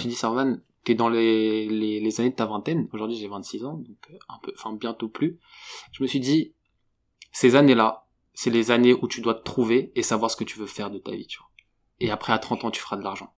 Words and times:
suis 0.00 0.08
dit, 0.08 0.14
Sarvan, 0.14 0.56
t'es 0.84 0.94
dans 0.94 1.08
les, 1.08 2.20
années 2.20 2.30
de 2.30 2.34
ta 2.34 2.46
vingtaine. 2.46 2.88
Aujourd'hui, 2.92 3.16
j'ai 3.16 3.28
26 3.28 3.64
ans, 3.64 3.74
donc 3.74 3.96
euh, 4.10 4.18
un 4.28 4.38
peu, 4.42 4.52
enfin, 4.56 4.72
bientôt 4.72 5.08
plus. 5.08 5.38
Je 5.92 6.02
me 6.02 6.08
suis 6.08 6.20
dit, 6.20 6.54
ces 7.32 7.56
années-là, 7.56 8.06
c'est 8.34 8.50
les 8.50 8.70
années 8.70 8.94
où 8.94 9.08
tu 9.08 9.20
dois 9.20 9.34
te 9.34 9.42
trouver 9.42 9.92
et 9.94 10.02
savoir 10.02 10.30
ce 10.30 10.36
que 10.36 10.44
tu 10.44 10.58
veux 10.58 10.66
faire 10.66 10.90
de 10.90 10.98
ta 10.98 11.12
vie. 11.12 11.26
Et 12.00 12.10
après, 12.10 12.32
à 12.32 12.38
30 12.38 12.64
ans, 12.64 12.70
tu 12.70 12.80
feras 12.80 12.96
de 12.96 13.02
l'argent. 13.02 13.32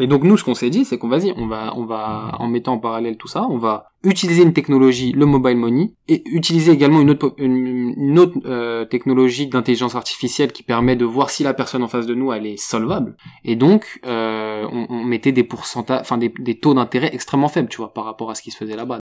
Et 0.00 0.06
donc 0.06 0.24
nous, 0.24 0.36
ce 0.36 0.44
qu'on 0.44 0.54
s'est 0.54 0.70
dit, 0.70 0.84
c'est 0.84 0.98
qu'on 0.98 1.08
vas-y, 1.08 1.32
on 1.36 1.46
va, 1.46 1.74
on 1.76 1.84
va, 1.84 2.32
en 2.38 2.48
mettant 2.48 2.72
en 2.72 2.78
parallèle 2.78 3.16
tout 3.16 3.28
ça, 3.28 3.46
on 3.48 3.58
va 3.58 3.90
utiliser 4.02 4.42
une 4.42 4.54
technologie, 4.54 5.12
le 5.12 5.26
mobile 5.26 5.56
money, 5.56 5.92
et 6.08 6.22
utiliser 6.30 6.72
également 6.72 7.00
une 7.00 7.10
autre, 7.10 7.26
autre 7.26 8.38
euh, 8.46 8.84
technologie 8.86 9.46
d'intelligence 9.46 9.94
artificielle 9.94 10.52
qui 10.52 10.62
permet 10.62 10.96
de 10.96 11.04
voir 11.04 11.28
si 11.28 11.42
la 11.42 11.52
personne 11.52 11.82
en 11.82 11.88
face 11.88 12.06
de 12.06 12.14
nous, 12.14 12.32
elle 12.32 12.46
est 12.46 12.56
solvable. 12.56 13.16
Et 13.44 13.56
donc, 13.56 14.00
euh, 14.06 14.66
on, 14.72 14.86
on 14.88 15.04
mettait 15.04 15.32
des 15.32 15.44
pourcentages, 15.44 16.00
enfin 16.00 16.16
des, 16.16 16.32
des 16.38 16.58
taux 16.58 16.72
d'intérêt 16.72 17.10
extrêmement 17.12 17.48
faibles, 17.48 17.68
tu 17.68 17.76
vois, 17.76 17.92
par 17.92 18.04
rapport 18.04 18.30
à 18.30 18.34
ce 18.34 18.42
qui 18.42 18.50
se 18.50 18.56
faisait 18.56 18.76
là-bas. 18.76 19.00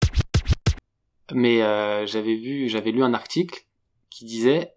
Mais 1.33 1.61
euh, 1.61 2.05
j'avais 2.05 2.35
vu, 2.35 2.67
j'avais 2.67 2.91
lu 2.91 3.03
un 3.03 3.13
article 3.13 3.65
qui 4.09 4.25
disait 4.25 4.73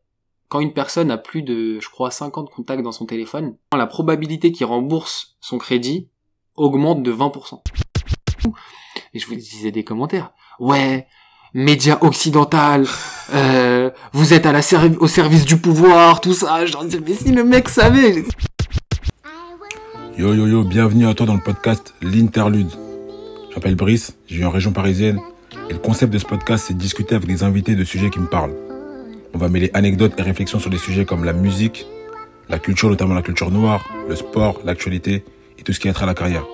quand 0.48 0.60
une 0.60 0.74
personne 0.74 1.10
a 1.10 1.16
plus 1.16 1.42
de, 1.42 1.80
je 1.80 1.88
crois, 1.88 2.10
50 2.10 2.50
contacts 2.50 2.82
dans 2.82 2.92
son 2.92 3.06
téléphone, 3.06 3.56
la 3.74 3.86
probabilité 3.86 4.52
qu'il 4.52 4.66
rembourse 4.66 5.38
son 5.40 5.56
crédit 5.56 6.10
augmente 6.56 7.02
de 7.02 7.12
20%. 7.12 7.60
Et 9.14 9.18
je 9.18 9.26
vous 9.26 9.34
disais 9.34 9.70
des 9.70 9.84
commentaires. 9.84 10.32
Ouais, 10.58 11.06
média 11.54 11.98
occidental, 12.02 12.86
euh, 13.34 13.90
vous 14.12 14.34
êtes 14.34 14.46
à 14.46 14.52
la 14.52 14.60
au 15.00 15.06
service 15.06 15.44
du 15.44 15.56
pouvoir, 15.56 16.20
tout 16.20 16.34
ça. 16.34 16.66
J'en 16.66 16.84
disais, 16.84 17.00
mais 17.06 17.14
si 17.14 17.32
le 17.32 17.44
mec 17.44 17.68
savait. 17.68 18.24
Yo 20.18 20.34
yo 20.34 20.46
yo, 20.46 20.62
bienvenue 20.62 21.06
à 21.06 21.14
toi 21.14 21.24
dans 21.24 21.34
le 21.34 21.40
podcast 21.40 21.94
L'Interlude. 22.02 22.70
Je 23.48 23.54
m'appelle 23.54 23.76
Brice, 23.76 24.14
je 24.26 24.36
vis 24.36 24.44
en 24.44 24.50
région 24.50 24.72
parisienne 24.72 25.18
et 25.70 25.72
le 25.72 25.78
concept 25.78 26.12
de 26.12 26.18
ce 26.18 26.26
podcast 26.26 26.66
c'est 26.68 26.74
de 26.74 26.78
discuter 26.78 27.14
avec 27.14 27.26
des 27.26 27.42
invités 27.42 27.74
de 27.74 27.84
sujets 27.84 28.10
qui 28.10 28.20
me 28.20 28.26
parlent. 28.26 28.54
On 29.34 29.38
va 29.38 29.48
mêler 29.48 29.70
anecdotes 29.72 30.12
et 30.18 30.22
réflexions 30.22 30.58
sur 30.58 30.68
des 30.68 30.78
sujets 30.78 31.06
comme 31.06 31.24
la 31.24 31.32
musique, 31.32 31.86
la 32.50 32.58
culture, 32.58 32.90
notamment 32.90 33.14
la 33.14 33.22
culture 33.22 33.50
noire, 33.50 33.88
le 34.06 34.14
sport, 34.14 34.60
l'actualité 34.64 35.24
et 35.62 35.64
tout 35.64 35.72
ce 35.72 35.78
qui 35.78 35.88
a 35.88 35.92
trait 35.92 36.02
à 36.02 36.06
la 36.06 36.14
carrière. 36.14 36.44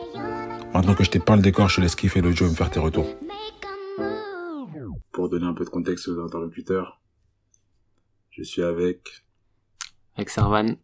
Maintenant 0.75 0.95
que 0.95 1.03
je 1.03 1.09
t'ai 1.09 1.19
peint 1.19 1.37
le 1.37 1.41
décor, 1.41 1.71
je 1.71 1.77
te 1.77 1.81
laisse 1.81 1.97
kiffer 1.97 2.21
l'audio 2.21 2.47
et 2.47 2.51
me 2.51 2.55
faire 2.55 2.71
tes 2.71 2.79
retours. 2.79 3.07
Pour 5.13 5.31
donner 5.31 5.47
un 5.47 5.55
peu 5.55 5.65
de 5.65 5.71
contexte 5.71 6.09
aux 6.09 6.23
interlocuteurs, 6.23 7.01
je 8.29 8.43
suis 8.43 8.63
avec 8.63 9.25
Avec 10.17 10.29
Servan, 10.29 10.77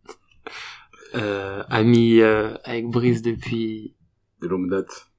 euh, 1.14 1.64
ami 1.68 2.20
euh, 2.20 2.56
avec 2.64 2.88
Brice 2.88 3.20
depuis, 3.20 3.94
de 4.40 4.48
longue 4.48 4.70
date. 4.70 5.12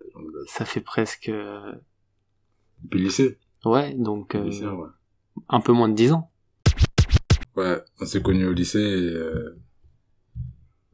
De 0.00 0.18
longue 0.18 0.32
date. 0.32 0.48
ça 0.48 0.64
fait 0.64 0.80
presque, 0.80 1.28
euh, 1.28 1.72
Depuis 2.84 3.00
le 3.00 3.04
lycée. 3.04 3.38
ouais, 3.66 3.92
donc 3.92 4.34
euh, 4.34 4.48
ouais. 4.48 4.88
un 5.50 5.60
peu 5.60 5.72
moins 5.72 5.90
de 5.90 5.94
10 5.94 6.12
ans. 6.12 6.30
Ouais, 7.54 7.82
on 8.00 8.06
s'est 8.06 8.22
connus 8.22 8.46
au 8.46 8.54
lycée 8.54 8.78
et 8.80 9.10
euh, 9.12 9.58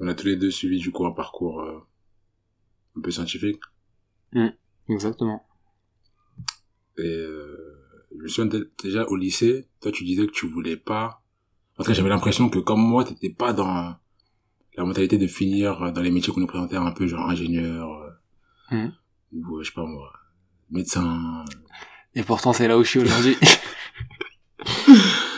on 0.03 0.09
a 0.09 0.15
tous 0.15 0.27
les 0.27 0.37
deux 0.37 0.51
suivi 0.51 0.79
du 0.79 0.91
coup 0.91 1.07
un 1.07 1.13
parcours 1.13 1.61
euh, 1.63 1.79
un 2.97 3.01
peu 3.01 3.11
scientifique. 3.11 3.61
Exactement. 4.89 5.47
Et 6.99 7.03
euh, 7.03 7.79
je 8.17 8.23
me 8.23 8.29
souviens 8.29 8.47
dé- 8.47 8.65
déjà 8.83 9.05
au 9.07 9.17
lycée, 9.17 9.69
toi 9.81 9.91
tu 9.93 10.05
disais 10.05 10.27
que 10.27 10.33
tu 10.33 10.47
voulais 10.47 10.77
pas... 10.77 11.23
En 11.79 11.85
tout 11.85 11.89
cas 11.89 11.95
j'avais 11.95 12.09
l'impression 12.11 12.49
que 12.51 12.59
comme 12.59 12.81
moi 12.83 13.05
t'étais 13.05 13.31
pas 13.31 13.53
dans 13.53 13.95
la 14.77 14.85
mentalité 14.85 15.19
de 15.19 15.27
finir 15.27 15.93
dans 15.93 16.03
les 16.03 16.11
métiers 16.11 16.33
qu'on 16.33 16.41
nous 16.41 16.47
présentait 16.47 16.77
un 16.77 16.91
peu 16.93 17.07
genre 17.07 17.29
ingénieur 17.31 17.91
euh, 17.93 18.11
Mhm. 18.71 18.93
ou 19.35 19.57
euh, 19.59 19.63
je 19.63 19.69
sais 19.69 19.75
pas 19.75 19.85
moi, 19.87 20.13
médecin. 20.71 21.45
Et 22.15 22.23
pourtant, 22.23 22.53
c'est 22.53 22.67
là 22.69 22.77
où 22.79 22.85
je 22.85 22.89
suis 22.89 22.99
aujourd'hui. 23.01 23.37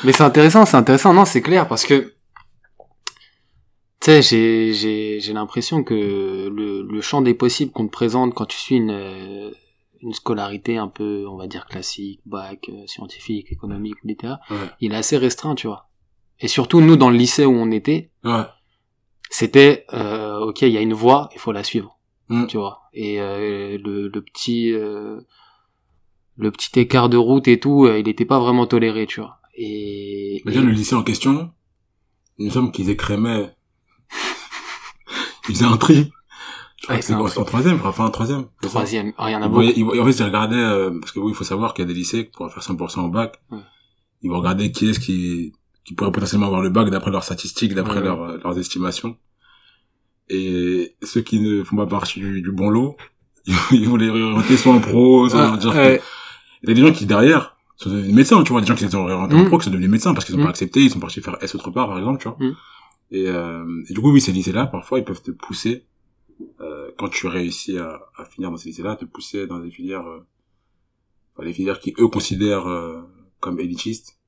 Mais 0.05 0.13
c'est 0.13 0.23
intéressant, 0.23 0.67
c'est 0.67 0.77
intéressant, 0.77 1.13
non, 1.15 1.25
c'est 1.25 1.41
clair, 1.43 1.67
parce 1.67 1.85
que, 1.85 2.15
tu 4.05 4.11
sais, 4.11 4.23
j'ai, 4.23 4.73
j'ai, 4.75 5.21
j'ai 5.21 5.33
l'impression 5.33 5.83
que 5.83 5.95
le, 5.95 6.83
le 6.83 7.01
champ 7.01 7.23
des 7.23 7.33
possibles 7.35 7.73
qu'on 7.73 7.87
te 7.87 7.93
présente 7.93 8.35
quand 8.35 8.45
tu 8.45 8.59
suis 8.59 8.77
une, 8.77 8.91
euh, 8.91 9.51
une 10.03 10.13
scolarité 10.13 10.77
un 10.77 10.89
peu, 10.89 11.27
on 11.27 11.37
va 11.37 11.47
dire, 11.47 11.65
classique, 11.67 12.21
bac, 12.27 12.69
euh, 12.69 12.87
scientifique, 12.87 13.51
économique, 13.51 13.97
etc., 14.07 14.35
Ouais. 14.51 14.57
il 14.81 14.93
est 14.93 14.97
assez 14.97 15.17
restreint, 15.17 15.55
tu 15.55 15.67
vois. 15.69 15.89
Et 16.41 16.49
surtout, 16.49 16.81
nous, 16.83 16.97
dans 16.97 17.09
le 17.09 17.17
lycée 17.17 17.47
où 17.47 17.53
on 17.55 17.71
était, 17.71 18.11
Ouais. 18.25 18.43
c'était, 19.31 19.87
euh, 19.95 20.39
ok, 20.41 20.61
il 20.63 20.69
y 20.69 20.77
a 20.77 20.83
une 20.83 20.93
voie, 20.93 21.31
il 21.33 21.39
faut 21.41 21.53
la 21.53 21.65
suivre, 21.65 21.99
Mm. 22.29 22.47
tu 22.47 22.59
vois. 22.59 22.83
Et 22.93 23.21
euh, 23.23 23.79
le, 23.83 24.09
le 24.09 24.23
petit, 24.23 24.73
euh, 24.73 25.21
le 26.37 26.51
petit 26.51 26.79
écart 26.79 27.09
de 27.09 27.17
route 27.17 27.49
et 27.49 27.59
tout, 27.59 27.87
il 27.89 28.05
n'était 28.05 28.25
pas 28.27 28.39
vraiment 28.41 28.67
toléré, 28.67 29.07
tu 29.07 29.21
vois. 29.21 29.39
Et, 29.57 30.43
Déjà 30.45 30.61
le 30.61 30.73
lycée 30.73 30.95
en 30.95 31.03
question, 31.05 31.51
il 32.39 32.47
me 32.47 32.51
semble 32.51 32.71
qu'ils 32.71 32.91
écrémaient... 32.91 33.54
ils 35.49 35.55
faisaient 35.55 35.65
un 35.67 35.77
tri. 35.77 36.11
Je 36.79 36.87
crois 36.87 36.97
Ouais, 36.97 37.01
que 37.01 37.07
c'est 37.07 37.39
en 37.39 37.45
troisième, 37.45 37.79
enfin 37.83 38.05
en 38.05 38.11
troisième. 38.11 38.45
troisième, 38.61 39.13
ah, 39.17 39.31
il 39.31 39.33
y 39.33 39.37
en 39.37 39.43
a 39.43 39.49
beaucoup. 39.49 39.63
ils 39.63 39.85
voyaient- 39.85 40.01
en 40.03 40.05
fait, 40.05 40.11
ils 40.19 40.23
regardaient, 40.25 40.57
euh, 40.57 40.99
parce 41.01 41.13
que 41.13 41.19
oui, 41.21 41.33
il 41.33 41.35
faut 41.35 41.45
savoir 41.45 41.73
qu'il 41.73 41.83
y 41.85 41.87
a 41.87 41.89
des 41.89 41.95
lycées 41.99 42.25
pour 42.25 42.53
faire 42.53 42.63
100% 42.63 43.05
au 43.05 43.09
bac. 43.09 43.41
Ouais. 43.51 43.59
Ils 44.23 44.31
vont 44.31 44.39
regarder 44.39 44.71
qui 44.73 44.89
est-ce 44.91 45.01
qui, 45.01 45.53
qui 45.85 45.95
pourrait 45.95 46.13
potentiellement 46.13 46.47
avoir 46.47 46.61
le 46.63 46.69
bac 46.71 46.91
d'après 46.91 47.11
leurs 47.11 47.25
statistiques, 47.25 47.75
d'après 47.75 47.95
Ouais, 47.95 48.01
ouais. 48.01 48.05
leurs, 48.07 48.23
euh, 48.23 48.39
leurs 48.45 48.59
estimations. 48.59 49.17
Et 50.31 50.95
ceux 51.03 51.21
qui 51.21 51.41
ne 51.41 51.63
font 51.65 51.77
pas 51.77 51.87
partie 51.87 52.21
du, 52.21 52.41
du 52.43 52.53
bon 52.53 52.71
lot, 52.71 52.97
ils, 53.47 53.55
ils 53.73 53.89
vont 53.89 53.97
les 53.97 54.09
orienter 54.09 54.57
soit 54.57 54.73
en 54.75 54.81
pro, 54.81 55.29
soit 55.29 55.51
en 55.51 55.57
dire. 55.57 55.75
Il 56.63 56.69
y 56.69 56.73
a 56.73 56.75
des 56.75 56.81
gens 56.87 56.93
qui, 56.93 57.05
derrière, 57.07 57.57
sont 57.77 57.91
devenus 57.91 58.15
médecins, 58.15 58.43
tu 58.43 58.53
vois, 58.53 58.61
des 58.63 58.67
gens 58.67 58.75
qui 58.75 58.89
sont 58.89 58.99
orientés 58.99 59.35
en 59.35 59.45
Mm. 59.45 59.49
pro, 59.49 59.59
qui 59.59 59.65
sont 59.67 59.71
devenus 59.71 59.91
médecins 59.91 60.15
parce 60.15 60.25
qu'ils 60.25 60.35
ont 60.37 60.39
Mm. 60.41 60.45
pas 60.45 60.51
accepté, 60.51 60.81
ils 60.81 60.91
sont 60.91 61.01
partis 61.01 61.21
faire 61.21 61.37
S 61.43 61.55
autre 61.55 61.71
part, 61.71 61.89
par 61.89 61.99
exemple, 61.99 62.21
tu 62.23 62.29
vois. 62.29 62.37
Mm. 62.41 62.55
Et, 63.15 63.29
euh, 63.29 63.65
et 63.89 63.93
du 63.95 64.01
coup, 64.01 64.11
oui, 64.11 64.21
ces 64.21 64.33
lycées-là, 64.33 64.67
parfois, 64.67 64.99
ils 64.99 65.05
peuvent 65.05 65.23
te 65.23 65.31
pousser, 65.31 65.85
euh, 66.61 66.91
quand 66.99 67.09
tu 67.09 67.29
réussis 67.29 67.79
à, 67.79 68.01
à 68.17 68.25
finir 68.25 68.51
dans 68.51 68.57
ces 68.57 68.71
lycées-là, 68.71 68.97
te 68.97 69.05
pousser 69.05 69.47
dans 69.47 69.61
des 69.61 69.71
filières, 69.71 70.05
euh, 70.07 70.27
enfin, 71.37 71.47
les 71.47 71.53
filières 71.53 71.79
qui, 71.79 71.95
eux, 72.01 72.09
considèrent 72.09 72.67
euh, 72.67 73.03
comme 73.39 73.61
élitistes 73.61 74.19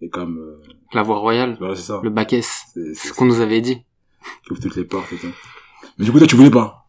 et 0.00 0.08
comme... 0.08 0.38
Euh, 0.38 0.56
La 0.94 1.02
voie 1.02 1.18
royale, 1.18 1.56
voilà, 1.58 1.76
c'est 1.76 1.82
ça. 1.82 2.00
le 2.02 2.08
bac 2.08 2.32
S, 2.32 2.62
C'est 2.72 2.94
ce 2.94 3.12
qu'on 3.12 3.26
nous 3.26 3.40
avait 3.40 3.60
dit. 3.60 3.82
qui 4.46 4.52
ouvre 4.52 4.62
toutes 4.62 4.76
les 4.76 4.84
portes 4.86 5.12
et 5.12 5.18
tout. 5.18 5.32
Mais 5.98 6.06
du 6.06 6.10
coup, 6.12 6.16
toi, 6.18 6.26
tu 6.26 6.36
voulais 6.36 6.50
pas? 6.50 6.86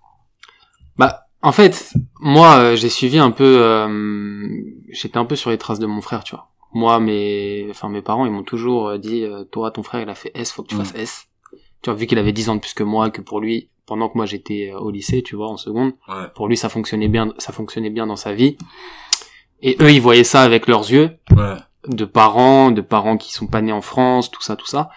Bah, 0.98 1.26
en 1.42 1.52
fait, 1.52 1.94
moi, 2.22 2.56
euh, 2.58 2.76
j'ai 2.78 2.88
suivi 2.90 3.18
un 3.18 3.32
peu, 3.32 3.58
euh, 3.62 4.48
j'étais 4.92 5.18
un 5.18 5.26
peu 5.26 5.36
sur 5.36 5.50
les 5.50 5.58
traces 5.58 5.80
de 5.80 5.88
mon 5.88 6.00
frère, 6.00 6.24
tu 6.24 6.36
vois. 6.36 6.52
Moi, 6.74 7.02
mes, 7.02 7.68
enfin, 7.70 7.90
mes 7.90 8.02
parents, 8.02 8.26
ils 8.26 8.32
m'ont 8.32 8.44
toujours 8.44 8.98
dit, 8.98 9.26
euh, 9.26 9.44
toi, 9.44 9.72
ton 9.72 9.84
frère, 9.84 10.02
il 10.02 10.10
a 10.10 10.16
fait 10.16 10.32
S, 10.36 10.54
faut 10.54 10.64
que 10.64 10.70
tu 10.70 10.76
fasses 10.76 10.96
S. 10.96 11.28
Tu 11.84 11.90
vois, 11.90 12.00
vu 12.00 12.08
qu'il 12.08 12.18
avait 12.18 12.32
10 12.34 12.50
ans 12.50 12.56
de 12.56 12.60
plus 12.62 12.74
que 12.74 12.84
moi, 12.84 13.10
que 13.12 13.22
pour 13.22 13.40
lui, 13.40 13.70
pendant 13.86 14.08
que 14.10 14.18
moi 14.18 14.26
j'étais 14.26 14.72
euh, 14.74 14.80
au 14.80 14.90
lycée, 14.90 15.22
tu 15.22 15.36
vois, 15.36 15.50
en 15.50 15.58
seconde, 15.58 15.92
Ouais. 16.08 16.26
pour 16.34 16.48
lui, 16.48 16.58
ça 16.58 16.70
fonctionnait 16.70 17.10
bien, 17.10 17.34
ça 17.38 17.52
fonctionnait 17.54 17.90
bien 17.90 18.08
dans 18.08 18.16
sa 18.16 18.34
vie. 18.34 18.58
Et 19.62 19.78
eux, 19.82 19.92
ils 19.92 20.02
voyaient 20.02 20.24
ça 20.24 20.42
avec 20.44 20.68
leurs 20.68 20.90
yeux, 20.90 21.12
Ouais. 21.36 21.56
de 21.88 22.06
parents, 22.06 22.72
de 22.72 22.82
parents 22.82 23.18
qui 23.18 23.34
sont 23.34 23.48
pas 23.48 23.62
nés 23.62 23.72
en 23.74 23.82
France, 23.82 24.32
tout 24.32 24.42
ça, 24.42 24.56
tout 24.56 24.66
ça. 24.66 24.90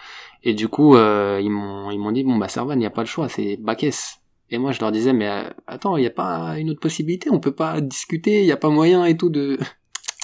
Et 0.44 0.54
du 0.54 0.68
coup, 0.68 0.94
euh, 0.96 1.40
ils 1.42 1.50
m'ont, 1.50 1.90
ils 1.90 1.98
m'ont 1.98 2.12
dit 2.12 2.22
bon 2.22 2.36
bah 2.36 2.48
Servan, 2.48 2.78
il 2.78 2.82
y 2.82 2.86
a 2.86 2.90
pas 2.90 3.02
le 3.02 3.08
choix, 3.08 3.28
c'est 3.28 3.56
bac 3.56 3.82
S. 3.82 4.20
Et 4.50 4.58
moi, 4.58 4.70
je 4.70 4.78
leur 4.80 4.92
disais 4.92 5.12
mais 5.12 5.26
euh, 5.28 5.42
attends, 5.66 5.96
il 5.96 6.04
y 6.04 6.06
a 6.06 6.10
pas 6.10 6.56
une 6.58 6.70
autre 6.70 6.78
possibilité, 6.78 7.30
on 7.32 7.40
peut 7.40 7.54
pas 7.54 7.80
discuter, 7.80 8.40
il 8.42 8.46
y 8.46 8.52
a 8.52 8.56
pas 8.56 8.68
moyen 8.70 9.04
et 9.04 9.16
tout 9.16 9.28
de 9.28 9.58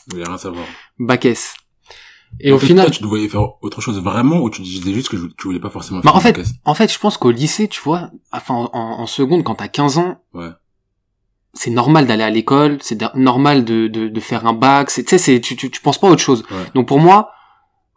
voulais 0.06 0.24
rien 0.24 0.38
savoir. 0.38 0.64
Et 2.40 2.52
En 2.52 2.56
au 2.56 2.58
fait, 2.58 2.66
final, 2.68 2.86
toi, 2.86 2.94
tu 2.94 3.02
devais 3.02 3.28
faire 3.28 3.62
autre 3.62 3.80
chose 3.80 4.00
vraiment 4.02 4.40
ou 4.40 4.50
tu 4.50 4.62
disais 4.62 4.92
juste 4.92 5.08
que 5.08 5.16
je- 5.16 5.26
tu 5.26 5.44
voulais 5.46 5.60
pas 5.60 5.70
forcément 5.70 6.00
Bah, 6.00 6.10
faire 6.10 6.16
en 6.16 6.20
fait, 6.20 6.42
en 6.64 6.74
fait, 6.74 6.92
je 6.92 6.98
pense 6.98 7.16
qu'au 7.16 7.30
lycée, 7.30 7.68
tu 7.68 7.80
vois, 7.82 8.10
enfin 8.32 8.54
en, 8.54 8.70
en 9.00 9.06
seconde, 9.06 9.44
quand 9.44 9.54
t'as 9.56 9.68
15 9.68 9.98
ans, 9.98 10.16
Ouais. 10.34 10.48
c'est 11.54 11.70
normal 11.70 12.06
d'aller 12.06 12.24
à 12.24 12.30
l'école, 12.30 12.78
c'est 12.80 12.98
normal 13.14 13.64
de, 13.64 13.86
de, 13.86 14.08
de 14.08 14.20
faire 14.20 14.46
un 14.46 14.54
bac, 14.54 14.90
c'est, 14.90 15.04
tu 15.04 15.10
sais, 15.10 15.18
c'est, 15.18 15.40
tu, 15.40 15.54
tu, 15.56 15.70
tu 15.70 15.80
penses 15.82 15.98
pas 15.98 16.08
à 16.08 16.10
autre 16.10 16.22
chose. 16.22 16.44
Ouais. 16.50 16.56
Donc 16.74 16.88
pour 16.88 16.98
moi, 16.98 17.30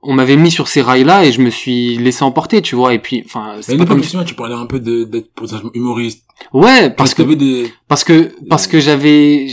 on 0.07 0.13
m'avait 0.13 0.35
mis 0.35 0.51
sur 0.51 0.67
ces 0.67 0.83
rails-là 0.83 1.25
et 1.25 1.31
je 1.31 1.41
me 1.41 1.49
suis 1.49 1.97
laissé 1.97 2.23
emporter, 2.23 2.61
tu 2.61 2.75
vois, 2.75 2.93
et 2.93 2.99
puis, 2.99 3.23
enfin, 3.25 3.55
c'est 3.61 3.75
pas 3.77 3.85
comme... 3.87 4.03
justement, 4.03 4.23
tu 4.23 4.35
parlais 4.35 4.53
un 4.53 4.67
peu 4.67 4.79
d'être 4.79 5.33
potentiellement 5.33 5.71
humoriste. 5.73 6.23
Ouais, 6.53 6.91
parce 6.91 7.13
que, 7.15 7.23
t'avais 7.23 7.35
des, 7.37 7.73
parce 7.87 8.03
que, 8.03 8.35
parce 8.49 8.67
que 8.67 8.79
j'avais, 8.79 9.47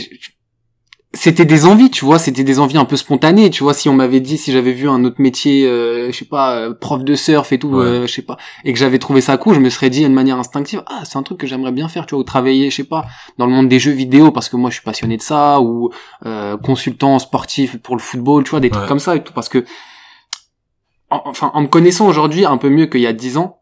c'était 1.15 1.45
des 1.45 1.65
envies, 1.65 1.91
tu 1.91 2.05
vois, 2.05 2.17
c'était 2.17 2.43
des 2.43 2.59
envies 2.59 2.77
un 2.79 2.85
peu 2.85 2.97
spontanées, 2.97 3.49
tu 3.51 3.61
vois, 3.63 3.75
si 3.75 3.87
on 3.87 3.93
m'avait 3.93 4.19
dit, 4.19 4.37
si 4.37 4.51
j'avais 4.51 4.71
vu 4.71 4.89
un 4.89 5.03
autre 5.05 5.17
métier, 5.21 5.65
euh, 5.67 6.11
je 6.11 6.17
sais 6.17 6.25
pas, 6.25 6.55
euh, 6.57 6.73
prof 6.73 7.03
de 7.03 7.13
surf 7.15 7.51
et 7.53 7.59
tout, 7.59 7.69
Ouais. 7.69 7.85
euh, 7.85 8.07
je 8.07 8.11
sais 8.13 8.23
pas, 8.23 8.37
et 8.63 8.73
que 8.73 8.79
j'avais 8.79 8.97
trouvé 8.97 9.21
ça 9.21 9.37
cool, 9.37 9.53
je 9.53 9.59
me 9.59 9.69
serais 9.69 9.91
dit 9.91 10.01
de 10.03 10.07
manière 10.09 10.39
instinctive, 10.39 10.81
ah, 10.87 11.03
c'est 11.05 11.17
un 11.17 11.23
truc 11.23 11.37
que 11.37 11.45
j'aimerais 11.45 11.71
bien 11.71 11.87
faire, 11.87 12.07
tu 12.07 12.15
vois, 12.15 12.21
ou 12.21 12.23
travailler, 12.23 12.71
je 12.71 12.77
sais 12.77 12.83
pas, 12.83 13.05
dans 13.37 13.45
le 13.45 13.51
monde 13.51 13.69
des 13.69 13.77
jeux 13.79 13.91
vidéo, 13.91 14.31
parce 14.31 14.49
que 14.49 14.55
moi 14.55 14.71
je 14.71 14.75
suis 14.75 14.83
passionné 14.83 15.17
de 15.17 15.21
ça, 15.21 15.61
ou 15.61 15.91
euh, 16.25 16.57
consultant 16.57 17.19
sportif 17.19 17.77
pour 17.77 17.95
le 17.95 18.01
football, 18.01 18.43
tu 18.43 18.49
vois, 18.49 18.59
des 18.59 18.71
trucs 18.71 18.87
comme 18.87 18.99
ça 18.99 19.15
et 19.15 19.23
tout, 19.23 19.33
parce 19.33 19.49
que, 19.49 19.63
en- 21.11 21.21
enfin, 21.25 21.51
en 21.53 21.61
me 21.61 21.67
connaissant 21.67 22.07
aujourd'hui 22.07 22.45
un 22.45 22.57
peu 22.57 22.69
mieux 22.69 22.87
qu'il 22.87 23.01
y 23.01 23.07
a 23.07 23.13
dix 23.13 23.37
ans, 23.37 23.59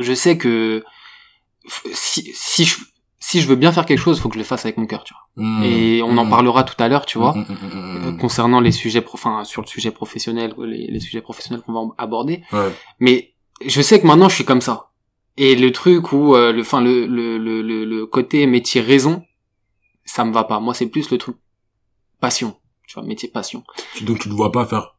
je 0.00 0.12
sais 0.14 0.36
que 0.36 0.82
si, 1.92 2.30
si 2.34 2.64
je 2.64 2.76
si 3.30 3.40
je 3.40 3.46
veux 3.48 3.56
bien 3.56 3.72
faire 3.72 3.86
quelque 3.86 3.98
chose, 4.06 4.18
il 4.18 4.20
faut 4.20 4.28
que 4.28 4.34
je 4.34 4.40
le 4.40 4.44
fasse 4.44 4.64
avec 4.64 4.76
mon 4.76 4.86
cœur, 4.86 5.04
tu 5.04 5.14
vois. 5.14 5.44
Mmh. 5.44 5.62
Et 5.64 6.02
on 6.02 6.16
en 6.18 6.24
Mmh. 6.24 6.30
parlera 6.30 6.64
tout 6.64 6.74
à 6.82 6.88
l'heure, 6.88 7.06
tu 7.06 7.18
vois, 7.18 7.34
Mmh, 7.34 7.46
euh, 7.74 8.12
concernant 8.18 8.60
les 8.60 8.72
sujets, 8.72 9.00
pro- 9.02 9.14
enfin 9.20 9.44
sur 9.44 9.62
le 9.62 9.66
sujet 9.68 9.90
professionnel, 9.90 10.54
les, 10.58 10.86
les 10.94 11.00
sujets 11.00 11.20
professionnels 11.22 11.62
qu'on 11.62 11.72
va 11.72 11.94
aborder. 11.98 12.42
Ouais. 12.52 12.70
Mais 12.98 13.34
je 13.64 13.80
sais 13.82 14.00
que 14.00 14.06
maintenant 14.06 14.28
je 14.28 14.34
suis 14.34 14.44
comme 14.44 14.60
ça. 14.60 14.90
Et 15.36 15.54
le 15.54 15.70
truc 15.70 16.12
où 16.12 16.34
euh, 16.34 16.52
le, 16.52 16.60
enfin 16.62 16.80
le, 16.80 17.06
le, 17.06 17.38
le, 17.38 17.62
le, 17.84 18.06
côté 18.06 18.46
métier 18.46 18.80
raison, 18.80 19.24
ça 20.04 20.24
me 20.24 20.32
va 20.32 20.44
pas. 20.44 20.58
Moi 20.60 20.74
c'est 20.74 20.86
plus 20.86 21.10
le 21.10 21.18
truc 21.18 21.36
passion, 22.20 22.56
tu 22.86 22.94
vois, 22.94 23.04
métier 23.04 23.28
passion. 23.28 23.62
Donc 24.02 24.18
tu 24.18 24.28
ne 24.28 24.34
vois 24.34 24.50
pas 24.52 24.66
faire 24.66 24.96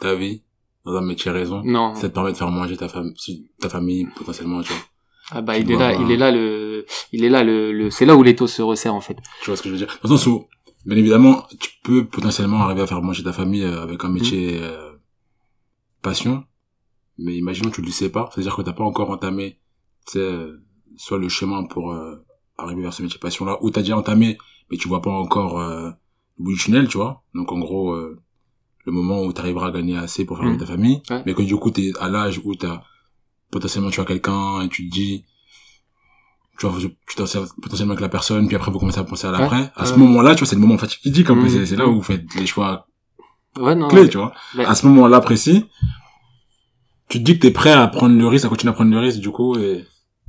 ta 0.00 0.14
vie 0.14 0.42
dans 0.84 0.94
un 0.96 1.02
métier 1.02 1.30
raison? 1.30 1.60
Non. 1.64 1.94
Ça 1.94 2.08
te 2.08 2.14
permet 2.14 2.32
de 2.32 2.36
faire 2.36 2.50
manger 2.50 2.76
ta 2.76 2.88
femme, 2.88 3.12
ta 3.60 3.68
famille 3.68 4.06
potentiellement, 4.16 4.62
tu 4.62 4.72
vois? 4.72 4.82
Ah 5.30 5.42
bah 5.42 5.58
il 5.58 5.70
est 5.70 5.76
là, 5.76 5.92
il 5.94 6.10
est 6.10 6.16
là 6.16 6.30
le, 6.30 6.86
il 7.12 7.22
est 7.24 7.28
là 7.28 7.44
le, 7.44 7.72
le 7.72 7.90
c'est 7.90 8.06
là 8.06 8.16
où 8.16 8.22
l'étau 8.22 8.46
se 8.46 8.62
resserre 8.62 8.94
en 8.94 9.00
fait. 9.00 9.16
Tu 9.42 9.50
vois 9.50 9.56
ce 9.56 9.62
que 9.62 9.68
je 9.68 9.74
veux 9.74 9.78
dire? 9.78 9.98
Dans 10.02 10.08
le 10.10 10.16
sens 10.16 10.26
où, 10.26 10.46
bien 10.86 10.96
évidemment, 10.96 11.44
tu 11.60 11.70
peux 11.82 12.06
potentiellement 12.06 12.62
arriver 12.62 12.80
à 12.82 12.86
faire 12.86 13.02
manger 13.02 13.22
ta 13.22 13.32
famille 13.32 13.62
euh, 13.64 13.82
avec 13.82 14.04
un 14.04 14.08
métier 14.08 14.58
euh, 14.62 14.92
passion, 16.02 16.44
mais 17.18 17.36
imaginons 17.36 17.70
que 17.70 17.76
tu 17.76 17.82
le 17.82 17.90
sais 17.90 18.08
pas, 18.10 18.30
c'est-à-dire 18.32 18.56
que 18.56 18.62
t'as 18.62 18.72
pas 18.72 18.84
encore 18.84 19.10
entamé, 19.10 19.58
euh, 20.16 20.56
soit 20.96 21.18
le 21.18 21.28
chemin 21.28 21.64
pour 21.64 21.92
euh, 21.92 22.24
arriver 22.56 22.82
vers 22.82 22.92
ce 22.94 23.02
métier 23.02 23.18
passion-là, 23.18 23.58
ou 23.60 23.70
t'as 23.70 23.80
déjà 23.82 23.96
entamé, 23.96 24.38
mais 24.70 24.76
tu 24.76 24.88
vois 24.88 25.02
pas 25.02 25.10
encore 25.10 25.60
euh, 25.60 25.90
le 26.38 26.44
bout 26.44 26.52
du 26.52 26.58
tunnel, 26.58 26.88
tu 26.88 26.96
vois. 26.96 27.22
Donc 27.34 27.52
en 27.52 27.58
gros, 27.58 27.92
euh, 27.92 28.18
le 28.86 28.92
moment 28.92 29.22
où 29.22 29.32
tu 29.32 29.40
arriveras 29.40 29.68
à 29.68 29.70
gagner 29.72 29.96
assez 29.98 30.24
pour 30.24 30.36
faire 30.38 30.46
Mm. 30.46 30.50
vivre 30.52 30.60
ta 30.64 30.70
famille, 30.72 31.02
Ouais. 31.10 31.22
mais 31.26 31.34
que 31.34 31.42
du 31.42 31.56
coup 31.56 31.70
t'es 31.70 31.92
à 32.00 32.08
l'âge 32.08 32.40
où 32.44 32.54
t'as 32.54 32.82
potentiellement 33.50 33.90
tu 33.90 34.00
as 34.00 34.04
quelqu'un 34.04 34.62
et 34.62 34.68
tu 34.68 34.88
te 34.88 34.94
dis 34.94 35.24
tu 36.58 36.66
vois 36.66 36.78
tu 36.80 37.16
t'en 37.16 37.26
sers 37.26 37.42
potentiellement 37.62 37.92
avec 37.92 38.02
la 38.02 38.08
personne 38.08 38.46
puis 38.46 38.56
après 38.56 38.70
vous 38.70 38.78
commencez 38.78 38.98
à 38.98 39.04
penser 39.04 39.26
à 39.26 39.30
l'après 39.30 39.70
à 39.76 39.86
ce 39.86 39.92
Ouais. 39.92 39.98
moment-là 40.00 40.34
tu 40.34 40.40
vois 40.40 40.48
c'est 40.48 40.56
le 40.56 40.60
moment 40.60 40.76
fatidique 40.78 41.30
un 41.30 41.34
peu 41.34 41.42
Mm. 41.46 41.48
c'est 41.50 41.66
c'est 41.66 41.76
là 41.76 41.86
où 41.86 41.94
vous 41.94 42.02
faites 42.02 42.34
les 42.34 42.46
choix 42.46 42.86
Ouais 43.58 43.74
non. 43.74 43.88
clés 43.88 44.08
tu 44.08 44.18
vois 44.18 44.32
Ouais. 44.56 44.64
à 44.64 44.74
ce 44.74 44.86
moment-là 44.86 45.20
précis 45.20 45.64
tu 47.08 47.18
te 47.18 47.24
dis 47.24 47.34
que 47.38 47.42
t'es 47.46 47.50
prêt 47.52 47.72
à 47.72 47.86
prendre 47.88 48.16
le 48.16 48.26
risque 48.26 48.44
à 48.44 48.48
continuer 48.48 48.70
à 48.70 48.74
prendre 48.74 48.90
le 48.90 48.98
risque 48.98 49.20
du 49.20 49.30
coup 49.30 49.56
et 49.58 49.84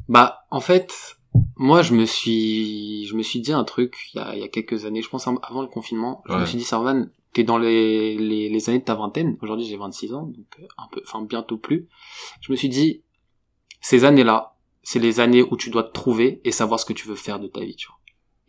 Bah, 0.07 0.39
en 0.49 0.61
fait, 0.61 1.17
moi, 1.57 1.81
je 1.83 1.93
me 1.93 2.05
suis, 2.05 3.05
je 3.05 3.15
me 3.15 3.21
suis 3.21 3.41
dit 3.41 3.51
un 3.51 3.63
truc 3.65 3.93
il 4.13 4.17
y 4.17 4.19
a, 4.21 4.35
il 4.35 4.39
y 4.41 4.43
a 4.43 4.47
quelques 4.47 4.85
années, 4.85 5.01
je 5.03 5.09
pense 5.09 5.27
avant 5.27 5.61
le 5.61 5.67
confinement. 5.67 6.23
Je 6.27 6.33
me 6.33 6.39
Ouais. 6.39 6.45
suis 6.47 6.57
dit, 6.57 6.63
Sarvan, 6.63 7.05
t'es 7.33 7.43
dans 7.43 7.59
les, 7.59 8.17
les, 8.17 8.49
les 8.49 8.69
années 8.69 8.79
de 8.79 8.83
ta 8.85 8.95
vingtaine. 8.95 9.37
Aujourd'hui, 9.43 9.67
j'ai 9.67 9.77
26 9.77 10.13
ans, 10.15 10.23
donc 10.23 10.47
euh, 10.59 10.65
un 10.79 10.87
peu, 10.91 11.01
enfin, 11.05 11.21
bientôt 11.23 11.57
plus. 11.57 11.87
Je 12.41 12.51
me 12.51 12.57
suis 12.57 12.69
dit, 12.69 13.03
ces 13.81 14.05
années-là, 14.05 14.55
c'est 14.83 14.99
les 14.99 15.19
années 15.19 15.43
où 15.43 15.57
tu 15.57 15.69
dois 15.69 15.83
te 15.83 15.91
trouver 15.91 16.41
et 16.43 16.51
savoir 16.51 16.79
ce 16.79 16.85
que 16.85 16.93
tu 16.93 17.07
veux 17.07 17.15
faire 17.15 17.39
de 17.39 17.47
ta 17.47 17.61
vie, 17.61 17.75
tu 17.75 17.87
vois. 17.87 17.97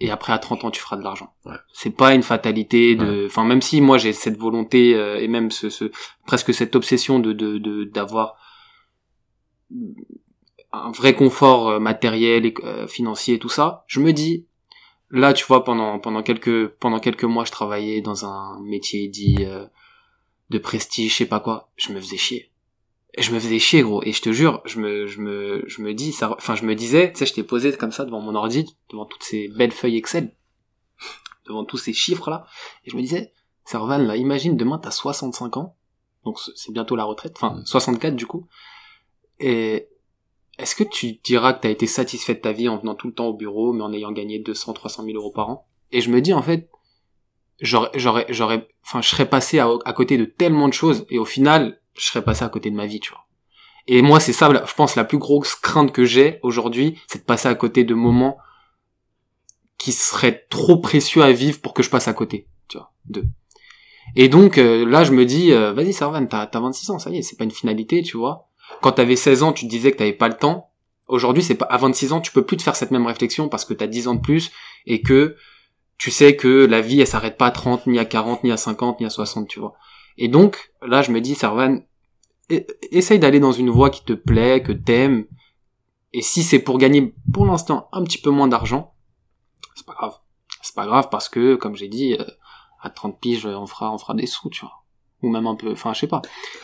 Et 0.03 0.11
après, 0.11 0.33
à 0.33 0.39
30 0.39 0.65
ans, 0.65 0.71
tu 0.71 0.81
feras 0.81 0.97
de 0.97 1.03
l'argent. 1.03 1.35
Ouais. 1.45 1.57
C'est 1.75 1.95
pas 1.95 2.15
une 2.15 2.23
fatalité 2.23 2.97
de, 2.97 3.27
enfin, 3.27 3.45
même 3.45 3.61
si 3.61 3.83
moi, 3.83 3.99
j'ai 3.99 4.15
cette 4.15 4.39
volonté, 4.39 4.95
euh, 4.95 5.21
et 5.21 5.29
même 5.29 5.51
ce, 5.51 5.69
ce, 5.69 5.91
presque 6.27 6.55
cette 6.55 6.75
obsession 6.75 7.19
de, 7.19 7.35
de, 7.35 7.59
de, 7.59 7.85
d'avoir 7.85 8.37
un 10.73 10.91
vrai 10.91 11.15
confort 11.15 11.69
euh, 11.69 11.81
matériel 11.81 12.47
et 12.47 12.55
euh, 12.65 12.87
financier 12.87 13.35
et 13.35 13.39
tout 13.39 13.49
ça, 13.49 13.85
je 13.87 14.01
me 14.01 14.13
dis 14.13 14.47
là 15.11 15.33
tu 15.33 15.45
vois 15.45 15.65
pendant 15.65 15.99
pendant 15.99 16.23
quelques 16.23 16.69
pendant 16.69 17.01
quelques 17.01 17.25
mois 17.25 17.45
je 17.45 17.51
travaillais 17.51 18.01
dans 18.01 18.25
un 18.25 18.61
métier 18.61 19.09
dit 19.09 19.39
euh, 19.41 19.67
de 20.51 20.59
prestige, 20.59 21.13
je 21.13 21.17
sais 21.19 21.27
pas 21.27 21.41
quoi, 21.41 21.71
je 21.77 21.93
me 21.93 22.01
faisais 22.01 22.17
chier. 22.17 22.50
Je 23.19 23.33
me 23.33 23.41
faisais 23.41 23.59
chier 23.59 23.83
gros 23.83 24.03
et 24.05 24.13
je 24.13 24.23
te 24.23 24.33
jure, 24.33 24.63
je 24.65 24.79
me 24.81 25.07
je 25.07 25.21
me 25.21 25.65
je 25.67 25.83
me 25.83 25.95
dis 25.95 26.13
ça 26.13 26.33
enfin 26.37 26.55
je 26.55 26.65
me 26.65 26.75
disais, 26.75 27.13
tu 27.13 27.19
sais 27.19 27.27
j'étais 27.27 27.43
posé 27.43 27.73
comme 27.77 27.93
ça 27.93 28.05
devant 28.05 28.21
mon 28.21 28.35
ordi, 28.35 28.77
devant 28.91 29.05
toutes 29.05 29.25
ces 29.25 29.49
belles 29.49 29.73
feuilles 29.73 29.97
Excel, 29.97 30.37
devant 31.47 31.65
tous 31.65 31.79
ces 31.79 31.93
chiffres 31.93 32.31
là 32.31 32.47
et 32.85 32.91
je 32.91 32.97
me 32.97 33.03
disais 33.03 33.33
Servan 33.65 33.99
là, 33.99 34.17
imagine 34.17 34.57
demain 34.57 34.79
t'as 34.79 34.91
65 34.91 35.57
ans. 35.57 35.77
Donc 36.25 36.39
c'est 36.55 36.73
bientôt 36.73 36.97
la 36.97 37.05
retraite, 37.05 37.33
enfin 37.37 37.63
64 37.65 38.15
du 38.15 38.27
coup. 38.27 38.47
Et 39.39 39.89
est-ce 40.59 40.75
que 40.77 40.85
tu 40.85 41.15
diras 41.25 41.55
que 41.55 41.63
t'as 41.63 41.71
été 41.71 41.87
satisfait 41.87 42.35
de 42.35 42.41
ta 42.41 42.53
vie 42.53 42.69
en 42.69 42.77
venant 42.77 42.95
tout 42.95 43.07
le 43.07 43.15
temps 43.15 43.27
au 43.27 43.35
bureau, 43.35 43.73
mais 43.73 43.83
en 43.83 43.93
ayant 43.93 44.13
gagné 44.13 44.39
200, 44.39 44.75
300 44.75 45.05
000 45.05 45.17
euros 45.17 45.31
par 45.31 45.49
an? 45.49 45.67
Et 45.91 46.01
je 46.01 46.11
me 46.11 46.21
dis 46.21 46.35
en 46.35 46.43
fait, 46.43 46.71
j'aurais, 47.61 47.91
j'aurais, 47.95 48.27
j'aurais, 48.29 48.69
enfin, 48.85 49.01
je 49.01 49.09
serais 49.09 49.29
passé 49.29 49.59
à, 49.59 49.69
à 49.85 49.93
côté 49.95 50.19
de 50.19 50.27
tellement 50.27 50.69
de 50.69 50.75
choses, 50.75 51.07
et 51.09 51.19
au 51.19 51.25
final, 51.25 51.80
je 52.01 52.07
serais 52.07 52.23
passé 52.23 52.45
à 52.45 52.49
côté 52.49 52.71
de 52.71 52.77
ma 52.77 52.87
vie, 52.87 53.01
tu 53.01 53.11
vois. 53.11 53.27
Et 53.87 54.03
moi, 54.03 54.21
c'est 54.21 54.33
ça, 54.33 54.51
je 54.67 54.75
pense, 54.75 54.95
la 54.97 55.05
plus 55.05 55.19
grosse 55.19 55.55
crainte 55.55 55.93
que 55.93 56.05
j'ai 56.05 56.39
aujourd'hui, 56.43 56.99
c'est 57.07 57.21
de 57.21 57.25
passer 57.25 57.49
à 57.49 57.55
côté 57.55 57.85
de 57.85 57.95
moments 57.95 58.39
qui 59.79 59.93
seraient 59.93 60.47
trop 60.51 60.79
précieux 60.79 61.23
à 61.23 61.33
vivre 61.33 61.61
pour 61.61 61.75
que 61.75 61.83
je 61.83 61.91
passe 61.91 62.09
à 62.09 62.13
côté, 62.13 62.47
tu 62.69 62.77
vois, 62.79 62.93
de. 63.07 63.25
Et 64.17 64.29
donc, 64.29 64.59
euh, 64.59 64.85
là, 64.85 65.05
je 65.05 65.13
me 65.13 65.25
dis, 65.25 65.53
euh, 65.53 65.73
vas-y, 65.73 65.93
Servan, 65.93 66.27
t'as, 66.27 66.47
t'as 66.47 66.61
26 66.61 66.91
ans, 66.91 66.99
ça 66.99 67.11
y 67.11 67.19
est, 67.19 67.23
c'est 67.23 67.37
pas 67.37 67.45
une 67.45 67.51
finalité, 67.51 68.03
tu 68.03 68.17
vois 68.17 68.51
quand 68.81 68.93
t'avais 68.93 69.17
16 69.17 69.43
ans, 69.43 69.53
tu 69.53 69.65
te 69.65 69.71
disais 69.71 69.93
que 69.93 69.99
t'avais 69.99 70.13
pas 70.13 70.29
le 70.29 70.37
temps. 70.37 70.71
Aujourd'hui, 71.09 71.43
c'est 71.43 71.55
pas, 71.55 71.67
à 71.67 71.77
26 71.77 72.13
ans, 72.13 72.21
tu 72.21 72.33
peux 72.33 72.45
plus 72.45 72.57
te 72.57 72.63
faire 72.63 72.77
cette 72.77 72.91
même 72.91 73.07
réflexion 73.07 73.49
parce 73.49 73.65
que 73.65 73.75
t'as 73.75 73.87
10 73.87 74.09
ans 74.09 74.15
de 74.15 74.21
plus 74.21 74.53
et 74.87 75.03
que 75.03 75.37
tu 75.99 76.11
sais 76.11 76.37
que 76.37 76.67
la 76.67 76.81
vie, 76.81 77.01
elle 77.01 77.07
s'arrête 77.07 77.37
pas 77.37 77.47
à 77.47 77.51
30, 77.51 77.87
ni 77.87 77.99
à 77.99 78.05
40, 78.05 78.45
ni 78.45 78.53
à 78.53 78.57
50, 78.57 79.01
ni 79.01 79.07
à 79.07 79.11
60, 79.11 79.49
tu 79.49 79.61
vois. 79.61 79.75
Et 80.17 80.29
donc, 80.29 80.73
là, 80.87 81.03
je 81.03 81.11
me 81.11 81.21
dis, 81.21 81.35
Servan, 81.35 81.81
essaye 82.91 83.19
d'aller 83.19 83.41
dans 83.41 83.53
une 83.53 83.71
voie 83.71 83.91
qui 83.91 84.05
te 84.05 84.13
plaît, 84.13 84.63
que 84.63 84.73
t'aimes. 84.73 85.27
Et 86.13 86.23
si 86.23 86.43
c'est 86.43 86.59
pour 86.59 86.79
gagner, 86.79 87.15
pour 87.33 87.47
l'instant, 87.47 87.89
un 87.93 88.03
petit 88.05 88.19
peu 88.19 88.31
moins 88.31 88.49
d'argent, 88.49 88.95
c'est 89.75 89.87
pas 89.87 89.95
grave. 89.95 90.19
C'est 90.63 90.75
pas 90.75 90.87
grave 90.87 91.09
parce 91.11 91.29
que, 91.29 91.55
comme 91.55 91.77
j'ai 91.77 91.89
dit, 91.89 92.15
euh, 92.15 92.25
à 92.81 92.91
30 92.91 93.21
piges, 93.21 93.47
on 93.47 93.67
fera, 93.67 93.93
on 93.93 93.99
fera 93.99 94.15
des 94.15 94.27
sous, 94.27 94.51
tu 94.51 94.61
vois. 94.61 94.85
Ou 95.23 95.31
même 95.31 95.47
un 95.47 95.55
peu, 95.55 95.71
enfin, 95.73 95.93
je 95.93 96.01
sais 96.01 96.09
pas. 96.09 96.23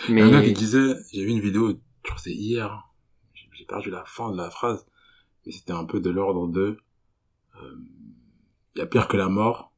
Il 0.08 0.18
y 0.18 0.20
a 0.20 0.26
un 0.26 0.30
gars 0.30 0.40
qui 0.40 0.48
Mais, 0.48 0.52
disait, 0.52 0.94
j'ai 1.12 1.24
vu 1.24 1.30
une 1.30 1.40
vidéo, 1.40 1.68
je 1.70 1.74
crois 2.02 2.16
que 2.16 2.22
c'est 2.22 2.32
hier, 2.32 2.88
j'ai 3.34 3.64
perdu 3.64 3.90
la 3.90 4.04
fin 4.04 4.30
de 4.30 4.36
la 4.36 4.50
phrase, 4.50 4.86
mais 5.44 5.52
c'était 5.52 5.72
un 5.72 5.84
peu 5.84 6.00
de 6.00 6.10
l'ordre 6.10 6.48
de, 6.48 6.78
euh, 7.62 7.76
il 8.74 8.78
y 8.78 8.82
a 8.82 8.86
pire 8.86 9.08
que 9.08 9.16
la 9.16 9.28
mort, 9.28 9.72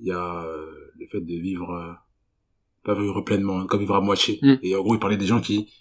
il 0.00 0.06
y 0.06 0.12
a 0.12 0.42
euh, 0.42 0.92
le 0.96 1.06
fait 1.06 1.20
de 1.20 1.34
vivre, 1.34 1.98
pas 2.84 2.94
vivre 2.94 3.20
pleinement, 3.22 3.66
comme 3.66 3.80
vivre 3.80 3.94
à 3.96 4.00
moitié. 4.00 4.38
Mm. 4.42 4.54
Et 4.62 4.76
en 4.76 4.82
gros, 4.82 4.94
il 4.94 5.00
parlait 5.00 5.16
des 5.16 5.26
gens 5.26 5.40
qui, 5.40 5.72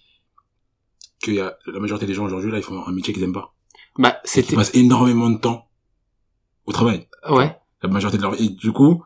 que 1.21 1.31
y 1.31 1.39
a, 1.39 1.57
la 1.67 1.79
majorité 1.79 2.05
des 2.05 2.13
gens 2.13 2.25
aujourd'hui, 2.25 2.51
là, 2.51 2.57
ils 2.57 2.63
font 2.63 2.85
un 2.85 2.91
métier 2.91 3.13
qu'ils 3.13 3.23
aiment 3.23 3.33
pas. 3.33 3.53
bah, 3.97 4.17
Ils 4.23 4.29
c'était, 4.29 4.55
passent 4.55 4.73
énormément 4.75 5.29
de 5.29 5.37
temps 5.37 5.69
au 6.65 6.71
travail. 6.71 7.07
ouais. 7.29 7.55
La 7.81 7.89
majorité 7.89 8.17
de 8.17 8.21
leur 8.23 8.31
vie. 8.33 8.45
Et 8.45 8.49
du 8.49 8.71
coup, 8.71 9.03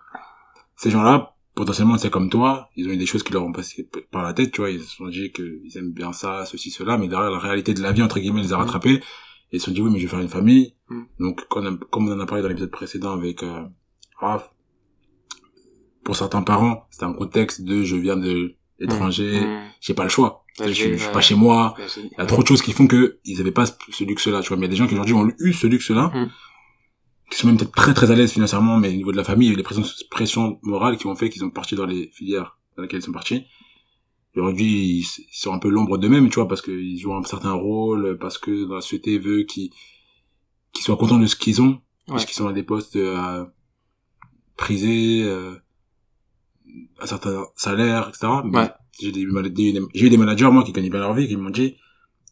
ces 0.75 0.91
gens-là, 0.91 1.35
potentiellement, 1.55 1.97
c'est 1.97 2.11
comme 2.11 2.29
toi, 2.29 2.69
ils 2.75 2.87
ont 2.87 2.91
eu 2.91 2.97
des 2.97 3.07
choses 3.07 3.23
qui 3.23 3.33
leur 3.33 3.43
ont 3.43 3.51
passé 3.51 3.89
par 4.11 4.21
la 4.21 4.33
tête, 4.33 4.51
tu 4.51 4.61
vois, 4.61 4.69
ils 4.69 4.79
se 4.81 4.95
sont 4.95 5.07
dit 5.07 5.31
qu'ils 5.31 5.75
aiment 5.77 5.91
bien 5.93 6.13
ça, 6.13 6.45
ceci, 6.45 6.69
cela, 6.69 6.99
mais 6.99 7.07
derrière 7.07 7.31
la 7.31 7.39
réalité 7.39 7.73
de 7.73 7.81
la 7.81 7.91
vie, 7.91 8.03
entre 8.03 8.19
guillemets, 8.19 8.43
les 8.43 8.53
a 8.53 8.57
Mm. 8.57 8.59
rattrapés, 8.61 8.93
et 8.93 9.01
ils 9.53 9.59
se 9.59 9.65
sont 9.65 9.71
dit, 9.71 9.81
oui, 9.81 9.89
mais 9.91 9.97
je 9.97 10.03
vais 10.05 10.09
faire 10.11 10.19
une 10.19 10.29
famille. 10.29 10.75
Mm. 10.89 11.01
Donc, 11.19 11.47
comme 11.47 11.65
on, 11.65 11.73
a- 11.73 11.77
comme 11.89 12.07
on 12.07 12.11
en 12.13 12.19
a 12.19 12.25
parlé 12.27 12.43
dans 12.43 12.49
l'épisode 12.49 12.69
précédent 12.69 13.11
avec 13.13 13.41
euh, 13.41 13.63
Raph, 14.19 14.51
pour 16.07 16.15
certains 16.15 16.41
parents, 16.41 16.87
c'était 16.89 17.03
un 17.03 17.11
contexte 17.11 17.63
de 17.63 17.83
je 17.83 17.97
viens 17.97 18.15
de 18.15 18.55
l'étranger, 18.79 19.41
Mmh. 19.41 19.59
j'ai 19.81 19.93
pas 19.93 20.03
le 20.03 20.09
choix. 20.09 20.45
Je, 20.57 20.67
je 20.71 20.95
suis 20.95 21.11
pas 21.11 21.19
chez 21.19 21.35
moi, 21.35 21.75
il 21.97 22.03
y 22.17 22.21
a 22.21 22.25
trop 22.25 22.43
de 22.43 22.47
choses 22.47 22.61
qui 22.61 22.71
font 22.71 22.87
que 22.87 23.19
ils 23.25 23.41
avaient 23.41 23.51
pas 23.51 23.65
ce, 23.65 24.03
luxe-là, 24.05 24.39
tu 24.39 24.47
vois. 24.47 24.55
Mais 24.55 24.67
il 24.67 24.69
y 24.69 24.71
a 24.71 24.75
des 24.75 24.77
gens 24.77 24.87
qui 24.87 24.93
aujourd'hui 24.93 25.15
ont 25.15 25.29
eu 25.37 25.51
ce 25.51 25.67
luxe-là, 25.67 26.13
Mm. 26.15 26.29
qui 27.29 27.37
sont 27.37 27.47
même 27.47 27.57
peut-être 27.57 27.73
très 27.73 27.93
très 27.93 28.09
à 28.09 28.15
l'aise 28.15 28.31
financièrement, 28.31 28.77
mais 28.77 28.87
au 28.87 28.93
niveau 28.93 29.11
de 29.11 29.17
la 29.17 29.25
famille, 29.25 29.49
il 29.49 29.51
y 29.51 29.51
a 29.51 29.55
eu 29.55 29.57
des 29.57 29.63
pressions, 29.63 29.83
pressions 30.09 30.59
morales 30.63 30.95
qui 30.95 31.07
ont 31.07 31.15
fait 31.17 31.29
qu'ils 31.29 31.41
sont 31.41 31.49
partis 31.49 31.75
dans 31.75 31.85
les 31.85 32.09
filières 32.13 32.57
dans 32.77 32.83
lesquelles 32.83 33.01
ils 33.01 33.03
sont 33.03 33.11
partis. 33.11 33.43
Aujourd'hui, 34.33 34.99
ils, 34.99 35.05
sont 35.33 35.51
un 35.51 35.59
peu 35.59 35.67
l'ombre 35.67 35.97
d'eux-mêmes, 35.97 36.29
tu 36.29 36.35
vois, 36.35 36.47
parce 36.47 36.61
qu'ils 36.61 36.97
jouent 36.97 37.15
un 37.15 37.23
certain 37.23 37.51
rôle, 37.51 38.17
parce 38.17 38.37
que 38.37 38.63
dans 38.63 38.75
la 38.75 38.81
société 38.81 39.19
veut 39.19 39.43
qu'ils 39.43 39.71
qu'ils 40.71 40.85
soient 40.85 40.95
contents 40.95 41.19
de 41.19 41.27
ce 41.27 41.35
qu'ils 41.35 41.61
ont, 41.61 41.81
parce 42.07 42.23
qu'ils 42.23 42.35
sont 42.35 42.47
à 42.47 42.53
des 42.53 42.63
postes 42.63 42.95
euh, 42.95 43.43
prisés, 44.55 45.23
euh, 45.25 45.55
à 46.99 47.07
certains 47.07 47.43
salaires, 47.55 48.09
etc. 48.09 48.27
Mais 48.45 48.57
Ouais. 48.59 48.69
j'ai 48.99 49.11
des, 49.11 49.25
des- 49.25 49.81
j'ai 49.93 50.05
eu 50.05 50.09
des 50.09 50.17
managers, 50.17 50.49
moi, 50.51 50.63
qui 50.63 50.71
gagnaient 50.71 50.89
bien 50.89 50.99
leur 50.99 51.13
vie, 51.13 51.27
qui 51.27 51.35
m'ont 51.37 51.49
dit, 51.49 51.75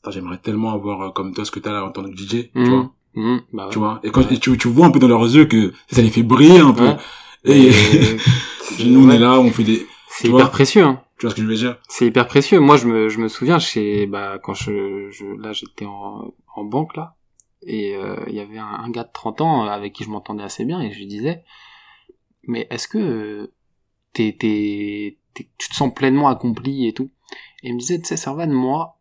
j'aimerais 0.10 0.38
tellement 0.38 0.72
avoir 0.74 1.02
euh, 1.02 1.10
comme 1.12 1.34
toi 1.34 1.46
ce 1.46 1.52
que 1.52 1.60
t'as 1.60 1.72
là 1.72 1.84
en 1.86 1.92
tant 1.92 2.04
que 2.04 2.16
DJ, 2.16 2.52
tu 2.54 2.64
vois. 2.70 2.92
Mmh. 3.16 3.38
Bah 3.54 3.66
ouais. 3.68 3.72
Tu 3.72 3.80
vois? 3.80 4.00
Et 4.04 4.10
quand 4.12 4.30
Ouais. 4.30 4.38
tu, 4.38 4.58
tu 4.58 4.68
vois 4.68 4.88
un 4.88 4.92
peu 4.92 5.00
dans 5.00 5.08
leurs 5.08 5.24
yeux 5.24 5.46
que 5.46 5.72
ça 5.90 6.02
les 6.02 6.10
fait 6.10 6.22
briller 6.24 6.60
un 6.60 6.74
peu. 6.74 6.90
Et, 7.46 7.68
Et- 7.68 7.72
nous, 8.86 9.08
on 9.08 9.10
est 9.10 9.20
là, 9.20 9.40
on 9.40 9.50
fait 9.52 9.64
des, 9.64 9.86
C'est 10.10 10.28
hyper 10.28 10.38
vois? 10.40 10.50
précieux, 10.50 10.84
hein. 10.84 11.02
tu 11.18 11.26
vois 11.26 11.32
ce 11.32 11.36
que 11.36 11.42
je 11.44 11.48
veux 11.48 11.56
dire? 11.56 11.78
C'est 11.88 12.08
hyper 12.08 12.28
précieux. 12.28 12.60
Moi, 12.60 12.76
je 12.78 12.88
me, 12.88 13.08
je 13.10 13.20
me 13.20 13.28
souviens 13.30 13.58
chez, 13.60 14.06
bah, 14.06 14.38
quand 14.44 14.54
je, 14.54 15.10
je 15.12 15.26
là, 15.42 15.54
j'étais 15.54 15.86
en, 15.86 16.34
en 16.56 16.64
banque, 16.66 16.96
là. 16.98 17.16
Et, 17.68 17.96
euh, 17.96 18.18
il 18.28 18.36
y 18.36 18.40
avait 18.42 18.58
un, 18.60 18.66
un 18.68 18.90
gars 18.92 19.04
de 19.06 19.10
30 19.14 19.42
ans 19.42 19.64
avec 19.64 19.94
qui 19.94 20.04
je 20.04 20.10
m'entendais 20.10 20.44
assez 20.44 20.66
bien 20.66 20.82
et 20.82 20.92
je 20.92 20.98
lui 21.00 21.08
disais, 21.08 21.44
mais 22.48 22.68
est-ce 22.70 22.88
que 22.88 22.98
euh, 22.98 23.52
t'es, 24.16 24.36
t'es, 24.40 25.18
t'es- 25.34 25.50
tu 25.60 25.70
te 25.70 25.76
sens 25.76 25.94
pleinement 25.94 26.28
accompli 26.28 26.88
et 26.88 26.94
tout? 26.94 27.10
Et 27.64 27.70
il 27.70 27.76
me 27.76 27.80
disait, 27.80 28.00
tu 28.00 28.06
sais, 28.06 28.18
Servan, 28.18 28.48
moi, 28.52 28.98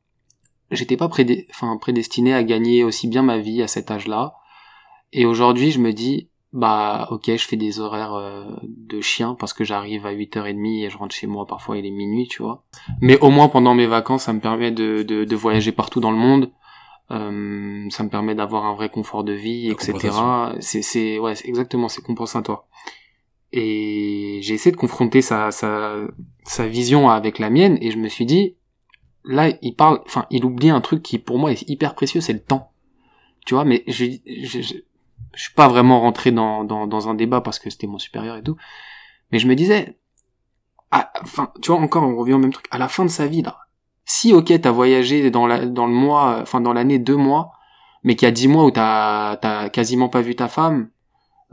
j'étais 0.70 0.96
pas 0.96 1.08
prédé... 1.08 1.46
enfin, 1.50 1.76
prédestiné 1.78 2.34
à 2.34 2.42
gagner 2.42 2.84
aussi 2.84 3.08
bien 3.08 3.22
ma 3.22 3.38
vie 3.38 3.62
à 3.62 3.68
cet 3.68 3.90
âge-là. 3.90 4.34
Et 5.12 5.26
aujourd'hui, 5.26 5.70
je 5.70 5.78
me 5.80 5.92
dis, 5.92 6.28
bah 6.52 7.08
ok, 7.10 7.26
je 7.26 7.46
fais 7.46 7.56
des 7.56 7.80
horaires 7.80 8.14
euh, 8.14 8.44
de 8.66 9.00
chien 9.00 9.36
parce 9.38 9.52
que 9.52 9.64
j'arrive 9.64 10.06
à 10.06 10.12
8h30 10.12 10.84
et 10.84 10.90
je 10.90 10.96
rentre 10.98 11.14
chez 11.14 11.26
moi, 11.26 11.46
parfois 11.46 11.78
il 11.78 11.86
est 11.86 11.90
minuit, 11.90 12.28
tu 12.28 12.42
vois. 12.42 12.64
Mais 13.00 13.18
au 13.20 13.30
moins 13.30 13.48
pendant 13.48 13.74
mes 13.74 13.86
vacances, 13.86 14.24
ça 14.24 14.32
me 14.32 14.40
permet 14.40 14.70
de, 14.70 15.02
de, 15.02 15.24
de 15.24 15.36
voyager 15.36 15.72
partout 15.72 16.00
dans 16.00 16.12
le 16.12 16.16
monde. 16.16 16.50
Euh, 17.10 17.86
ça 17.90 18.02
me 18.02 18.08
permet 18.08 18.34
d'avoir 18.34 18.64
un 18.66 18.74
vrai 18.74 18.88
confort 18.88 19.24
de 19.24 19.32
vie, 19.32 19.66
La 19.66 19.72
etc. 19.74 20.10
C'est, 20.60 20.82
c'est, 20.82 21.18
ouais, 21.18 21.34
c'est 21.34 21.48
exactement, 21.48 21.88
c'est 21.88 22.02
compensatoire. 22.02 22.64
Et 23.56 24.40
j'ai 24.42 24.54
essayé 24.54 24.72
de 24.72 24.76
confronter 24.76 25.22
sa, 25.22 25.52
sa, 25.52 25.94
sa 26.42 26.66
vision 26.66 27.08
avec 27.08 27.38
la 27.38 27.50
mienne 27.50 27.78
et 27.80 27.92
je 27.92 27.98
me 27.98 28.08
suis 28.08 28.26
dit, 28.26 28.56
là, 29.24 29.52
il 29.62 29.76
parle, 29.76 30.00
enfin, 30.06 30.26
il 30.30 30.44
oublie 30.44 30.70
un 30.70 30.80
truc 30.80 31.04
qui 31.04 31.20
pour 31.20 31.38
moi 31.38 31.52
est 31.52 31.68
hyper 31.68 31.94
précieux, 31.94 32.20
c'est 32.20 32.32
le 32.32 32.42
temps. 32.42 32.72
Tu 33.46 33.54
vois, 33.54 33.64
mais 33.64 33.84
je, 33.86 34.06
je, 34.26 34.60
je, 34.60 34.74
je 35.34 35.40
suis 35.40 35.54
pas 35.54 35.68
vraiment 35.68 36.00
rentré 36.00 36.32
dans, 36.32 36.64
dans, 36.64 36.88
dans 36.88 37.08
un 37.08 37.14
débat 37.14 37.42
parce 37.42 37.60
que 37.60 37.70
c'était 37.70 37.86
mon 37.86 37.98
supérieur 37.98 38.36
et 38.36 38.42
tout. 38.42 38.56
Mais 39.30 39.38
je 39.38 39.46
me 39.46 39.54
disais, 39.54 39.98
ah, 40.90 41.12
enfin, 41.22 41.52
tu 41.62 41.70
vois, 41.70 41.80
encore, 41.80 42.02
on 42.02 42.16
revient 42.16 42.32
au 42.34 42.38
même 42.38 42.52
truc. 42.52 42.66
À 42.72 42.78
la 42.78 42.88
fin 42.88 43.04
de 43.04 43.10
sa 43.10 43.28
vie, 43.28 43.42
là, 43.42 43.58
si, 44.04 44.32
ok, 44.32 44.52
t'as 44.60 44.72
voyagé 44.72 45.30
dans 45.30 45.46
la, 45.46 45.64
dans 45.64 45.86
le 45.86 45.94
mois, 45.94 46.40
enfin, 46.42 46.60
dans 46.60 46.72
l'année 46.72 46.98
deux 46.98 47.16
mois, 47.16 47.52
mais 48.02 48.16
qu'il 48.16 48.26
y 48.26 48.28
a 48.28 48.32
dix 48.32 48.48
mois 48.48 48.64
où 48.64 48.72
t'as, 48.72 49.36
t'as 49.36 49.68
quasiment 49.68 50.08
pas 50.08 50.22
vu 50.22 50.34
ta 50.34 50.48
femme, 50.48 50.90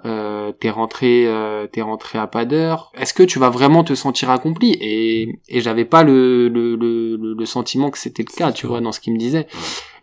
euh, 0.06 0.52
t'es 0.52 0.70
rentré, 0.70 1.28
euh, 1.28 1.68
t'es 1.68 1.82
rentré 1.82 2.18
à 2.18 2.28
pas 2.28 2.46
d'heure. 2.46 2.92
Est-ce 2.96 3.14
que 3.14 3.24
tu 3.24 3.38
vas 3.40 3.50
vraiment 3.50 3.84
te 3.84 3.94
sentir 3.94 4.30
accompli? 4.30 4.72
Et, 4.82 5.40
et 5.50 5.62
j'avais 5.62 5.86
pas 5.86 6.04
le, 6.04 6.48
le, 6.50 6.76
le, 6.76 7.16
le- 7.34 7.46
sentiment 7.46 7.92
que 7.92 7.98
c'était 7.98 8.24
le 8.24 8.34
cas, 8.36 8.52
tu 8.52 8.66
vois, 8.68 8.82
dans 8.82 8.92
ce 8.92 9.00
qu'il 9.00 9.14
me 9.14 9.20
disait. 9.20 9.48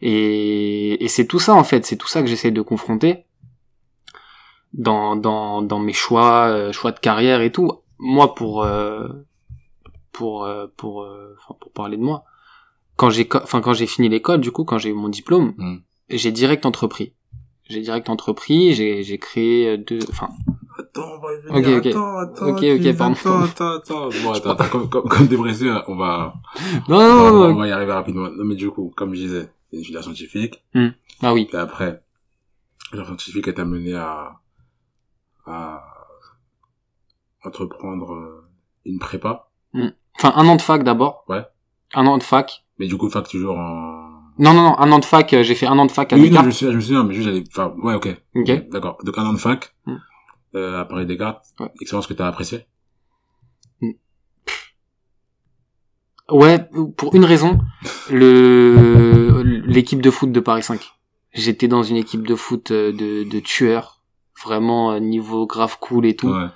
Et, 0.02 1.02
et 1.04 1.08
c'est 1.08 1.26
tout 1.26 1.40
ça 1.40 1.54
en 1.54 1.64
fait, 1.64 1.84
c'est 1.84 1.96
tout 1.96 2.06
ça 2.08 2.20
que 2.22 2.28
j'essaie 2.28 2.50
de 2.52 2.62
confronter 2.62 3.24
dans 4.74 5.16
dans 5.16 5.62
dans 5.62 5.78
mes 5.78 5.92
choix, 5.92 6.48
euh, 6.48 6.72
choix 6.72 6.92
de 6.92 6.98
carrière 7.00 7.40
et 7.40 7.50
tout. 7.50 7.72
Moi, 7.98 8.34
pour 8.34 8.62
euh, 8.62 9.08
pour 10.12 10.44
euh, 10.44 10.66
pour 10.76 11.02
euh, 11.02 11.34
enfin, 11.38 11.56
pour 11.60 11.72
parler 11.72 11.96
de 11.96 12.02
moi, 12.02 12.24
quand 12.96 13.10
j'ai 13.10 13.28
enfin 13.42 13.60
quand 13.60 13.72
j'ai 13.72 13.86
fini 13.86 14.08
l'école, 14.08 14.40
du 14.40 14.52
coup, 14.52 14.64
quand 14.64 14.78
j'ai 14.78 14.90
eu 14.90 14.94
mon 14.94 15.08
diplôme, 15.08 15.54
Mm. 15.56 15.76
j'ai 16.10 16.32
direct 16.32 16.66
entrepris. 16.66 17.14
J'ai 17.68 17.80
direct 17.80 18.08
entrepris, 18.08 18.72
j'ai 18.74 19.02
j'ai 19.02 19.18
créé 19.18 19.76
deux, 19.78 19.98
enfin 20.10 20.30
Attends, 20.78 21.16
on 21.16 21.18
va 21.18 21.34
y 21.34 21.40
venir. 21.40 21.78
Ok, 21.78 21.78
ok. 21.78 21.86
Attends, 21.86 22.18
attends. 22.18 22.46
Ok, 22.48 22.62
ok, 22.62 22.96
pardon. 22.96 23.14
Attends, 23.14 23.42
attends, 23.42 23.74
attends. 23.76 24.08
Bon, 24.22 24.32
attends, 24.32 24.50
attends, 24.50 24.68
comme, 24.68 24.88
comme, 24.88 25.08
comme 25.08 25.26
débrayé, 25.26 25.70
on 25.88 25.96
va, 25.96 26.34
non, 26.88 26.96
on, 26.96 26.98
va, 26.98 27.08
non, 27.08 27.30
non, 27.32 27.54
on 27.54 27.54
va 27.56 27.66
y 27.66 27.72
arriver 27.72 27.92
rapidement. 27.92 28.30
Non, 28.30 28.44
mais 28.44 28.54
du 28.54 28.70
coup, 28.70 28.92
comme 28.96 29.14
je 29.14 29.20
disais, 29.20 29.48
c'est 29.70 29.76
une 29.78 29.84
filière 29.84 30.02
scientifique. 30.04 30.62
ah 31.22 31.34
oui, 31.34 31.48
Et 31.52 31.56
après, 31.56 32.02
la 32.92 33.04
scientifique 33.04 33.48
est 33.48 33.58
amené 33.58 33.94
à, 33.94 34.40
à 35.46 35.82
entreprendre 37.44 38.12
euh, 38.14 38.48
une 38.84 38.98
prépa. 38.98 39.50
enfin 40.16 40.32
un 40.36 40.46
an 40.48 40.56
de 40.56 40.62
fac 40.62 40.82
d'abord. 40.84 41.24
Ouais. 41.28 41.44
Un 41.94 42.06
an 42.06 42.18
de 42.18 42.22
fac. 42.22 42.64
Mais 42.78 42.86
du 42.86 42.96
coup, 42.96 43.08
fac 43.10 43.28
toujours 43.28 43.58
en... 43.58 43.97
Non, 44.38 44.54
non, 44.54 44.62
non, 44.62 44.78
un 44.78 44.92
an 44.92 44.98
de 45.00 45.04
fac. 45.04 45.32
euh, 45.34 45.42
J'ai 45.42 45.54
fait 45.54 45.66
un 45.66 45.78
an 45.78 45.86
de 45.86 45.90
fac 45.90 46.12
à 46.12 46.16
Oui, 46.16 46.30
non, 46.30 46.42
Descartes. 46.42 46.44
je 46.44 46.48
me 46.48 46.52
souviens, 46.52 46.70
je 46.72 46.76
me 46.76 46.80
souviens, 46.80 47.04
mais 47.04 47.14
juste 47.14 47.26
j'allais, 47.28 47.44
enfin, 47.48 47.74
ouais, 47.82 47.94
ok. 47.94 48.08
Ok. 48.36 48.68
D'accord. 48.70 48.98
Donc, 49.04 49.18
un 49.18 49.26
an 49.26 49.32
de 49.32 49.38
fac, 49.38 49.74
Mm. 49.86 49.94
euh, 50.56 50.80
à 50.80 50.84
Paris 50.84 51.06
Descartes. 51.06 51.44
Ouais. 51.60 51.68
Expérience 51.80 52.06
que 52.06 52.14
t'as 52.14 52.26
appréciée. 52.28 52.66
Ouais, 56.30 56.58
pour 56.98 57.14
une 57.14 57.24
raison, 57.24 57.58
le 58.10 59.42
l'équipe 59.66 60.02
de 60.02 60.10
foot 60.10 60.30
de 60.30 60.40
Paris 60.40 60.62
5. 60.62 60.92
J'étais 61.32 61.68
dans 61.68 61.82
une 61.82 61.96
équipe 61.96 62.26
de 62.26 62.34
foot 62.34 62.70
euh, 62.70 62.92
de, 62.92 63.24
de 63.24 63.40
tueurs, 63.40 64.02
vraiment 64.44 64.92
euh, 64.92 64.98
niveau 64.98 65.46
grave 65.46 65.78
cool 65.80 66.04
et 66.06 66.16
tout. 66.16 66.28
Ouais. 66.28 66.48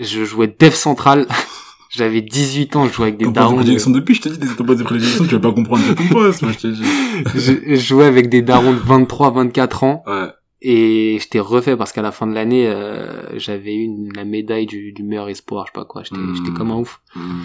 Je 0.00 0.24
jouais 0.24 0.48
dev 0.48 0.72
central. 0.72 1.26
J'avais 1.94 2.22
18 2.22 2.76
ans, 2.76 2.86
je 2.86 2.92
jouais 2.92 3.08
avec 3.08 3.18
des 3.18 3.26
darons. 3.30 3.60
de- 3.62 3.92
depuis, 3.94 4.14
je 4.14 4.22
t'es 4.22 4.30
ton 4.56 4.64
poste 4.64 4.78
de 4.78 4.84
prédilection, 4.84 5.24
tu 5.24 5.30
vas 5.34 5.40
pas 5.40 5.52
comprendre 5.52 5.82
ton 5.94 6.08
poste, 6.10 6.42
moi, 6.42 6.52
je 6.52 6.58
t'ai 6.58 6.72
dit. 6.72 6.82
je, 7.34 7.52
je 7.66 7.74
jouais 7.76 8.06
avec 8.06 8.28
des 8.30 8.40
darons 8.42 8.72
de 8.72 8.78
23, 8.78 9.30
24 9.32 9.84
ans 9.84 10.02
Ouais. 10.06 10.28
et 10.62 11.18
j'étais 11.20 11.38
refait 11.40 11.76
parce 11.76 11.92
qu'à 11.92 12.00
la 12.02 12.10
fin 12.12 12.26
de 12.26 12.32
l'année, 12.32 12.66
euh, 12.66 13.38
j'avais 13.38 13.74
eu 13.74 13.82
une- 13.84 14.12
la 14.14 14.24
médaille 14.24 14.64
du, 14.66 14.92
du 14.92 15.02
meilleur 15.02 15.28
espoir, 15.28 15.66
je 15.66 15.72
sais 15.72 15.74
pas 15.80 15.84
quoi. 15.84 16.02
J'étais 16.02 16.16
Hmm. 16.20 16.34
j'étais 16.34 16.50
comme 16.56 16.70
un 16.70 16.76
ouf. 16.76 17.00
Mm. 17.14 17.40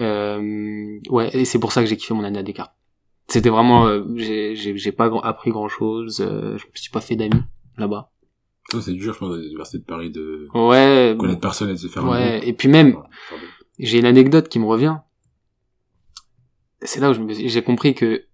Euh, 0.00 0.98
ouais, 1.10 1.30
et 1.32 1.44
c'est 1.44 1.58
pour 1.58 1.72
ça 1.72 1.82
que 1.82 1.88
j'ai 1.88 1.96
kiffé 1.96 2.14
mon 2.14 2.24
année 2.24 2.38
à 2.38 2.42
Descartes. 2.42 2.72
C'était 3.28 3.50
vraiment, 3.50 3.86
euh, 3.86 4.02
j'ai- 4.16 4.56
j'ai 4.56 4.76
j'ai 4.76 4.92
pas 4.92 5.08
grand- 5.08 5.20
appris 5.20 5.50
grand 5.50 5.68
chose, 5.68 6.16
je 6.18 6.24
me 6.54 6.58
suis 6.74 6.90
pas 6.90 7.00
fait 7.00 7.16
d'amis 7.16 7.42
là-bas. 7.78 8.10
Ça, 8.72 8.80
c'est 8.80 8.92
dur, 8.92 9.14
je 9.14 9.18
pense, 9.18 9.34
à 9.34 9.38
l'université 9.40 9.78
de 9.78 9.84
Paris 9.84 10.10
de 10.10 10.46
Ouais, 10.54 11.16
connaître 11.18 11.40
personne 11.40 11.70
et 11.70 11.74
de 11.74 11.78
se 11.78 11.88
faire 11.88 12.04
ouais, 12.08 12.40
et 12.46 12.52
puis 12.52 12.68
même. 12.68 12.96
J'ai 13.82 13.98
une 13.98 14.06
anecdote 14.06 14.48
qui 14.48 14.58
me 14.58 14.66
revient. 14.66 14.96
C'est 16.82 17.00
là 17.00 17.10
où 17.10 17.14
j'ai 17.28 17.62
compris 17.62 17.94
que 17.94 18.24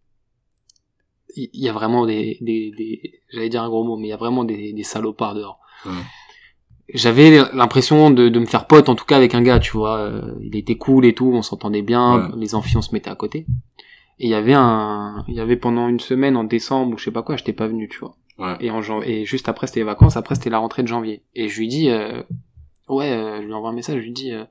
il 1.38 1.50
y, 1.52 1.68
a 1.68 1.72
vraiment 1.72 2.06
des, 2.06 2.38
des, 2.40 2.70
des 2.70 3.20
j'allais 3.30 3.50
dire 3.50 3.62
un 3.62 3.68
gros 3.68 3.84
mot, 3.84 3.96
mais 3.98 4.06
il 4.06 4.10
y 4.10 4.14
a 4.14 4.16
vraiment 4.16 4.44
des, 4.44 4.72
des 4.72 4.82
salopards 4.84 5.34
dehors. 5.34 5.60
J'avais 6.94 7.42
l'impression 7.52 8.10
de, 8.10 8.28
de 8.28 8.38
me 8.38 8.46
faire 8.46 8.66
pote, 8.66 8.88
en 8.88 8.94
tout 8.94 9.04
cas 9.04 9.16
avec 9.16 9.34
un 9.34 9.42
gars, 9.42 9.58
tu 9.58 9.72
vois. 9.72 9.98
euh, 9.98 10.34
il 10.40 10.56
était 10.56 10.76
cool 10.76 11.04
et 11.04 11.14
tout, 11.14 11.26
on 11.34 11.42
s'entendait 11.42 11.82
bien, 11.82 12.28
Ouais. 12.30 12.36
les 12.36 12.54
amphis 12.54 12.76
on 12.76 12.82
se 12.82 12.92
mettait 12.94 13.10
à 13.10 13.16
côté. 13.16 13.40
Et 14.18 14.26
il 14.26 14.30
y 14.30 14.34
avait 14.34 14.54
un, 14.54 15.24
il 15.28 15.34
y 15.34 15.40
avait 15.40 15.56
pendant 15.56 15.88
une 15.88 16.00
semaine 16.00 16.36
en 16.36 16.44
décembre 16.44 16.94
ou 16.94 16.98
je 16.98 17.04
sais 17.04 17.10
pas 17.10 17.22
quoi, 17.22 17.36
j'étais 17.36 17.52
pas 17.52 17.66
venu, 17.66 17.88
tu 17.88 17.98
vois. 17.98 18.16
Ouais. 18.38 18.56
Et 18.60 18.70
en 18.70 18.80
et 19.02 19.24
juste 19.26 19.48
après 19.48 19.66
c'était 19.66 19.80
les 19.80 19.84
vacances, 19.84 20.16
après 20.16 20.36
c'était 20.36 20.48
la 20.50 20.58
rentrée 20.58 20.82
de 20.82 20.88
janvier. 20.88 21.22
Et 21.34 21.48
je 21.48 21.58
lui 21.58 21.68
dis, 21.68 21.90
euh, 21.90 22.22
ouais, 22.88 23.10
euh, 23.12 23.42
je 23.42 23.46
lui 23.46 23.52
envoie 23.52 23.70
un 23.70 23.74
message, 23.74 23.96
je 23.98 24.04
lui 24.04 24.12
dis, 24.12 24.32
euh, 24.32 24.44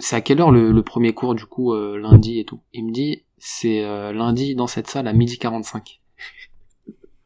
c'est 0.00 0.16
à 0.16 0.20
quelle 0.20 0.40
heure 0.40 0.50
le, 0.50 0.72
le 0.72 0.82
premier 0.82 1.12
cours 1.14 1.34
du 1.34 1.46
coup 1.46 1.72
euh, 1.74 1.96
lundi 1.98 2.38
et 2.40 2.44
tout? 2.44 2.60
Il 2.72 2.86
me 2.86 2.92
dit, 2.92 3.24
c'est 3.38 3.84
euh, 3.84 4.12
lundi 4.12 4.54
dans 4.54 4.66
cette 4.66 4.88
salle 4.88 5.06
à 5.08 5.12
midi 5.12 5.38
45. 5.38 6.00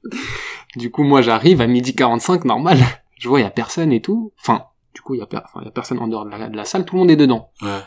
du 0.76 0.90
coup 0.90 1.02
moi 1.02 1.22
j'arrive 1.22 1.60
à 1.60 1.66
midi 1.66 1.94
45 1.94 2.44
normal, 2.44 2.78
je 3.18 3.28
vois 3.28 3.40
il 3.40 3.44
y 3.44 3.46
a 3.46 3.50
personne 3.50 3.92
et 3.92 4.00
tout. 4.02 4.32
Enfin, 4.40 4.66
du 4.94 5.00
coup 5.00 5.14
il 5.14 5.18
y 5.20 5.22
a, 5.22 5.26
per- 5.26 5.40
enfin, 5.44 5.62
y 5.64 5.68
a 5.68 5.70
personne 5.70 5.98
en 5.98 6.08
dehors 6.08 6.24
de 6.24 6.30
la, 6.30 6.48
de 6.48 6.56
la 6.56 6.64
salle, 6.64 6.84
tout 6.84 6.94
le 6.96 7.00
monde 7.00 7.10
est 7.10 7.16
dedans. 7.16 7.50
Ouais. 7.62 7.80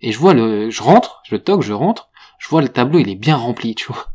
Et 0.00 0.12
je 0.12 0.18
vois 0.18 0.34
le, 0.34 0.70
je 0.70 0.82
rentre, 0.82 1.22
je 1.24 1.36
toque, 1.36 1.62
je 1.62 1.72
rentre, 1.72 2.10
je 2.38 2.48
vois 2.48 2.62
le 2.62 2.68
tableau, 2.68 3.00
il 3.00 3.08
est 3.08 3.16
bien 3.16 3.36
rempli, 3.36 3.74
tu 3.74 3.92
vois. 3.92 4.06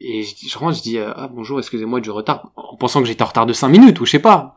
Et 0.00 0.22
je, 0.24 0.34
je 0.46 0.58
rentre, 0.58 0.76
je 0.76 0.82
dis, 0.82 0.98
euh, 0.98 1.12
ah 1.16 1.28
bonjour, 1.28 1.58
excusez-moi 1.58 2.00
du 2.00 2.10
retard, 2.10 2.50
en 2.56 2.76
pensant 2.76 3.00
que 3.00 3.06
j'étais 3.06 3.22
en 3.22 3.26
retard 3.26 3.46
de 3.46 3.54
5 3.54 3.68
minutes, 3.68 3.98
ou 4.00 4.04
je 4.04 4.10
sais 4.10 4.18
pas. 4.18 4.56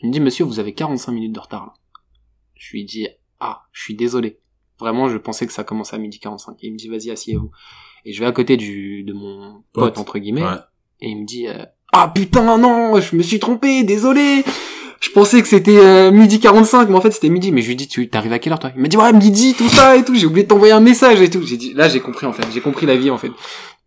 Il 0.00 0.08
me 0.08 0.12
dit, 0.12 0.20
monsieur, 0.20 0.46
vous 0.46 0.58
avez 0.58 0.72
45 0.72 1.12
minutes 1.12 1.34
de 1.34 1.40
retard, 1.40 1.66
là. 1.66 1.72
Je 2.54 2.72
lui 2.72 2.84
dis, 2.86 3.08
ah, 3.42 3.62
je 3.72 3.82
suis 3.82 3.94
désolé. 3.94 4.38
Vraiment, 4.78 5.08
je 5.08 5.16
pensais 5.18 5.46
que 5.46 5.52
ça 5.52 5.64
commençait 5.64 5.96
à 5.96 5.98
midi 5.98 6.18
45. 6.18 6.56
Et 6.62 6.66
il 6.68 6.72
me 6.72 6.78
dit, 6.78 6.88
vas-y, 6.88 7.10
asseyez-vous. 7.10 7.50
Et 8.04 8.12
je 8.12 8.20
vais 8.20 8.26
à 8.26 8.32
côté 8.32 8.56
du, 8.56 9.04
de 9.04 9.12
mon 9.12 9.62
pote, 9.72 9.94
Pote. 9.94 9.98
entre 9.98 10.18
guillemets, 10.18 10.42
Ouais. 10.42 10.58
et 11.00 11.08
il 11.10 11.20
me 11.20 11.26
dit, 11.26 11.46
euh, 11.48 11.64
ah 11.92 12.10
putain, 12.14 12.56
non, 12.58 13.00
je 13.00 13.14
me 13.16 13.22
suis 13.22 13.38
trompé, 13.38 13.84
désolé. 13.84 14.44
Je 15.00 15.10
pensais 15.10 15.42
que 15.42 15.48
c'était 15.48 15.78
euh, 15.78 16.10
midi 16.12 16.38
45, 16.40 16.88
mais 16.88 16.94
en 16.96 17.00
fait 17.00 17.10
c'était 17.10 17.28
midi. 17.28 17.50
Mais 17.52 17.60
je 17.62 17.68
lui 17.68 17.76
dis, 17.76 17.88
tu 17.88 18.08
t'arrives 18.08 18.32
à 18.32 18.38
quelle 18.38 18.52
heure 18.52 18.58
toi? 18.60 18.70
Il 18.76 18.82
m'a 18.82 18.88
dit, 18.88 18.96
ouais, 18.96 19.12
midi, 19.12 19.54
tout 19.54 19.68
ça 19.68 19.96
et 19.96 20.04
tout. 20.04 20.14
J'ai 20.14 20.26
oublié 20.26 20.44
de 20.44 20.48
t'envoyer 20.48 20.72
un 20.72 20.80
message 20.80 21.20
et 21.20 21.28
tout. 21.28 21.42
J'ai 21.42 21.56
dit, 21.56 21.74
là 21.74 21.88
j'ai 21.88 22.00
compris 22.00 22.26
en 22.26 22.32
fait, 22.32 22.46
j'ai 22.52 22.60
compris 22.60 22.86
la 22.86 22.96
vie 22.96 23.10
en 23.10 23.18
fait. 23.18 23.30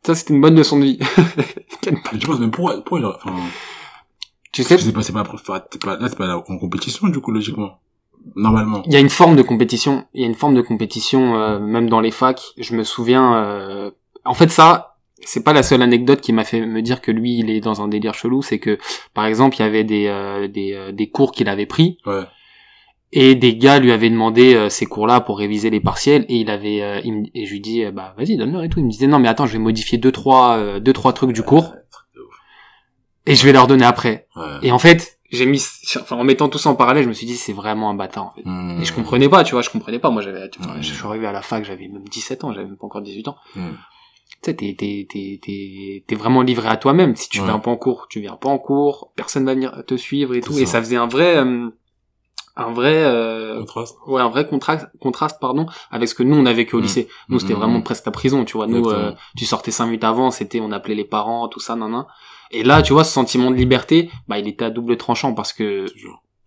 Ça 0.05 0.13
c'était 0.13 0.33
une 0.33 0.41
bonne 0.41 0.55
leçon 0.55 0.77
de 0.79 0.83
vie. 0.85 0.99
Tu 1.81 2.27
penses 2.27 2.39
même 2.39 2.51
pourquoi, 2.51 2.75
pourquoi 2.75 2.99
il 2.99 3.05
aurait- 3.05 3.17
enfin, 3.23 3.35
tu 4.51 4.63
sais, 4.63 4.77
je 4.77 4.83
sais 4.83 4.91
pas, 4.91 5.01
c'est 5.03 5.13
pas, 5.13 5.23
là, 5.23 6.07
c'est 6.09 6.17
pas 6.17 6.37
en 6.47 6.57
compétition, 6.57 7.07
du 7.07 7.19
coup, 7.19 7.31
logiquement. 7.31 7.79
Normalement. 8.35 8.81
il 8.85 8.93
y 8.93 8.95
a 8.95 8.99
une 8.99 9.09
forme 9.09 9.35
de 9.35 9.41
compétition. 9.43 10.05
Il 10.13 10.21
y 10.21 10.23
a 10.23 10.27
une 10.27 10.35
forme 10.35 10.55
de 10.55 10.61
compétition 10.61 11.35
euh, 11.35 11.59
même 11.59 11.89
dans 11.89 11.99
les 12.01 12.11
facs. 12.11 12.41
Je 12.57 12.75
me 12.75 12.83
souviens. 12.83 13.35
euh, 13.35 13.91
En 14.25 14.33
fait 14.33 14.49
ça. 14.49 14.91
C'est 15.27 15.43
pas 15.43 15.53
la 15.53 15.63
seule 15.63 15.81
anecdote 15.81 16.21
qui 16.21 16.33
m'a 16.33 16.43
fait 16.43 16.63
me 16.63 16.81
dire 16.83 17.01
que 17.01 17.09
lui 17.11 17.39
il 17.39 17.49
est 17.49 17.59
dans 17.61 17.81
un 17.81 17.87
délire 17.87 18.13
chelou, 18.13 18.41
c'est 18.43 18.59
que 18.59 18.77
par 19.13 19.25
exemple 19.25 19.55
il 19.57 19.61
y 19.61 19.65
avait 19.65 19.83
des 19.83 20.05
euh, 20.07 20.47
des, 20.47 20.73
euh, 20.73 20.91
des 20.91 21.07
cours 21.09 21.31
qu'il 21.31 21.49
avait 21.49 21.65
pris 21.65 21.97
Ouais. 22.05 22.23
et 23.11 23.33
des 23.33 23.55
gars 23.55 23.79
lui 23.79 23.91
avaient 23.91 24.09
demandé 24.11 24.53
euh, 24.53 24.69
ces 24.69 24.85
cours-là 24.85 25.21
pour 25.21 25.39
réviser 25.39 25.71
les 25.71 25.79
partiels 25.79 26.25
et 26.29 26.35
il 26.35 26.49
avait 26.51 26.81
euh, 26.83 26.99
il 27.03 27.13
me- 27.13 27.25
et 27.33 27.45
je 27.47 27.51
lui 27.53 27.59
dis 27.59 27.85
bah 27.91 28.13
vas-y 28.17 28.37
donne-leur 28.37 28.61
et 28.63 28.69
tout 28.69 28.79
il 28.79 28.85
me 28.85 28.91
disait 28.91 29.07
non 29.07 29.17
mais 29.17 29.27
attends 29.29 29.47
je 29.47 29.53
vais 29.53 29.59
modifier 29.59 29.97
deux 29.97 30.11
trois 30.11 30.57
euh, 30.57 30.79
deux 30.79 30.93
trois 30.93 31.13
trucs 31.13 31.31
du 31.31 31.41
cours 31.41 31.73
et 33.25 33.33
je 33.35 33.45
vais 33.45 33.53
leur 33.53 33.65
donner 33.67 33.85
après 33.85 34.27
Ouais. 34.35 34.43
et 34.63 34.71
en 34.71 34.79
fait 34.79 35.14
j'ai 35.35 35.45
mis 35.45 35.63
enfin 35.99 36.15
en 36.15 36.23
mettant 36.23 36.49
tout 36.49 36.57
ça 36.57 36.69
en 36.69 36.75
parallèle 36.75 37.03
je 37.03 37.09
me 37.09 37.13
suis 37.13 37.27
dit 37.27 37.35
c'est 37.35 37.53
vraiment 37.53 37.89
un 37.89 37.93
bâtard 37.95 38.25
en 38.25 38.31
fait 38.33 38.41
Mmh. 38.45 38.79
et 38.81 38.85
je 38.85 38.93
comprenais 38.93 39.29
pas 39.29 39.43
tu 39.43 39.51
vois 39.53 39.61
je 39.61 39.69
comprenais 39.69 39.99
pas 39.99 40.09
moi 40.09 40.21
j'avais 40.21 40.39
Ouais. 40.39 40.49
je 40.81 40.93
suis 40.93 41.05
arrivé 41.05 41.27
à 41.27 41.31
la 41.31 41.41
fac 41.41 41.63
j'avais 41.65 41.87
même 41.87 42.03
17 42.07 42.43
ans 42.43 42.51
j'avais 42.53 42.65
même 42.67 42.77
pas 42.77 42.85
encore 42.87 43.01
18 43.01 43.27
ans 43.27 43.35
Mmh. 43.55 43.61
tu 43.69 44.37
sais 44.43 44.53
t'es 44.55 44.75
t'es 44.77 45.07
t'es 45.09 46.03
t'es 46.07 46.15
vraiment 46.15 46.41
livré 46.41 46.67
à 46.69 46.77
toi-même 46.77 47.15
si 47.15 47.29
tu 47.29 47.39
Ouais. 47.39 47.45
viens 47.45 47.59
pas 47.59 47.71
en 47.71 47.77
cours 47.77 48.07
tu 48.09 48.19
viens 48.21 48.35
pas 48.35 48.49
en 48.49 48.57
cours 48.57 49.11
personne 49.15 49.45
va 49.45 49.53
venir 49.53 49.83
te 49.85 49.95
suivre 49.95 50.33
et 50.35 50.41
tout 50.41 50.57
et 50.57 50.65
ça. 50.65 50.79
faisait 50.79 50.97
un 50.97 51.07
vrai 51.07 51.37
euh, 51.37 51.69
un 52.57 52.71
vrai 52.71 53.03
euh, 53.03 53.59
Contraste. 53.59 53.97
ouais 54.07 54.21
un 54.21 54.29
vrai 54.29 54.47
contraste 54.47 54.87
contraste 55.01 55.39
pardon 55.41 55.65
avec 55.91 56.07
ce 56.07 56.15
que 56.15 56.23
nous 56.23 56.37
on 56.37 56.45
a 56.45 56.53
vécu 56.53 56.75
au 56.75 56.79
Mm. 56.79 56.83
lycée 56.83 57.07
nous 57.29 57.39
c'était 57.39 57.53
vraiment 57.53 57.81
presque 57.81 58.05
la 58.05 58.11
prison 58.13 58.45
tu 58.45 58.55
vois 58.57 58.67
nous 58.67 58.87
euh, 58.89 59.11
tu 59.35 59.45
sortais 59.45 59.71
cinq 59.71 59.87
minutes 59.87 60.05
avant 60.05 60.31
c'était 60.31 60.61
on 60.61 60.71
appelait 60.71 60.95
les 60.95 61.03
parents 61.05 61.47
tout 61.49 61.59
ça 61.59 61.75
nan 61.75 61.91
nan. 61.91 62.05
Et 62.51 62.63
là 62.63 62.81
tu 62.81 62.93
vois 62.93 63.03
ce 63.03 63.11
sentiment 63.13 63.51
de 63.51 63.55
liberté 63.55 64.09
bah 64.27 64.39
il 64.39 64.47
était 64.47 64.65
à 64.65 64.69
double 64.69 64.97
tranchant 64.97 65.33
parce 65.33 65.51
que 65.53 65.85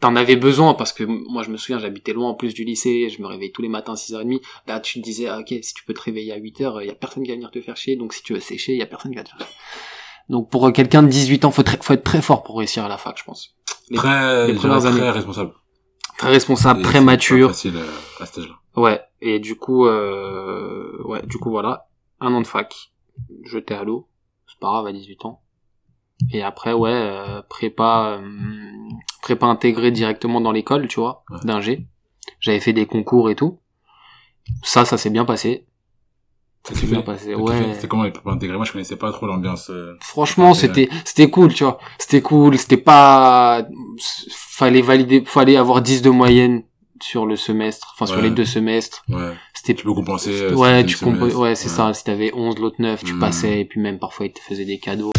t'en 0.00 0.14
avais 0.17 0.37
besoin 0.37 0.75
parce 0.75 0.93
que 0.93 1.02
moi 1.05 1.43
je 1.43 1.50
me 1.50 1.57
souviens 1.57 1.78
j'habitais 1.78 2.12
loin 2.12 2.28
en 2.31 2.35
plus 2.35 2.55
du 2.55 2.64
lycée 2.64 3.09
je 3.11 3.21
me 3.21 3.26
réveillais 3.26 3.50
tous 3.52 3.62
les 3.62 3.69
matins 3.69 3.93
à 3.93 3.97
6h30 3.97 4.40
là 4.67 4.78
tu 4.81 5.00
te 5.00 5.05
disais 5.05 5.26
ah, 5.28 5.38
ok 5.40 5.49
si 5.62 5.75
tu 5.75 5.85
peux 5.85 5.95
te 5.95 6.00
réveiller 6.02 6.33
à 6.33 6.38
8h 6.38 6.78
il 6.83 6.87
y 6.87 6.90
a 6.90 6.95
personne 6.95 7.23
qui 7.25 7.31
va 7.31 7.35
venir 7.35 7.50
te 7.50 7.61
faire 7.61 7.76
chier. 7.76 7.97
Donc 7.97 8.12
si 8.14 8.23
tu 8.23 8.33
veux 8.35 8.40
sécher 8.40 8.73
il 8.73 8.78
y 8.78 8.83
a 8.83 8.87
personne 8.87 9.11
qui 9.11 9.17
va 9.19 9.25
te 9.25 9.31
faire 9.31 9.40
chier. 9.40 9.57
Donc 10.28 10.50
pour 10.50 10.67
euh, 10.67 10.71
quelqu'un 10.73 11.02
de 11.02 11.09
18 11.09 11.45
ans 11.47 11.50
faut, 11.50 11.62
très- 11.62 11.78
faut 11.83 11.95
être 11.95 12.05
très 12.05 12.23
fort 12.23 12.43
pour 12.45 12.59
réussir 12.59 12.85
à 12.85 12.88
la 12.88 12.97
fac 12.99 13.17
je 13.19 13.25
pense. 13.25 13.57
Les- 13.90 13.97
Très, 13.97 14.47
les 14.47 14.55
premières 14.55 14.81
très 14.81 15.11
responsable. 15.11 15.52
très 16.19 16.28
responsable 16.31 16.81
Et 16.81 16.83
très 16.83 17.00
mature. 17.00 17.49
facile 17.49 17.76
euh, 17.76 17.87
à 18.23 18.26
cet 18.26 18.38
âge-là. 18.38 18.55
Ouais, 18.76 19.00
et 19.23 19.40
du 19.40 19.57
coup, 19.57 19.87
euh, 19.87 21.02
ouais, 21.05 21.23
du 21.26 21.38
coup, 21.38 21.50
voilà, 21.50 21.88
un 22.21 22.33
an 22.35 22.40
de 22.43 22.47
fac, 22.47 22.93
jeté 23.45 23.75
à 23.75 23.83
l'eau, 23.83 24.07
c'est 24.47 24.59
pas 24.61 24.69
grave 24.69 24.87
à 24.87 24.93
18 24.93 25.25
ans. 25.25 25.40
Et 26.33 26.43
après, 26.43 26.73
ouais, 26.73 26.91
euh, 26.93 27.43
prépa, 27.49 28.19
euh, 28.21 28.29
prépa 29.23 29.47
intégrée 29.47 29.91
directement 29.91 30.41
dans 30.41 30.53
l'école, 30.53 30.89
tu 30.89 31.01
vois, 31.01 31.25
Ouais. 31.31 31.39
d'ingé. 31.45 31.87
J'avais 32.41 32.61
fait 32.61 32.73
des 32.73 32.87
concours 32.87 33.31
et 33.31 33.35
tout. 33.37 33.59
Ça, 34.63 34.85
ça 34.85 34.99
s'est 34.99 35.11
bien 35.11 35.25
passé. 35.25 35.65
Ça 36.65 36.75
s'est 36.75 36.87
bien 36.87 37.01
passé, 37.03 37.35
ouais. 37.35 37.73
C'était 37.75 37.89
comment 37.89 38.03
les 38.03 38.11
prépas 38.11 38.33
intégrés? 38.33 38.57
Moi, 38.57 38.67
je 38.67 38.73
connaissais 38.73 38.97
pas 38.97 39.11
trop 39.13 39.27
l'ambiance. 39.27 39.71
euh, 39.71 39.97
Franchement, 40.03 40.53
c'était, 40.55 40.89
c'était 41.05 41.31
cool, 41.31 41.55
tu 41.55 41.65
vois. 41.65 41.79
C'était 41.99 42.21
cool, 42.21 42.59
c'était 42.59 42.77
pas, 42.77 43.65
fallait 44.31 44.83
valider, 44.83 45.23
fallait 45.25 45.57
avoir 45.57 45.81
10 45.81 46.03
de 46.03 46.11
moyenne 46.11 46.65
sur 47.01 47.27
le 47.27 47.37
semestre, 47.37 47.93
enfin 47.95 48.07
sur 48.07 48.21
les 48.21 48.31
deux 48.31 48.45
semestres. 48.45 49.05
Ouais. 49.09 49.33
C'était 49.55 49.75
Tu 49.75 49.85
peux 49.85 49.95
compenser. 49.95 50.31
euh, 50.43 50.55
ouais, 50.57 50.85
tu 50.85 50.97
semestres. 50.97 51.39
ouais, 51.39 51.55
c'est 51.55 51.69
ça. 51.69 51.95
Si 51.95 52.03
t'avais 52.05 52.33
11, 52.35 52.59
l'autre 52.59 52.77
9, 52.81 53.05
tu 53.05 53.15
Mm. 53.15 53.19
passais, 53.21 53.61
et 53.61 53.65
puis 53.65 53.81
même 53.81 53.99
parfois 54.01 54.27
ils 54.27 54.33
te 54.33 54.41
faisaient 54.41 54.65
des 54.65 54.79
cadeaux. 54.81 55.13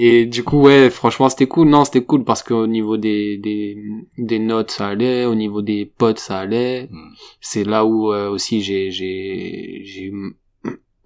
Et 0.00 0.26
du 0.26 0.44
coup, 0.44 0.60
ouais, 0.62 0.90
franchement, 0.90 1.28
c'était 1.28 1.46
cool. 1.48 1.68
Non, 1.68 1.84
c'était 1.84 2.04
cool 2.04 2.24
parce 2.24 2.42
qu'au 2.42 2.66
niveau 2.66 2.96
des, 2.96 3.36
des, 3.38 3.76
des 4.16 4.38
notes, 4.38 4.70
ça 4.70 4.88
allait. 4.88 5.24
Au 5.24 5.34
niveau 5.34 5.60
des 5.62 5.86
potes, 5.86 6.18
ça 6.20 6.38
allait. 6.38 6.86
Mm. 6.90 7.10
C'est 7.40 7.64
là 7.64 7.84
où 7.84 8.12
euh, 8.12 8.30
aussi 8.30 8.60
j'ai, 8.62 8.90
j'ai, 8.90 9.82
j'ai 9.84 10.04
eu, 10.04 10.36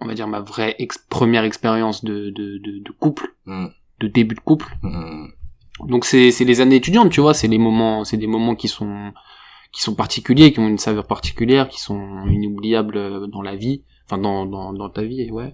on 0.00 0.06
va 0.06 0.14
dire, 0.14 0.28
ma 0.28 0.40
vraie 0.40 0.74
ex- 0.78 1.04
première 1.08 1.44
expérience 1.44 2.04
de, 2.04 2.30
de, 2.30 2.58
de, 2.58 2.78
de 2.84 2.90
couple, 2.98 3.34
Mm. 3.46 3.66
de 4.00 4.08
début 4.08 4.34
de 4.34 4.40
couple. 4.40 4.68
Mm. 4.82 5.28
Donc 5.88 6.04
c'est 6.04 6.30
c'est 6.30 6.44
les 6.44 6.60
années 6.60 6.76
étudiantes, 6.76 7.10
tu 7.10 7.20
vois, 7.20 7.34
c'est 7.34 7.48
les 7.48 7.58
moments, 7.58 8.04
c'est 8.04 8.18
des 8.18 8.26
moments 8.26 8.54
qui 8.54 8.68
sont 8.68 9.12
qui 9.72 9.80
sont 9.80 9.94
particuliers, 9.94 10.52
qui 10.52 10.58
ont 10.60 10.68
une 10.68 10.76
saveur 10.78 11.06
particulière, 11.06 11.66
qui 11.68 11.80
sont 11.80 12.26
inoubliables 12.28 12.98
euh, 12.98 13.26
dans 13.26 13.40
la 13.42 13.56
vie, 13.56 13.82
enfin 14.04 14.18
dans 14.18 14.44
dans 14.44 14.74
dans 14.74 14.90
ta 14.90 15.02
vie, 15.02 15.30
ouais. 15.30 15.52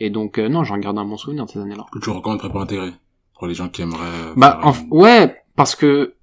Et 0.00 0.10
donc 0.10 0.38
euh, 0.38 0.48
non, 0.48 0.64
j'en 0.64 0.78
garde 0.78 0.98
un 0.98 1.04
bon 1.04 1.16
souvenir 1.16 1.44
de 1.46 1.50
ces 1.50 1.58
années-là. 1.60 1.86
Tu 2.02 2.10
recommandes 2.10 2.38
prépa 2.38 2.58
intégrée 2.60 2.92
pour 3.38 3.46
les 3.46 3.54
gens 3.54 3.68
qui 3.68 3.82
aimeraient. 3.82 4.00
euh, 4.28 4.34
Bah 4.36 4.60
en 4.62 4.72
ouais, 4.90 5.42
parce 5.56 5.74
que 5.74 6.14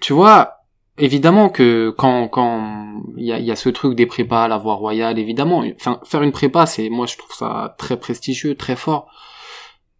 tu 0.00 0.12
vois, 0.12 0.58
évidemment 0.98 1.48
que 1.48 1.90
quand 1.96 2.28
quand 2.28 3.02
il 3.16 3.24
y 3.24 3.32
a 3.32 3.38
il 3.38 3.44
y 3.46 3.50
a 3.50 3.56
ce 3.56 3.68
truc 3.70 3.94
des 3.94 4.06
prépas 4.06 4.44
à 4.44 4.48
la 4.48 4.58
voie 4.58 4.74
royale, 4.74 5.18
évidemment, 5.18 5.64
enfin 5.74 6.00
faire 6.04 6.22
une 6.22 6.32
prépa, 6.32 6.66
c'est 6.66 6.90
moi 6.90 7.06
je 7.06 7.16
trouve 7.16 7.34
ça 7.34 7.74
très 7.78 7.98
prestigieux, 7.98 8.56
très 8.56 8.76
fort. 8.76 9.08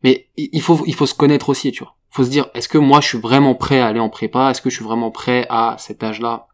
Mais 0.04 0.28
il 0.36 0.50
il 0.52 0.60
faut 0.62 0.82
il 0.86 0.94
faut 0.94 1.06
se 1.06 1.14
connaître 1.14 1.48
aussi, 1.48 1.72
tu 1.72 1.82
vois. 1.84 1.94
Faut 2.10 2.24
se 2.24 2.30
dire 2.30 2.48
est-ce 2.54 2.68
que 2.68 2.78
moi 2.78 3.00
je 3.00 3.08
suis 3.08 3.18
vraiment 3.18 3.54
prêt 3.54 3.80
à 3.80 3.86
aller 3.86 4.00
en 4.00 4.08
prépa? 4.10 4.50
Est-ce 4.50 4.60
que 4.60 4.70
je 4.70 4.76
suis 4.76 4.84
vraiment 4.84 5.10
prêt 5.10 5.46
à 5.50 5.76
cet 5.78 6.02
âge-là? 6.02 6.47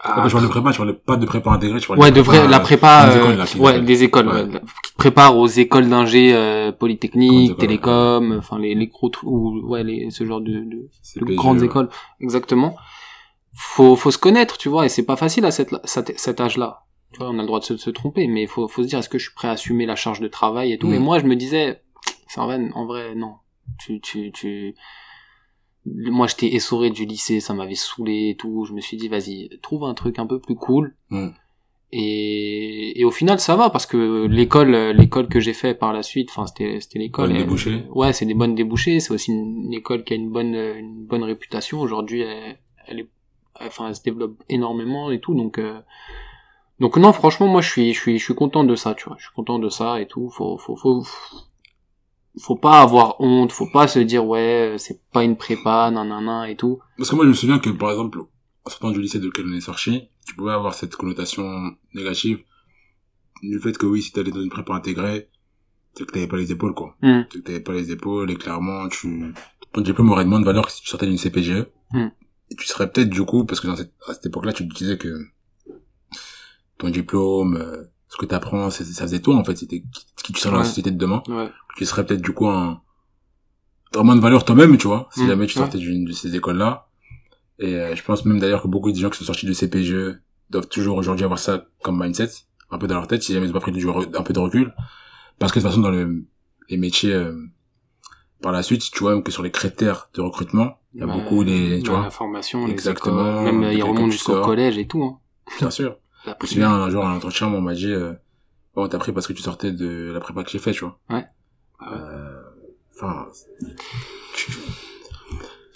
Après, 0.00 0.28
je 0.28 0.34
parle 0.34 0.44
de 0.46 0.50
prépa, 0.50 0.72
tu 0.72 0.78
parles 0.78 0.98
pas 0.98 1.16
de 1.16 1.26
prépa 1.26 1.50
intégrée, 1.50 1.78
tu 1.78 1.86
parles 1.86 2.00
Ouais, 2.00 2.10
de 2.10 2.16
de 2.16 2.20
vrai, 2.20 2.38
prépa, 2.38 2.50
la 2.50 2.56
euh, 2.58 2.60
prépa, 2.60 3.06
des 3.06 3.16
euh, 3.16 3.20
écoles, 3.22 3.36
là, 3.36 3.46
qui 3.46 3.58
ouais, 3.58 3.80
des 3.80 4.02
écoles, 4.04 4.28
Ouais. 4.28 4.60
qui 4.84 4.92
te 4.92 4.96
préparent 4.96 5.36
aux 5.36 5.46
écoles 5.46 5.88
d'ingé 5.88 6.34
euh, 6.34 6.70
écoles, 6.70 7.56
télécom, 7.56 8.36
enfin 8.38 8.58
les 8.58 8.74
les 8.74 8.86
gros 8.88 9.10
ou 9.22 9.60
ouais, 9.68 9.84
les 9.84 10.10
ce 10.10 10.24
genre 10.26 10.40
de, 10.40 10.52
de, 10.52 10.88
de 11.24 11.34
grandes 11.34 11.60
ouais. 11.60 11.66
écoles, 11.66 11.88
exactement. 12.20 12.74
Faut 13.54 13.94
faut 13.96 14.10
se 14.10 14.18
connaître, 14.18 14.58
tu 14.58 14.68
vois, 14.68 14.84
et 14.86 14.88
c'est 14.88 15.04
pas 15.04 15.16
facile 15.16 15.44
à 15.44 15.50
cette, 15.52 15.74
cet, 15.84 16.18
cet 16.18 16.40
âge-là. 16.40 16.84
Tu 17.12 17.20
vois, 17.20 17.30
on 17.30 17.38
a 17.38 17.42
le 17.42 17.46
droit 17.46 17.60
de 17.60 17.64
se, 17.64 17.76
se 17.76 17.90
tromper, 17.90 18.26
mais 18.26 18.46
faut 18.46 18.66
faut 18.68 18.82
se 18.82 18.88
dire 18.88 18.98
est-ce 18.98 19.08
que 19.08 19.18
je 19.18 19.24
suis 19.24 19.34
prêt 19.34 19.48
à 19.48 19.52
assumer 19.52 19.86
la 19.86 19.96
charge 19.96 20.20
de 20.20 20.28
travail 20.28 20.72
et 20.72 20.78
tout? 20.78 20.88
Mm. 20.88 20.94
Et 20.94 20.98
moi, 20.98 21.18
je 21.20 21.24
me 21.24 21.36
disais, 21.36 21.82
c'est 22.26 22.40
en 22.40 22.46
vrai, 22.46 22.60
en 22.74 22.84
vrai, 22.84 23.14
non. 23.14 23.34
Tu 23.78 24.00
tu 24.00 24.32
tu 24.32 24.74
moi 26.10 26.26
j'étais 26.26 26.54
essoré 26.54 26.90
du 26.90 27.04
lycée, 27.04 27.40
ça 27.40 27.54
m'avait 27.54 27.74
saoulé 27.74 28.30
et 28.30 28.34
tout. 28.36 28.64
Je 28.64 28.72
me 28.72 28.80
suis 28.80 28.96
dit 28.96 29.08
vas-y, 29.08 29.48
trouve 29.62 29.84
un 29.84 29.94
truc 29.94 30.18
un 30.18 30.26
peu 30.26 30.38
plus 30.38 30.54
cool. 30.56 30.94
Mm. 31.10 31.28
Et, 31.90 33.00
et 33.00 33.04
au 33.04 33.10
final 33.10 33.40
ça 33.40 33.56
va 33.56 33.70
parce 33.70 33.86
que 33.86 34.26
l'école 34.26 34.72
l'école 34.90 35.28
que 35.28 35.40
j'ai 35.40 35.54
fait 35.54 35.74
par 35.74 35.92
la 35.94 36.02
suite, 36.02 36.28
enfin 36.30 36.46
c'était 36.46 36.80
c'était 36.80 36.98
l'école. 36.98 37.28
Bonnes 37.28 37.36
elle- 37.36 37.42
débouchés. 37.44 37.84
Ouais, 37.94 38.12
c'est 38.12 38.26
des 38.26 38.34
bonnes 38.34 38.54
débouchés. 38.54 39.00
C'est 39.00 39.12
aussi 39.12 39.30
une, 39.32 39.64
une 39.64 39.74
école 39.74 40.04
qui 40.04 40.12
a 40.12 40.16
une 40.16 40.30
bonne 40.30 40.54
une 40.54 41.06
bonne 41.06 41.24
réputation 41.24 41.80
aujourd'hui. 41.80 42.20
Elle, 42.22 42.58
elle 42.86 43.00
est 43.00 43.08
enfin 43.60 43.88
elle 43.88 43.94
se 43.96 44.02
développe 44.02 44.42
énormément 44.48 45.10
et 45.10 45.18
tout 45.20 45.34
donc. 45.34 45.58
euh, 45.58 45.80
donc 46.80 46.96
non, 46.96 47.12
franchement, 47.12 47.48
moi 47.48 47.60
je 47.60 47.68
suis, 47.70 47.92
je 47.92 47.98
suis, 48.00 48.18
je 48.20 48.24
suis 48.24 48.34
content 48.36 48.62
de 48.62 48.76
ça, 48.76 48.94
tu 48.94 49.06
vois. 49.08 49.16
Je 49.18 49.24
suis 49.24 49.34
content 49.34 49.58
de 49.58 49.68
ça 49.68 50.00
et 50.00 50.06
tout. 50.06 50.30
Faut, 50.30 50.58
faut, 50.58 50.76
faut, 50.76 51.02
faut 51.02 51.38
pas 52.60 52.80
avoir 52.80 53.20
honte. 53.20 53.52
Faut 53.52 53.70
pas 53.72 53.88
se 53.88 53.98
dire 53.98 54.26
ouais, 54.26 54.76
c'est 54.78 55.00
pas 55.12 55.24
une 55.24 55.36
prépa, 55.36 55.90
nanana 55.90 56.50
et 56.50 56.56
tout. 56.56 56.78
Parce 56.96 57.10
que 57.10 57.16
moi, 57.16 57.24
je 57.24 57.30
me 57.30 57.34
souviens 57.34 57.58
que, 57.58 57.70
par 57.70 57.90
exemple, 57.90 58.20
en 58.64 58.70
sortant 58.70 58.90
du 58.90 59.00
lycée 59.00 59.18
de 59.18 59.26
lequel 59.26 59.46
on 59.48 59.56
est 59.56 59.60
sorti, 59.60 60.08
tu 60.26 60.34
pouvais 60.34 60.52
avoir 60.52 60.74
cette 60.74 60.96
connotation 60.96 61.72
négative 61.94 62.42
du 63.42 63.58
fait 63.60 63.76
que 63.76 63.86
oui, 63.86 64.02
si 64.02 64.12
t'allais 64.12 64.30
dans 64.30 64.42
une 64.42 64.50
prépa 64.50 64.74
intégrée, 64.74 65.28
c'est 65.94 66.04
que 66.04 66.12
t'avais 66.12 66.26
pas 66.26 66.36
les 66.36 66.52
épaules, 66.52 66.74
quoi. 66.74 66.96
Hmm. 67.02 67.22
C'est 67.30 67.38
que 67.40 67.44
t'avais 67.44 67.60
pas 67.60 67.72
les 67.72 67.90
épaules 67.90 68.30
et 68.30 68.36
clairement, 68.36 68.88
tu, 68.88 69.32
ton 69.72 69.80
diplôme 69.80 70.10
aurait 70.10 70.24
moins 70.24 70.40
de 70.40 70.44
valeur 70.44 70.66
que 70.66 70.72
si 70.72 70.82
tu 70.82 70.88
sortais 70.88 71.06
d'une 71.06 71.18
CPGE. 71.18 71.66
Hmm. 71.92 72.08
Et 72.50 72.56
tu 72.56 72.66
serais 72.66 72.90
peut-être, 72.90 73.10
du 73.10 73.22
coup, 73.24 73.44
parce 73.44 73.60
que 73.60 73.66
dans 73.66 73.76
cette, 73.76 73.92
à 74.06 74.14
cette 74.14 74.26
époque-là, 74.26 74.52
tu 74.52 74.66
te 74.68 74.74
disais 74.74 74.98
que 74.98 75.08
ton 76.78 76.90
diplôme, 76.90 77.56
euh, 77.56 77.84
ce 78.08 78.16
que 78.16 78.26
t'apprends, 78.26 78.70
c'est- 78.70 78.84
ça 78.84 79.02
faisait 79.04 79.20
toi, 79.20 79.36
en 79.36 79.44
fait. 79.44 79.56
C'était 79.56 79.80
qui 79.82 80.06
qui 80.24 80.32
tu 80.32 80.40
serais 80.40 80.52
dans 80.52 80.58
la 80.58 80.64
société 80.64 80.90
de 80.90 80.96
demain. 80.98 81.22
Ouais. 81.28 81.50
Tu 81.76 81.84
serais 81.86 82.04
peut-être, 82.06 82.22
du 82.22 82.32
coup, 82.32 82.48
un, 82.48 82.80
t'aurais 83.92 84.04
moins 84.04 84.16
de 84.16 84.20
valeur 84.20 84.44
toi-même, 84.44 84.76
tu 84.78 84.86
vois, 84.86 85.08
si 85.12 85.22
Hmm. 85.24 85.28
jamais 85.28 85.46
tu 85.46 85.54
sortais 85.54 85.78
d'une 85.78 86.04
de 86.04 86.12
ces 86.12 86.34
écoles-là. 86.36 86.88
Et 87.58 87.74
euh, 87.74 87.96
je 87.96 88.02
pense 88.04 88.24
même 88.24 88.38
d'ailleurs 88.38 88.62
que 88.62 88.68
beaucoup 88.68 88.92
de 88.92 88.96
gens 88.96 89.10
qui 89.10 89.18
sont 89.18 89.24
sortis 89.24 89.46
de 89.46 89.52
CPGE 89.52 90.20
doivent 90.50 90.68
toujours 90.68 90.96
aujourd'hui 90.96 91.24
avoir 91.24 91.38
ça 91.38 91.64
comme 91.82 92.00
mindset, 92.02 92.30
un 92.70 92.78
peu 92.78 92.86
dans 92.86 92.94
leur 92.94 93.06
tête, 93.08 93.22
si 93.22 93.32
jamais 93.32 93.46
ils 93.46 93.48
n'ont 93.48 93.54
pas 93.54 93.60
pris 93.60 93.72
du 93.72 93.86
un 93.88 94.22
peu 94.22 94.32
de 94.32 94.38
recul. 94.38 94.74
Parce 95.38 95.52
que 95.52 95.58
de 95.58 95.62
toute 95.64 95.70
façon, 95.70 95.80
dans 95.82 95.90
le, 95.90 96.24
les 96.68 96.76
métiers, 96.76 97.12
euh, 97.14 97.34
par 98.42 98.52
la 98.52 98.62
suite, 98.62 98.82
tu 98.92 99.00
vois, 99.00 99.14
même 99.14 99.22
que 99.24 99.32
sur 99.32 99.42
les 99.42 99.50
critères 99.50 100.10
de 100.14 100.20
recrutement, 100.20 100.78
il 100.94 101.00
y 101.00 101.02
a 101.02 101.06
Ouais, 101.06 101.12
beaucoup 101.12 101.42
les, 101.42 101.80
tu 101.82 101.90
ouais, 101.90 101.96
vois, 101.96 102.04
La 102.04 102.10
formation, 102.10 102.66
les 102.66 102.72
Exactement, 102.72 103.40
écoles, 103.42 103.44
même 103.44 103.62
euh, 103.64 103.72
ils 103.74 103.82
remontent 103.82 104.04
tu 104.06 104.12
jusqu'au 104.12 104.40
collège 104.42 104.78
et 104.78 104.86
tout. 104.86 105.02
Hein. 105.02 105.18
bien 105.58 105.70
sûr. 105.70 105.96
Me 106.26 106.46
souviens, 106.46 106.70
un 106.70 106.90
jour, 106.90 107.04
à 107.04 107.12
l'entretien, 107.12 107.46
on 107.48 107.60
m'a 107.60 107.74
dit, 107.74 107.86
euh, 107.92 108.12
bon, 108.74 108.88
t'as 108.88 108.98
pris 108.98 109.12
parce 109.12 109.26
que 109.26 109.32
tu 109.32 109.42
sortais 109.42 109.72
de 109.72 110.10
la 110.12 110.20
prépa 110.20 110.42
que 110.44 110.50
j'ai 110.50 110.58
fait, 110.58 110.72
tu 110.72 110.84
vois. 110.84 110.98
Ouais. 111.10 111.24
Euh, 111.90 112.34
Enfin, 113.00 113.26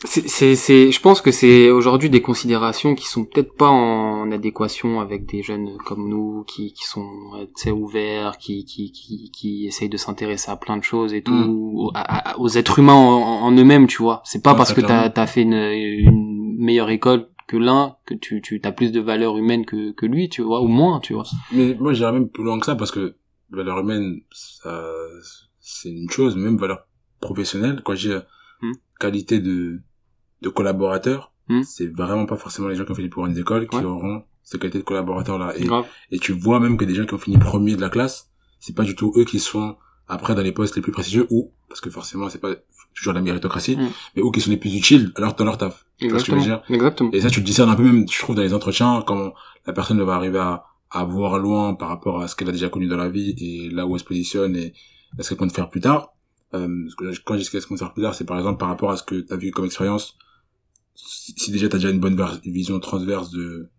C'est, 0.05 0.29
c'est, 0.29 0.57
c'est, 0.57 0.91
je 0.91 1.01
pense 1.01 1.21
que 1.21 1.31
c'est 1.31 1.71
aujourd'hui 1.71 2.11
des 2.11 2.21
considérations 2.21 2.97
qui 2.97 3.07
sont 3.07 3.25
peut-être 3.25 3.55
pas 3.57 3.69
en 3.69 4.33
adéquation 4.33 5.01
avec 5.01 5.27
des 5.27 5.45
jeunes 5.45 5.77
comme 5.87 6.09
nous, 6.09 6.43
qui, 6.49 6.73
qui 6.73 6.85
sont, 6.85 7.09
euh, 7.37 7.71
ouverts, 7.71 8.37
qui, 8.39 8.65
qui, 8.65 8.91
qui, 8.91 9.31
qui 9.31 9.67
essayent 9.69 9.89
de 9.89 9.97
s'intéresser 9.97 10.51
à 10.51 10.57
plein 10.57 10.77
de 10.77 10.83
choses 10.83 11.15
et 11.15 11.23
tout, 11.23 11.33
Mm. 11.33 11.77
aux, 11.77 11.91
à- 11.95 12.33
à- 12.33 12.39
aux 12.39 12.49
êtres 12.49 12.81
humains 12.81 12.95
en, 12.95 13.43
en 13.45 13.53
eux-mêmes, 13.53 13.87
tu 13.87 14.03
vois. 14.03 14.23
C'est 14.25 14.43
pas 14.43 14.51
Ouais, 14.51 14.57
parce 14.57 14.73
que 14.73 14.81
t'as, 14.81 15.09
t'as 15.09 15.29
fait 15.29 15.43
une, 15.43 15.53
une 15.55 16.57
meilleure 16.59 16.91
école 16.91 17.29
que 17.49 17.57
l'un 17.57 17.97
que 18.07 18.15
tu, 18.15 18.41
tu 18.43 18.61
as 18.65 18.73
plus 18.73 18.93
de 18.93 19.01
valeur 19.01 19.37
humaine 19.37 19.65
que, 19.67 19.93
que 19.93 20.07
lui, 20.07 20.29
tu 20.29 20.43
vois, 20.43 20.63
ou 20.63 20.69
moins, 20.69 21.01
tu 21.01 21.15
vois. 21.15 21.25
Mais 21.53 21.75
moi, 21.79 21.93
j'irais 21.93 22.13
même 22.13 22.29
plus 22.29 22.45
loin 22.45 22.59
que 22.59 22.67
ça 22.67 22.77
parce 22.77 22.91
que 22.91 23.17
valeur 23.51 23.79
humaine, 23.81 24.21
ça, 24.31 24.83
c'est 25.61 25.91
une 25.91 26.11
chose, 26.11 26.37
même 26.37 26.57
valeur 26.57 26.87
professionnelle. 27.21 27.83
Quand 27.85 27.95
j'ai 27.95 28.19
Hmm. 28.61 28.73
qualité 29.01 29.41
de, 29.41 29.81
de 30.43 30.49
collaborateur, 30.49 31.33
Hmm. 31.49 31.63
c'est 31.65 31.89
vraiment 31.93 32.27
pas 32.27 32.37
forcément 32.37 32.69
les 32.69 32.77
gens 32.77 32.85
qui 32.85 32.93
ont 32.93 32.95
fait 32.95 33.03
les 33.03 33.09
plus 33.09 33.21
grandes 33.21 33.37
écoles 33.37 33.67
qui 33.69 33.77
Ouais. 33.77 33.85
auront 33.85 34.23
cette 34.45 34.61
qualité 34.61 34.79
de 34.79 34.85
collaborateur 34.85 35.37
là. 35.39 35.53
Et, 35.57 35.65
Grave. 35.65 35.87
et 36.13 36.19
tu 36.21 36.31
vois 36.33 36.61
même 36.61 36.77
que 36.77 36.85
des 36.85 36.95
gens 36.95 37.05
qui 37.05 37.15
ont 37.15 37.19
fini 37.19 37.39
premier 37.39 37.75
de 37.75 37.81
la 37.81 37.89
classe, 37.91 38.31
c'est 38.61 38.75
pas 38.77 38.85
du 38.85 38.95
tout 38.95 39.13
eux 39.17 39.25
qui 39.25 39.41
sont 39.41 39.77
après 40.09 40.35
dans 40.35 40.43
les 40.43 40.53
postes 40.53 40.77
les 40.77 40.83
plus 40.83 40.93
prestigieux 40.93 41.27
ou, 41.31 41.53
parce 41.69 41.81
que 41.81 41.91
forcément 41.91 42.29
c'est 42.29 42.39
pas 42.41 42.55
toujours 42.95 43.13
la 43.15 43.23
méritocratie, 43.23 43.77
Hmm. 43.77 43.89
mais 44.17 44.23
ou 44.23 44.31
qui 44.31 44.41
sont 44.41 44.51
les 44.51 44.57
plus 44.59 44.75
utiles 44.77 45.13
alors 45.17 45.35
dans 45.35 45.45
leur 45.45 45.57
taf. 45.59 45.87
Tu 45.99 46.09
vois 46.09 46.19
ce 46.19 46.25
que 46.25 46.33
je 46.33 46.37
veux 46.37 46.43
Exactement. 46.43 46.67
dire? 46.69 46.77
Exactement. 46.77 47.11
et 47.13 47.21
ça, 47.21 47.31
tu 47.31 47.41
le 47.41 47.47
discernes 47.47 47.71
un 47.71 47.75
peu 47.77 47.85
même, 47.85 48.07
je 48.11 48.19
trouve, 48.19 48.37
dans 48.37 48.43
les 48.43 48.53
entretiens, 48.55 49.03
comment 49.07 49.33
la 49.67 49.73
personne 49.73 50.03
va 50.03 50.15
arriver 50.15 50.39
à, 50.39 50.65
à 50.91 51.05
voir 51.05 51.39
loin 51.39 51.75
par 51.75 51.89
rapport 51.89 52.21
à 52.21 52.29
ce 52.29 52.37
qu'elle 52.37 52.49
a 52.49 52.53
déjà 52.53 52.69
connu 52.69 52.87
dans 52.89 52.97
la 52.99 53.09
vie 53.09 53.35
et 53.39 53.71
là 53.71 53.87
où 53.87 53.95
elle 53.95 54.01
se 54.01 54.05
positionne 54.05 54.57
et 54.57 54.75
ce 55.19 55.29
qu'elle 55.31 55.39
compte 55.39 55.53
faire 55.55 55.71
plus 55.71 55.81
tard. 55.81 56.11
Euh, 56.55 56.69
quand 57.25 57.35
je 57.35 57.39
dis 57.39 57.45
ce 57.45 57.51
qu'elle 57.51 57.65
compte 57.65 57.79
faire 57.79 57.93
plus 57.95 58.03
tard, 58.03 58.15
c'est 58.15 58.25
par 58.27 58.37
exemple 58.37 58.59
par 58.59 58.69
rapport 58.69 58.91
à 58.91 58.97
ce 58.99 59.03
que 59.03 59.15
tu 59.21 59.33
as 59.33 59.37
vu 59.37 59.51
comme 59.53 59.65
expérience 59.65 60.19
si, 60.95 61.51
déjà 61.51 61.69
t'as 61.71 61.79
déjà 61.79 61.91
une 61.91 62.01
bonne 62.01 62.21
vision 62.45 62.79
transverse 62.79 63.31
de 63.31 63.71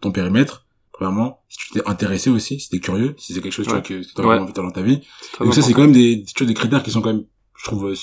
ton 0.00 0.12
périmètre, 0.12 0.64
premièrement, 1.00 1.40
si 1.48 1.56
tu 1.56 1.70
t'es 1.70 1.88
intéressé 1.88 2.28
aussi, 2.28 2.60
si 2.60 2.68
t'es 2.68 2.78
curieux, 2.78 3.14
si 3.16 3.32
c'est 3.32 3.40
quelque 3.40 3.52
chose 3.54 3.64
tu 3.64 3.72
vois, 3.72 3.80
que 3.80 4.02
t'as 4.14 4.22
vraiment 4.22 4.42
envie 4.42 4.52
de 4.52 4.54
faire 4.54 4.64
dans 4.64 4.70
ta 4.70 4.82
vie. 4.82 5.00
Donc 5.40 5.54
ça, 5.54 5.62
c'est 5.62 5.72
quand 5.72 5.80
même 5.80 5.92
des, 5.92 6.24
tu 6.24 6.44
vois, 6.44 6.46
des 6.46 6.52
critères 6.52 6.82
qui 6.82 6.90
sont 6.90 7.00
quand 7.00 7.14
même, 7.14 7.24
je 7.56 7.64
trouve, 7.64 7.88
euh, 7.88 7.94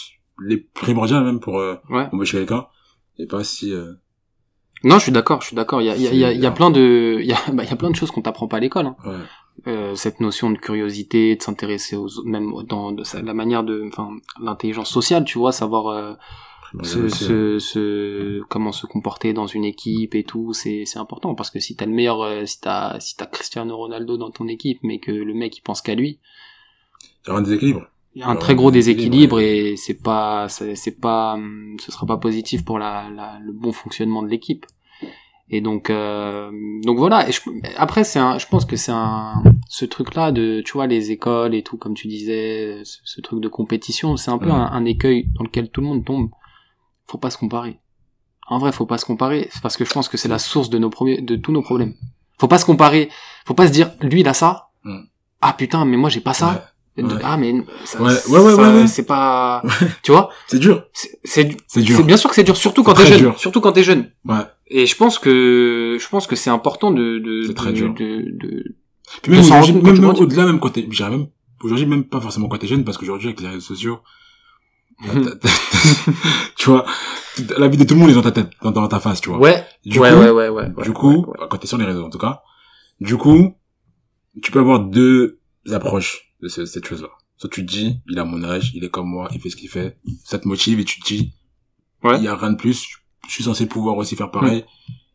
les 0.43 0.57
primordiaux 0.57 1.21
même 1.21 1.39
pour 1.39 1.59
euh, 1.59 1.75
Ouais. 1.91 2.07
embaucher 2.11 2.39
quelqu'un. 2.39 2.65
Et 3.19 3.27
pas 3.27 3.43
si... 3.43 3.71
Euh... 3.71 3.93
Non, 4.83 4.97
je 4.97 5.03
suis 5.03 5.11
d'accord, 5.11 5.41
je 5.41 5.47
suis 5.47 5.55
d'accord. 5.55 5.79
Il 5.79 5.85
y 5.85 5.89
a, 5.91 5.95
il 5.95 6.15
y 6.15 6.25
a, 6.25 6.31
il 6.31 6.41
y 6.41 6.45
a, 6.47 6.51
plein 6.51 6.71
de, 6.71 7.17
il 7.21 7.27
y 7.27 7.33
a, 7.33 7.37
bah, 7.53 7.63
il 7.63 7.69
y 7.69 7.73
a 7.73 7.75
plein 7.75 7.91
de 7.91 7.95
choses 7.95 8.09
qu'on 8.09 8.23
t'apprend 8.23 8.47
pas 8.47 8.57
à 8.57 8.61
l'école. 8.61 8.87
Hein. 8.87 8.95
Ouais. 9.05 9.71
Euh, 9.71 9.93
cette 9.93 10.19
notion 10.19 10.49
de 10.49 10.57
curiosité, 10.57 11.35
de 11.35 11.41
s'intéresser 11.43 11.95
aux, 11.95 12.05
autres, 12.17 12.27
même 12.27 12.51
dans 12.67 12.93
de, 12.93 13.03
la 13.23 13.33
manière 13.35 13.63
de, 13.63 13.87
enfin, 13.87 14.09
l'intelligence 14.41 14.89
sociale, 14.89 15.23
tu 15.23 15.37
vois, 15.37 15.51
savoir 15.51 16.17
se, 16.83 17.09
se, 17.09 17.59
se, 17.59 18.41
comment 18.49 18.71
se 18.71 18.85
comporter 18.85 19.33
dans 19.33 19.47
une 19.47 19.63
équipe 19.63 20.15
et 20.15 20.23
tout, 20.23 20.53
c'est, 20.53 20.83
c'est 20.85 20.99
important 20.99 21.35
parce 21.35 21.49
que 21.49 21.59
si 21.59 21.75
t'as 21.75 21.85
le 21.85 21.91
meilleur, 21.93 22.21
euh, 22.21 22.45
si 22.45 22.59
t'as, 22.61 22.99
si 22.99 23.15
t'as 23.15 23.25
Cristiano 23.25 23.75
Ronaldo 23.75 24.17
dans 24.17 24.31
ton 24.31 24.47
équipe, 24.47 24.79
mais 24.83 24.99
que 24.99 25.11
le 25.11 25.33
mec 25.33 25.57
il 25.57 25.61
pense 25.61 25.81
qu'à 25.81 25.95
lui, 25.95 26.19
Il 27.25 27.27
y 27.27 27.31
aura 27.31 27.39
un 27.39 27.43
déséquilibre. 27.43 27.87
il 28.15 28.19
y 28.19 28.23
a 28.23 28.27
un 28.27 28.31
Alors, 28.31 28.41
très 28.41 28.55
gros 28.55 28.71
déséquilibre, 28.71 29.39
et 29.39 29.75
c'est 29.77 30.01
pas, 30.01 30.47
c'est 30.49 30.99
pas, 30.99 31.33
hum, 31.35 31.77
ce 31.79 31.91
sera 31.91 32.05
pas 32.05 32.17
positif 32.17 32.65
pour 32.65 32.79
la, 32.79 33.09
la, 33.15 33.39
le 33.43 33.53
bon 33.53 33.71
fonctionnement 33.71 34.21
de 34.21 34.27
l'équipe. 34.27 34.65
Et 35.49 35.61
donc, 35.61 35.89
euh, 35.89 36.51
donc 36.83 36.97
voilà. 36.97 37.29
Et 37.29 37.31
je, 37.31 37.39
après, 37.77 38.03
c'est 38.03 38.19
un, 38.19 38.37
je 38.37 38.45
pense 38.47 38.65
que 38.65 38.75
c'est 38.75 38.91
un, 38.91 39.41
ce 39.69 39.85
truc-là 39.85 40.33
de, 40.33 40.61
tu 40.65 40.73
vois, 40.73 40.87
les 40.87 41.11
écoles 41.11 41.55
et 41.55 41.63
tout, 41.63 41.77
comme 41.77 41.93
tu 41.93 42.09
disais, 42.09 42.81
ce, 42.83 42.97
ce 43.05 43.21
truc 43.21 43.39
de 43.39 43.47
compétition, 43.47 44.17
c'est 44.17 44.29
un 44.29 44.37
peu 44.39 44.51
un, 44.51 44.65
un 44.65 44.83
écueil 44.83 45.29
dans 45.35 45.45
lequel 45.45 45.69
tout 45.69 45.79
le 45.79 45.87
monde 45.87 46.03
tombe. 46.03 46.29
Faut 47.09 47.17
pas 47.17 47.29
se 47.29 47.37
comparer. 47.37 47.79
En 48.47 48.59
vrai, 48.59 48.71
faut 48.71 48.85
pas 48.85 48.97
se 48.97 49.05
comparer, 49.05 49.49
parce 49.61 49.75
que 49.77 49.83
je 49.85 49.91
pense 49.91 50.07
que 50.09 50.17
c'est 50.17 50.29
la 50.29 50.39
source 50.39 50.69
de 50.69 50.77
nos 50.77 50.89
premiers, 50.89 51.21
de 51.21 51.35
tous 51.35 51.51
nos 51.51 51.61
problèmes. 51.61 51.93
Faut 52.39 52.47
pas 52.47 52.59
se 52.59 52.65
comparer. 52.65 53.09
Faut 53.45 53.53
pas 53.53 53.67
se 53.67 53.71
dire, 53.73 53.91
lui 54.01 54.21
il 54.21 54.27
a 54.27 54.33
ça. 54.33 54.69
Mhm. 54.83 55.07
Ah 55.41 55.53
putain, 55.53 55.85
mais 55.85 55.97
moi 55.97 56.09
j'ai 56.09 56.21
pas 56.21 56.33
ça. 56.33 56.47
Ouais. 56.97 57.03
Ouais. 57.03 57.13
Ah 57.23 57.37
mais 57.37 57.53
ça, 57.85 58.01
Ouais, 58.01 58.87
c'est 58.87 59.05
pas, 59.05 59.61
tu 60.01 60.11
vois, 60.11 60.29
C'est 60.47 60.57
dur. 60.57 60.83
c'est 60.93 61.19
c'est 61.23 61.55
C'est 61.67 61.81
dur. 61.83 62.03
bien 62.03 62.17
sûr 62.17 62.27
que 62.29 62.35
c'est 62.35 62.43
dur, 62.43 62.57
surtout 62.57 62.83
quand 62.83 62.95
t'es 62.95 63.05
jeune, 63.05 63.19
dur. 63.19 63.37
surtout 63.39 63.61
quand 63.61 63.71
t'es 63.71 63.83
jeune. 63.83 64.09
Ouais. 64.25 64.37
Et 64.65 64.87
je 64.87 64.95
pense 64.95 65.19
que 65.19 65.97
je 65.99 66.07
pense 66.09 66.25
que 66.25 66.35
c'est 66.35 66.49
important 66.49 66.89
de 66.89 67.19
de 67.19 67.51
très 67.53 67.71
de, 67.71 67.75
dur. 67.75 67.93
de, 67.93 68.25
de- 68.41 68.75
Puis 69.21 69.31
même 69.31 69.43
même, 69.47 69.81
même 69.83 69.99
grandis. 69.99 70.21
au-delà, 70.21 70.45
même 70.45 70.59
quand 70.59 70.69
t'es, 70.71 70.87
même, 71.09 71.27
aujourd'hui, 71.63 71.85
même 71.85 72.03
pas 72.03 72.19
forcément 72.19 72.47
quand 72.47 72.57
t'es 72.57 72.67
jeune, 72.67 72.83
parce 72.83 72.97
qu'aujourd'hui, 72.97 73.27
avec 73.27 73.41
les 73.41 73.47
réseaux 73.49 73.59
sociaux, 73.61 73.99
tu 76.57 76.69
vois, 76.69 76.85
la 77.57 77.67
vie 77.67 77.77
de 77.77 77.83
tout 77.83 77.93
le 77.93 77.99
monde 77.99 78.09
est 78.09 78.13
dans 78.15 78.21
ta 78.21 78.31
tête, 78.31 78.49
dans, 78.61 78.71
dans 78.71 78.87
ta 78.87 78.99
face, 78.99 79.21
tu 79.21 79.29
vois. 79.29 79.37
ouais, 79.39 79.65
Du 79.85 79.99
ouais, 79.99 80.09
coup, 80.11 80.15
ouais, 80.19 80.29
ouais, 80.29 80.49
ouais, 80.49 80.83
du 80.83 80.91
coup, 80.93 81.25
ouais, 81.25 81.47
quand 81.49 81.57
t'es 81.57 81.67
sur 81.67 81.77
les 81.77 81.85
réseaux, 81.85 82.05
en 82.05 82.09
tout 82.09 82.17
cas, 82.17 82.41
du 82.99 83.15
coup, 83.17 83.55
tu 84.41 84.51
peux 84.51 84.59
avoir 84.59 84.79
deux 84.79 85.39
approches 85.71 86.33
de 86.41 86.47
ce- 86.47 86.65
cette 86.65 86.85
chose-là. 86.87 87.09
Soit 87.37 87.49
tu 87.51 87.65
te 87.65 87.71
dis, 87.71 87.99
il 88.09 88.17
a 88.19 88.25
mon 88.25 88.43
âge, 88.43 88.71
il 88.73 88.83
est 88.83 88.89
comme 88.89 89.07
moi, 89.07 89.29
il 89.33 89.39
fait 89.39 89.49
ce 89.51 89.55
qu'il 89.55 89.69
fait, 89.69 89.97
ça 90.23 90.39
te 90.39 90.47
motive 90.47 90.79
et 90.79 90.85
tu 90.85 90.99
te 90.99 91.05
dis, 91.07 91.33
il 92.17 92.23
y 92.23 92.27
a 92.27 92.35
rien 92.35 92.51
de 92.51 92.57
plus, 92.57 92.87
je 93.27 93.31
suis 93.33 93.43
censé 93.43 93.67
pouvoir 93.67 93.97
aussi 93.97 94.15
faire 94.15 94.31
pareil. 94.31 94.65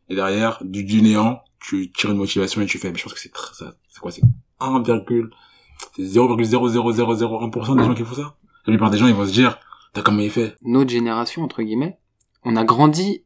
Et 0.09 0.15
derrière, 0.15 0.59
du, 0.63 0.85
du 0.85 1.03
néant, 1.03 1.41
tu 1.59 1.91
tires 1.91 2.11
une 2.11 2.19
motivation 2.19 2.61
et 2.61 2.67
tu 2.67 2.79
fais, 2.79 2.91
mais 2.93 2.99
je 2.99 3.03
pense 3.05 3.15
que 3.15 3.21
c'est 3.21 3.33
très, 3.33 3.55
ça, 3.55 3.75
c'est 3.89 4.01
quoi, 4.01 4.11
c'est 4.13 4.23
1, 4.61 4.83
c'est 5.97 6.03
0,00001% 6.03 7.77
des 7.77 7.85
gens 7.85 7.95
qui 7.95 8.05
font 8.05 8.15
ça? 8.15 8.35
La 8.67 8.73
plupart 8.73 8.91
des 8.91 8.99
gens, 8.99 9.07
ils 9.09 9.15
vont 9.15 9.27
se 9.27 9.33
dire, 9.33 9.59
t'as 9.95 10.03
comment 10.03 10.21
il 10.21 10.31
fait? 10.31 10.57
notre 10.63 10.91
génération 10.91 11.43
entre 11.43 11.63
guillemets, 11.63 11.99
on 12.45 12.57
a 12.57 12.65
grandi 12.65 13.25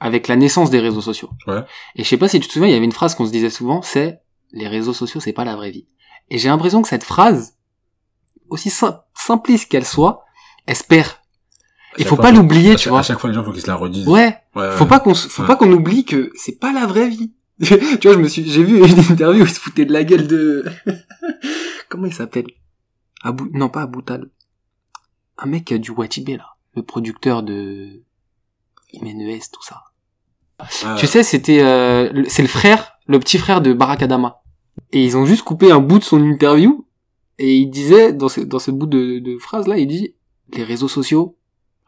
avec 0.00 0.26
la 0.28 0.36
naissance 0.36 0.70
des 0.70 0.80
réseaux 0.80 1.00
sociaux. 1.00 1.30
Ouais. 1.46 1.62
Et 1.96 2.02
je 2.04 2.08
sais 2.08 2.16
pas 2.16 2.28
si 2.28 2.40
tu 2.40 2.48
te 2.48 2.52
souviens, 2.52 2.68
il 2.68 2.72
y 2.72 2.76
avait 2.76 2.84
une 2.84 2.92
phrase 2.92 3.14
qu'on 3.14 3.26
se 3.26 3.30
disait 3.32 3.50
souvent, 3.50 3.82
c'est 3.82 4.20
les 4.52 4.66
réseaux 4.68 4.92
sociaux, 4.92 5.20
c'est 5.20 5.32
pas 5.32 5.44
la 5.44 5.54
vraie 5.56 5.70
vie. 5.70 5.86
Et 6.30 6.38
j'ai 6.38 6.48
l'impression 6.48 6.82
que 6.82 6.88
cette 6.88 7.04
phrase, 7.04 7.56
aussi 8.48 8.68
sim- 8.70 9.00
simpliste 9.14 9.70
qu'elle 9.70 9.84
soit, 9.86 10.24
espère. 10.66 11.06
À 11.08 11.94
Il 11.98 12.02
chaque 12.04 12.08
faut 12.08 12.16
pas 12.16 12.32
l'oublier, 12.32 12.74
tu 12.76 12.88
vois. 12.88 13.00
À 13.00 13.02
chaque 13.02 13.18
fois, 13.18 13.28
les 13.30 13.34
gens, 13.34 13.44
faut 13.44 13.52
qu'ils 13.52 13.62
se 13.62 13.66
la 13.66 13.76
redisent. 13.76 14.08
Ouais. 14.08 14.36
Ouais, 14.56 14.62
ouais. 14.62 14.76
Faut 14.76 14.86
pas 14.86 14.98
qu'on, 15.00 15.14
faut 15.14 15.42
Ouais. 15.42 15.46
pas 15.48 15.56
qu'on 15.56 15.70
oublie 15.72 16.04
que 16.04 16.30
c'est 16.34 16.58
pas 16.58 16.72
la 16.72 16.86
vraie 16.86 17.08
vie. 17.08 17.32
tu 17.62 17.66
vois, 18.02 18.14
je 18.14 18.18
me 18.18 18.28
suis, 18.28 18.48
j'ai 18.50 18.64
vu 18.64 18.78
une 18.84 18.98
interview 18.98 19.42
où 19.42 19.46
il 19.46 19.50
se 19.52 19.60
foutait 19.60 19.84
de 19.84 19.92
la 19.92 20.02
gueule 20.04 20.26
de, 20.26 20.64
comment 21.88 22.06
il 22.06 22.14
s'appelle? 22.14 22.46
Abou, 23.22 23.48
non 23.52 23.68
pas 23.68 23.82
Aboutal. 23.82 24.28
Un 25.42 25.46
mec 25.46 25.72
du 25.74 25.90
Watibé, 25.90 26.36
là. 26.36 26.46
Le 26.74 26.82
producteur 26.82 27.42
de 27.42 28.02
Imenes, 28.92 29.40
tout 29.52 29.62
ça. 29.62 29.82
Ah, 30.58 30.94
Tu 30.98 31.06
sais, 31.06 31.22
c'était, 31.22 31.60
euh, 31.62 32.24
c'est 32.28 32.42
le 32.42 32.48
frère, 32.48 32.92
le 33.06 33.18
petit 33.18 33.38
frère 33.38 33.60
de 33.60 33.72
Barack 33.72 34.02
Adama. 34.02 34.42
Et 34.92 35.04
ils 35.04 35.16
ont 35.16 35.26
juste 35.26 35.42
coupé 35.42 35.70
un 35.72 35.80
bout 35.80 35.98
de 35.98 36.04
son 36.04 36.22
interview. 36.22 36.86
Et 37.38 37.56
il 37.56 37.66
disait, 37.70 38.12
dans 38.12 38.28
ce, 38.28 38.40
dans 38.40 38.58
ce 38.58 38.70
bout 38.70 38.86
de, 38.86 39.18
de 39.18 39.38
phrase 39.38 39.66
là, 39.66 39.76
il 39.78 39.86
dit, 39.86 40.14
les 40.52 40.62
réseaux 40.64 40.88
sociaux, 40.88 41.36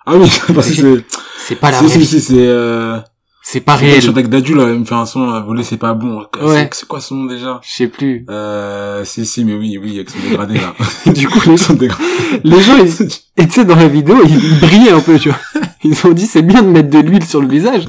Ah 0.05 0.17
oui, 0.17 0.29
parce 0.55 0.69
que 0.71 0.75
c'est, 0.75 1.05
c'est 1.39 1.57
pas 1.57 1.71
la 1.71 1.81
vraie 1.81 1.97
vie. 1.99 2.07
c'est, 2.07 2.33
euh, 2.47 3.01
C'est 3.47 3.61
pas 3.61 3.77
réel. 3.77 4.03
avec 4.09 4.29
Dadju, 4.29 4.55
là, 4.55 4.71
il 4.73 4.81
me 4.81 4.85
fait 4.87 4.95
un 4.95 5.05
son, 5.05 5.39
voler, 5.43 5.63
c'est 5.65 5.77
pas 5.77 5.93
bon. 5.93 6.25
Ouais. 6.43 6.69
C'est 6.73 6.89
quoi 6.89 7.01
son 7.01 7.17
nom, 7.17 7.25
déjà? 7.27 7.61
Je 7.63 7.71
sais 7.71 7.89
plus. 7.89 8.25
Euh, 8.31 9.05
si, 9.05 9.27
si, 9.27 9.45
mais 9.45 9.53
oui, 9.53 9.79
oui, 9.81 9.97
avec 9.97 10.09
son 10.09 10.19
dégradé, 10.19 10.55
là. 10.55 10.75
Du 11.13 11.29
coup, 11.29 11.41
les, 11.51 11.57
dégradé. 11.77 12.05
les 12.43 12.61
gens, 12.63 12.77
ils, 12.79 13.07
et 13.37 13.47
tu 13.47 13.53
sais, 13.53 13.65
dans 13.67 13.77
la 13.77 13.87
vidéo, 13.87 14.17
ils, 14.25 14.35
ils 14.35 14.61
brillaient 14.61 14.93
un 14.93 15.01
peu, 15.01 15.19
tu 15.19 15.29
vois. 15.29 15.39
Ils 15.85 15.95
ont 16.07 16.13
dit, 16.13 16.27
c'est 16.27 16.41
bien 16.41 16.63
de 16.63 16.69
mettre 16.69 16.89
de 16.89 16.99
l'huile 16.99 17.25
sur 17.25 17.43
le 17.43 17.49
visage, 17.49 17.85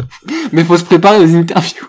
mais 0.52 0.66
faut 0.66 0.78
se 0.78 0.84
préparer 0.84 1.20
aux 1.24 1.36
interviews. 1.36 1.88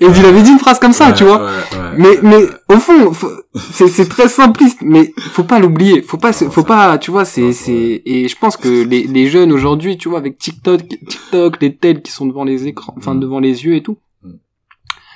Et 0.00 0.06
il 0.06 0.24
avait 0.26 0.42
dit 0.42 0.50
une 0.50 0.58
phrase 0.58 0.78
comme 0.78 0.92
ça, 0.92 1.08
Ouais, 1.08 1.14
tu 1.14 1.24
vois. 1.24 1.38
ouais, 1.44 1.50
ouais. 1.50 1.94
Mais, 1.96 2.18
mais, 2.22 2.46
au 2.74 2.78
fond, 2.78 3.12
faut- 3.12 3.30
c'est, 3.72 3.88
c'est 3.88 4.08
très 4.08 4.28
simpliste, 4.28 4.78
mais 4.82 5.12
faut 5.18 5.44
pas 5.44 5.58
l'oublier. 5.58 6.02
Faut 6.02 6.16
pas, 6.18 6.30
Non, 6.40 6.50
faut 6.50 6.62
pas, 6.64 6.98
tu 6.98 7.10
vois, 7.10 7.24
c'est, 7.24 7.40
non, 7.42 7.52
c'est, 7.52 8.02
et 8.04 8.28
je 8.28 8.36
pense 8.36 8.56
que 8.56 8.68
les, 8.84 9.04
les 9.04 9.28
jeunes 9.28 9.52
aujourd'hui, 9.52 9.96
tu 9.98 10.08
vois, 10.08 10.18
avec 10.18 10.38
TikTok, 10.38 10.82
TikTok, 10.88 11.60
les 11.62 11.74
tels 11.76 12.02
qui 12.02 12.12
sont 12.12 12.26
devant 12.26 12.44
les 12.44 12.66
écrans, 12.66 12.94
enfin, 12.98 13.14
Mm. 13.14 13.20
devant 13.20 13.38
les 13.40 13.64
yeux 13.64 13.74
et 13.76 13.82
tout. 13.82 13.98
Mm. 14.22 14.30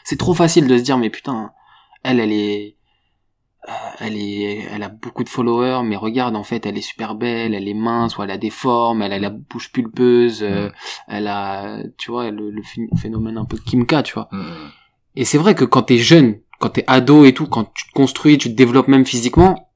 C'est 0.05 0.19
trop 0.19 0.35
facile 0.35 0.67
de 0.67 0.77
se 0.79 0.83
dire, 0.83 0.99
mais 0.99 1.11
putain, 1.11 1.51
elle, 2.03 2.21
elle 2.21 2.33
est, 2.33 2.77
elle 4.01 4.17
est, 4.17 4.67
elle 4.71 4.83
a 4.83 4.89
beaucoup 4.89 5.25
de 5.25 5.29
followers, 5.29 5.83
mais 5.85 5.97
regarde, 5.97 6.37
en 6.37 6.43
fait, 6.43 6.67
elle 6.67 6.77
est 6.79 6.83
super 6.83 7.15
belle, 7.15 7.55
elle 7.55 7.69
est 7.69 7.75
mince, 7.75 8.17
ou 8.17 8.23
elle 8.23 8.31
a 8.31 8.39
des 8.39 8.51
formes, 8.51 9.03
elle 9.03 9.13
a 9.13 9.19
la 9.19 9.31
bouche 9.31 9.71
pulpeuse, 9.73 10.43
euh, 10.43 10.71
elle 11.07 11.27
a, 11.27 11.79
tu 11.99 12.11
vois, 12.11 12.31
le, 12.31 12.51
le 12.51 12.63
phénomène 12.97 13.39
un 13.39 13.45
peu 13.45 13.57
Kimka, 13.57 14.03
tu 14.03 14.15
vois. 14.15 14.29
Mm, 14.33 14.39
mm. 14.39 14.71
Et 15.17 15.25
c'est 15.25 15.39
vrai 15.39 15.55
que 15.55 15.65
quand 15.65 15.83
t'es 15.83 15.99
jeune, 15.99 16.41
quand 16.59 16.71
t'es 16.71 16.85
ado 16.87 17.25
et 17.25 17.35
tout, 17.35 17.47
quand 17.47 17.73
tu 17.75 17.87
te 17.87 17.93
construis, 17.93 18.39
tu 18.39 18.51
te 18.51 18.55
développes 18.55 18.89
même 18.89 19.07
physiquement, 19.07 19.71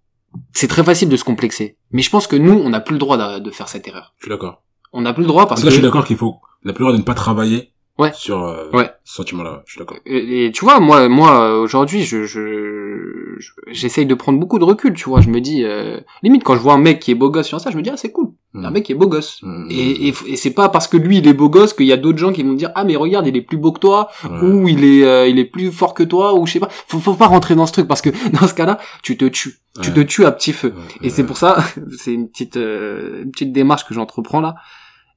c'est 0.53 0.69
très 0.69 0.85
facile 0.85 1.09
de 1.09 1.17
se 1.17 1.25
complexer. 1.25 1.77
Mais 1.93 2.03
je 2.03 2.11
pense 2.11 2.27
que 2.27 2.37
nous, 2.37 2.53
on 2.53 2.71
n'a 2.71 2.81
plus 2.81 2.95
le 2.95 2.99
droit 2.99 3.17
de, 3.17 3.41
de 3.41 3.51
faire 3.51 3.69
cette 3.69 3.87
erreur. 3.87 4.15
Je 4.19 4.25
suis 4.25 4.31
d'accord. 4.31 4.63
On 4.93 5.03
n'a 5.03 5.13
plus 5.13 5.23
le 5.23 5.29
droit 5.29 5.47
Parce 5.47 5.61
parce 5.61 5.63
que 5.63 5.67
là, 5.67 5.71
je 5.71 5.77
suis 5.77 5.83
d'accord 5.83 6.07
qu'il 6.07 6.17
faut, 6.17 6.37
la 6.63 6.73
plupart 6.73 6.93
de 6.93 6.99
ne 6.99 7.03
pas 7.03 7.15
travailler. 7.15 7.74
Ouais. 7.97 8.11
Sur, 8.13 8.43
euh, 8.45 8.71
Ouais. 8.73 8.91
ce 9.05 9.15
sentiment-là. 9.15 9.63
Je 9.67 9.73
suis 9.73 9.79
d'accord. 9.79 9.99
Et, 10.05 10.47
et 10.47 10.53
tu 10.53 10.65
vois, 10.65 10.81
moi, 10.81 11.09
moi 11.09 11.59
aujourd'hui, 11.61 12.03
je, 12.03 12.25
je, 12.25 13.37
je- 13.39 13.53
j'essaye 13.71 14.05
de 14.07 14.15
prendre 14.15 14.39
beaucoup 14.41 14.59
de 14.59 14.65
recul. 14.65 14.95
Tu 14.95 15.09
vois, 15.09 15.21
je 15.21 15.29
me 15.31 15.41
dis, 15.41 15.63
euh, 15.65 16.01
limite 16.23 16.43
quand 16.43 16.55
je 16.57 16.61
vois 16.61 16.75
un 16.75 16.79
mec 16.79 16.99
qui 16.99 17.13
est 17.13 17.15
beau 17.15 17.31
gosse 17.31 17.47
sur 17.47 17.61
ça, 17.61 17.71
je 17.71 17.77
me 17.77 17.83
dis 17.83 17.91
ah 17.91 17.97
c'est 17.97 18.11
cool, 18.11 18.31
Mm. 18.53 18.65
un 18.65 18.71
mec 18.71 18.85
qui 18.85 18.93
est 18.93 18.97
beau 18.97 19.07
gosse. 19.07 19.39
Mm, 19.43 19.69
Et, 19.71 20.09
et, 20.09 20.15
et 20.27 20.37
c'est 20.37 20.51
pas 20.51 20.69
parce 20.69 20.89
que 20.89 20.97
lui 20.97 21.19
il 21.19 21.29
est 21.29 21.35
beau 21.35 21.49
gosse 21.49 21.73
qu'il 21.73 21.87
y 21.87 21.93
a 21.93 21.97
d'autres 21.97 22.19
gens 22.19 22.33
qui 22.33 22.43
vont 22.43 22.51
me 22.51 22.57
dire 22.57 22.71
ah 22.75 22.83
mais 22.85 22.97
regarde 22.97 23.27
il 23.29 23.37
est 23.37 23.43
plus 23.43 23.57
beau 23.59 23.71
que 23.73 23.79
toi 23.81 24.09
ou 24.43 24.67
il 24.69 24.85
est 24.85 25.05
euh, 25.05 25.27
il 25.29 25.39
est 25.39 25.45
plus 25.45 25.71
fort 25.71 25.95
que 25.95 26.03
toi 26.03 26.35
ou 26.35 26.47
je 26.47 26.53
sais 26.55 26.61
pas. 26.61 26.69
Faut, 26.89 26.99
faut 26.99 27.15
pas 27.15 27.27
rentrer 27.29 27.55
dans 27.55 27.67
ce 27.67 27.73
truc 27.73 27.87
parce 27.87 28.03
que 28.03 28.11
dans 28.41 28.47
ce 28.49 28.55
cas-là 28.55 28.79
tu 29.05 29.17
te 29.17 29.25
tues, 29.25 29.55
tu 29.83 29.93
te 29.93 30.01
tues 30.01 30.25
à 30.25 30.33
petit 30.33 30.53
feu. 30.53 30.73
Et 31.03 31.11
c'est 31.11 31.25
pour 31.25 31.37
ça, 31.37 31.59
c'est 31.99 32.13
une 32.13 32.29
petite, 32.29 32.57
euh, 32.57 33.23
une 33.23 33.31
petite 33.31 33.53
démarche 33.53 33.87
que 33.87 33.95
j'entreprends 33.95 34.41
là. 34.41 34.57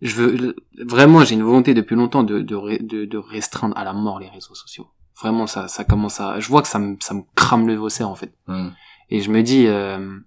Je 0.01 0.15
veux 0.15 0.55
vraiment, 0.85 1.23
j'ai 1.23 1.33
une 1.35 1.43
volonté 1.43 1.73
depuis 1.73 1.95
longtemps 1.95 2.23
de, 2.23 2.39
de, 2.39 2.77
de, 2.83 3.05
de 3.05 3.17
restreindre 3.17 3.75
à 3.77 3.83
la 3.83 3.93
mort 3.93 4.19
les 4.19 4.29
réseaux 4.29 4.53
sociaux. 4.55 4.87
Vraiment, 5.19 5.47
ça, 5.47 5.67
ça 5.67 5.83
commence 5.83 6.19
à, 6.19 6.39
je 6.39 6.47
vois 6.49 6.61
que 6.61 6.67
ça 6.67 6.77
me, 6.77 6.95
ça 6.99 7.15
me 7.15 7.21
crame 7.35 7.65
le 7.67 7.73
vocère 7.75 8.07
en 8.09 8.15
fait. 8.15 8.31
Mm. 8.47 8.67
Et 9.09 9.21
je 9.21 9.31
me 9.31 9.41
dis, 9.41 9.65
euh... 9.67 10.17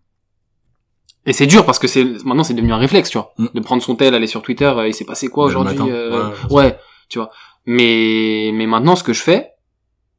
et 1.27 1.33
c'est 1.33 1.47
dur 1.47 1.65
parce 1.65 1.79
que 1.79 1.87
c'est 1.87 2.05
maintenant 2.25 2.43
c'est 2.45 2.55
devenu 2.55 2.73
un 2.73 2.79
réflexe, 2.79 3.11
tu 3.11 3.19
vois, 3.19 3.33
Mm. 3.39 3.47
de 3.55 3.61
prendre 3.61 3.83
son 3.83 3.95
tel, 3.95 4.15
aller 4.15 4.27
sur 4.27 4.43
Twitter, 4.43 4.65
euh, 4.67 4.89
il 4.89 4.95
s'est 4.95 5.05
passé 5.05 5.29
quoi 5.29 5.45
aujourd'hui, 5.45 5.77
euh, 5.81 6.31
Ouais, 6.51 6.55
ouais, 6.65 6.79
tu 7.09 7.19
vois. 7.19 7.31
Mais 7.67 8.51
mais 8.55 8.67
maintenant 8.67 8.97
ce 8.97 9.05
que 9.05 9.13
je 9.13 9.23
fais, 9.23 9.51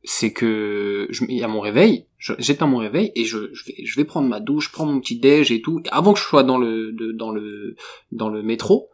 c'est 0.04 0.32
que 0.32 1.08
je, 1.10 1.44
à 1.44 1.48
mon 1.50 1.60
réveil, 1.60 2.08
j'éteins 2.40 2.68
mon 2.68 2.78
réveil 2.78 3.12
et 3.16 3.26
je, 3.26 3.50
je 3.54 3.66
vais 3.66 3.76
je 3.84 3.96
vais 3.98 4.06
prendre 4.06 4.30
ma 4.30 4.40
douche, 4.40 4.68
je 4.68 4.72
prends 4.72 4.86
mon 4.86 5.00
petit 5.02 5.20
déj 5.20 5.52
et 5.52 5.62
tout. 5.62 5.82
Et 5.86 5.90
avant 5.92 6.14
que 6.14 6.20
je 6.20 6.24
sois 6.24 6.44
dans 6.44 6.58
le 6.58 6.94
de- 6.94 7.12
dans 7.12 7.32
le 7.32 7.76
dans 8.14 8.30
le 8.30 8.42
métro, 8.44 8.88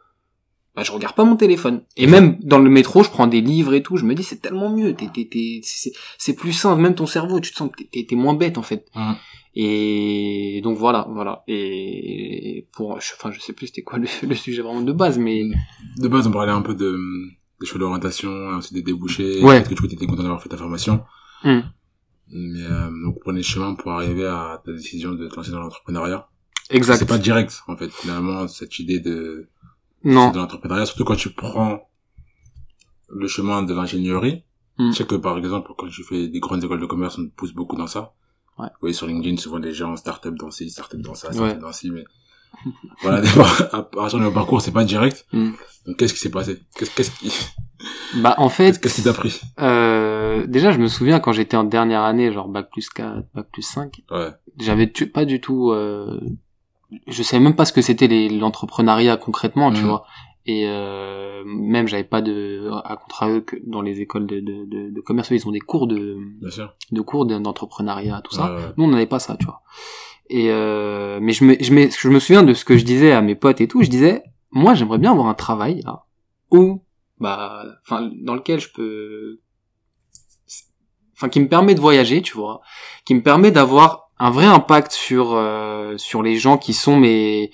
bah, 0.78 0.84
je 0.84 0.92
regarde 0.92 1.16
pas 1.16 1.24
mon 1.24 1.34
téléphone. 1.34 1.82
Et 1.96 2.06
même 2.06 2.38
dans 2.40 2.60
le 2.60 2.70
métro, 2.70 3.02
je 3.02 3.10
prends 3.10 3.26
des 3.26 3.40
livres 3.40 3.74
et 3.74 3.82
tout. 3.82 3.96
Je 3.96 4.04
me 4.04 4.14
dis 4.14 4.22
c'est 4.22 4.40
tellement 4.40 4.70
mieux. 4.70 4.94
T'es, 4.94 5.08
t'es, 5.12 5.24
t'es- 5.28 5.60
c'est, 5.64 5.90
c'est 6.18 6.34
plus 6.34 6.52
simple. 6.52 6.80
Même 6.80 6.94
ton 6.94 7.06
cerveau, 7.06 7.40
tu 7.40 7.50
te 7.50 7.56
sens 7.56 7.68
que 7.72 7.78
t'es, 7.82 7.88
t'es- 7.92 8.06
t'es 8.08 8.14
moins 8.14 8.34
bête 8.34 8.58
en 8.58 8.62
fait. 8.62 8.86
Mm. 8.94 9.12
Et 9.56 10.60
donc 10.62 10.78
voilà, 10.78 11.08
voilà. 11.10 11.42
Et 11.48 12.68
pour, 12.72 13.00
je- 13.00 13.12
enfin, 13.18 13.32
je 13.32 13.40
sais 13.40 13.52
plus 13.52 13.66
c'était 13.66 13.82
quoi 13.82 13.98
le, 13.98 14.06
le 14.28 14.34
sujet 14.36 14.62
vraiment 14.62 14.82
de 14.82 14.92
base, 14.92 15.18
mais 15.18 15.42
De 15.96 16.06
base, 16.06 16.28
on 16.28 16.30
parlait 16.30 16.52
un 16.52 16.62
peu 16.62 16.74
de, 16.76 16.96
des 17.60 17.66
choix 17.66 17.80
d'orientation, 17.80 18.30
aussi 18.56 18.72
des 18.72 18.82
débouchés. 18.82 19.42
Ouais. 19.42 19.60
Peut-être 19.64 19.82
que 19.82 19.88
tu 19.88 19.94
étais 19.94 20.06
content 20.06 20.22
d'avoir 20.22 20.40
fait 20.40 20.48
ta 20.48 20.56
formation. 20.56 21.02
Hmm. 21.42 21.60
Mais, 22.30 22.62
euh, 22.62 22.88
donc, 23.04 23.18
prenez 23.20 23.38
le 23.38 23.42
chemin 23.44 23.74
pour 23.74 23.90
arriver 23.92 24.26
à 24.26 24.62
ta 24.64 24.72
décision 24.72 25.12
de 25.12 25.26
te 25.26 25.34
lancer 25.34 25.50
dans 25.50 25.60
l'entrepreneuriat. 25.60 26.28
exact. 26.70 26.98
C'est 26.98 27.08
pas 27.08 27.18
direct, 27.18 27.62
en 27.66 27.76
fait, 27.76 27.90
finalement, 27.90 28.46
cette 28.46 28.78
idée 28.78 29.00
de, 29.00 29.48
Non, 30.08 30.30
de 30.30 30.36
l'entrepreneuriat, 30.38 30.86
surtout 30.86 31.04
quand 31.04 31.16
tu 31.16 31.30
prends 31.30 31.80
le 33.08 33.26
chemin 33.28 33.62
de 33.62 33.74
l'ingénierie. 33.74 34.44
Mm. 34.78 34.90
Je 34.92 34.96
sais 34.96 35.06
que, 35.06 35.14
par 35.16 35.36
exemple, 35.38 35.72
quand 35.76 35.88
tu 35.88 36.02
fais 36.04 36.28
des 36.28 36.40
grandes 36.40 36.62
écoles 36.64 36.80
de 36.80 36.86
commerce, 36.86 37.18
on 37.18 37.24
te 37.26 37.34
pousse 37.34 37.52
beaucoup 37.52 37.76
dans 37.76 37.86
ça. 37.86 38.12
Ouais. 38.58 38.66
Vous 38.66 38.80
voyez, 38.80 38.94
sur 38.94 39.06
LinkedIn, 39.06 39.36
souvent 39.36 39.58
des 39.60 39.72
gens 39.72 39.96
start-up 39.96 40.34
dans 40.34 40.50
ci, 40.50 40.70
start-up 40.70 41.00
dans 41.00 41.14
ça, 41.14 41.28
Ouais. 41.28 41.34
start-up 41.34 41.58
dans 41.60 41.72
ci, 41.72 41.90
mais 41.90 42.04
voilà, 43.02 43.22
à 43.72 43.82
partir 43.82 44.18
de 44.18 44.24
mon 44.24 44.32
parcours, 44.32 44.60
c'est 44.62 44.72
pas 44.72 44.84
direct. 44.84 45.26
Mm. 45.32 45.50
Donc, 45.86 45.96
qu'est-ce 45.96 46.14
qui 46.14 46.20
s'est 46.20 46.30
passé? 46.30 46.60
Qu'est-ce, 46.76 46.90
qu'est-ce 46.94 47.10
qui, 47.12 47.32
bah 48.22 48.34
en 48.38 48.48
fait, 48.48 48.80
qu'est-ce 48.80 48.96
qui 48.96 49.02
t'a 49.02 49.12
pris? 49.12 49.40
euh, 49.60 50.46
déjà 50.46 50.72
je 50.72 50.78
me 50.78 50.88
souviens 50.88 51.20
quand 51.20 51.32
j'étais 51.32 51.56
en 51.56 51.64
dernière 51.64 52.02
année, 52.02 52.32
genre 52.32 52.48
bac 52.48 52.70
plus 52.72 52.88
4, 52.90 53.22
bac 53.34 53.46
plus 53.52 53.62
5, 53.62 54.02
Ouais. 54.10 54.30
j'avais 54.58 54.86
pas 54.88 55.24
du 55.24 55.40
tout 55.40 55.70
euh, 55.70 56.20
je 57.06 57.22
savais 57.22 57.42
même 57.42 57.54
pas 57.56 57.64
ce 57.64 57.72
que 57.72 57.82
c'était 57.82 58.08
l'entrepreneuriat 58.28 59.16
concrètement 59.16 59.72
tu 59.72 59.80
Mhm. 59.82 59.86
vois. 59.88 60.04
Et 60.46 60.64
euh, 60.66 61.42
même 61.44 61.86
j'avais 61.88 62.04
pas 62.04 62.22
de 62.22 62.70
à 62.84 62.96
contrario 62.96 63.42
que 63.42 63.56
dans 63.66 63.82
les 63.82 64.00
écoles 64.00 64.26
de, 64.26 64.40
de, 64.40 64.64
de, 64.64 64.90
de 64.94 65.00
commerce 65.02 65.30
eux, 65.30 65.34
ils 65.34 65.46
ont 65.46 65.50
des 65.52 65.60
cours 65.60 65.86
de, 65.86 66.16
de 66.90 67.00
cours 67.02 67.26
de- 67.26 67.38
d'entrepreneuriat 67.38 68.22
tout 68.24 68.34
ça. 68.34 68.54
Ouais, 68.54 68.56
ouais. 68.62 68.68
nous 68.78 68.84
on 68.84 68.88
n'avait 68.88 69.04
pas 69.06 69.18
ça 69.18 69.36
tu 69.36 69.44
vois. 69.44 69.60
Et 70.30 70.50
euh, 70.50 71.18
mais 71.20 71.32
je 71.32 71.44
me, 71.44 71.54
je, 71.60 71.72
me, 71.72 71.90
je 71.90 72.08
me 72.08 72.18
souviens 72.18 72.42
de 72.42 72.54
ce 72.54 72.64
que 72.64 72.78
je 72.78 72.84
disais 72.84 73.12
à 73.12 73.20
mes 73.20 73.34
potes 73.34 73.60
et 73.60 73.68
tout. 73.68 73.82
Je 73.82 73.90
disais 73.90 74.22
moi 74.50 74.72
j'aimerais 74.72 74.98
bien 74.98 75.12
avoir 75.12 75.26
un 75.26 75.34
travail 75.34 75.82
là 75.84 76.06
où 76.50 76.82
bah 77.20 77.64
enfin 77.82 78.10
dans 78.22 78.34
lequel 78.34 78.58
je 78.60 78.68
peux 78.72 79.40
enfin 81.14 81.28
qui 81.28 81.40
me 81.40 81.48
permet 81.48 81.74
de 81.74 81.80
voyager 81.80 82.22
tu 82.22 82.34
vois. 82.34 82.60
Qui 83.04 83.14
me 83.14 83.22
permet 83.22 83.50
d'avoir 83.50 84.07
un 84.20 84.30
vrai 84.30 84.46
impact 84.46 84.92
sur 84.92 85.32
euh, 85.34 85.96
sur 85.96 86.22
les 86.22 86.36
gens 86.36 86.58
qui 86.58 86.72
sont 86.74 86.96
mes 86.96 87.50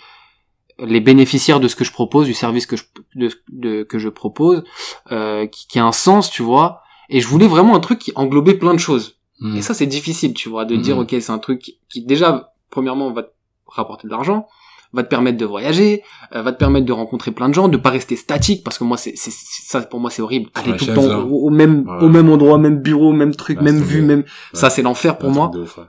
les 0.78 1.00
bénéficiaires 1.00 1.60
de 1.60 1.68
ce 1.68 1.76
que 1.76 1.84
je 1.84 1.92
propose 1.92 2.26
du 2.26 2.34
service 2.34 2.66
que 2.66 2.76
je 2.76 2.84
de, 3.14 3.30
de- 3.52 3.82
que 3.84 3.98
je 3.98 4.08
propose 4.08 4.64
euh, 5.12 5.46
qui, 5.46 5.66
qui 5.68 5.78
a 5.78 5.84
un 5.84 5.92
sens 5.92 6.30
tu 6.30 6.42
vois 6.42 6.80
et 7.10 7.20
je 7.20 7.28
voulais 7.28 7.46
vraiment 7.46 7.76
un 7.76 7.80
truc 7.80 7.98
qui 8.00 8.12
englobait 8.16 8.54
plein 8.54 8.74
de 8.74 8.78
choses 8.80 9.16
Mm. 9.40 9.56
et 9.56 9.62
ça, 9.62 9.74
c'est 9.74 9.86
difficile, 9.86 10.32
tu 10.32 10.48
vois, 10.48 10.64
de 10.64 10.76
dire, 10.76 10.96
ok, 10.96 11.08
c'est 11.10 11.30
un 11.32 11.38
truc 11.40 11.58
qui, 11.58 11.80
qui, 11.90 12.04
déjà, 12.04 12.52
premièrement, 12.70 13.10
va 13.12 13.24
te 13.24 13.30
rapporter 13.66 14.06
de 14.06 14.12
l'argent, 14.12 14.46
va 14.92 15.02
te 15.02 15.08
permettre 15.08 15.36
de 15.38 15.44
voyager, 15.44 16.04
euh, 16.36 16.40
va 16.42 16.52
te 16.52 16.56
permettre 16.56 16.86
de 16.86 16.92
rencontrer 16.92 17.32
plein 17.32 17.48
de 17.48 17.54
gens, 17.54 17.66
de 17.66 17.76
pas 17.76 17.90
rester 17.90 18.14
statique, 18.14 18.62
parce 18.62 18.78
que 18.78 18.84
moi, 18.84 18.96
c'est, 18.96 19.14
ça, 19.16 19.80
pour 19.80 19.98
moi, 19.98 20.10
c'est 20.10 20.22
horrible. 20.22 20.50
Aller 20.54 20.76
tout 20.76 20.86
le 20.86 20.94
temps 20.94 21.08
là. 21.08 21.18
au, 21.18 21.48
au 21.48 21.50
même, 21.50 21.84
Ouais. 21.86 22.04
au 22.04 22.08
même 22.08 22.30
endroit, 22.30 22.58
même 22.58 22.78
bureau, 22.80 23.12
même 23.12 23.34
truc, 23.34 23.58
Ouais, 23.58 23.64
même 23.64 23.80
vue, 23.82 24.02
même, 24.02 24.22
ça, 24.52 24.70
c'est 24.70 24.82
l'enfer 24.82 25.18
pour 25.18 25.30
moi. 25.30 25.50
ouf. 25.52 25.80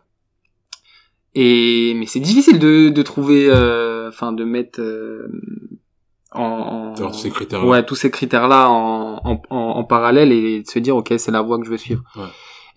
Et, 1.38 1.93
mais 1.95 2.06
c'est 2.06 2.21
difficile 2.21 2.60
de, 2.60 2.89
de 2.89 3.02
trouver, 3.02 3.48
euh, 3.50 4.08
enfin, 4.08 4.32
de 4.32 4.43
mettre, 4.45 4.80
euh, 4.82 5.28
en, 6.32 6.41
en- 6.41 6.93
tous 6.95 7.13
ces 7.13 7.30
critères 7.30 7.65
ouais, 7.65 7.86
tous 7.86 7.95
ces 7.95 8.10
critères-là 8.10 8.69
en, 8.69 9.17
en, 9.24 9.41
en, 9.50 9.84
parallèle 9.84 10.32
et 10.32 10.62
de 10.62 10.67
se 10.67 10.80
dire, 10.80 10.95
ok, 10.95 11.13
c'est 11.17 11.32
la 11.32 11.41
voie 11.41 11.58
que 11.60 11.65
je 11.65 11.69
veux 11.71 11.78
suivre. 11.78 12.04
Ouais. 12.15 12.24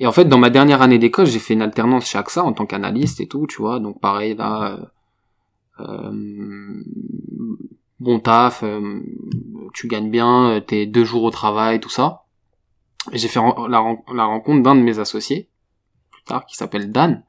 Et 0.01 0.07
en 0.07 0.13
fait, 0.13 0.25
dans 0.27 0.39
ma 0.39 0.51
dernière 0.51 0.83
année 0.83 0.99
d'école, 0.99 1.27
j'ai 1.27 1.39
fait 1.39 1.55
une 1.55 1.63
alternance 1.63 2.07
chez 2.07 2.19
AXA 2.19 2.43
en 2.45 2.53
tant 2.53 2.67
qu'analyste 2.67 3.21
et 3.21 3.27
tout, 3.27 3.47
tu 3.49 3.63
vois. 3.63 3.79
Donc 3.81 4.01
pareil, 4.01 4.35
là, 4.37 4.79
euh, 5.81 5.85
euh, 5.85 6.83
bon 8.01 8.21
taf, 8.21 8.63
euh, 8.63 9.01
tu 9.75 9.87
gagnes 9.89 10.11
bien, 10.11 10.61
t'es 10.67 10.87
deux 10.87 11.05
jours 11.05 11.23
au 11.25 11.31
travail, 11.31 11.81
tout 11.81 11.91
ça. 11.91 12.23
J'ai 13.13 13.29
fait 13.29 13.41
la, 13.69 13.97
la 14.15 14.25
rencontre 14.25 14.63
d'un 14.63 14.75
de 14.77 14.83
mes 14.83 14.99
associés, 14.99 15.49
plus 16.11 16.23
tard, 16.25 16.45
qui 16.47 16.57
s'appelle 16.57 16.93
Dan, 16.93 17.23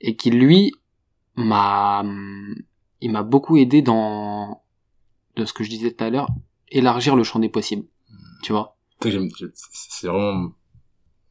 et 0.00 0.16
qui 0.16 0.30
lui 0.30 0.72
m'a, 1.36 2.04
il 3.00 3.10
m'a 3.12 3.22
beaucoup 3.22 3.56
aidé 3.56 3.82
dans, 3.82 4.62
de 5.36 5.44
ce 5.44 5.52
que 5.52 5.64
je 5.64 5.70
disais 5.70 5.92
tout 5.92 6.04
à 6.04 6.10
l'heure, 6.10 6.28
élargir 6.70 7.16
le 7.16 7.22
champ 7.24 7.38
des 7.38 7.48
possibles, 7.48 7.84
tu 8.42 8.52
vois. 8.52 8.76
Tu 9.00 9.10
j'aime- 9.10 9.28
c'est 9.54 10.06
vraiment, 10.08 10.52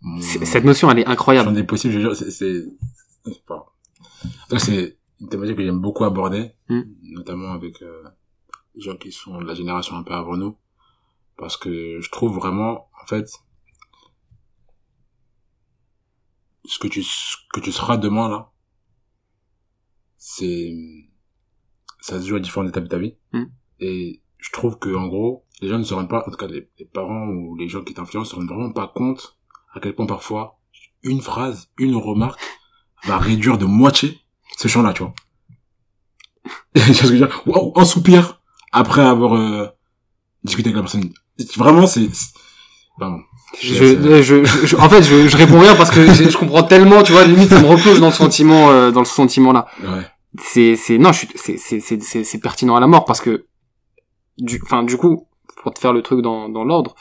mon- 0.01 0.21
Cette 0.21 0.63
notion, 0.65 0.89
elle 0.91 0.99
est 0.99 1.05
champ 1.05 1.11
incroyable. 1.11 1.53
des 1.53 1.63
possibles, 1.63 1.93
je 1.93 1.99
dire, 1.99 2.15
c'est, 2.15 2.29
c'est, 2.31 2.63
enfin, 3.27 3.63
donc 4.49 4.59
c'est 4.59 4.97
une 5.19 5.29
thématique 5.29 5.55
que 5.57 5.63
j'aime 5.63 5.79
beaucoup 5.79 6.03
aborder, 6.03 6.51
Mm. 6.69 6.81
notamment 7.13 7.51
avec, 7.53 7.81
euh, 7.81 8.03
les 8.75 8.81
gens 8.81 8.95
qui 8.97 9.11
sont 9.11 9.39
de 9.39 9.45
la 9.45 9.55
génération 9.55 9.95
un 9.95 10.03
peu 10.03 10.13
avant 10.13 10.35
nous, 10.37 10.55
parce 11.37 11.57
que 11.57 11.99
je 12.01 12.09
trouve 12.11 12.35
vraiment, 12.35 12.89
en 13.01 13.07
fait, 13.07 13.27
ce 16.67 16.79
que 16.79 16.87
tu, 16.87 17.03
ce 17.03 17.35
que 17.53 17.59
tu 17.59 17.71
seras 17.71 17.97
demain, 17.97 18.29
là, 18.29 18.51
c'est, 20.17 20.73
ça 22.01 22.19
se 22.21 22.27
joue 22.27 22.35
à 22.35 22.39
différentes 22.39 22.69
étapes 22.69 22.83
de 22.85 22.89
ta 22.89 22.97
vie. 22.97 23.15
Mm. 23.33 23.43
Et 23.79 24.21
je 24.37 24.51
trouve 24.51 24.77
que, 24.79 24.93
en 24.95 25.07
gros, 25.07 25.45
les 25.61 25.69
gens 25.69 25.77
ne 25.79 25.83
se 25.83 25.93
rendent 25.93 26.09
pas, 26.09 26.23
en 26.27 26.31
tout 26.31 26.37
cas, 26.37 26.47
les, 26.47 26.69
les 26.79 26.85
parents 26.85 27.27
ou 27.27 27.55
les 27.55 27.67
gens 27.69 27.83
qui 27.83 27.93
t'influencent 27.93 28.31
se 28.31 28.35
rendent 28.35 28.47
vraiment 28.47 28.71
pas 28.71 28.87
compte 28.87 29.37
à 29.73 29.79
quel 29.79 29.95
point 29.95 30.05
parfois, 30.05 30.59
une 31.03 31.21
phrase, 31.21 31.69
une 31.77 31.95
remarque, 31.95 32.39
va 33.05 33.17
réduire 33.17 33.57
de 33.57 33.65
moitié 33.65 34.19
ce 34.57 34.67
champ-là, 34.67 34.93
tu 34.93 35.03
vois. 35.03 35.13
Tu 36.75 37.17
vois 37.17 37.29
Waouh, 37.45 37.73
un 37.75 37.85
soupir 37.85 38.41
après 38.71 39.01
avoir 39.01 39.33
euh, 39.33 39.67
discuté 40.43 40.69
avec 40.69 40.75
la 40.77 40.81
personne. 40.81 41.13
Vraiment, 41.57 41.87
c'est... 41.87 42.13
c'est- 42.13 42.33
Pardon. 42.99 43.21
Je, 43.61 43.73
je, 43.73 44.21
je- 44.21 44.65
je- 44.65 44.75
en 44.75 44.89
fait, 44.89 45.01
je, 45.03 45.27
je 45.27 45.37
réponds 45.37 45.59
rien 45.59 45.75
parce 45.75 45.91
que 45.91 46.05
je, 46.05 46.37
comprends 46.37 46.63
tellement, 46.63 47.03
tu 47.03 47.11
vois, 47.13 47.23
limite 47.25 47.49
ça 47.49 47.61
me 47.61 47.67
replonge 47.67 47.99
dans 47.99 48.07
le 48.07 48.11
sentiment, 48.13 48.69
euh, 48.71 48.91
dans 48.91 48.99
le 49.01 49.05
sentiment 49.05 49.51
là. 49.53 49.65
Ouais. 49.81 50.01
C'est, 50.41 50.75
c'est, 50.75 50.97
non, 50.97 51.11
je 51.13 51.25
c'est, 51.35 51.57
c'est, 51.57 51.79
c'est, 51.79 52.01
c'est, 52.01 52.23
c'est 52.23 52.39
pertinent 52.39 52.75
à 52.75 52.79
la 52.79 52.87
mort 52.87 53.05
parce 53.05 53.21
que, 53.21 53.45
du, 54.37 54.59
enfin, 54.63 54.83
du 54.83 54.97
coup, 54.97 55.27
pour 55.63 55.73
te 55.73 55.79
faire 55.79 55.93
le 55.93 56.01
truc 56.01 56.21
dans, 56.21 56.49
dans 56.49 56.65
l'ordre, 56.65 56.95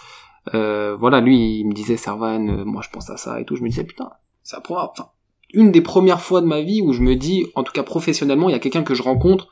euh, 0.54 0.96
voilà, 0.98 1.20
lui, 1.20 1.58
il 1.60 1.66
me 1.66 1.72
disait, 1.72 1.96
Servan, 1.96 2.46
euh, 2.48 2.64
moi, 2.64 2.82
je 2.84 2.90
pense 2.90 3.10
à 3.10 3.16
ça 3.16 3.40
et 3.40 3.44
tout. 3.44 3.56
Je 3.56 3.62
me 3.62 3.68
disais, 3.68 3.84
putain, 3.84 4.10
c'est 4.44 4.56
la 4.56 4.60
première, 4.62 4.88
enfin, 4.90 5.08
une 5.52 5.72
des 5.72 5.80
premières 5.80 6.20
fois 6.20 6.40
de 6.40 6.46
ma 6.46 6.60
vie 6.60 6.80
où 6.82 6.92
je 6.92 7.00
me 7.00 7.16
dis, 7.16 7.46
en 7.56 7.62
tout 7.64 7.72
cas 7.72 7.82
professionnellement, 7.82 8.48
il 8.48 8.52
y 8.52 8.56
a 8.56 8.58
quelqu'un 8.60 8.82
que 8.84 8.94
je 8.94 9.02
rencontre 9.02 9.48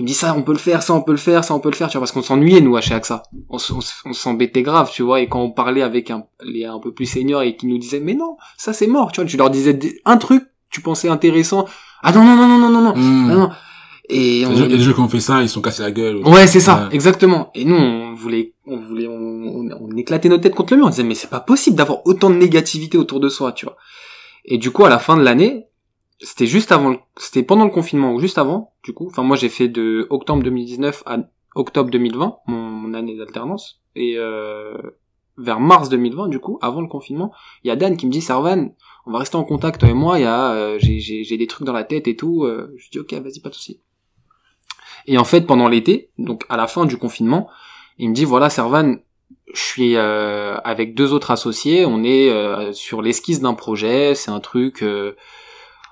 qui 0.00 0.04
me 0.04 0.08
dit 0.08 0.14
ça, 0.14 0.34
on 0.34 0.40
peut 0.40 0.52
le 0.52 0.58
faire, 0.58 0.82
ça, 0.82 0.94
on 0.94 1.02
peut 1.02 1.12
le 1.12 1.18
faire, 1.18 1.44
ça, 1.44 1.54
on 1.54 1.60
peut 1.60 1.68
le 1.68 1.76
faire, 1.76 1.88
tu 1.88 1.98
vois, 1.98 2.00
parce 2.00 2.12
qu'on 2.12 2.22
s'ennuyait, 2.22 2.62
nous, 2.62 2.74
à 2.74 2.80
chez 2.80 2.94
AXA. 2.94 3.22
On, 3.50 3.58
s'embêtait 3.58 4.62
grave, 4.62 4.90
tu 4.90 5.02
vois, 5.02 5.20
et 5.20 5.28
quand 5.28 5.42
on 5.42 5.50
parlait 5.50 5.82
avec 5.82 6.10
un, 6.10 6.24
les 6.42 6.64
un 6.64 6.78
peu 6.78 6.90
plus 6.94 7.04
seniors 7.04 7.42
et 7.42 7.54
qui 7.54 7.66
nous 7.66 7.76
disaient, 7.76 8.00
mais 8.00 8.14
non, 8.14 8.38
ça, 8.56 8.72
c'est 8.72 8.86
mort, 8.86 9.12
tu 9.12 9.20
vois, 9.20 9.28
tu 9.28 9.36
leur 9.36 9.50
disais 9.50 9.78
un 10.06 10.16
truc, 10.16 10.44
tu 10.70 10.80
pensais 10.80 11.10
intéressant, 11.10 11.66
ah 12.02 12.12
non, 12.12 12.24
non, 12.24 12.34
non, 12.34 12.48
non, 12.48 12.58
non, 12.58 12.70
non, 12.70 12.80
non, 12.80 12.96
Mmh. 12.96 13.30
ah 13.30 13.34
non. 13.34 13.50
Et 14.08 14.46
on... 14.46 14.54
des 14.54 14.78
gens 14.78 14.94
qui 14.94 15.00
ont 15.00 15.08
fait 15.10 15.20
ça, 15.20 15.42
ils 15.42 15.50
sont 15.50 15.60
cassés 15.60 15.82
la 15.82 15.90
gueule. 15.90 16.26
Ouais, 16.26 16.46
c'est 16.46 16.60
ça, 16.60 16.84
Ouais. 16.84 16.94
exactement. 16.94 17.50
Et 17.54 17.66
nous, 17.66 17.76
on 17.76 18.14
voulait, 18.14 18.54
on 18.66 18.78
voulait, 18.78 19.06
on, 19.06 19.12
on, 19.12 19.68
on 19.78 19.96
éclatait 19.98 20.30
nos 20.30 20.38
têtes 20.38 20.54
contre 20.54 20.72
le 20.72 20.78
mur. 20.78 20.86
On 20.86 20.90
disait, 20.90 21.02
mais 21.02 21.14
c'est 21.14 21.28
pas 21.28 21.40
possible 21.40 21.76
d'avoir 21.76 22.06
autant 22.06 22.30
de 22.30 22.36
négativité 22.36 22.96
autour 22.96 23.20
de 23.20 23.28
soi, 23.28 23.52
tu 23.52 23.66
vois. 23.66 23.76
Et 24.46 24.56
du 24.56 24.70
coup, 24.70 24.86
à 24.86 24.88
la 24.88 24.98
fin 24.98 25.18
de 25.18 25.22
l'année, 25.22 25.66
c'était 26.20 26.46
juste 26.46 26.72
avant, 26.72 26.90
le- 26.90 26.98
c'était 27.16 27.42
pendant 27.42 27.64
le 27.64 27.70
confinement 27.70 28.12
ou 28.12 28.20
juste 28.20 28.38
avant, 28.38 28.72
du 28.82 28.92
coup. 28.92 29.06
Enfin, 29.08 29.22
moi, 29.22 29.36
j'ai 29.36 29.48
fait 29.48 29.68
de 29.68 30.06
octobre 30.10 30.42
2019 30.42 31.02
à 31.06 31.18
octobre 31.54 31.90
2020, 31.90 32.38
mon, 32.46 32.56
mon 32.56 32.94
année 32.94 33.16
d'alternance. 33.16 33.80
Et 33.96 34.14
euh, 34.16 34.76
vers 35.36 35.60
mars 35.60 35.88
2020, 35.88 36.28
du 36.28 36.38
coup, 36.38 36.58
avant 36.62 36.80
le 36.80 36.88
confinement, 36.88 37.32
il 37.64 37.68
y 37.68 37.70
a 37.70 37.76
Dan 37.76 37.96
qui 37.96 38.06
me 38.06 38.12
dit, 38.12 38.20
Servan, 38.20 38.74
on 39.06 39.12
va 39.12 39.18
rester 39.18 39.36
en 39.36 39.44
contact, 39.44 39.80
toi 39.80 39.88
et 39.88 39.94
moi. 39.94 40.18
Il 40.18 40.22
y 40.22 40.26
a, 40.26 40.52
euh, 40.52 40.78
j'ai, 40.78 41.36
des 41.36 41.46
trucs 41.46 41.66
dans 41.66 41.72
la 41.72 41.84
tête 41.84 42.06
et 42.06 42.16
tout. 42.16 42.44
Euh, 42.44 42.74
je 42.76 42.90
dis, 42.90 42.98
ok, 42.98 43.12
vas-y, 43.14 43.40
pas 43.40 43.48
de 43.48 43.54
souci. 43.54 43.80
Et 45.06 45.16
en 45.18 45.24
fait, 45.24 45.42
pendant 45.42 45.68
l'été, 45.68 46.10
donc 46.18 46.44
à 46.48 46.56
la 46.56 46.66
fin 46.66 46.84
du 46.84 46.96
confinement, 46.98 47.48
il 47.98 48.10
me 48.10 48.14
dit 48.14 48.24
voilà, 48.24 48.50
Servan, 48.50 48.96
je 49.52 49.60
suis 49.60 49.96
euh, 49.96 50.56
avec 50.58 50.94
deux 50.94 51.12
autres 51.12 51.30
associés, 51.30 51.86
on 51.86 52.04
est 52.04 52.30
euh, 52.30 52.72
sur 52.72 53.00
l'esquisse 53.02 53.40
d'un 53.40 53.54
projet, 53.54 54.14
c'est 54.14 54.30
un 54.30 54.40
truc. 54.40 54.84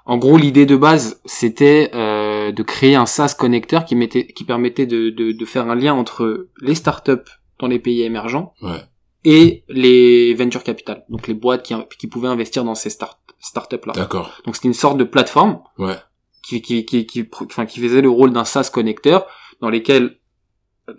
En 0.09 0.17
gros, 0.19 0.37
l'idée 0.37 0.67
de 0.67 0.75
base, 0.77 1.21
c'était 1.25 1.91
euh, 1.95 2.51
de 2.51 2.63
créer 2.63 2.95
un 2.97 3.07
SaaS 3.07 3.35
connecteur 3.39 3.85
qui, 3.85 3.95
mettait, 3.95 4.27
qui 4.27 4.45
permettait 4.45 4.87
de, 4.87 5.11
de, 5.11 5.33
de 5.33 5.45
faire 5.45 5.69
un 5.69 5.75
lien 5.77 5.95
entre 5.95 6.49
les 6.61 6.75
startups 6.75 7.31
dans 7.61 7.69
les 7.69 7.79
pays 7.79 8.03
émergents 8.03 8.55
Ouais. 8.63 8.81
et 9.25 9.65
les 9.69 10.35
venture 10.35 10.63
capital, 10.65 11.05
donc 11.09 11.29
les 11.29 11.35
boîtes 11.35 11.63
qui, 11.65 11.75
qui 11.99 12.07
pouvaient 12.09 12.29
investir 12.29 12.65
dans 12.65 12.75
ces 12.75 12.91
start, 12.91 13.19
startups 13.39 13.87
là. 13.87 13.93
D'accord. 13.95 14.33
Donc 14.45 14.57
c'était 14.57 14.69
une 14.69 14.75
sorte 14.75 14.97
de 14.99 15.05
plateforme 15.05 15.61
Ouais. 15.79 15.97
qui, 16.43 16.63
qui, 16.63 16.85
qui, 16.85 17.05
qui, 17.07 17.29
enfin, 17.45 17.67
qui 17.67 17.79
faisait 17.81 18.01
le 18.03 18.11
rôle 18.11 18.33
d'un 18.33 18.45
SaaS 18.45 18.71
connecteur 18.73 19.27
dans 19.61 19.71
lesquels 19.71 20.17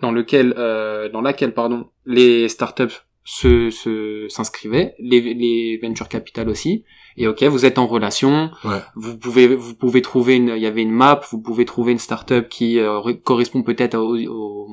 dans 0.02 0.12
lequel 0.12 0.54
euh, 0.56 1.08
dans 1.08 1.20
laquelle 1.20 1.52
pardon 1.52 1.88
les 2.06 2.48
startups 2.48 2.96
se 3.24 3.70
se- 3.70 4.26
s'inscrivaient, 4.28 4.94
les, 5.00 5.20
les 5.34 5.78
venture 5.82 6.08
capital 6.08 6.48
aussi. 6.48 6.84
Et 7.22 7.26
ok, 7.28 7.42
vous 7.44 7.64
êtes 7.66 7.76
en 7.78 7.86
relation, 7.86 8.50
Ouais. 8.64 8.80
vous 8.96 9.16
pouvez 9.18 9.46
vous 9.54 9.74
pouvez 9.74 10.00
trouver 10.00 10.36
une, 10.36 10.52
il 10.56 10.62
y 10.62 10.66
avait 10.66 10.80
une 10.82 10.90
map, 10.90 11.20
vous 11.30 11.38
pouvez 11.40 11.64
trouver 11.66 11.92
une 11.92 11.98
startup 11.98 12.48
qui 12.48 12.78
euh, 12.78 13.00
correspond 13.22 13.62
peut-être 13.62 13.96
au- 13.98 14.16
au- 14.16 14.68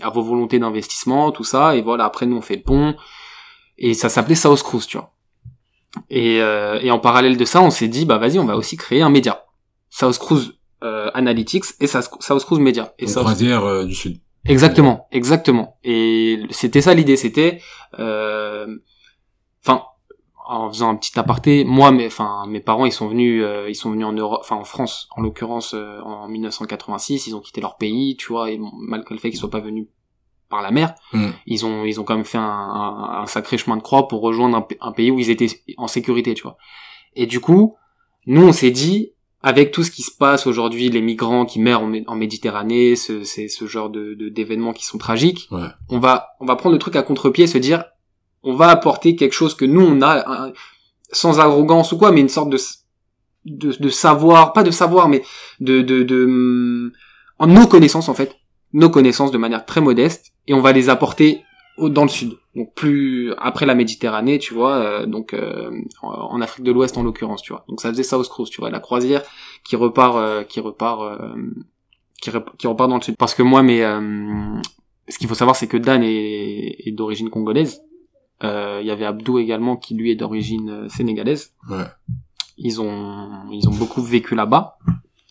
à 0.00 0.10
vos 0.10 0.22
volontés 0.22 0.58
d'investissement, 0.60 1.32
tout 1.32 1.42
ça. 1.44 1.74
Et 1.76 1.82
voilà, 1.82 2.04
après 2.04 2.26
nous 2.26 2.36
on 2.36 2.40
fait 2.40 2.56
le 2.56 2.62
pont. 2.62 2.94
Et 3.78 3.94
ça 3.94 4.08
s'appelait 4.08 4.36
South 4.36 4.62
Cruise, 4.62 4.86
tu 4.86 4.96
vois. 4.96 5.12
Et, 6.08 6.40
euh, 6.40 6.78
et 6.80 6.90
en 6.92 7.00
parallèle 7.00 7.36
de 7.36 7.44
ça, 7.44 7.60
on 7.62 7.70
s'est 7.70 7.88
dit 7.88 8.04
bah 8.06 8.18
vas-y, 8.18 8.38
on 8.38 8.44
va 8.46 8.56
aussi 8.56 8.76
créer 8.76 9.02
un 9.02 9.10
média, 9.10 9.44
South 9.90 10.18
Cruise 10.18 10.54
euh, 10.84 11.10
Analytics 11.14 11.64
et 11.80 11.86
South 11.88 12.44
Cruise 12.44 12.60
Media. 12.60 12.94
Et 13.00 13.06
South- 13.08 13.24
croisière 13.24 13.64
euh, 13.64 13.84
du 13.84 13.94
sud. 13.94 14.18
Exactement, 14.44 15.06
exactement. 15.10 15.78
Et 15.84 16.40
c'était 16.50 16.80
ça 16.80 16.94
l'idée, 16.94 17.16
c'était, 17.16 17.60
euh, 17.98 18.66
enfin, 19.64 19.82
en 20.56 20.68
faisant 20.70 20.90
un 20.90 20.96
petit 20.96 21.18
aparté, 21.18 21.64
moi, 21.64 21.90
mes, 21.92 22.06
enfin, 22.06 22.44
mes 22.48 22.60
parents, 22.60 22.84
ils 22.86 22.92
sont 22.92 23.08
venus, 23.08 23.42
euh, 23.44 23.68
ils 23.68 23.74
sont 23.74 23.90
venus 23.90 24.06
en 24.06 24.12
Europe, 24.12 24.40
enfin 24.42 24.56
en 24.56 24.64
France, 24.64 25.08
en 25.16 25.22
l'occurrence, 25.22 25.74
euh, 25.74 26.00
en 26.02 26.28
1986, 26.28 27.26
ils 27.26 27.34
ont 27.36 27.40
quitté 27.40 27.60
leur 27.60 27.76
pays, 27.76 28.16
tu 28.16 28.28
vois, 28.28 28.50
et 28.50 28.58
bon, 28.58 28.70
malgré 28.74 29.14
le 29.14 29.20
fait 29.20 29.30
qu'ils 29.30 29.38
soient 29.38 29.50
pas 29.50 29.60
venus 29.60 29.86
par 30.48 30.60
la 30.62 30.70
mer, 30.70 30.94
Mm. 31.12 31.28
ils 31.46 31.64
ont, 31.64 31.84
ils 31.84 32.00
ont 32.00 32.04
quand 32.04 32.14
même 32.16 32.24
fait 32.24 32.38
un, 32.38 32.42
un- 32.42 33.22
un 33.22 33.26
sacré 33.26 33.56
chemin 33.58 33.76
de 33.78 33.82
croix 33.82 34.06
pour 34.08 34.20
rejoindre 34.20 34.66
un, 34.80 34.92
pays 34.92 35.10
où 35.10 35.18
ils 35.18 35.30
étaient 35.30 35.48
en 35.78 35.86
sécurité, 35.88 36.34
tu 36.34 36.42
vois. 36.42 36.56
Et 37.16 37.26
du 37.26 37.40
coup, 37.40 37.76
nous, 38.26 38.42
on 38.46 38.52
s'est 38.52 38.70
dit, 38.70 39.12
avec 39.42 39.72
tout 39.72 39.82
ce 39.82 39.90
qui 39.90 40.02
se 40.02 40.14
passe 40.16 40.46
aujourd'hui, 40.46 40.88
les 40.90 41.00
migrants 41.00 41.46
qui 41.46 41.58
meurent 41.58 41.82
en, 41.82 41.88
Mé- 41.90 42.04
en 42.06 42.14
Méditerranée, 42.14 42.94
ce, 42.96 43.24
c'est 43.24 43.48
ce 43.48 43.66
genre 43.66 43.90
de 43.90 44.14
de- 44.14 44.28
d'événements 44.28 44.72
qui 44.72 44.84
sont 44.84 44.98
tragiques, 44.98 45.48
Ouais. 45.50 45.66
on 45.88 45.98
va 45.98 46.28
on 46.38 46.44
va 46.46 46.54
prendre 46.56 46.74
le 46.74 46.78
truc 46.78 46.94
à 46.96 47.02
contre-pied, 47.02 47.46
se 47.46 47.58
dire 47.58 47.84
on 48.42 48.54
va 48.54 48.68
apporter 48.68 49.16
quelque 49.16 49.32
chose 49.34 49.54
que 49.54 49.64
nous 49.64 49.82
on 49.82 50.02
a 50.02 50.52
sans 51.12 51.40
arrogance 51.40 51.92
ou 51.92 51.98
quoi, 51.98 52.10
mais 52.12 52.20
une 52.20 52.28
sorte 52.28 52.50
de 52.50 52.58
de, 53.44 53.88
savoir, 53.88 54.52
pas 54.52 54.62
de 54.62 54.70
savoir, 54.70 55.08
mais 55.08 55.22
de 55.60 55.82
de, 55.82 56.02
de 56.02 56.92
en 57.38 57.46
nos 57.46 57.66
connaissances 57.66 58.08
en 58.08 58.14
fait, 58.14 58.36
nos 58.72 58.88
connaissances 58.90 59.32
de 59.32 59.38
manière 59.38 59.64
très 59.66 59.80
modeste, 59.80 60.32
et 60.46 60.54
on 60.54 60.60
va 60.60 60.72
les 60.72 60.88
apporter 60.88 61.42
dans 61.78 62.02
le 62.02 62.08
sud, 62.08 62.36
donc 62.54 62.74
plus 62.74 63.32
après 63.38 63.66
la 63.66 63.74
Méditerranée, 63.74 64.38
tu 64.38 64.54
vois, 64.54 64.76
euh, 64.76 65.06
donc 65.06 65.32
euh, 65.32 65.70
en, 66.02 66.40
Afrique 66.40 66.64
de 66.64 66.70
l'Ouest 66.70 66.96
en 66.98 67.02
l'occurrence, 67.02 67.42
tu 67.42 67.52
vois. 67.52 67.64
Donc 67.68 67.80
ça 67.80 67.88
faisait 67.88 68.02
South 68.02 68.28
Cruise, 68.28 68.50
tu 68.50 68.60
vois, 68.60 68.70
la 68.70 68.78
croisière 68.78 69.22
qui 69.64 69.74
repart, 69.74 70.16
euh, 70.16 70.44
qui 70.44 70.60
repart, 70.60 71.00
qui, 72.20 72.30
rep- 72.30 72.56
qui 72.58 72.66
repart 72.66 72.90
dans 72.90 72.96
le 72.96 73.02
sud. 73.02 73.16
Parce 73.16 73.34
que 73.34 73.42
moi, 73.42 73.62
mais 73.62 73.80
ce 75.08 75.18
qu'il 75.18 75.28
faut 75.28 75.34
savoir, 75.34 75.56
c'est 75.56 75.66
que 75.66 75.78
Dan 75.78 76.02
est 76.04 76.92
d'origine 76.92 77.30
congolaise. 77.30 77.80
Euh, 78.44 78.78
Il 78.80 78.86
y 78.86 78.90
avait 78.90 79.04
Abdou 79.04 79.38
également 79.38 79.76
qui 79.76 79.94
lui 79.94 80.10
est 80.10 80.16
d'origine 80.16 80.70
euh, 80.70 80.88
sénégalaise. 80.88 81.52
Ouais. 81.70 81.84
Ils 82.58 82.80
ont, 82.80 83.30
ils 83.50 83.68
ont 83.68 83.72
beaucoup 83.74 84.02
vécu 84.02 84.34
là-bas, 84.34 84.78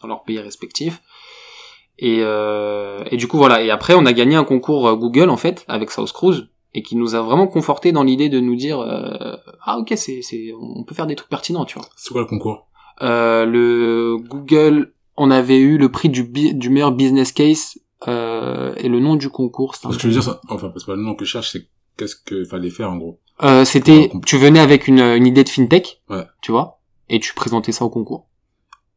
dans 0.01 0.07
leurs 0.07 0.23
pays 0.23 0.39
respectifs. 0.39 1.01
Et, 1.99 2.19
euh, 2.21 3.03
et 3.11 3.17
du 3.17 3.27
coup 3.27 3.37
voilà. 3.37 3.61
Et 3.61 3.69
après, 3.69 3.93
on 3.93 4.05
a 4.05 4.13
gagné 4.13 4.35
un 4.35 4.43
concours 4.43 4.87
euh, 4.87 4.95
Google 4.95 5.29
en 5.29 5.37
fait 5.37 5.63
avec 5.67 5.91
South 5.91 6.11
Cruise 6.13 6.47
et 6.73 6.81
qui 6.81 6.95
nous 6.95 7.13
a 7.15 7.21
vraiment 7.21 7.47
conforté 7.47 7.91
dans 7.91 8.01
l'idée 8.03 8.29
de 8.29 8.39
nous 8.39 8.55
dire 8.55 8.79
euh, 8.79 9.35
ah 9.65 9.77
ok 9.77 9.93
c'est 9.95 10.21
c'est 10.21 10.51
on 10.59 10.83
peut 10.83 10.95
faire 10.95 11.05
des 11.05 11.15
trucs 11.15 11.29
pertinents 11.29 11.65
tu 11.65 11.77
vois. 11.77 11.87
C'est 11.95 12.11
quoi 12.11 12.21
le 12.21 12.27
concours? 12.27 12.67
Euh, 13.01 13.45
le 13.45 14.17
Google, 14.17 14.93
on 15.17 15.29
avait 15.31 15.59
eu 15.59 15.77
le 15.77 15.89
prix 15.91 16.09
du 16.09 16.23
bi- 16.23 16.55
du 16.55 16.69
meilleur 16.69 16.91
business 16.91 17.31
case 17.33 17.77
euh, 18.07 18.73
et 18.77 18.87
le 18.89 18.99
nom 18.99 19.15
du 19.15 19.29
concours. 19.29 19.75
Parce 19.83 19.97
que 19.97 20.01
je 20.03 20.07
veux 20.07 20.13
dire, 20.13 20.23
ça, 20.23 20.39
enfin, 20.49 20.71
c'est 20.75 20.85
pas 20.85 20.95
le 20.95 21.01
nom 21.03 21.13
que 21.15 21.25
je 21.25 21.31
cherche, 21.31 21.51
c'est 21.51 21.67
qu'est-ce 21.97 22.15
qu'il 22.15 22.45
fallait 22.45 22.69
faire 22.69 22.91
en 22.91 22.97
gros? 22.97 23.19
Euh, 23.43 23.65
c'était, 23.65 24.11
tu 24.25 24.37
venais 24.37 24.59
avec 24.59 24.87
une, 24.87 24.99
une 24.99 25.25
idée 25.25 25.43
de 25.43 25.49
fintech, 25.49 26.01
Ouais. 26.09 26.25
tu 26.41 26.51
vois, 26.51 26.79
et 27.09 27.19
tu 27.19 27.33
présentais 27.33 27.71
ça 27.71 27.85
au 27.85 27.89
concours. 27.89 28.27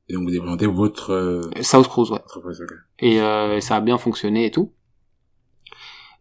Et 0.09 0.13
donc 0.13 0.25
vous 0.25 0.29
avez 0.31 0.41
présenté 0.41 0.67
votre 0.67 1.13
euh, 1.15 1.41
South 1.63 1.89
Cruise, 1.89 2.11
ouais. 2.11 2.19
entreprise. 2.19 2.63
Et 2.99 3.21
euh, 3.23 3.61
ça 3.61 3.77
a 3.77 3.81
bien 3.81 3.97
fonctionné 3.97 4.45
et 4.47 4.51
tout. 4.51 4.73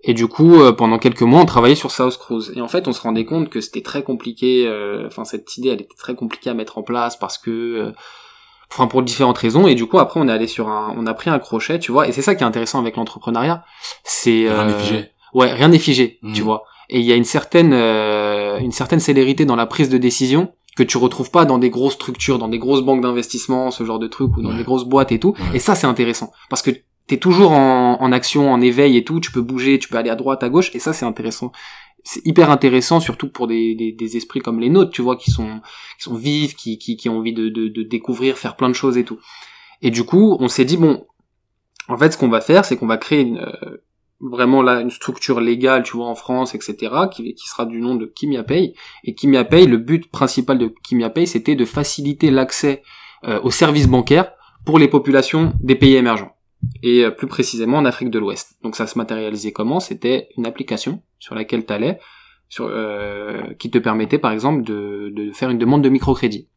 Et 0.06 0.14
du 0.14 0.28
coup, 0.28 0.56
euh, 0.62 0.74
pendant 0.74 1.00
quelques 1.00 1.22
mois, 1.22 1.42
on 1.42 1.46
travaillait 1.46 1.76
sur 1.76 1.92
South 1.92 2.18
Cruise. 2.18 2.52
Et 2.56 2.62
en 2.62 2.68
fait, 2.68 2.88
on 2.88 2.94
se 2.94 3.02
rendait 3.02 3.26
compte 3.26 3.50
que 3.50 3.62
c'était 3.62 3.82
très 3.82 4.04
compliqué. 4.04 4.68
euh, 4.68 5.08
Enfin, 5.08 5.24
cette 5.24 5.58
idée, 5.58 5.70
elle 5.70 5.82
était 5.82 5.96
très 5.98 6.14
compliquée 6.16 6.50
à 6.50 6.54
mettre 6.54 6.78
en 6.78 6.84
place 6.84 7.16
parce 7.18 7.38
que, 7.38 7.50
euh, 7.52 7.92
enfin, 8.70 8.88
pour 8.88 9.02
différentes 9.02 9.38
raisons. 9.38 9.66
Et 9.66 9.76
du 9.76 9.86
coup, 9.86 10.00
après, 10.00 10.20
on 10.20 10.28
est 10.28 10.32
allé 10.32 10.48
sur 10.48 10.68
un, 10.68 10.94
on 10.98 11.06
a 11.06 11.14
pris 11.14 11.30
un 11.30 11.40
crochet, 11.40 11.80
tu 11.80 11.94
vois. 11.94 12.08
Et 12.08 12.12
c'est 12.12 12.22
ça 12.22 12.36
qui 12.36 12.44
est 12.44 12.48
intéressant 12.48 12.80
avec 12.80 12.98
l'entrepreneuriat, 12.98 13.64
c'est 14.04 14.46
euh. 14.50 15.04
Ouais, 15.34 15.52
rien 15.54 15.70
n'est 15.70 15.80
figé, 15.80 16.20
tu 16.34 16.42
vois. 16.42 16.64
Et 16.90 17.00
il 17.00 17.06
y 17.06 17.12
a 17.12 17.16
une 17.16 17.24
certaine, 17.24 17.74
euh, 17.74 18.58
une 18.60 18.72
certaine 18.72 19.00
célérité 19.00 19.46
dans 19.46 19.56
la 19.56 19.66
prise 19.66 19.90
de 19.90 19.98
décision 19.98 20.54
que 20.76 20.84
tu 20.84 20.98
retrouves 20.98 21.32
pas 21.32 21.46
dans 21.46 21.58
des 21.60 21.70
grosses 21.70 21.94
structures, 21.94 22.40
dans 22.40 22.48
des 22.48 22.60
grosses 22.60 22.82
banques 22.82 23.02
d'investissement, 23.02 23.72
ce 23.72 23.84
genre 23.84 24.00
de 24.00 24.08
trucs, 24.08 24.36
ou 24.38 24.42
dans 24.42 24.50
Ouais. 24.50 24.58
des 24.58 24.64
grosses 24.64 24.86
boîtes 24.86 25.12
et 25.12 25.20
tout. 25.20 25.34
Ouais. 25.40 25.56
Et 25.58 25.60
ça, 25.60 25.76
c'est 25.76 25.88
intéressant. 25.88 26.32
Parce 26.50 26.62
que 26.62 26.72
t'es 27.08 27.18
toujours 27.18 27.52
en, 27.52 27.98
en 28.02 28.12
action, 28.12 28.52
en 28.52 28.60
éveil 28.62 28.98
et 28.98 29.04
tout, 29.04 29.20
tu 29.20 29.32
peux 29.32 29.42
bouger, 29.42 29.78
tu 29.80 29.88
peux 29.88 29.98
aller 29.98 30.10
à 30.10 30.16
droite, 30.16 30.44
à 30.44 30.50
gauche, 30.50 30.72
et 30.76 30.80
ça, 30.80 30.94
c'est 30.94 31.06
intéressant. 31.06 31.52
C'est 32.04 32.26
hyper 32.26 32.50
intéressant, 32.52 33.00
surtout 33.00 33.30
pour 33.30 33.48
des, 33.48 33.76
des, 33.76 33.92
des 33.94 34.18
esprits 34.18 34.42
comme 34.42 34.60
les 34.60 34.70
nôtres, 34.70 34.92
tu 34.92 35.02
vois, 35.02 35.16
qui 35.16 35.32
sont, 35.32 35.62
qui 35.98 36.04
sont 36.04 36.16
vifs, 36.16 36.56
qui, 36.56 36.78
qui, 36.78 36.98
qui 36.98 37.08
ont 37.08 37.18
envie 37.20 37.34
de, 37.34 37.50
de, 37.50 37.68
de 37.70 37.84
découvrir, 37.84 38.38
faire 38.38 38.56
plein 38.56 38.68
de 38.70 38.74
choses 38.74 38.98
et 38.98 39.06
tout. 39.06 39.20
Et 39.82 39.90
du 39.92 40.04
coup, 40.04 40.36
on 40.40 40.48
s'est 40.48 40.66
dit, 40.66 40.78
bon, 40.78 41.06
en 41.88 41.98
fait, 41.98 42.12
ce 42.12 42.18
qu'on 42.18 42.30
va 42.30 42.42
faire, 42.42 42.66
c'est 42.66 42.78
qu'on 42.78 42.88
va 42.88 42.98
créer 42.98 43.22
une, 43.22 43.38
euh, 43.38 43.78
vraiment 44.20 44.62
là 44.62 44.80
une 44.80 44.90
structure 44.90 45.42
légale, 45.42 45.84
tu 45.84 45.98
vois, 45.98 46.08
en 46.08 46.16
France, 46.16 46.56
etc., 46.56 46.94
qui, 47.12 47.34
qui 47.36 47.48
sera 47.48 47.66
du 47.66 47.82
nom 47.82 47.96
de 47.96 48.06
Kimia 48.06 48.44
Pay. 48.44 48.74
Et 49.04 49.16
Kimia 49.16 49.44
Pay, 49.44 49.66
le 49.66 49.78
but 49.78 50.10
principal 50.10 50.58
de 50.58 50.74
Kimia 50.84 51.10
Pay, 51.10 51.28
c'était 51.28 51.56
de 51.56 51.66
faciliter 51.66 52.32
l'accès 52.32 52.84
euh, 53.26 53.40
aux 53.42 53.52
services 53.52 53.88
bancaires 53.88 54.32
pour 54.66 54.80
les 54.80 54.88
populations 54.88 55.54
des 55.62 55.76
pays 55.76 55.96
émergents. 55.96 56.36
Et 56.82 57.04
euh, 57.04 57.12
plus 57.12 57.28
précisément 57.28 57.78
en 57.78 57.86
Afrique 57.86 58.10
de 58.10 58.20
l'Ouest. 58.20 58.58
Donc 58.64 58.76
ça 58.76 58.88
se 58.88 58.98
matérialisait 58.98 59.52
comment? 59.52 59.80
C'était 59.80 60.30
une 60.38 60.46
application 60.46 61.02
sur 61.20 61.36
laquelle 61.36 61.66
tu 61.66 61.74
allais, 61.74 62.00
sur, 62.48 62.68
euh, 62.70 63.54
qui 63.60 63.70
te 63.70 63.78
permettait 63.78 64.20
par 64.20 64.32
exemple 64.32 64.64
de, 64.64 65.12
de 65.14 65.32
faire 65.32 65.50
une 65.50 65.58
demande 65.58 65.84
de 65.84 65.90
microcrédit. 65.90 66.48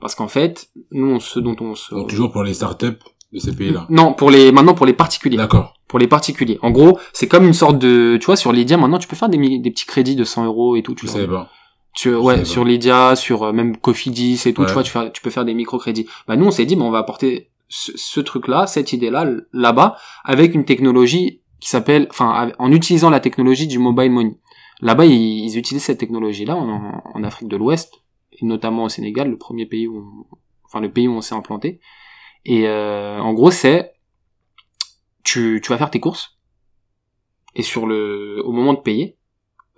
Parce 0.00 0.16
qu'en 0.16 0.26
fait, 0.26 0.68
nous, 0.90 1.06
on, 1.06 1.20
ce 1.20 1.38
dont 1.38 1.54
on 1.60 1.76
se... 1.76 1.94
Toujours 2.08 2.32
pour 2.32 2.42
les 2.42 2.54
startups 2.54 2.98
de 3.32 3.38
ces 3.38 3.54
pays-là. 3.54 3.86
Non, 3.90 4.12
pour 4.12 4.30
les 4.30 4.52
maintenant 4.52 4.74
pour 4.74 4.86
les 4.86 4.92
particuliers 4.92 5.36
D'accord. 5.38 5.74
pour 5.88 5.98
les 5.98 6.06
particuliers. 6.06 6.58
En 6.62 6.70
gros, 6.70 6.98
c'est 7.12 7.28
comme 7.28 7.44
une 7.46 7.54
sorte 7.54 7.78
de, 7.78 8.16
tu 8.20 8.26
vois, 8.26 8.36
sur 8.36 8.52
Lydia, 8.52 8.76
maintenant, 8.76 8.98
tu 8.98 9.08
peux 9.08 9.16
faire 9.16 9.28
des, 9.28 9.58
des 9.58 9.70
petits 9.70 9.86
crédits 9.86 10.16
de 10.16 10.24
100 10.24 10.44
euros 10.46 10.76
et 10.76 10.82
tout. 10.82 10.94
Tu 10.94 11.06
savais 11.06 11.26
pas. 11.26 11.48
Tu- 11.94 12.14
ouais, 12.14 12.44
sur. 12.44 12.64
Lydia, 12.64 13.16
sur 13.16 13.42
euh, 13.42 13.52
même 13.52 13.76
Cofidis 13.76 14.40
et 14.46 14.54
tout, 14.54 14.62
Ouais. 14.62 14.66
tu 14.68 14.72
vois, 14.74 14.82
tu, 14.82 14.90
fais- 14.90 15.10
tu 15.12 15.20
peux 15.22 15.30
faire 15.30 15.44
des 15.44 15.52
microcrédits. 15.54 16.06
Bah, 16.26 16.36
nous, 16.36 16.46
on 16.46 16.50
s'est 16.50 16.64
dit, 16.64 16.74
bah, 16.76 16.84
on 16.84 16.90
va 16.90 16.98
apporter 16.98 17.50
ce, 17.68 17.92
ce 17.96 18.20
truc-là, 18.20 18.66
cette 18.66 18.92
idée-là, 18.92 19.26
là-bas, 19.52 19.96
avec 20.24 20.54
une 20.54 20.64
technologie 20.64 21.40
qui 21.60 21.68
s'appelle, 21.68 22.06
enfin, 22.10 22.50
en 22.58 22.72
utilisant 22.72 23.10
la 23.10 23.20
technologie 23.20 23.66
du 23.66 23.78
mobile 23.78 24.10
money. 24.10 24.36
Là-bas, 24.80 25.04
ils, 25.06 25.44
ils 25.44 25.58
utilisent 25.58 25.84
cette 25.84 25.98
technologie-là 25.98 26.56
en, 26.56 27.02
en 27.14 27.24
Afrique 27.24 27.48
de 27.48 27.56
l'Ouest, 27.56 27.92
et 28.32 28.44
notamment 28.46 28.84
au 28.84 28.88
Sénégal, 28.88 29.28
le 29.30 29.36
premier 29.38 29.66
pays 29.66 29.86
où, 29.86 29.98
on- 29.98 30.36
enfin, 30.64 30.80
le 30.80 30.90
pays 30.90 31.08
où 31.08 31.12
on 31.12 31.20
s'est 31.20 31.34
implanté. 31.34 31.78
Et 32.44 32.66
euh, 32.68 33.18
en 33.20 33.32
gros, 33.34 33.50
c'est 33.50 33.92
tu, 35.24 35.60
tu 35.62 35.68
vas 35.70 35.78
faire 35.78 35.90
tes 35.90 36.00
courses 36.00 36.36
et 37.54 37.62
sur 37.62 37.86
le 37.86 38.40
au 38.44 38.52
moment 38.52 38.72
de 38.74 38.80
payer, 38.80 39.16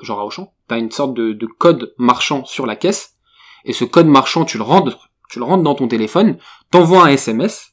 genre 0.00 0.20
à 0.20 0.24
Auchan, 0.26 0.52
t'as 0.68 0.78
une 0.78 0.90
sorte 0.90 1.14
de, 1.14 1.32
de 1.32 1.46
code 1.46 1.94
marchand 1.98 2.44
sur 2.44 2.66
la 2.66 2.76
caisse 2.76 3.16
et 3.64 3.72
ce 3.72 3.84
code 3.84 4.06
marchand 4.06 4.44
tu 4.44 4.56
le 4.58 4.62
rentres 4.64 5.10
tu 5.30 5.38
le 5.40 5.44
rentres 5.44 5.62
dans 5.64 5.74
ton 5.74 5.88
téléphone, 5.88 6.38
t'envoies 6.70 7.02
un 7.04 7.08
SMS, 7.08 7.72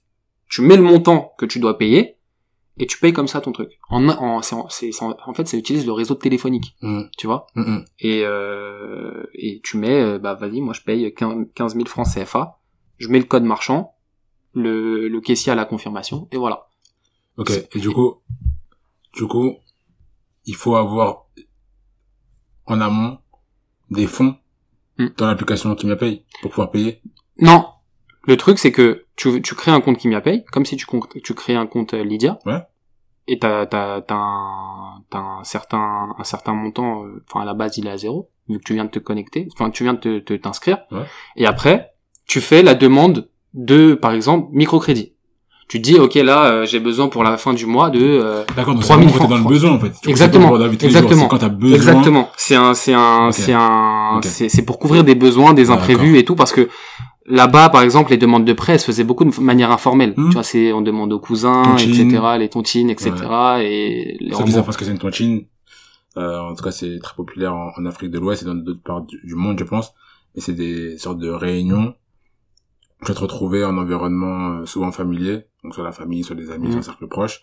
tu 0.49 0.61
mets 0.61 0.77
le 0.77 0.81
montant 0.83 1.33
que 1.37 1.45
tu 1.45 1.59
dois 1.59 1.77
payer 1.77 2.17
et 2.79 2.87
tu 2.87 2.97
payes 2.97 3.13
comme 3.13 3.27
ça 3.27 3.39
ton 3.41 3.51
truc. 3.51 3.77
En, 3.89 4.07
en, 4.09 4.41
c'est 4.41 4.55
en, 4.55 5.33
fait, 5.35 5.47
ça 5.47 5.57
utilise 5.57 5.85
le 5.85 5.91
réseau 5.91 6.15
téléphonique, 6.15 6.75
Mhm. 6.81 7.09
tu 7.17 7.27
vois. 7.27 7.45
Mhm. 7.55 7.85
Et, 7.99 8.23
euh, 8.25 9.25
et 9.35 9.61
tu 9.63 9.77
mets, 9.77 10.01
euh, 10.01 10.17
bah 10.17 10.33
vas-y, 10.33 10.61
moi 10.61 10.73
je 10.73 10.81
paye 10.81 11.13
15 11.13 11.45
15 11.53 11.75
000 11.75 11.85
francs 11.87 12.07
CFA, 12.07 12.57
je 12.97 13.09
mets 13.09 13.19
le 13.19 13.25
code 13.25 13.43
marchand, 13.43 13.93
le, 14.53 15.07
le 15.07 15.21
caissier 15.21 15.51
a 15.51 15.55
la 15.55 15.65
confirmation, 15.65 16.27
et 16.31 16.37
voilà. 16.37 16.67
Ok. 17.37 17.51
Et 17.73 17.79
du 17.79 17.89
coup, 17.91 18.15
du 19.13 19.25
coup, 19.27 19.55
il 20.45 20.55
faut 20.55 20.75
avoir 20.75 21.25
en 22.65 22.81
amont 22.81 23.19
des 23.89 24.07
fonds 24.07 24.35
Hmm. 24.97 25.07
dans 25.17 25.25
l'application 25.27 25.73
qui 25.73 25.87
me 25.87 25.95
paye 25.97 26.25
pour 26.41 26.51
pouvoir 26.51 26.69
payer. 26.69 27.01
Non, 27.39 27.65
le 28.27 28.35
truc 28.35 28.59
c'est 28.59 28.73
que 28.73 29.05
tu, 29.15 29.41
tu 29.41 29.55
crées 29.55 29.71
un 29.71 29.79
compte 29.79 29.97
KimiaPay, 29.97 30.43
comme 30.51 30.65
si 30.65 30.75
tu, 30.75 30.85
tu 31.23 31.33
crées 31.33 31.55
un 31.55 31.65
compte 31.65 31.93
euh, 31.93 32.03
Lydia, 32.03 32.37
Ouais. 32.45 32.61
et 33.25 33.39
t'as, 33.39 33.65
t'as, 33.67 34.01
t'as, 34.01 34.15
un, 35.17 35.43
certain, 35.45 36.13
un 36.17 36.23
certain 36.25 36.53
montant, 36.53 37.05
euh, 37.05 37.23
enfin 37.29 37.39
à 37.41 37.45
la 37.45 37.53
base 37.53 37.77
il 37.77 37.87
est 37.87 37.89
à 37.89 37.97
zéro, 37.97 38.29
vu 38.49 38.57
que 38.59 38.63
tu 38.65 38.73
viens 38.73 38.83
de 38.83 38.89
te 38.89 38.99
connecter, 38.99 39.47
enfin 39.53 39.69
tu 39.71 39.83
viens 39.85 39.93
de 39.93 39.99
te, 39.99 40.19
te- 40.19 40.33
t'inscrire, 40.33 40.79
Ouais. 40.91 41.05
et 41.37 41.45
après 41.45 41.93
tu 42.25 42.41
fais 42.41 42.61
la 42.61 42.75
demande 42.75 43.29
de, 43.53 43.93
par 43.93 44.11
exemple, 44.13 44.49
microcrédit. 44.51 45.13
Tu 45.67 45.81
te 45.81 45.89
dis, 45.89 45.97
ok, 45.97 46.15
là, 46.15 46.45
euh, 46.47 46.65
j'ai 46.65 46.81
besoin 46.81 47.07
pour 47.07 47.23
la 47.23 47.37
fin 47.37 47.53
du 47.53 47.65
mois 47.65 47.89
de 47.89 48.01
euh, 48.01 48.43
D'accord, 48.57 48.73
donc 48.73 48.83
3000 48.83 49.09
c'est 49.09 49.15
vraiment 49.15 49.19
quand 49.19 49.23
t'es 49.23 49.29
dans 49.29 49.35
le 49.35 49.41
francs. 49.41 49.53
besoin, 49.53 49.71
en 49.71 49.79
fait. 49.79 49.93
Tu 50.03 50.09
Exactement, 50.09 50.59
exactement. 50.69 51.21
C'est 51.21 51.27
quand 51.29 51.37
t'as 51.37 51.47
besoin. 51.47 51.75
Exactement. 51.77 52.29
C'est 52.35 52.55
un, 52.55 52.73
c'est 52.73 52.93
un, 52.93 53.31
c'est 53.31 53.53
un, 53.53 54.19
c'est, 54.21 54.49
c'est 54.49 54.63
pour 54.63 54.79
couvrir 54.79 55.05
des 55.05 55.15
besoins, 55.15 55.53
des 55.53 55.69
Ah, 55.71 55.75
imprévus 55.75 56.17
et 56.17 56.25
tout, 56.25 56.35
parce 56.35 56.51
que 56.51 56.67
là-bas, 57.25 57.69
par 57.69 57.83
exemple, 57.83 58.11
les 58.11 58.17
demandes 58.17 58.43
de 58.43 58.51
prêt, 58.51 58.73
elles 58.73 58.79
se 58.81 58.85
faisaient 58.85 59.05
beaucoup 59.05 59.23
de 59.23 59.39
manière 59.39 59.71
informelle. 59.71 60.13
Hmm. 60.17 60.27
Tu 60.27 60.33
vois, 60.33 60.43
c'est, 60.43 60.73
on 60.73 60.81
demande 60.81 61.13
aux 61.13 61.19
cousins, 61.19 61.63
Tontine. 61.63 62.09
etc., 62.09 62.23
les 62.37 62.49
tontines, 62.49 62.89
etc., 62.89 63.11
et 63.61 64.17
les 64.19 64.33
Ceux 64.33 64.43
qui 64.43 64.51
savent 64.51 64.65
pas 64.65 64.73
ce 64.73 64.77
que 64.77 64.83
c'est 64.83 64.91
une 64.91 64.99
tontine, 64.99 65.45
euh, 66.17 66.39
en 66.39 66.53
tout 66.53 66.63
cas, 66.65 66.71
c'est 66.71 66.99
très 67.01 67.15
populaire 67.15 67.55
en, 67.55 67.71
en 67.77 67.85
Afrique 67.85 68.11
de 68.11 68.19
l'Ouest 68.19 68.41
et 68.43 68.45
dans 68.45 68.55
d'autres 68.55 68.83
parts 68.83 69.03
du, 69.03 69.21
du 69.23 69.35
monde, 69.35 69.57
je 69.57 69.63
pense. 69.63 69.93
Et 70.35 70.41
c'est 70.41 70.51
des 70.51 70.97
sortes 70.97 71.19
de 71.19 71.29
réunions. 71.29 71.93
Tu 73.03 73.07
vas 73.07 73.15
te 73.15 73.19
retrouver 73.21 73.63
en 73.65 73.77
environnement 73.77 74.59
euh, 74.61 74.65
souvent 74.65 74.91
familier, 74.91 75.45
donc 75.63 75.73
soit 75.73 75.83
la 75.83 75.91
famille, 75.91 76.23
soit 76.23 76.35
des 76.35 76.51
amis, 76.51 76.65
Mhm. 76.67 76.71
soit 76.73 76.79
un 76.79 76.83
cercle 76.83 77.07
proche. 77.07 77.41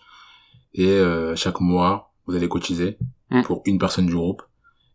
Et 0.73 0.87
euh, 0.89 1.35
chaque 1.35 1.59
mois, 1.59 2.13
vous 2.27 2.35
allez 2.35 2.47
cotiser 2.47 2.97
Mhm. 3.31 3.43
pour 3.43 3.61
une 3.65 3.77
personne 3.79 4.05
du 4.05 4.15
groupe 4.15 4.41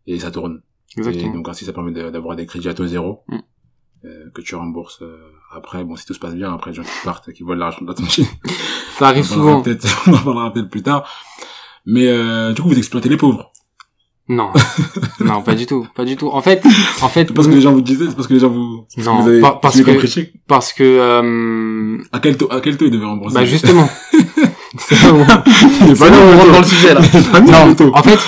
et 0.07 0.19
ça 0.19 0.31
tourne. 0.31 0.61
Et 0.97 0.99
Exactement. 1.01 1.33
donc 1.33 1.49
ainsi, 1.49 1.65
ça 1.65 1.73
permet 1.73 1.91
d'avoir 1.91 2.35
des 2.35 2.45
crédits 2.45 2.69
à 2.69 2.73
taux 2.73 2.87
zéro 2.87 3.23
Mhm. 3.27 3.41
euh, 4.05 4.29
que 4.33 4.41
tu 4.41 4.55
rembourses 4.55 5.01
euh, 5.01 5.29
après. 5.53 5.83
Bon, 5.83 5.95
si 5.95 6.05
tout 6.05 6.13
se 6.13 6.19
passe 6.19 6.33
bien, 6.35 6.53
après 6.53 6.71
les 6.71 6.75
gens 6.75 6.83
qui 6.83 6.89
partent, 7.03 7.31
qui 7.33 7.43
volent 7.43 7.59
l'argent 7.59 7.81
de 7.81 7.87
la 7.87 7.93
tontine. 7.93 8.25
Ça 8.97 9.07
arrive 9.09 9.25
On 9.31 9.33
souvent. 9.35 9.61
peut-être, 9.61 9.85
on 10.07 10.13
en 10.13 10.23
parlera 10.23 10.51
peut-être 10.53 10.69
plus 10.69 10.83
tard. 10.83 11.07
Mais 11.85 12.07
euh, 12.07 12.53
du 12.53 12.61
coup, 12.61 12.69
vous 12.69 12.77
exploitez 12.77 13.09
les 13.09 13.17
pauvres. 13.17 13.51
Non. 14.27 14.51
non, 15.19 15.41
pas 15.43 15.53
du 15.53 15.65
tout. 15.67 15.87
Pas 15.95 16.03
du 16.03 16.15
tout. 16.15 16.29
En 16.29 16.41
fait, 16.41 16.63
en 17.01 17.09
fait, 17.09 17.27
C'est 17.27 17.33
parce 17.33 17.47
que 17.47 17.53
les 17.53 17.61
gens 17.61 17.73
vous 17.73 17.81
disaient, 17.81 18.07
c'est 18.09 18.15
parce 18.15 18.27
que 18.27 18.33
les 18.33 18.39
gens 18.39 18.49
vous, 18.49 18.85
Non, 18.97 19.21
vous 19.21 19.27
avez 19.29 19.41
parce 19.61 19.79
que- 19.81 20.29
parce 20.47 20.73
que, 20.73 20.83
euh, 20.83 21.97
À 22.11 22.19
quel 22.19 22.35
taux, 22.37 22.47
à 22.51 22.59
quel 22.61 22.75
taux 22.77 22.85
ils 22.85 22.91
devaient 22.91 23.05
rembourser? 23.05 23.35
bah, 23.35 23.45
justement. 23.45 23.87
c'est 24.79 24.95
là 25.01 25.13
où 25.13 25.17
on 25.17 26.37
rentre 26.37 26.51
dans 26.51 26.59
le 26.59 26.63
sujet, 26.65 26.93
là. 26.93 27.01
Non, 27.41 27.91
en 27.93 28.03
fait, 28.03 28.19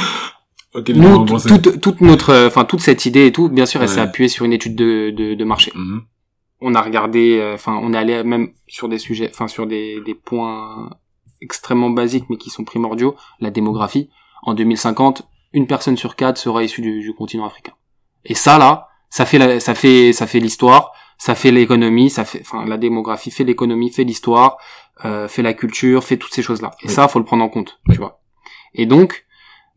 Ok, 0.75 0.89
ils 0.89 0.95
devaient 0.95 1.09
nous, 1.09 1.25
toute, 1.39 1.81
toute 1.81 2.01
notre, 2.01 2.29
euh, 2.31 2.47
enfin, 2.47 2.65
toute 2.65 2.81
cette 2.81 3.05
idée 3.05 3.25
et 3.25 3.31
tout, 3.31 3.49
bien 3.49 3.65
sûr, 3.65 3.81
elle 3.81 3.89
s'est 3.89 3.95
Ouais. 3.95 4.01
appuyée 4.01 4.29
sur 4.29 4.45
une 4.45 4.53
étude 4.53 4.75
de, 4.75 5.09
de, 5.09 5.33
de 5.33 5.43
marché. 5.43 5.71
Mhm. 5.75 6.01
On 6.61 6.75
a 6.75 6.81
regardé, 6.81 7.37
euh, 7.39 7.55
enfin, 7.55 7.79
on 7.81 7.93
est 7.93 7.97
allé 7.97 8.23
même 8.23 8.49
sur 8.67 8.87
des 8.89 8.97
sujets, 8.99 9.29
enfin, 9.33 9.47
sur 9.47 9.67
des, 9.67 9.99
des 10.05 10.13
points 10.15 10.89
extrêmement 11.41 11.89
basiques, 11.91 12.25
mais 12.29 12.37
qui 12.37 12.49
sont 12.49 12.63
primordiaux. 12.63 13.15
La 13.39 13.49
démographie. 13.51 14.09
En 14.43 14.53
2050, 14.53 15.27
une 15.57 15.67
personne 15.67 15.97
sur 15.97 16.15
quatre 16.15 16.37
sera 16.37 16.63
issue 16.63 16.81
du, 16.81 16.99
du 17.01 17.13
continent 17.13 17.45
africain. 17.45 17.73
Et 18.25 18.35
ça, 18.35 18.57
là, 18.57 18.87
ça 19.09 19.25
fait 19.25 19.37
la, 19.37 19.59
ça 19.59 19.73
fait, 19.75 20.13
ça 20.13 20.27
fait 20.27 20.39
l'histoire, 20.39 20.91
ça 21.17 21.33
fait 21.35 21.51
l'économie, 21.51 22.09
ça 22.09 22.25
fait, 22.25 22.41
enfin, 22.41 22.65
la 22.65 22.77
démographie 22.77 23.31
fait 23.31 23.43
l'économie, 23.43 23.91
fait 23.91 24.03
l'histoire, 24.03 24.57
euh, 25.05 25.27
fait 25.27 25.41
la 25.41 25.53
culture, 25.53 26.03
fait 26.03 26.17
toutes 26.17 26.33
ces 26.33 26.41
choses-là. 26.43 26.71
Et 26.83 26.87
Oui. 26.87 26.93
ça, 26.93 27.07
faut 27.07 27.19
le 27.19 27.25
prendre 27.25 27.43
en 27.43 27.49
compte, 27.49 27.79
Oui. 27.87 27.95
tu 27.95 27.99
vois. 27.99 28.19
Et 28.73 28.85
donc, 28.85 29.25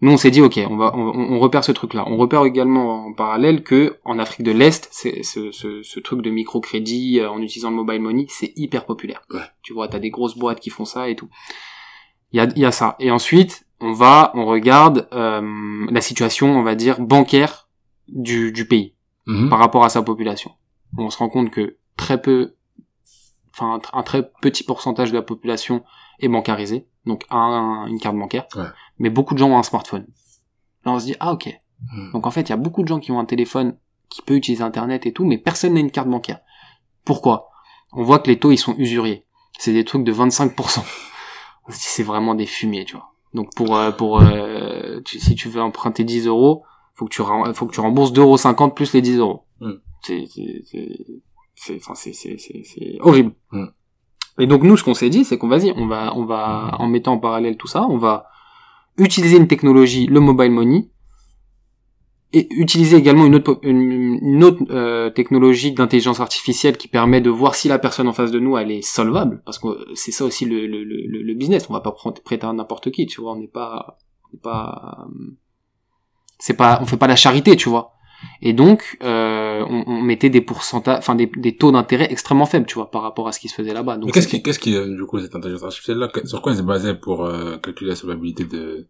nous, 0.03 0.13
on 0.13 0.17
s'est 0.17 0.31
dit, 0.31 0.41
ok, 0.43 0.59
on 0.69 0.77
va, 0.77 0.93
on, 0.97 1.35
on 1.35 1.39
repère 1.39 1.63
ce 1.63 1.73
truc-là. 1.73 2.05
On 2.09 2.17
repère 2.17 2.45
également 2.45 3.07
en 3.07 3.13
parallèle 3.13 3.63
que 3.63 3.99
en 4.05 4.19
Afrique 4.19 4.45
de 4.47 4.51
l'Est, 4.53 4.89
c'est 4.91 5.23
ce, 5.23 5.51
ce, 5.53 5.83
ce 5.83 6.01
truc 6.01 6.23
de 6.23 6.31
microcrédit 6.31 7.21
euh, 7.21 7.31
en 7.31 7.41
utilisant 7.41 7.71
le 7.71 7.77
mobile 7.77 8.01
money, 8.01 8.27
c'est 8.29 8.53
hyper 8.57 8.85
populaire. 8.87 9.23
Ouais. 9.33 9.41
Tu 9.63 9.73
vois, 9.75 9.89
t'as 9.89 9.99
des 9.99 10.11
grosses 10.11 10.37
boîtes 10.37 10.61
qui 10.61 10.71
font 10.71 10.85
ça 10.87 11.09
et 11.09 11.17
tout. 11.17 11.29
Il 12.33 12.39
y 12.39 12.41
a, 12.41 12.45
il 12.57 12.59
y 12.63 12.65
a 12.65 12.73
ça. 12.73 12.97
Et 12.99 13.11
ensuite, 13.11 13.65
on 13.81 13.93
va, 13.93 14.31
on 14.35 14.45
regarde 14.47 15.09
euh, 15.13 15.87
la 15.91 16.01
situation, 16.01 16.51
on 16.59 16.63
va 16.63 16.75
dire, 16.75 17.01
bancaire 17.01 17.69
du, 18.09 18.53
du 18.53 18.67
pays 18.67 18.95
Mhm. 19.27 19.49
par 19.49 19.59
rapport 19.59 19.85
à 19.85 19.89
sa 19.91 20.03
population. 20.03 20.53
On 20.99 21.11
se 21.11 21.19
rend 21.19 21.29
compte 21.29 21.51
que 21.51 21.77
très 21.97 22.21
peu, 22.21 22.57
enfin 23.55 23.75
un, 23.75 23.79
tr- 23.79 23.91
un 23.93 24.03
très 24.03 24.29
petit 24.41 24.65
pourcentage 24.65 25.11
de 25.13 25.17
la 25.17 25.23
population 25.23 25.85
est 26.19 26.29
bancarisé, 26.29 26.87
donc 27.07 27.25
a 27.31 27.37
un- 27.37 27.87
une 27.87 27.99
carte 28.01 28.17
bancaire, 28.17 28.47
Ouais. 28.57 28.65
mais 28.99 29.11
beaucoup 29.11 29.35
de 29.35 29.39
gens 29.39 29.51
ont 29.51 29.59
un 29.59 29.63
smartphone. 29.63 30.07
Là 30.85 30.93
on 30.93 30.99
se 30.99 31.05
dit 31.05 31.17
ah 31.21 31.33
ok, 31.33 31.49
Mhm. 31.93 32.13
donc 32.13 32.27
en 32.27 32.31
fait 32.31 32.43
il 32.43 32.51
y 32.51 32.53
a 32.53 32.57
beaucoup 32.57 32.83
de 32.83 32.89
gens 32.89 32.99
qui 32.99 33.13
ont 33.13 33.21
un 33.21 33.25
téléphone 33.25 33.77
qui 34.09 34.23
peut 34.23 34.35
utiliser 34.35 34.65
internet 34.65 35.07
et 35.07 35.13
tout, 35.13 35.25
mais 35.25 35.39
personne 35.39 35.75
n'a 35.75 35.81
une 35.81 35.91
carte 35.93 36.09
bancaire. 36.09 36.41
Pourquoi? 37.05 37.51
On 37.93 38.03
voit 38.03 38.19
que 38.19 38.29
les 38.29 38.39
taux 38.39 38.51
ils 38.51 38.59
sont 38.59 38.75
usuriers, 38.79 39.25
c'est 39.59 39.73
des 39.73 39.85
trucs 39.85 40.03
de 40.05 40.13
25%. 40.13 40.85
On 41.69 41.71
se 41.73 41.77
dit 41.77 41.85
c'est 41.85 42.03
vraiment 42.03 42.35
des 42.35 42.47
fumiers, 42.47 42.85
tu 42.85 42.97
vois. 42.97 43.10
Donc 43.35 43.55
pour 43.55 43.77
euh, 43.77 43.91
pour 43.93 44.21
euh, 44.21 45.01
tu- 45.05 45.21
si 45.21 45.35
tu 45.35 45.49
veux 45.49 45.61
emprunter 45.63 46.05
10 46.05 46.27
euros, 46.27 46.65
faut 46.95 47.05
que 47.07 47.11
tu 47.15 47.23
faut 47.55 47.67
que 47.67 47.73
tu 47.75 47.81
rembourses 47.81 48.13
2,50 48.13 48.61
euros 48.61 48.71
plus 48.71 48.93
les 48.93 49.03
10 49.03 49.19
euros. 49.19 49.45
Mm. 49.61 49.71
C'est 50.03 50.25
c'est 50.29 50.63
c'est 50.65 51.07
c'est 51.55 51.77
enfin, 51.77 51.95
c'est 51.95 52.13
c'est 52.13 52.37
c'est 52.39 52.63
c'est 52.65 52.97
horrible. 53.01 53.33
Mm. 53.53 53.67
Et 54.39 54.47
donc 54.47 54.63
nous 54.63 54.77
ce 54.77 54.85
qu'on 54.85 54.95
s'est 54.95 55.11
dit 55.11 55.25
c'est 55.25 55.39
qu'on 55.39 55.49
vas-y, 55.49 55.73
on 55.77 55.87
va 55.87 56.13
on 56.17 56.25
va 56.25 56.75
en 56.79 56.89
mettant 56.89 57.13
en 57.13 57.19
parallèle 57.19 57.57
tout 57.57 57.67
ça, 57.69 57.87
on 57.89 57.99
va 57.99 58.27
utiliser 58.99 59.37
une 59.37 59.49
technologie, 59.49 60.07
le 60.07 60.21
mobile 60.21 60.51
money 60.51 60.89
et 62.33 62.47
utiliser 62.51 62.97
également 62.97 63.27
une 63.27 63.35
autre 63.35 63.59
une, 63.63 64.19
une 64.23 64.45
autre 64.45 64.63
euh, 64.71 65.11
technologie 65.11 65.73
d'intelligence 65.73 66.21
artificielle 66.21 66.77
qui 66.77 66.89
permet 66.89 67.21
de 67.21 67.31
voir 67.31 67.55
si 67.55 67.69
la 67.69 67.79
personne 67.79 68.07
en 68.09 68.13
face 68.13 68.31
de 68.31 68.39
nous 68.39 68.57
elle 68.57 68.71
est 68.71 68.83
solvable. 68.83 69.43
Parce 69.45 69.59
que 69.59 69.69
c'est 69.95 70.13
ça 70.13 70.25
aussi 70.25 70.45
le 70.45 70.67
le 70.67 70.85
le, 70.85 71.23
le 71.23 71.35
business, 71.35 71.67
on 71.69 71.73
va 71.73 71.81
pas 71.81 71.95
prêter 72.25 72.47
à 72.47 72.53
n'importe 72.53 72.91
qui, 72.91 73.07
tu 73.07 73.21
vois, 73.21 73.33
on 73.33 73.37
n'est 73.41 73.49
pas 73.49 73.99
on 74.25 74.37
n'est 74.37 74.41
pas 74.41 75.07
euh, 75.09 75.37
c'est 76.39 76.57
pas 76.57 76.79
on 76.83 76.87
fait 76.87 76.97
pas 76.97 77.09
la 77.09 77.17
charité 77.17 77.57
tu 77.57 77.69
vois. 77.69 77.93
Et 78.43 78.53
donc 78.53 78.99
euh, 79.03 79.65
on, 79.69 79.85
on 79.87 80.03
mettait 80.03 80.29
des 80.29 80.43
pourcentages 80.43 80.99
enfin 80.99 81.15
des, 81.15 81.27
des 81.37 81.57
taux 81.57 81.73
d'intérêt 81.73 82.09
extrêmement 82.11 82.47
faibles 82.47 82.67
tu 82.67 82.75
vois 82.75 82.91
par 82.91 83.03
rapport 83.03 83.27
à 83.27 83.33
ce 83.33 83.41
qui 83.41 83.49
se 83.49 83.55
faisait 83.55 83.73
là-bas. 83.73 83.97
Donc 83.97 84.13
qu'est-ce 84.13 84.29
qui, 84.29 84.43
qu'est-ce 84.43 84.59
qui, 84.59 84.77
euh, 84.77 84.95
du 84.95 85.05
coup, 85.07 85.19
cette 85.19 85.35
intelligence 85.35 85.65
artificielle 85.65 85.99
là, 85.99 86.09
sur 86.25 86.43
quoi 86.43 86.53
elle 86.53 86.59
se 86.59 86.63
basait 86.63 86.95
pour 86.95 87.25
euh, 87.25 87.57
calculer 87.57 87.91
la 87.91 87.97
solvabilité 87.97 88.45
de, 88.45 88.87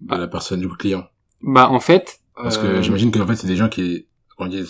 de 0.00 0.14
la 0.16 0.26
personne, 0.26 0.60
du 0.60 0.68
client? 0.68 1.04
bah 1.40 1.68
en 1.70 1.78
fait 1.78 2.18
Parce 2.42 2.58
que 2.58 2.66
euh, 2.66 2.82
j'imagine 2.82 3.10
que 3.10 3.18
en 3.20 3.26
fait 3.26 3.36
c'est 3.36 3.46
des 3.46 3.56
gens 3.56 3.68
qui, 3.68 4.06
dire, 4.48 4.64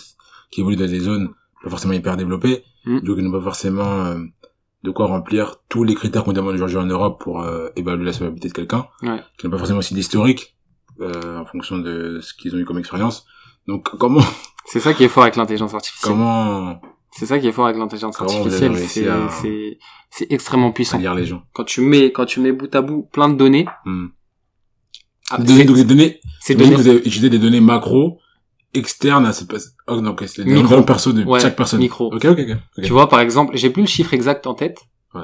qui 0.50 0.60
évoluent 0.60 0.76
dans 0.76 0.86
des 0.86 1.00
zones 1.00 1.30
pas 1.62 1.70
forcément 1.70 1.94
hyper 1.94 2.16
développées, 2.16 2.62
Mm. 2.84 3.00
donc 3.00 3.16
ils 3.18 3.24
n'ont 3.24 3.32
pas 3.32 3.42
forcément 3.44 4.04
euh, 4.06 4.18
de 4.84 4.90
quoi 4.92 5.06
remplir 5.06 5.56
tous 5.68 5.82
les 5.84 5.94
critères 5.96 6.22
qu'on 6.24 6.32
demande 6.32 6.54
aujourd'hui 6.54 6.78
en 6.78 6.86
Europe 6.86 7.20
pour 7.20 7.42
euh, 7.42 7.68
évaluer 7.76 8.04
la 8.04 8.12
solvabilité 8.12 8.48
de 8.48 8.52
quelqu'un, 8.54 8.86
Ouais. 9.02 9.20
qui 9.36 9.46
n'ont 9.46 9.50
pas 9.50 9.58
forcément 9.58 9.80
aussi 9.80 9.94
d'historique 9.94 10.56
euh, 11.00 11.38
en 11.38 11.44
fonction 11.44 11.78
de 11.78 12.20
ce 12.22 12.32
qu'ils 12.34 12.54
ont 12.54 12.58
eu 12.58 12.64
comme 12.64 12.78
expérience. 12.78 13.26
Donc 13.66 13.90
comment 13.98 14.22
c'est 14.66 14.80
ça 14.80 14.94
qui 14.94 15.04
est 15.04 15.08
fort 15.08 15.24
avec 15.24 15.36
l'intelligence 15.36 15.74
artificielle 15.74 16.12
comment 16.12 16.80
c'est 17.10 17.26
ça 17.26 17.38
qui 17.38 17.48
est 17.48 17.52
fort 17.52 17.66
avec 17.66 17.76
l'intelligence 17.78 18.20
artificielle 18.20 18.76
c'est 18.78 19.08
à- 19.08 19.28
c'est 20.10 20.26
extrêmement 20.30 20.72
puissant 20.72 20.98
lire 20.98 21.14
les 21.14 21.26
gens? 21.26 21.42
Quand 21.52 21.64
tu 21.64 21.80
mets 21.82 22.12
quand 22.12 22.24
tu 22.26 22.40
mets 22.40 22.52
bout 22.52 22.72
à 22.74 22.80
bout 22.80 23.02
plein 23.12 23.28
de 23.28 23.34
données 23.36 23.66
Hmm. 23.84 24.06
Ah, 25.30 25.38
Des 25.38 25.44
données, 25.44 25.58
c'est- 25.60 25.64
donc 25.66 25.76
des 25.76 25.84
données, 25.84 26.20
j'imagine 26.46 26.56
données 26.56 26.76
que 26.76 27.08
vous 27.08 27.18
avez 27.18 27.30
des 27.30 27.38
données 27.38 27.60
macro 27.60 28.18
externes 28.74 29.26
à 29.26 29.32
cette 29.32 29.48
personne. 29.48 29.72
Oh 29.86 30.00
non, 30.00 30.10
ok, 30.12 30.24
c'est 30.26 30.44
des 30.44 30.52
Micro. 30.54 30.82
perso 30.82 31.12
de 31.12 31.24
Ouais, 31.24 31.40
chaque 31.40 31.56
personne. 31.56 31.80
micro. 31.80 32.06
Ok, 32.14 32.24
ok, 32.24 32.38
ok. 32.38 32.56
ok. 32.78 32.84
Tu 32.84 32.92
vois, 32.92 33.08
par 33.08 33.20
exemple, 33.20 33.56
j'ai 33.56 33.70
plus 33.70 33.82
le 33.82 33.88
chiffre 33.88 34.12
exact 34.14 34.46
en 34.46 34.54
tête. 34.54 34.78
Ouais. 35.14 35.22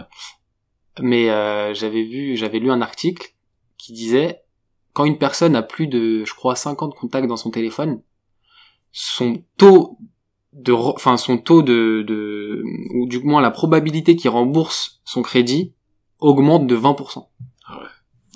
Mais 1.00 1.28
euh, 1.30 1.74
j'avais 1.74 2.04
vu, 2.04 2.36
j'avais 2.36 2.58
lu 2.58 2.70
un 2.70 2.80
article 2.80 3.34
qui 3.78 3.92
disait 3.92 4.40
quand 4.92 5.04
une 5.04 5.18
personne 5.18 5.56
a 5.56 5.62
plus 5.62 5.88
de, 5.88 6.24
je 6.24 6.34
crois, 6.34 6.54
50 6.56 6.94
contacts 6.94 7.26
dans 7.28 7.36
son 7.36 7.50
téléphone, 7.50 8.00
son 8.92 9.42
taux 9.56 9.98
de, 10.52 10.72
enfin 10.72 11.16
son 11.16 11.36
taux 11.36 11.62
de, 11.62 12.02
de, 12.06 12.62
ou 12.94 13.06
du 13.08 13.18
moins 13.20 13.40
la 13.42 13.50
probabilité 13.50 14.14
qu'il 14.16 14.30
rembourse 14.30 15.00
son 15.04 15.22
crédit 15.22 15.72
augmente 16.20 16.66
de 16.68 16.76
20%. 16.76 17.26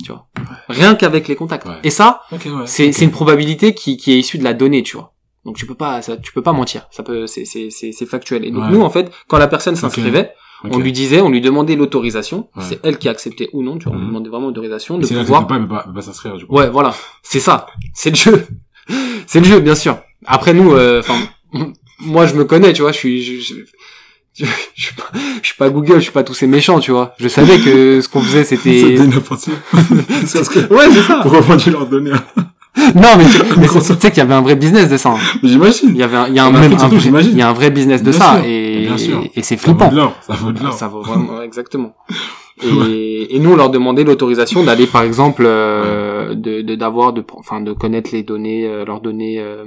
Tu 0.04 0.12
vois. 0.12 0.26
Rien 0.68 0.94
qu'avec 0.94 1.28
les 1.28 1.36
contacts. 1.36 1.66
Et 1.82 1.90
ça, 1.90 2.22
Ok, 2.32 2.46
ouais. 2.46 2.66
c'est 2.66 3.02
une 3.02 3.10
probabilité 3.10 3.74
qui, 3.74 3.96
qui 3.96 4.12
est 4.12 4.18
issue 4.18 4.38
de 4.38 4.44
la 4.44 4.54
donnée, 4.54 4.82
tu 4.82 4.96
vois. 4.96 5.12
Donc 5.44 5.56
tu 5.56 5.66
peux 5.66 5.74
pas 5.74 6.02
ça, 6.02 6.16
tu 6.16 6.32
peux 6.32 6.42
pas 6.42 6.52
mentir. 6.52 6.86
Ça 6.90 7.02
peut 7.02 7.26
c'est 7.26 7.44
c'est 7.44 7.70
c'est 7.70 8.06
factuel. 8.06 8.44
Et 8.44 8.50
donc 8.50 8.64
Ouais. 8.64 8.70
nous 8.70 8.82
en 8.82 8.90
fait, 8.90 9.10
quand 9.28 9.38
la 9.38 9.48
personne 9.48 9.76
s'inscrivait, 9.76 10.32
on 10.64 10.78
lui 10.78 10.92
disait, 10.92 11.20
on 11.20 11.30
lui 11.30 11.40
demandait 11.40 11.76
l'autorisation. 11.76 12.48
Ouais. 12.56 12.64
C'est 12.68 12.80
elle 12.84 12.98
qui 12.98 13.08
acceptait 13.08 13.48
ou 13.52 13.62
non, 13.62 13.78
tu 13.78 13.84
vois. 13.84 13.92
On 13.94 13.96
lui 13.96 14.02
Mhm. 14.04 14.08
demandait 14.10 14.30
vraiment 14.30 14.46
l'autorisation 14.48 14.98
de 14.98 15.06
que 15.06 15.14
pouvoir. 15.14 15.46
pas, 15.46 15.58
mais 15.58 15.68
pas, 15.68 15.84
mais 15.88 15.94
pas 15.94 16.02
s'inscrire, 16.02 16.36
du 16.36 16.46
coup. 16.46 16.54
Ouais, 16.54 16.68
voilà. 16.68 16.94
C'est 17.22 17.40
ça. 17.40 17.66
C'est 17.94 18.10
le 18.10 18.16
jeu. 18.16 18.46
c'est 19.26 19.38
le 19.40 19.46
jeu, 19.46 19.60
bien 19.60 19.74
sûr. 19.76 19.98
Après 20.26 20.52
nous, 20.52 20.72
euh, 20.72 21.00
enfin, 21.00 21.16
moi 22.00 22.26
je 22.26 22.34
me 22.34 22.44
connais, 22.44 22.72
tu 22.72 22.82
vois. 22.82 22.92
Je 22.92 22.98
suis, 22.98 23.22
je, 23.22 23.40
je, 23.40 23.54
je, 24.38 24.44
je 24.74 24.84
suis 24.84 24.94
pas, 24.94 25.04
je 25.42 25.46
suis 25.46 25.56
pas 25.56 25.68
Google, 25.70 25.94
je 25.96 26.00
suis 26.00 26.12
pas 26.12 26.22
tous 26.22 26.34
ces 26.34 26.46
méchants, 26.46 26.80
tu 26.80 26.90
vois. 26.92 27.14
Je 27.18 27.28
savais 27.28 27.58
que 27.58 28.00
ce 28.00 28.08
qu'on 28.08 28.20
faisait 28.20 28.44
c'était. 28.44 28.98
C'était 28.98 29.20
parce 29.20 30.48
que, 30.48 30.72
Ouais, 30.72 30.86
c'est 30.92 31.02
ça. 31.02 31.20
pour 31.22 31.32
reprendre 31.32 31.70
leurs 31.70 31.86
données. 31.86 32.12
Non, 32.94 33.08
mais 33.18 33.24
tu 33.24 33.58
mais 33.58 33.66
sais 33.66 33.96
qu'il 34.10 34.18
y 34.18 34.20
avait 34.20 34.34
un 34.34 34.40
vrai 34.40 34.54
business 34.54 34.88
de 34.88 34.96
ça. 34.96 35.10
hein. 35.10 35.16
J'imagine. 35.42 35.90
Il 35.90 35.96
y 35.96 36.02
avait, 36.02 36.16
un- 36.16 36.28
il 36.28 36.34
y 36.34 36.38
a 36.38 36.44
un, 36.44 36.50
même, 36.52 36.72
un 36.72 36.76
vrai- 36.88 37.24
il 37.24 37.36
y 37.36 37.42
a 37.42 37.48
un 37.48 37.52
vrai 37.52 37.70
business 37.70 38.02
de 38.04 38.10
Bien 38.12 38.20
ça 38.20 38.36
sûr. 38.36 38.44
et, 38.46 38.84
Bien 38.86 38.96
sûr. 38.96 39.24
et 39.34 39.42
c'est 39.42 39.56
Ça 39.56 39.66
vaut 39.66 39.72
flippant. 39.78 39.90
de 39.90 39.96
l'or. 39.96 40.14
Ça 40.24 40.34
vaut 40.34 40.52
de 40.52 40.62
l'or. 40.62 40.72
Ça 40.72 40.86
vaut 40.86 41.02
vraiment, 41.02 41.42
exactement. 41.42 41.94
Et, 42.62 42.68
et, 43.20 43.36
et 43.36 43.38
nous 43.38 43.52
on 43.52 43.56
leur 43.56 43.70
demandait 43.70 44.04
l'autorisation 44.04 44.62
d'aller 44.64 44.86
par 44.86 45.02
exemple 45.02 45.44
euh, 45.46 46.34
de 46.34 46.74
d'avoir 46.74 47.12
de 47.12 47.24
enfin 47.34 47.60
de 47.60 47.72
connaître 47.72 48.10
les 48.12 48.22
données 48.22 48.66
euh, 48.66 48.84
leurs 48.84 49.00
données 49.00 49.38
euh, 49.38 49.64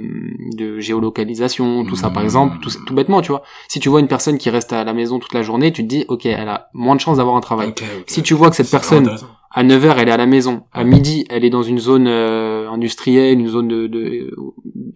de 0.56 0.80
géolocalisation 0.80 1.84
tout 1.84 1.96
ça 1.96 2.10
par 2.10 2.22
Mhm. 2.22 2.26
exemple 2.26 2.56
tout, 2.62 2.70
tout 2.86 2.94
bêtement 2.94 3.20
tu 3.22 3.30
vois. 3.32 3.42
Si 3.68 3.80
tu 3.80 3.88
vois 3.88 4.00
une 4.00 4.08
personne 4.08 4.38
qui 4.38 4.48
reste 4.50 4.72
à 4.72 4.84
la 4.84 4.94
maison 4.94 5.18
toute 5.18 5.34
la 5.34 5.42
journée 5.42 5.72
tu 5.72 5.82
te 5.82 5.88
dis 5.88 6.04
ok 6.08 6.26
elle 6.26 6.48
a 6.48 6.68
moins 6.74 6.94
de 6.96 7.00
chances 7.00 7.18
d'avoir 7.18 7.36
un 7.36 7.40
travail. 7.40 7.74
Si 8.06 8.22
tu 8.22 8.34
vois 8.34 8.50
que 8.50 8.56
cette 8.56 8.70
personne 8.70 9.10
à 9.54 9.64
9h 9.64 9.94
elle 9.98 10.08
est 10.08 10.12
à 10.12 10.16
la 10.16 10.26
maison 10.26 10.62
à 10.72 10.82
midi 10.84 11.26
elle 11.28 11.44
est 11.44 11.50
dans 11.50 11.62
une 11.62 11.78
zone 11.78 12.06
euh, 12.08 12.68
industrielle 12.70 13.38
une 13.38 13.48
zone 13.48 13.68
de, 13.68 13.86
de 13.86 14.30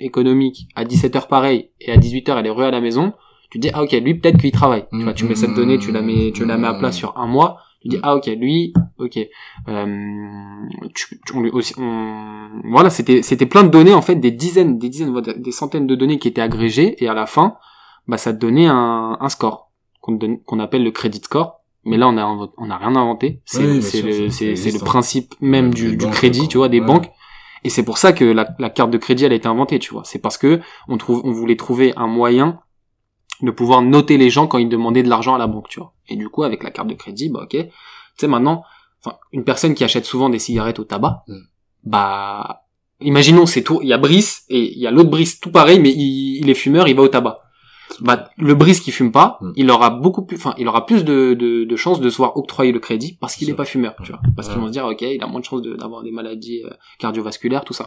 économique 0.01 0.69
à 0.75 0.85
17h 0.85 1.29
pareil 1.29 1.71
et 1.81 1.91
à 1.93 1.97
18h 1.97 2.37
elle 2.39 2.47
est 2.47 2.51
re 2.51 2.61
à 2.61 2.71
la 2.71 2.81
maison 2.81 3.13
tu 3.51 3.59
te 3.59 3.67
dis 3.67 3.71
ah 3.75 3.83
ok 3.83 3.93
lui 3.93 4.15
peut-être 4.15 4.39
qu'il 4.39 4.51
travaille. 4.53 4.85
Tu 4.93 5.03
vois 5.03 5.13
tu 5.13 5.25
mets 5.25 5.35
cette 5.35 5.55
donnée 5.55 5.79
tu 5.79 5.93
la 5.93 6.03
mets 6.03 6.33
tu 6.35 6.45
la 6.45 6.57
mets 6.57 6.67
à 6.69 6.75
plat 6.75 6.93
sur 6.93 7.17
un 7.17 7.27
mois 7.27 7.59
tu 7.83 7.89
dis 7.89 7.99
ah 8.03 8.17
ok 8.17 8.27
lui 8.27 8.73
ok 8.99 9.19
euh, 9.69 10.67
tu, 10.95 11.21
tu- 11.25 11.37
on 11.37 11.41
lui 11.41 11.51
aussi 11.51 11.75
on- 11.79 12.49
voilà 12.71 12.91
c'était 12.91 13.23
c'était 13.23 13.47
plein 13.47 13.63
de 13.65 13.69
données 13.69 13.95
en 13.95 14.03
fait 14.03 14.17
des 14.17 14.31
dizaines 14.31 14.79
des 14.79 14.89
dizaines 14.89 15.21
des 15.21 15.53
centaines 15.53 15.87
de 15.87 15.95
données 15.95 16.19
qui 16.19 16.29
étaient 16.29 16.41
agrégées 16.41 17.03
et 17.03 17.09
à 17.09 17.15
la 17.15 17.27
fin 17.27 17.57
bah 18.09 18.17
ça 18.19 18.33
te 18.33 18.39
donnait 18.39 18.67
un, 18.67 19.17
un 19.21 19.29
score 19.29 19.71
qu'on 20.01 20.19
qu'on 20.19 20.61
appelle 20.61 20.85
le 20.85 20.91
credit 20.93 21.21
score. 21.23 21.61
Mais 21.85 21.97
là 21.97 22.09
on 22.09 22.17
a 22.19 22.51
on 22.59 22.71
a 22.71 22.77
rien 22.79 22.95
inventé. 22.97 23.41
C'est 23.45 23.59
Oui, 23.65 23.75
le 23.77 23.81
c'est 23.81 24.73
le 24.73 24.85
principe 24.85 25.35
même 25.41 25.73
du, 25.73 25.91
des 25.91 25.97
du 25.97 26.05
banques, 26.05 26.15
crédit 26.15 26.49
tu 26.49 26.59
vois 26.59 26.69
des 26.69 26.81
Ouais. 26.81 26.87
banques. 26.87 27.11
Et 27.65 27.69
c'est 27.71 27.85
pour 27.85 27.99
ça 27.99 28.13
que 28.13 28.25
la, 28.25 28.49
la 28.61 28.71
carte 28.71 28.91
de 28.91 28.99
crédit 28.99 29.25
elle 29.25 29.33
a 29.33 29.37
été 29.37 29.49
inventée 29.49 29.79
tu 29.81 29.93
vois. 29.93 30.03
C'est 30.05 30.21
parce 30.21 30.37
que 30.39 30.61
on 30.89 30.97
trouve 30.99 31.23
on 31.25 31.33
voulait 31.33 31.57
trouver 31.57 31.93
un 31.97 32.07
moyen 32.09 32.61
de 33.43 33.51
pouvoir 33.51 33.83
noter 33.83 34.17
les 34.19 34.31
gens 34.31 34.47
quand 34.47 34.59
ils 34.59 34.69
demandaient 34.69 35.03
de 35.03 35.09
l'argent 35.11 35.35
à 35.35 35.39
la 35.39 35.47
banque 35.47 35.69
tu 35.69 35.81
vois. 35.81 35.93
Et 36.09 36.17
du 36.17 36.29
coup 36.29 36.43
avec 36.43 36.63
la 36.63 36.71
carte 36.71 36.89
de 36.89 36.95
crédit 36.95 37.29
bah 37.31 37.41
ok. 37.45 37.51
Tu 37.51 37.69
sais 38.19 38.27
maintenant 38.29 38.63
une 39.33 39.45
personne 39.45 39.75
qui 39.75 39.85
achète 39.85 40.05
souvent 40.05 40.29
des 40.31 40.39
cigarettes 40.39 40.79
au 40.79 40.85
tabac 40.85 41.23
Mm. 41.29 41.35
bah 41.85 42.63
imaginons 43.01 43.47
c'est 43.47 43.63
tout. 43.63 43.81
Il 43.83 43.89
y 43.89 43.93
a 43.93 43.99
Brice 43.99 44.45
et 44.49 44.73
il 44.73 44.79
y 44.79 44.87
a 44.87 44.91
l'autre 44.91 45.11
Brice 45.11 45.39
tout 45.41 45.51
pareil 45.51 45.79
mais 45.81 45.91
il, 45.91 46.39
il 46.41 46.49
est 46.51 46.55
fumeur 46.55 46.89
il 46.89 46.97
va 46.97 47.03
au 47.03 47.09
tabac. 47.09 47.39
Bah 48.01 48.29
le 48.37 48.55
Brice 48.55 48.81
qui 48.81 48.91
fume 48.91 49.13
pas 49.13 49.39
Mm. 49.41 49.53
il 49.57 49.71
aura 49.71 49.91
beaucoup 49.91 50.25
plus 50.25 50.37
enfin 50.37 50.55
il 50.59 50.67
aura 50.67 50.87
plus 50.87 51.05
de, 51.05 51.35
de, 51.35 51.65
de 51.65 51.77
chances 51.77 52.01
de 52.01 52.09
se 52.11 52.17
voir 52.17 52.37
octroyer 52.37 52.73
le 52.73 52.81
crédit 52.81 53.17
parce 53.21 53.37
qu'il 53.37 53.47
C'est 53.47 53.53
est 53.53 53.57
pas 53.57 53.65
fumeur 53.65 53.95
tu 54.03 54.11
vois. 54.13 54.21
Parce 54.35 54.49
qu'ils 54.49 54.59
vont 54.59 54.67
se 54.67 54.73
dire 54.73 54.85
ok 54.87 55.03
il 55.03 55.23
a 55.23 55.27
moins 55.27 55.41
de 55.41 55.45
chances 55.45 55.63
de- 55.63 55.77
d'avoir 55.77 56.03
des 56.03 56.11
maladies 56.11 56.63
euh, 56.65 56.71
cardiovasculaires 56.99 57.65
tout 57.65 57.75
ça. 57.75 57.87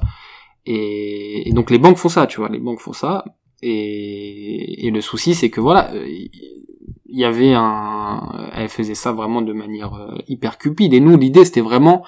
Et, 0.65 1.49
et 1.49 1.53
donc 1.53 1.71
les 1.71 1.79
banques 1.79 1.97
font 1.97 2.09
ça 2.09 2.27
tu 2.27 2.37
vois. 2.39 2.49
Les 2.49 2.59
banques 2.59 2.79
font 2.79 2.93
ça 2.93 3.25
et, 3.61 4.87
et 4.87 4.91
le 4.91 5.01
souci 5.01 5.35
c'est 5.35 5.49
que 5.49 5.61
voilà 5.61 5.91
euh, 5.93 6.07
il 6.07 7.17
y 7.17 7.25
avait 7.25 7.53
un 7.53 8.49
elle 8.53 8.69
faisait 8.69 8.95
ça 8.95 9.11
vraiment 9.11 9.41
de 9.41 9.53
manière 9.53 9.93
euh, 9.95 10.15
hyper 10.27 10.57
cupide. 10.57 10.93
Et 10.93 10.99
nous 10.99 11.17
l'idée 11.17 11.45
c'était 11.45 11.61
vraiment 11.61 12.05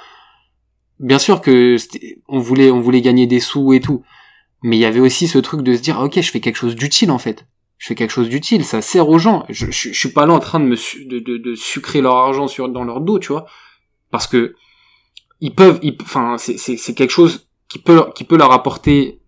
bien 1.00 1.20
sûr 1.20 1.42
que 1.42 1.76
on 2.28 2.40
voulait 2.40 2.72
on 2.72 2.80
voulait 2.80 3.02
gagner 3.02 3.28
des 3.28 3.40
sous 3.40 3.74
et 3.74 3.80
tout. 3.80 4.04
Mais 4.64 4.78
il 4.78 4.80
y 4.80 4.86
avait 4.86 5.00
aussi 5.00 5.28
ce 5.28 5.40
truc 5.40 5.62
de 5.62 5.74
se 5.74 5.82
dire 5.82 6.00
ok 6.00 6.22
je 6.22 6.32
fais 6.32 6.40
quelque 6.40 6.58
chose 6.58 6.76
d'utile 6.76 7.12
en 7.12 7.18
fait. 7.18 7.48
Je 7.78 7.88
fais 7.88 7.96
quelque 7.96 8.12
chose 8.12 8.30
d'utile 8.30 8.64
ça 8.64 8.82
sert 8.82 9.10
aux 9.10 9.18
gens. 9.18 9.46
Je, 9.50 9.72
je, 9.72 9.92
suis 9.92 10.10
pas 10.10 10.26
là 10.26 10.34
en 10.34 10.40
train 10.40 10.60
de 10.60 10.66
me 10.66 10.76
de, 10.76 11.20
de, 11.20 11.38
de 11.38 11.56
sucrer 11.56 12.02
leur 12.02 12.16
argent 12.16 12.48
sur 12.48 12.70
dans 12.70 12.84
leur 12.84 13.02
dos 13.02 13.20
tu 13.20 13.30
vois. 13.30 13.46
Parce 14.12 14.28
que 14.28 14.56
ils 15.40 15.56
peuvent 15.56 15.80
enfin 16.04 16.38
c'est 16.38 16.94
quelque 16.94 17.10
chose 17.10 17.48
qui 17.68 17.80
peut 17.80 18.06
qui 18.14 18.24
peut 18.24 18.38
leur 18.38 18.52
apporter 18.52 19.21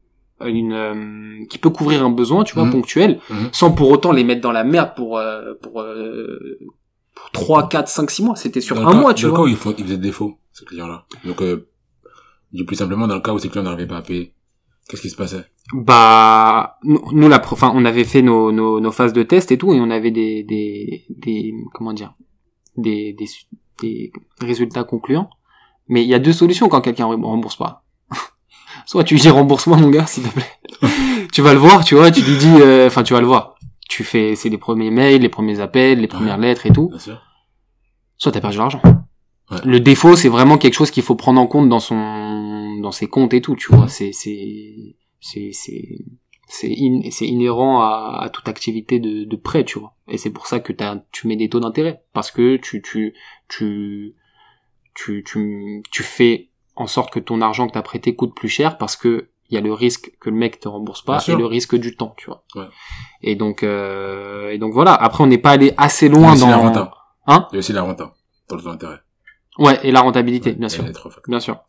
une 0.48 0.74
euh, 0.74 1.46
qui 1.50 1.58
peut 1.58 1.70
couvrir 1.70 2.04
un 2.06 2.10
besoin 2.10 2.44
tu 2.44 2.54
vois 2.56 2.66
Mhm. 2.66 2.72
ponctuel 2.72 3.20
Mhm. 3.30 3.50
sans 3.52 3.72
pour 3.72 3.90
autant 3.92 4.12
les 4.12 4.24
mettre 4.24 4.42
dans 4.42 4.52
la 4.52 4.64
merde 4.64 4.92
pour 4.96 5.18
euh, 5.18 5.54
pour 5.62 5.82
euh, 5.82 6.60
pour 7.16 7.32
3 7.32 7.70
4 7.70 7.88
5 7.88 8.10
6 8.12 8.24
mois 8.24 8.36
c'était 8.36 8.62
sur 8.62 8.76
Dans 8.76 8.84
un 8.84 8.86
le 8.88 8.92
cas- 8.92 9.00
mois 9.02 9.14
tu 9.14 9.24
dans 9.24 9.28
le 9.30 9.36
vois 9.36 9.40
cas 9.46 9.46
où 9.46 9.48
ils, 9.54 9.58
font, 9.58 9.74
ils 9.78 9.84
faisaient 9.86 9.98
défaut, 9.98 10.38
ces 10.52 10.66
clients-là. 10.66 11.06
Donc, 11.26 11.42
euh, 11.42 11.68
dis 12.52 12.64
plus 12.64 12.76
simplement, 12.76 13.08
dans 13.08 13.16
le 13.16 13.22
cas 13.22 13.34
où 13.34 13.40
ces 13.40 13.50
clients 13.50 13.64
n'arrivaient 13.64 13.88
pas 13.88 13.98
à 13.98 14.02
payer, 14.02 14.34
qu'est-ce 14.88 15.02
qui 15.02 15.10
se 15.10 15.16
passait? 15.16 15.46
Bah, 15.74 16.78
nous, 16.84 17.02
nous, 17.14 17.30
la, 17.30 17.42
enfin, 17.52 17.72
on 17.76 17.86
avait 17.86 18.04
fait 18.04 18.22
nos, 18.22 18.52
nos, 18.52 18.80
nos 18.80 18.92
phases 18.92 19.14
de 19.14 19.24
test 19.24 19.52
et 19.52 19.58
tout, 19.58 19.74
et 19.74 19.80
on 19.80 19.90
avait 19.90 20.12
des, 20.12 20.44
des, 20.44 21.06
des 21.10 21.54
comment 21.74 21.94
dire, 21.94 22.14
des, 22.78 23.14
des, 23.14 23.26
des 23.82 24.12
résultats 24.42 24.84
concluants. 24.84 25.30
Mais 25.88 26.04
il 26.04 26.10
y 26.10 26.14
a 26.14 26.20
deux 26.20 26.34
solutions 26.34 26.68
quand 26.70 26.82
quelqu'un 26.82 27.06
rem- 27.06 27.26
rembourse 27.26 27.56
pas. 27.58 27.83
Soit 28.86 29.04
tu 29.04 29.16
dis 29.16 29.30
rembourse-moi 29.30 29.78
mon 29.78 29.90
gars, 29.90 30.06
s'il 30.06 30.24
te 30.24 30.30
plaît. 30.30 30.90
tu 31.32 31.42
vas 31.42 31.54
le 31.54 31.60
voir, 31.60 31.84
tu 31.84 31.96
vois, 31.96 32.12
tu 32.12 32.22
lui 32.22 32.38
dis, 32.38 32.54
euh, 32.62 32.88
enfin, 32.88 33.04
tu 33.04 33.14
vas 33.14 33.22
le 33.22 33.28
voir. 33.28 33.56
Tu 33.90 34.04
fais, 34.04 34.36
c'est 34.36 34.50
les 34.50 34.58
premiers 34.58 34.92
mails, 34.92 35.22
les 35.22 35.30
premiers 35.30 35.60
appels, 35.60 36.00
les 36.00 36.08
premières 36.08 36.38
lettres 36.38 36.66
et 36.66 36.72
tout. 36.72 36.90
Bien 36.90 37.00
sûr. 37.00 37.22
Soit 38.18 38.32
t'as 38.32 38.42
perdu 38.42 38.58
l'argent. 38.58 38.82
Ouais. 39.52 39.58
Le 39.66 39.80
défaut, 39.80 40.16
c'est 40.16 40.30
vraiment 40.30 40.58
quelque 40.58 40.74
chose 40.74 40.90
qu'il 40.92 41.04
faut 41.04 41.16
prendre 41.16 41.40
en 41.40 41.48
compte 41.48 41.70
dans 41.70 41.80
son, 41.80 42.80
dans 42.82 42.92
ses 42.92 43.08
comptes 43.08 43.34
et 43.34 43.42
tout, 43.42 43.56
tu 43.56 43.74
vois. 43.74 43.88
C'est, 43.88 44.12
c'est, 44.14 44.96
c'est, 45.20 45.50
c'est, 45.52 45.98
c'est, 46.48 46.72
in- 46.72 47.02
inhérent 47.22 47.82
à, 47.82 48.20
à 48.24 48.30
toute 48.30 48.48
activité 48.48 49.00
de, 49.00 49.26
de 49.26 49.36
prêt, 49.36 49.64
tu 49.66 49.80
vois. 49.80 49.96
Et 50.08 50.18
c'est 50.18 50.30
pour 50.32 50.48
ça 50.48 50.60
que 50.60 50.74
t'as, 50.74 50.98
tu 51.12 51.28
mets 51.28 51.36
des 51.36 51.50
taux 51.50 51.60
d'intérêt. 51.60 52.02
Parce 52.14 52.32
que 52.32 52.56
tu, 52.58 52.82
tu, 52.82 53.14
tu, 53.50 54.16
tu, 54.96 55.24
tu, 55.28 55.84
tu 55.92 56.04
fais 56.04 56.50
en 56.76 56.88
sorte 56.88 57.14
que 57.14 57.20
ton 57.20 57.42
argent 57.42 57.68
que 57.68 57.74
t'as 57.74 57.82
prêté 57.82 58.16
coûte 58.16 58.36
plus 58.36 58.50
cher 58.50 58.78
parce 58.78 58.96
que 58.96 59.30
il 59.50 59.56
y 59.56 59.58
a 59.58 59.62
le 59.62 59.74
risque 59.74 60.12
que 60.20 60.30
le 60.30 60.36
mec 60.36 60.60
te 60.60 60.68
rembourse 60.68 61.04
pas 61.04 61.24
et 61.28 61.36
le 61.36 61.46
risque 61.46 61.76
du 61.76 61.96
temps, 61.96 62.16
tu 62.18 62.26
vois. 62.28 62.44
Ouais. 62.56 62.68
Et 63.22 63.36
donc, 63.36 63.62
euh, 63.62 64.50
et 64.50 64.58
donc 64.58 64.74
voilà. 64.74 64.96
Après, 64.96 65.24
on 65.24 65.28
n'est 65.28 65.38
pas 65.38 65.52
allé 65.52 65.74
assez 65.78 66.08
Il 66.08 66.14
y 66.14 66.16
a 66.16 66.20
loin 66.20 66.32
aussi 66.34 66.42
dans, 66.42 66.50
la 66.50 66.58
renta. 66.58 66.94
Hein 67.28 67.48
Il 67.52 67.56
y 67.56 67.58
a 67.58 67.60
aussi 67.60 67.74
la 67.74 67.84
renta. 67.84 68.14
Dans 68.50 68.56
le 68.56 68.62
taux 68.64 68.70
d'intérêt. 68.70 69.00
ouais, 69.60 69.80
et 69.84 69.92
la 69.92 70.02
rentabilité, 70.02 70.54
bien 70.54 70.70
sûr. 70.70 70.84
Bien 71.28 71.40
sûr. 71.40 71.60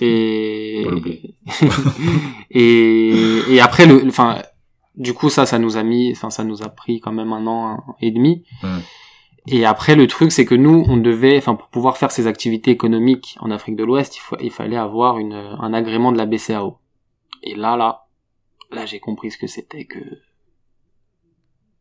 Et 0.00 0.86
et 2.50 3.38
et 3.48 3.60
après 3.60 3.86
le 3.86 4.04
enfin 4.08 4.42
du 4.96 5.14
coup 5.14 5.30
ça 5.30 5.46
ça 5.46 5.60
nous 5.60 5.76
a 5.76 5.84
mis 5.84 6.10
enfin 6.10 6.30
ça 6.30 6.42
nous 6.42 6.64
a 6.64 6.68
pris 6.68 6.98
quand 6.98 7.12
même 7.12 7.32
un 7.32 7.46
an 7.46 7.84
et 8.00 8.10
demi. 8.10 8.44
Ouais. 8.62 8.70
Et 9.46 9.66
après 9.66 9.94
le 9.94 10.06
truc 10.06 10.32
c'est 10.32 10.46
que 10.46 10.54
nous 10.54 10.84
on 10.88 10.96
devait 10.96 11.36
enfin 11.36 11.54
pour 11.54 11.68
pouvoir 11.68 11.98
faire 11.98 12.10
ces 12.10 12.26
activités 12.26 12.70
économiques 12.70 13.36
en 13.40 13.50
Afrique 13.50 13.76
de 13.76 13.84
l'Ouest, 13.84 14.18
il 14.40 14.50
fallait 14.50 14.76
avoir 14.76 15.18
une 15.18 15.34
un 15.34 15.74
agrément 15.74 16.12
de 16.12 16.18
la 16.18 16.26
BCAO. 16.26 16.78
Et 17.42 17.54
là 17.54 17.76
là 17.76 18.06
là 18.70 18.86
j'ai 18.86 19.00
compris 19.00 19.30
ce 19.30 19.38
que 19.38 19.46
c'était 19.46 19.84
que 19.84 20.00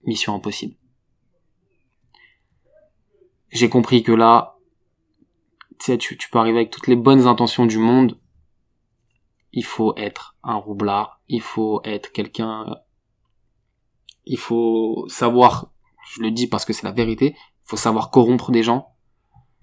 mission 0.03 0.36
impossible. 0.36 0.76
J'ai 3.49 3.70
compris 3.70 4.03
que 4.03 4.11
là 4.11 4.53
tu 5.84 5.91
sais, 5.91 5.97
tu, 5.97 6.18
tu 6.18 6.30
peux 6.30 6.39
arriver 6.39 6.59
avec 6.59 6.70
toutes 6.70 6.88
les 6.88 6.95
bonnes 6.95 7.28
intentions 7.28 7.66
du 7.66 7.78
monde. 7.78 8.18
Il 9.51 9.66
faut 9.66 9.93
être 9.97 10.38
un 10.41 10.55
roublard. 10.55 11.22
Il 11.28 11.41
faut 11.41 11.82
être 11.84 12.14
quelqu'un. 12.14 12.78
Il 14.26 14.38
faut 14.38 15.05
savoir. 15.09 15.74
Je 16.09 16.22
le 16.22 16.32
dis 16.32 16.47
parce 16.47 16.64
que 16.64 16.72
c'est 16.72 16.86
la 16.86 16.93
vérité. 16.93 17.36
Il 17.66 17.70
faut 17.70 17.78
savoir 17.78 18.09
corrompre 18.11 18.51
des 18.51 18.64
gens. 18.64 18.89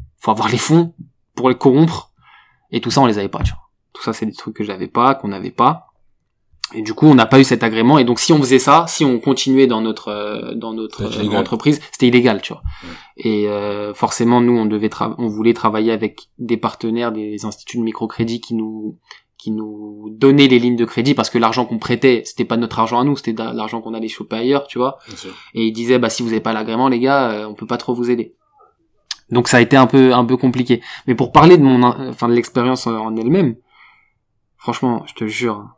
Il 0.01 0.25
faut 0.25 0.31
avoir 0.31 0.49
les 0.49 0.59
fonds 0.59 0.95
pour 1.35 1.49
les 1.49 1.57
corrompre. 1.57 2.13
Et 2.71 2.81
tout 2.81 2.91
ça, 2.91 3.01
on 3.01 3.07
les 3.07 3.19
avait 3.19 3.29
pas, 3.29 3.43
tu 3.43 3.53
vois. 3.53 3.63
Tout 3.93 4.03
ça, 4.03 4.13
c'est 4.13 4.27
des 4.27 4.33
trucs 4.33 4.57
que 4.57 4.65
j'avais 4.65 4.89
pas, 4.89 5.15
qu'on 5.15 5.29
n'avait 5.29 5.51
pas. 5.51 5.91
Et 6.73 6.83
du 6.83 6.95
coup, 6.95 7.07
on 7.07 7.15
n'a 7.15 7.27
pas 7.27 7.41
eu 7.41 7.45
cet 7.45 7.65
agrément. 7.65 7.99
Et 7.99 8.05
donc, 8.05 8.21
si 8.21 8.33
on 8.33 8.39
faisait 8.39 8.61
ça, 8.61 8.85
si 8.87 9.05
on 9.05 9.19
continuait 9.19 9.67
dans 9.67 9.81
notre 9.81 10.09
euh, 10.09 10.55
dans 10.55 10.73
notre 10.73 11.03
euh, 11.03 11.37
entreprise, 11.37 11.81
c'était 11.91 12.07
illégal, 12.07 12.41
tu 12.43 12.53
vois. 12.53 12.63
Ouais. 12.85 12.91
Et 13.17 13.49
euh, 13.49 13.93
forcément, 13.93 14.41
nous, 14.41 14.57
on 14.57 14.67
devait, 14.67 14.91
on 15.19 15.27
voulait 15.27 15.55
travailler 15.55 15.91
avec 15.91 16.29
des 16.39 16.57
partenaires, 16.57 17.11
des 17.11 17.45
instituts 17.45 17.79
de 17.79 17.83
microcrédit 17.83 18.41
qui 18.41 18.55
nous 18.55 18.99
qui 19.43 19.51
nous 19.53 20.09
donnaient 20.11 20.49
les 20.49 20.59
lignes 20.59 20.77
de 20.77 20.85
crédit 20.85 21.15
parce 21.15 21.31
que 21.31 21.39
l'argent 21.39 21.65
qu'on 21.65 21.79
prêtait, 21.79 22.23
c'était 22.27 22.45
pas 22.45 22.59
notre 22.59 22.79
argent 22.79 23.01
à 23.01 23.05
nous, 23.05 23.17
c'était 23.17 23.33
l'argent 23.33 23.81
qu'on 23.81 23.95
allait 23.95 24.09
choper 24.09 24.37
ailleurs, 24.37 24.67
tu 24.67 24.79
vois. 24.79 24.99
Et 25.55 25.67
ils 25.69 25.73
disaient, 25.73 25.99
bah 25.99 26.11
si 26.11 26.23
vous 26.23 26.29
avez 26.29 26.41
pas 26.41 26.53
l'agrément, 26.53 26.89
les 26.89 27.01
gars, 27.01 27.31
euh, 27.31 27.47
on 27.49 27.55
peut 27.55 27.67
pas 27.67 27.79
trop 27.79 27.95
vous 27.95 28.11
aider. 28.11 28.35
Donc 29.31 29.49
ça 29.49 29.57
a 29.57 29.61
été 29.61 29.77
un 29.77 29.87
peu 29.87 30.13
un 30.13 30.25
peu 30.25 30.37
compliqué. 30.37 30.83
Mais 31.07 31.15
pour 31.15 31.33
parler 31.33 31.57
de 31.57 31.63
mon, 31.63 31.83
in- 31.83 32.11
enfin 32.11 32.29
de 32.29 32.35
l'expérience 32.35 32.87
en 32.87 32.97
en 32.99 33.17
elle-même, 33.17 33.57
franchement, 34.59 35.05
je 35.07 35.15
te 35.15 35.27
jure, 35.27 35.69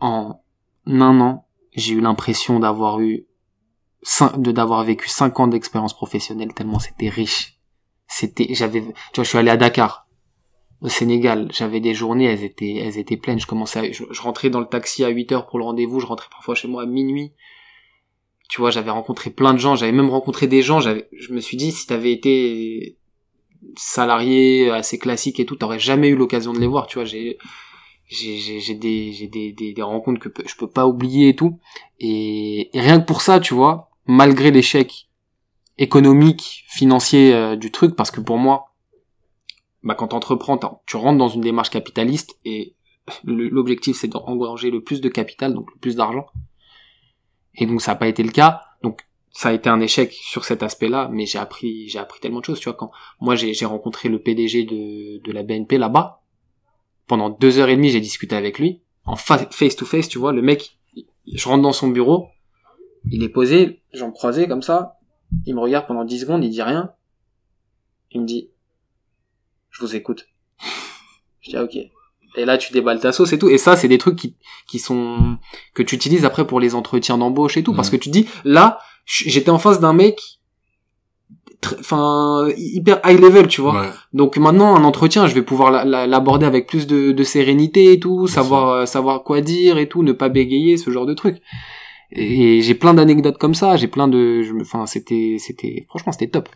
en 0.00 0.40
un 0.86 1.20
an, 1.20 1.46
j'ai 1.74 1.94
eu 1.94 2.00
l'impression 2.00 2.58
d'avoir 2.60 3.00
eu 3.00 3.24
de 4.36 4.52
d'avoir 4.52 4.84
vécu 4.84 5.08
cinq 5.08 5.40
ans 5.40 5.46
d'expérience 5.48 5.94
professionnelle 5.94 6.52
tellement 6.54 6.78
c'était 6.78 7.08
riche. 7.08 7.58
C'était, 8.06 8.48
j'avais, 8.54 8.80
tu 8.82 8.88
vois, 9.16 9.24
je 9.24 9.28
suis 9.28 9.38
allé 9.38 9.50
à 9.50 9.56
Dakar, 9.56 10.06
au 10.80 10.88
Sénégal, 10.88 11.48
j'avais 11.52 11.80
des 11.80 11.94
journées, 11.94 12.26
elles 12.26 12.44
étaient, 12.44 12.76
elles 12.76 12.98
étaient 12.98 13.16
pleines. 13.16 13.40
Je 13.40 13.46
commençais, 13.46 13.92
je, 13.92 14.22
rentrais 14.22 14.48
dans 14.50 14.60
le 14.60 14.66
taxi 14.66 15.04
à 15.04 15.08
8 15.08 15.32
heures 15.32 15.46
pour 15.46 15.58
le 15.58 15.64
rendez-vous, 15.64 15.98
je 16.00 16.06
rentrais 16.06 16.28
parfois 16.30 16.54
chez 16.54 16.68
moi 16.68 16.82
à 16.82 16.86
minuit. 16.86 17.32
Tu 18.48 18.60
vois, 18.60 18.70
j'avais 18.70 18.90
rencontré 18.90 19.30
plein 19.30 19.52
de 19.52 19.58
gens, 19.58 19.74
j'avais 19.74 19.92
même 19.92 20.08
rencontré 20.08 20.46
des 20.46 20.62
gens, 20.62 20.80
j'avais, 20.80 21.08
je 21.12 21.32
me 21.32 21.40
suis 21.40 21.56
dit, 21.56 21.72
si 21.72 21.86
t'avais 21.86 22.12
été 22.12 22.96
salarié 23.76 24.70
assez 24.70 24.98
classique 24.98 25.40
et 25.40 25.46
tout, 25.46 25.56
t'aurais 25.56 25.80
jamais 25.80 26.08
eu 26.08 26.16
l'occasion 26.16 26.52
de 26.52 26.60
les 26.60 26.66
voir, 26.66 26.86
tu 26.86 26.94
vois, 26.94 27.04
j'ai, 27.04 27.38
j'ai, 28.06 28.38
j'ai, 28.38 28.74
des, 28.74 29.12
j'ai 29.12 29.26
des, 29.26 29.52
des, 29.52 29.82
rencontres 29.82 30.20
que 30.20 30.30
je 30.46 30.54
peux 30.54 30.70
pas 30.70 30.86
oublier 30.86 31.30
et 31.30 31.36
tout. 31.36 31.58
Et, 31.98 32.70
et 32.72 32.80
rien 32.80 33.00
que 33.00 33.04
pour 33.06 33.20
ça, 33.20 33.40
tu 33.40 33.52
vois, 33.52 33.90
malgré 34.06 34.50
l'échec 34.50 35.08
économique, 35.76 36.64
financier 36.68 37.34
euh, 37.34 37.56
du 37.56 37.70
truc, 37.70 37.96
parce 37.96 38.10
que 38.10 38.20
pour 38.20 38.38
moi, 38.38 38.67
bah 39.88 39.94
quand 39.94 40.08
t'entreprends, 40.08 40.58
t'en- 40.58 40.82
tu 40.84 40.96
rentres 40.96 41.16
dans 41.16 41.28
une 41.28 41.40
démarche 41.40 41.70
capitaliste 41.70 42.38
et 42.44 42.74
l'objectif 43.24 43.96
c'est 43.98 44.08
d'engorger 44.08 44.70
le 44.70 44.82
plus 44.82 45.00
de 45.00 45.08
capital, 45.08 45.54
donc 45.54 45.72
le 45.72 45.78
plus 45.80 45.96
d'argent. 45.96 46.26
Et 47.54 47.64
donc 47.64 47.80
ça 47.80 47.92
n'a 47.92 47.96
pas 47.96 48.06
été 48.06 48.22
le 48.22 48.30
cas. 48.30 48.60
Donc 48.82 49.06
ça 49.30 49.48
a 49.48 49.52
été 49.54 49.70
un 49.70 49.80
échec 49.80 50.12
sur 50.12 50.44
cet 50.44 50.62
aspect-là, 50.62 51.08
mais 51.10 51.24
j'ai 51.24 51.38
appris, 51.38 51.88
j'ai 51.88 51.98
appris 51.98 52.20
tellement 52.20 52.40
de 52.40 52.44
choses. 52.44 52.60
Tu 52.60 52.68
vois, 52.68 52.74
quand 52.74 52.90
moi 53.18 53.34
j'ai 53.34 53.64
rencontré 53.64 54.10
le 54.10 54.20
PDG 54.20 54.64
de, 54.64 55.32
la 55.32 55.42
BNP 55.42 55.78
là-bas, 55.78 56.20
pendant 57.06 57.30
deux 57.30 57.58
heures 57.58 57.70
et 57.70 57.76
demie 57.76 57.88
j'ai 57.88 58.00
discuté 58.00 58.36
avec 58.36 58.58
lui 58.58 58.82
en 59.06 59.16
fa- 59.16 59.48
face 59.50 59.74
to 59.74 59.86
face. 59.86 60.10
Tu 60.10 60.18
vois, 60.18 60.34
le 60.34 60.42
mec, 60.42 60.76
je 61.32 61.48
rentre 61.48 61.62
dans 61.62 61.72
son 61.72 61.88
bureau, 61.88 62.28
il 63.10 63.22
est 63.22 63.30
posé, 63.30 63.80
jambes 63.94 64.12
croisées 64.12 64.48
comme 64.48 64.60
ça, 64.60 64.98
il 65.46 65.54
me 65.54 65.60
regarde 65.60 65.86
pendant 65.86 66.04
10 66.04 66.20
secondes, 66.20 66.44
il 66.44 66.50
dit 66.50 66.62
rien, 66.62 66.92
il 68.10 68.20
me 68.20 68.26
dit, 68.26 68.50
je 69.70 69.80
vous 69.84 69.94
écoute. 69.96 70.26
Je 71.40 71.50
dis 71.50 71.56
ah, 71.56 71.64
ok. 71.64 71.76
Et 72.36 72.44
là 72.44 72.58
tu 72.58 72.72
déballes 72.72 73.00
ta 73.00 73.12
sauce 73.12 73.32
et 73.32 73.38
tout. 73.38 73.48
Et 73.48 73.58
ça 73.58 73.76
c'est 73.76 73.88
des 73.88 73.98
trucs 73.98 74.16
qui 74.16 74.36
qui 74.68 74.78
sont 74.78 75.38
que 75.74 75.82
tu 75.82 75.94
utilises 75.94 76.24
après 76.24 76.46
pour 76.46 76.60
les 76.60 76.74
entretiens 76.74 77.18
d'embauche 77.18 77.56
et 77.56 77.62
tout, 77.62 77.74
parce 77.74 77.90
que 77.90 77.96
tu 77.96 78.10
dis 78.10 78.26
là 78.44 78.78
j'étais 79.06 79.50
en 79.50 79.58
face 79.58 79.80
d'un 79.80 79.92
mec, 79.94 80.20
enfin 81.80 82.48
hyper 82.56 83.00
high 83.04 83.18
level, 83.18 83.48
tu 83.48 83.60
vois. 83.60 83.80
Ouais. 83.80 83.88
Donc 84.12 84.36
maintenant 84.36 84.76
un 84.76 84.84
entretien, 84.84 85.26
je 85.26 85.34
vais 85.34 85.42
pouvoir 85.42 85.70
la- 85.70 85.84
la- 85.84 86.06
l'aborder 86.06 86.46
avec 86.46 86.66
plus 86.68 86.86
de, 86.86 87.12
de 87.12 87.22
sérénité 87.24 87.92
et 87.92 87.98
tout, 88.00 88.24
Bien 88.24 88.34
savoir 88.34 88.68
euh, 88.70 88.86
savoir 88.86 89.24
quoi 89.24 89.40
dire 89.40 89.78
et 89.78 89.88
tout, 89.88 90.02
ne 90.02 90.12
pas 90.12 90.28
bégayer, 90.28 90.76
ce 90.76 90.90
genre 90.90 91.06
de 91.06 91.14
truc. 91.14 91.40
Et 92.12 92.62
j'ai 92.62 92.74
plein 92.74 92.94
d'anecdotes 92.94 93.38
comme 93.38 93.54
ça, 93.54 93.76
j'ai 93.76 93.88
plein 93.88 94.08
de, 94.08 94.42
enfin 94.60 94.86
c'était 94.86 95.36
c'était 95.38 95.84
franchement 95.88 96.12
c'était 96.12 96.28
top, 96.28 96.48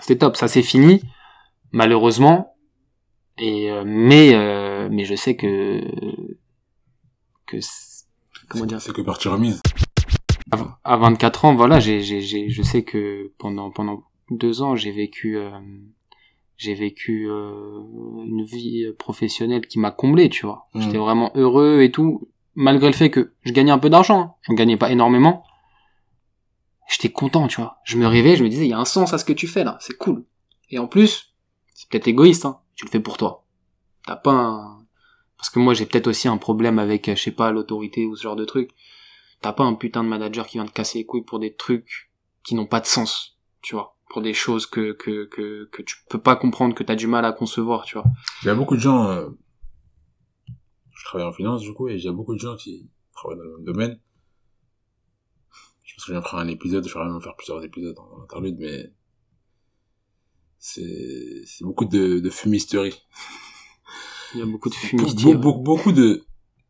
c'était 0.00 0.18
top. 0.18 0.36
Ça 0.36 0.46
c'est 0.48 0.62
fini, 0.62 1.00
malheureusement. 1.72 2.54
Et 3.38 3.70
euh, 3.70 3.82
mais 3.86 4.34
euh, 4.34 4.88
mais 4.90 5.04
je 5.04 5.14
sais 5.14 5.36
que 5.36 5.80
que 7.46 7.56
comment 8.48 8.66
dire? 8.66 8.80
C'est 8.80 8.92
que 8.92 9.00
partie 9.02 9.28
remise. 9.28 9.60
à- 10.50 10.78
à 10.84 10.96
24 10.96 11.44
ans, 11.46 11.54
voilà, 11.54 11.80
j'ai, 11.80 12.00
j'ai, 12.02 12.20
j'ai, 12.20 12.50
je 12.50 12.62
sais 12.62 12.82
que 12.84 13.32
pendant 13.38 13.70
pendant 13.70 14.04
deux 14.30 14.60
ans, 14.62 14.76
j'ai 14.76 14.90
vécu, 14.92 15.36
euh, 15.38 15.50
j'ai 16.58 16.74
vécu 16.74 17.26
euh, 17.30 17.80
une 18.26 18.44
vie 18.44 18.92
professionnelle 18.98 19.66
qui 19.66 19.78
m'a 19.78 19.90
comblé, 19.90 20.28
tu 20.28 20.44
vois. 20.46 20.64
Mhm. 20.74 20.82
J'étais 20.82 20.98
vraiment 20.98 21.30
heureux 21.34 21.80
et 21.82 21.90
tout, 21.90 22.28
malgré 22.54 22.88
le 22.88 22.92
fait 22.94 23.10
que 23.10 23.32
je 23.42 23.52
gagnais 23.52 23.70
un 23.72 23.78
peu 23.78 23.88
d'argent. 23.90 24.20
hein. 24.20 24.34
J'en 24.42 24.54
gagnais 24.54 24.76
pas 24.76 24.90
énormément. 24.92 25.42
J'étais 26.88 27.08
content, 27.10 27.48
tu 27.48 27.60
vois. 27.60 27.78
Je 27.84 27.96
me 27.96 28.06
rêvais, 28.06 28.36
je 28.36 28.44
me 28.44 28.48
disais, 28.50 28.66
il 28.66 28.70
y 28.70 28.74
a 28.74 28.78
un 28.78 28.84
sens 28.84 29.14
à 29.14 29.18
ce 29.18 29.24
que 29.24 29.32
tu 29.32 29.46
fais 29.46 29.64
là, 29.64 29.78
c'est 29.80 29.96
cool. 29.96 30.24
Et 30.68 30.78
en 30.78 30.86
plus, 30.86 31.31
c'est 31.82 31.90
peut-être 31.90 32.08
égoïste, 32.08 32.44
hein. 32.44 32.60
Tu 32.76 32.86
le 32.86 32.90
fais 32.90 33.00
pour 33.00 33.18
toi. 33.18 33.44
T'as 34.06 34.16
pas 34.16 34.32
un, 34.32 34.86
parce 35.36 35.50
que 35.50 35.58
moi 35.58 35.74
j'ai 35.74 35.86
peut-être 35.86 36.06
aussi 36.06 36.28
un 36.28 36.38
problème 36.38 36.78
avec, 36.78 37.08
euh, 37.08 37.16
je 37.16 37.22
sais 37.22 37.32
pas, 37.32 37.50
l'autorité 37.50 38.06
ou 38.06 38.14
ce 38.14 38.22
genre 38.22 38.36
de 38.36 38.44
truc 38.44 38.70
t'as 39.42 39.52
pas 39.52 39.64
un 39.64 39.74
putain 39.74 40.02
de 40.02 40.08
manager 40.08 40.46
qui 40.46 40.56
vient 40.56 40.66
te 40.66 40.72
casser 40.72 40.98
les 40.98 41.04
couilles 41.04 41.24
pour 41.24 41.38
des 41.38 41.54
trucs 41.54 42.10
qui 42.44 42.54
n'ont 42.54 42.66
pas 42.66 42.80
de 42.80 42.86
sens, 42.86 43.36
tu 43.60 43.74
vois, 43.74 43.96
pour 44.08 44.22
des 44.22 44.32
choses 44.32 44.66
que 44.66 44.92
que 44.92 45.24
que 45.26 45.68
que 45.70 45.82
tu 45.82 45.96
peux 46.08 46.20
pas 46.20 46.36
comprendre, 46.36 46.74
que 46.74 46.84
t'as 46.84 46.94
du 46.94 47.08
mal 47.08 47.24
à 47.24 47.32
concevoir, 47.32 47.84
tu 47.84 47.98
vois. 47.98 48.04
Il 48.42 48.46
y 48.46 48.50
a 48.50 48.54
beaucoup 48.54 48.76
de 48.76 48.80
gens, 48.80 49.08
euh, 49.08 49.28
je 50.92 51.04
travaille 51.04 51.26
en 51.26 51.32
finance 51.32 51.60
du 51.60 51.74
coup, 51.74 51.88
et 51.88 51.96
il 51.96 52.02
y 52.02 52.08
a 52.08 52.12
beaucoup 52.12 52.34
de 52.34 52.40
gens 52.40 52.56
qui 52.56 52.88
travaillent 53.12 53.38
dans 53.38 53.44
le 53.44 53.56
même 53.56 53.64
domaine. 53.64 54.00
Je 55.82 55.94
pense 55.94 56.06
que 56.06 56.12
je 56.12 56.18
vais 56.18 56.22
faire 56.22 56.38
un 56.38 56.48
épisode, 56.48 56.86
je 56.86 56.94
vais 56.94 57.00
vraiment 57.00 57.20
faire 57.20 57.36
plusieurs 57.36 57.62
épisodes 57.64 57.98
en 57.98 58.22
interlude, 58.22 58.56
mais 58.58 58.92
c'est 60.66 61.64
beaucoup 61.64 61.84
de, 61.86 62.20
de 62.20 62.30
fumisterie. 62.30 62.94
Il 64.34 64.40
y 64.40 64.42
a 64.42 64.46
beaucoup 64.46 64.70
de 64.70 64.74
Be- 64.74 64.78
fumistiers. 64.78 65.34
be- 65.34 65.38
be- 65.40 65.62
beaucoup 65.62 65.90
de, 65.92 66.24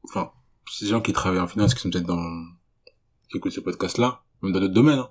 enfin, 0.05 0.33
ces 0.71 0.87
gens 0.87 1.01
qui 1.03 1.13
travaillent 1.13 1.41
en 1.41 1.47
finance, 1.47 1.75
qui 1.75 1.81
sont 1.81 1.91
peut-être 1.91 2.07
dans, 2.07 2.45
qui 3.31 3.37
écoutent 3.37 3.53
ce 3.53 3.61
podcast-là, 3.61 4.25
même 4.43 4.53
dans 4.53 4.61
d'autres 4.61 4.73
domaines, 4.75 4.99
hein. 5.01 5.11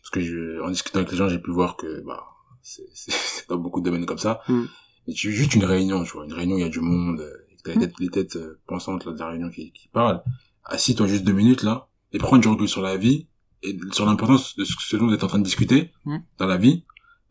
Parce 0.00 0.10
que 0.10 0.20
je, 0.20 0.62
en 0.62 0.70
discutant 0.70 1.00
avec 1.00 1.10
les 1.10 1.16
gens, 1.18 1.28
j'ai 1.28 1.38
pu 1.40 1.50
voir 1.50 1.76
que, 1.76 2.00
bah, 2.06 2.24
c'est, 2.62 2.82
dans 3.48 3.58
beaucoup 3.58 3.80
de 3.80 3.84
domaines 3.84 4.06
comme 4.06 4.18
ça. 4.18 4.40
Mm. 4.48 4.64
Et 5.08 5.12
tu, 5.12 5.32
juste 5.32 5.54
une 5.54 5.64
réunion, 5.64 6.02
tu 6.04 6.12
vois, 6.12 6.24
une 6.24 6.32
réunion, 6.32 6.56
il 6.56 6.60
y 6.60 6.64
a 6.64 6.68
du 6.70 6.80
monde, 6.80 7.22
t'as 7.62 7.72
les 7.72 7.76
Mm. 7.76 7.80
têtes, 7.80 7.94
les 8.00 8.08
têtes 8.08 8.36
euh, 8.36 8.58
pensantes, 8.66 9.04
là, 9.04 9.12
de 9.12 9.18
la 9.18 9.28
réunion 9.28 9.50
qui, 9.50 9.70
qui 9.72 9.88
parlent. 9.88 10.22
Assis-toi 10.64 11.06
juste 11.08 11.24
deux 11.24 11.32
minutes, 11.32 11.62
là, 11.62 11.88
et 12.12 12.18
prends 12.18 12.38
du 12.38 12.48
recul 12.48 12.68
sur 12.68 12.80
la 12.82 12.96
vie, 12.96 13.28
et 13.62 13.76
sur 13.92 14.06
l'importance 14.06 14.56
de 14.56 14.64
ce, 14.64 14.72
ce 14.78 14.96
dont 14.96 15.06
vous 15.08 15.12
êtes 15.14 15.24
en 15.24 15.28
train 15.28 15.38
de 15.40 15.44
discuter, 15.44 15.90
Mm. 16.06 16.18
dans 16.38 16.46
la 16.46 16.56
vie, 16.56 16.84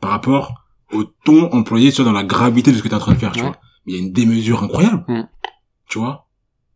par 0.06 0.12
rapport 0.12 0.54
au 0.94 1.04
ton 1.26 1.52
employé, 1.52 1.90
vois, 1.90 2.06
dans 2.06 2.12
la 2.12 2.24
gravité 2.24 2.72
de 2.72 2.78
ce 2.78 2.84
que 2.84 2.88
t'es 2.88 2.94
en 2.96 3.00
train 3.00 3.14
de 3.14 3.18
faire, 3.18 3.32
tu 3.32 3.40
Ouais. 3.42 3.48
vois. 3.48 3.58
Il 3.88 3.96
y 3.96 3.98
a 3.98 4.02
une 4.02 4.12
démesure 4.14 4.64
incroyable. 4.64 5.04
Mm. 5.08 5.28
Tu 5.90 5.98
vois? 6.00 6.28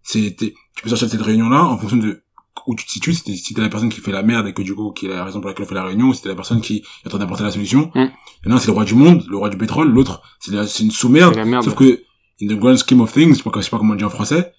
C'est, 0.01 0.35
tu 0.35 0.53
peux 0.83 0.89
sortir 0.89 1.07
de 1.07 1.11
cette 1.11 1.21
réunion-là 1.21 1.63
en 1.65 1.77
fonction 1.77 1.97
de 1.97 2.23
où 2.67 2.75
tu 2.75 2.85
te 2.85 2.91
situes, 2.91 3.13
si 3.13 3.53
t'es, 3.53 3.61
la 3.61 3.69
personne 3.69 3.89
qui 3.89 4.01
fait 4.01 4.11
la 4.11 4.21
merde 4.23 4.47
et 4.47 4.53
que 4.53 4.61
du 4.63 4.75
coup, 4.75 4.91
qui 4.91 5.05
est 5.05 5.09
la 5.09 5.23
raison 5.23 5.39
pour 5.41 5.47
laquelle 5.49 5.65
on 5.65 5.69
fait 5.69 5.75
la 5.75 5.83
réunion, 5.83 6.07
ou 6.07 6.13
si 6.13 6.21
t'es 6.23 6.29
la 6.29 6.35
personne 6.35 6.59
qui 6.61 6.77
est 6.77 7.07
en 7.07 7.09
train 7.11 7.19
d'apporter 7.19 7.43
la 7.43 7.51
solution. 7.51 7.91
Mm. 7.95 8.05
L'un, 8.45 8.57
c'est 8.59 8.67
le 8.67 8.73
roi 8.73 8.85
du 8.85 8.95
monde, 8.95 9.23
le 9.29 9.37
roi 9.37 9.49
du 9.49 9.57
pétrole, 9.57 9.89
l'autre, 9.91 10.21
c'est, 10.39 10.51
la- 10.51 10.65
une 10.79 10.91
sous-merde. 10.91 11.35
Sauf 11.63 11.75
que, 11.75 12.01
in 12.41 12.47
the 12.47 12.57
grand 12.59 12.75
scheme 12.77 13.01
of 13.01 13.11
things, 13.13 13.29
je 13.33 13.37
sais 13.37 13.43
pas, 13.43 13.51
je 13.59 13.61
sais 13.65 13.69
pas 13.69 13.77
comment 13.77 13.93
on 13.93 13.97
dit 13.97 14.03
en 14.03 14.09
français, 14.09 14.53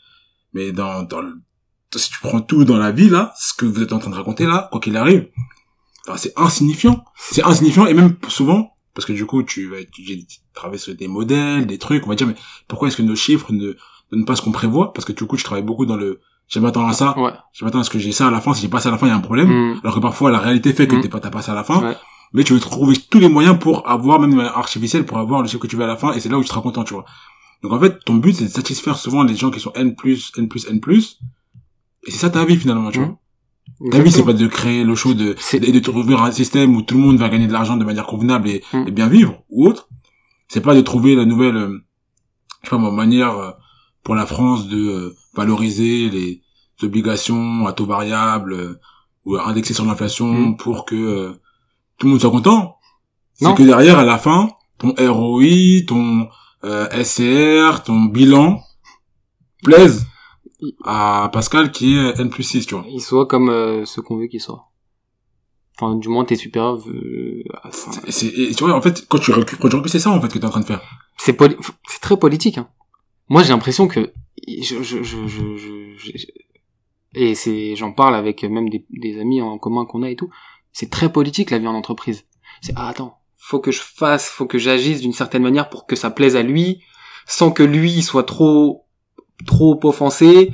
mais 0.54 0.70
dans, 0.72 1.02
dans 1.02 1.20
le- 1.20 1.34
si 1.96 2.08
tu 2.10 2.18
prends 2.20 2.40
tout 2.40 2.64
dans 2.64 2.78
la 2.78 2.90
vie, 2.92 3.08
là, 3.10 3.32
ce 3.38 3.52
que 3.52 3.66
vous 3.66 3.82
êtes 3.82 3.92
en 3.92 3.98
train 3.98 4.10
de 4.10 4.16
raconter, 4.16 4.46
là, 4.46 4.68
quoi 4.70 4.80
qu'il 4.80 4.96
arrive, 4.96 5.28
enfin, 6.08 6.16
c'est 6.16 6.32
insignifiant. 6.36 7.04
C'est 7.16 7.42
insignifiant, 7.44 7.86
et 7.86 7.94
même 7.94 8.16
souvent, 8.28 8.72
parce 8.94 9.06
que 9.06 9.12
du 9.12 9.26
coup, 9.26 9.42
tu 9.42 9.68
vas 9.68 9.78
étudier, 9.80 10.26
travailler 10.54 10.78
sur 10.78 10.94
des 10.94 11.08
modèles, 11.08 11.66
des 11.66 11.78
trucs, 11.78 12.04
on 12.06 12.08
va 12.10 12.14
dire, 12.16 12.26
mais 12.26 12.34
pourquoi 12.68 12.88
est-ce 12.88 12.96
que 12.96 13.02
nos 13.02 13.16
chiffres 13.16 13.52
ne 13.52 13.74
donnent 14.10 14.24
pas 14.24 14.36
ce 14.36 14.42
qu'on 14.42 14.52
prévoit? 14.52 14.92
Parce 14.92 15.04
que 15.04 15.12
du 15.12 15.24
coup, 15.26 15.36
je 15.36 15.44
travaille 15.44 15.62
beaucoup 15.64 15.86
dans 15.86 15.96
le, 15.96 16.20
je 16.48 16.58
m'attends 16.58 16.86
à 16.86 16.92
ça, 16.92 17.16
Ouais. 17.18 17.32
je 17.52 17.64
m'attends 17.64 17.78
à 17.80 17.84
ce 17.84 17.90
que 17.90 17.98
j'ai 17.98 18.12
ça 18.12 18.26
à 18.28 18.30
la 18.30 18.40
fin, 18.40 18.52
si 18.54 18.62
j'ai 18.62 18.68
pas 18.68 18.80
ça 18.80 18.88
à 18.88 18.92
la 18.92 18.98
fin, 18.98 19.06
il 19.06 19.10
y 19.10 19.12
a 19.12 19.16
un 19.16 19.20
problème. 19.20 19.48
Mm. 19.48 19.80
Alors 19.84 19.94
que 19.94 20.00
parfois, 20.00 20.30
la 20.30 20.38
réalité 20.40 20.72
fait 20.72 20.86
que 20.88 20.96
Mm. 20.96 21.00
t'es 21.02 21.08
pas, 21.08 21.20
t'as 21.20 21.30
pas 21.30 21.42
ça 21.42 21.52
à 21.52 21.54
la 21.54 21.64
fin. 21.64 21.80
Ouais. 21.82 21.96
Mais 22.32 22.44
tu 22.44 22.52
veux 22.52 22.60
trouver 22.60 22.96
tous 23.10 23.18
les 23.18 23.28
moyens 23.28 23.58
pour 23.58 23.88
avoir, 23.88 24.20
même 24.20 24.38
artificielle, 24.40 25.04
pour 25.06 25.18
avoir 25.18 25.42
le 25.42 25.48
chiffre 25.48 25.60
que 25.60 25.66
tu 25.66 25.76
veux 25.76 25.84
à 25.84 25.88
la 25.88 25.96
fin, 25.96 26.12
et 26.12 26.20
c'est 26.20 26.28
là 26.28 26.38
où 26.38 26.42
tu 26.42 26.48
seras 26.48 26.60
content, 26.60 26.84
tu 26.84 26.94
vois. 26.94 27.04
Donc 27.62 27.72
en 27.72 27.78
fait, 27.80 27.98
ton 28.04 28.14
but, 28.14 28.32
c'est 28.34 28.44
de 28.44 28.50
satisfaire 28.50 28.96
souvent 28.96 29.22
les 29.22 29.36
gens 29.36 29.50
qui 29.50 29.60
sont 29.60 29.72
N+, 29.74 29.94
N+, 30.36 30.48
N+, 30.68 30.80
et 32.06 32.10
c'est 32.10 32.18
ça 32.18 32.30
ta 32.30 32.44
vie 32.44 32.56
finalement, 32.56 32.90
tu 32.90 33.00
Mm. 33.00 33.04
vois. 33.04 33.18
Ta 33.90 33.98
vie, 34.00 34.10
c'est 34.12 34.24
pas 34.24 34.34
de 34.34 34.46
créer 34.46 34.84
le 34.84 34.94
show 34.94 35.14
de, 35.14 35.34
et 35.54 35.72
de 35.72 35.78
trouver 35.80 36.14
un 36.14 36.30
système 36.32 36.76
où 36.76 36.82
tout 36.82 36.96
le 36.96 37.00
monde 37.00 37.18
va 37.18 37.28
gagner 37.30 37.46
de 37.46 37.52
l'argent 37.52 37.76
de 37.78 37.84
manière 37.84 38.06
convenable 38.06 38.48
et, 38.48 38.62
Mm. 38.72 38.84
et 38.88 38.90
bien 38.90 39.08
vivre, 39.08 39.42
ou 39.48 39.66
autre. 39.68 39.88
C'est 40.48 40.60
pas 40.60 40.74
de 40.74 40.80
trouver 40.82 41.14
la 41.14 41.24
nouvelle, 41.24 41.56
euh, 41.56 41.78
je 42.62 42.68
sais 42.68 42.76
pas 42.76 42.78
ma 42.78 42.90
manière 42.90 43.36
euh, 43.38 43.50
pour 44.02 44.14
la 44.14 44.26
France 44.26 44.68
de 44.68 44.76
euh, 44.76 45.16
valoriser 45.34 46.10
les 46.10 46.42
obligations 46.82 47.66
à 47.66 47.72
taux 47.72 47.86
variable 47.86 48.52
euh, 48.52 48.80
ou 49.24 49.36
indexer 49.38 49.72
sur 49.74 49.84
l'inflation 49.86 50.32
Mm. 50.32 50.56
pour 50.58 50.84
que 50.84 51.32
tout 51.98 52.06
le 52.06 52.10
monde 52.10 52.20
soit 52.20 52.30
content. 52.30 52.76
C'est 53.34 53.54
que 53.54 53.62
derrière, 53.62 53.98
à 53.98 54.04
la 54.04 54.18
fin, 54.18 54.50
ton 54.78 54.94
ROI, 54.98 55.82
ton 55.86 56.28
SCR, 56.62 57.82
ton 57.84 58.00
bilan 58.04 58.60
plaise 59.62 60.06
à 60.84 61.30
Pascal 61.32 61.70
qui 61.72 61.96
est 61.96 62.18
N 62.20 62.30
plus 62.30 62.42
6, 62.42 62.66
tu 62.66 62.74
vois. 62.74 62.84
Il 62.88 63.00
soit 63.00 63.26
comme 63.26 63.48
euh, 63.50 63.84
ce 63.84 64.00
qu'on 64.00 64.16
veut 64.16 64.26
qu'il 64.26 64.40
soit. 64.40 64.66
Enfin, 65.80 65.96
du 65.96 66.08
moins, 66.08 66.24
tes 66.24 66.36
enfin, 67.64 67.90
c'est- 68.08 68.26
et 68.26 68.54
tu 68.54 68.64
vois, 68.64 68.74
en 68.74 68.82
fait, 68.82 69.06
quand 69.08 69.18
tu 69.18 69.32
recules, 69.32 69.58
quand 69.58 69.68
tu 69.68 69.76
recules, 69.76 69.90
c'est 69.90 69.98
ça, 69.98 70.10
en 70.10 70.20
fait, 70.20 70.28
que 70.28 70.38
t'es 70.38 70.44
en 70.44 70.50
train 70.50 70.60
de 70.60 70.66
faire. 70.66 70.82
c'est 71.16 71.32
poli- 71.32 71.56
c'est 71.88 72.00
très 72.00 72.18
politique. 72.18 72.58
Hein. 72.58 72.68
Moi, 73.28 73.42
j'ai 73.42 73.50
l'impression 73.50 73.88
que 73.88 74.12
je, 74.46 74.82
je, 74.82 75.02
je, 75.02 75.26
je, 75.26 75.56
je- 75.56 75.96
je- 75.96 76.26
et 77.14 77.34
c'est, 77.34 77.76
j'en 77.76 77.92
parle 77.92 78.14
avec 78.14 78.42
même 78.44 78.68
des, 78.68 78.84
des 78.90 79.18
amis 79.20 79.40
en 79.42 79.58
commun 79.58 79.84
qu'on 79.86 80.02
a 80.02 80.10
et 80.10 80.16
tout. 80.16 80.30
C'est 80.72 80.90
très 80.90 81.10
politique 81.12 81.50
la 81.50 81.58
vie 81.58 81.66
en 81.66 81.74
entreprise. 81.74 82.24
C'est 82.62 82.72
ah 82.76 82.88
attends, 82.88 83.16
faut 83.36 83.58
que 83.58 83.72
je 83.72 83.80
fasse, 83.80 84.28
faut 84.28 84.46
que 84.46 84.58
j'agisse 84.58 85.00
d'une 85.00 85.12
certaine 85.12 85.42
manière 85.42 85.70
pour 85.70 85.86
que 85.86 85.96
ça 85.96 86.10
plaise 86.10 86.36
à 86.36 86.42
lui, 86.42 86.82
sans 87.26 87.50
que 87.50 87.62
lui 87.62 88.02
soit 88.02 88.22
trop 88.24 88.86
trop 89.46 89.78
offensé. 89.84 90.50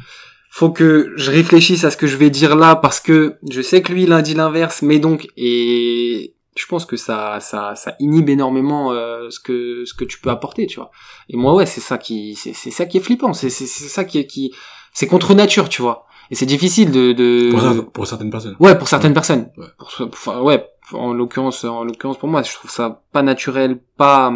Faut 0.51 0.70
que 0.70 1.12
je 1.16 1.30
réfléchisse 1.30 1.84
à 1.84 1.91
ce 1.91 1.97
que 1.99 2.07
je 2.07 2.16
vais 2.16 2.30
dire 2.30 2.57
là 2.57 2.76
parce 2.76 2.99
que 3.01 3.37
je 3.51 3.61
sais 3.61 3.82
que 3.82 3.93
lui 3.93 4.05
il 4.05 4.12
a 4.12 4.22
dit 4.22 4.34
l'inverse, 4.34 4.80
mais 4.82 4.99
donc 4.99 5.28
et 5.37 6.34
je 6.57 6.64
pense 6.66 6.87
que 6.87 6.97
ça 6.97 7.41
ça 7.41 7.74
ça 7.74 7.95
inhibe 8.01 8.30
énormément 8.30 8.91
euh, 8.93 9.28
ce 9.28 9.39
que 9.39 9.84
ce 9.84 9.93
que 9.93 10.05
tu 10.05 10.18
peux 10.18 10.30
apporter, 10.30 10.66
tu 10.66 10.76
vois. 10.76 10.91
Et 11.28 11.37
moi 11.37 11.55
ouais, 11.55 11.66
c'est 11.66 11.82
ça 11.82 11.99
qui 11.99 12.34
c'est 12.37 12.55
c'est 12.55 12.70
ça 12.70 12.87
qui 12.87 12.97
est 12.97 13.01
flippant, 13.01 13.34
c'est 13.34 13.51
c'est 13.51 13.66
c'est 13.66 13.89
ça 13.89 14.05
qui 14.05 14.18
est 14.18 14.26
qui 14.26 14.55
c'est 14.95 15.07
contre 15.07 15.34
nature, 15.34 15.68
tu 15.68 15.82
vois. 15.82 16.07
Et 16.30 16.34
c'est 16.34 16.47
difficile 16.47 16.91
de 16.91 17.12
de 17.12 17.51
Pour, 17.93 18.07
certaines 18.07 18.30
personnes. 18.30 18.57
Ouais, 18.59 18.76
pour 18.78 18.89
certaines 18.89 19.12
personnes. 19.14 19.51
Ouais. 19.59 19.66
Pour, 19.78 19.91
pour- 19.95 20.09
enfin, 20.14 20.41
ouais, 20.41 20.66
en 20.93 21.12
l'occurrence, 21.12 21.64
en 21.64 21.84
l'occurrence 21.84 22.16
pour 22.18 22.28
moi, 22.30 22.43
je 22.43 22.53
trouve 22.55 22.70
ça 22.70 23.03
pas 23.12 23.22
naturel, 23.22 23.78
pas 23.99 24.32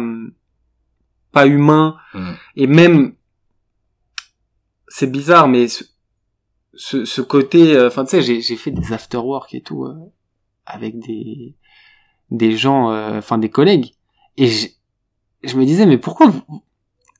pas 1.31 1.47
humain, 1.47 1.95
et 2.55 2.67
même 2.67 3.13
c'est 4.93 5.09
bizarre, 5.09 5.47
mais 5.47 5.69
ce, 5.69 5.85
ce, 6.73 7.05
ce 7.05 7.21
côté, 7.21 7.75
euh, 7.75 7.87
enfin 7.87 8.03
tu 8.03 8.21
sais, 8.21 8.41
j'ai 8.41 8.55
fait 8.57 8.71
des 8.71 8.91
after 8.91 9.17
work 9.17 9.53
et 9.53 9.61
tout 9.61 9.85
euh, 9.85 9.95
avec 10.65 10.99
des 10.99 11.55
des 12.29 12.57
gens, 12.57 12.91
euh, 12.91 13.17
enfin 13.17 13.37
des 13.37 13.49
collègues, 13.49 13.93
et 14.37 14.47
je 14.47 15.57
me 15.57 15.65
disais, 15.65 15.85
mais 15.85 15.97
pourquoi 15.97 16.27
vous, 16.27 16.63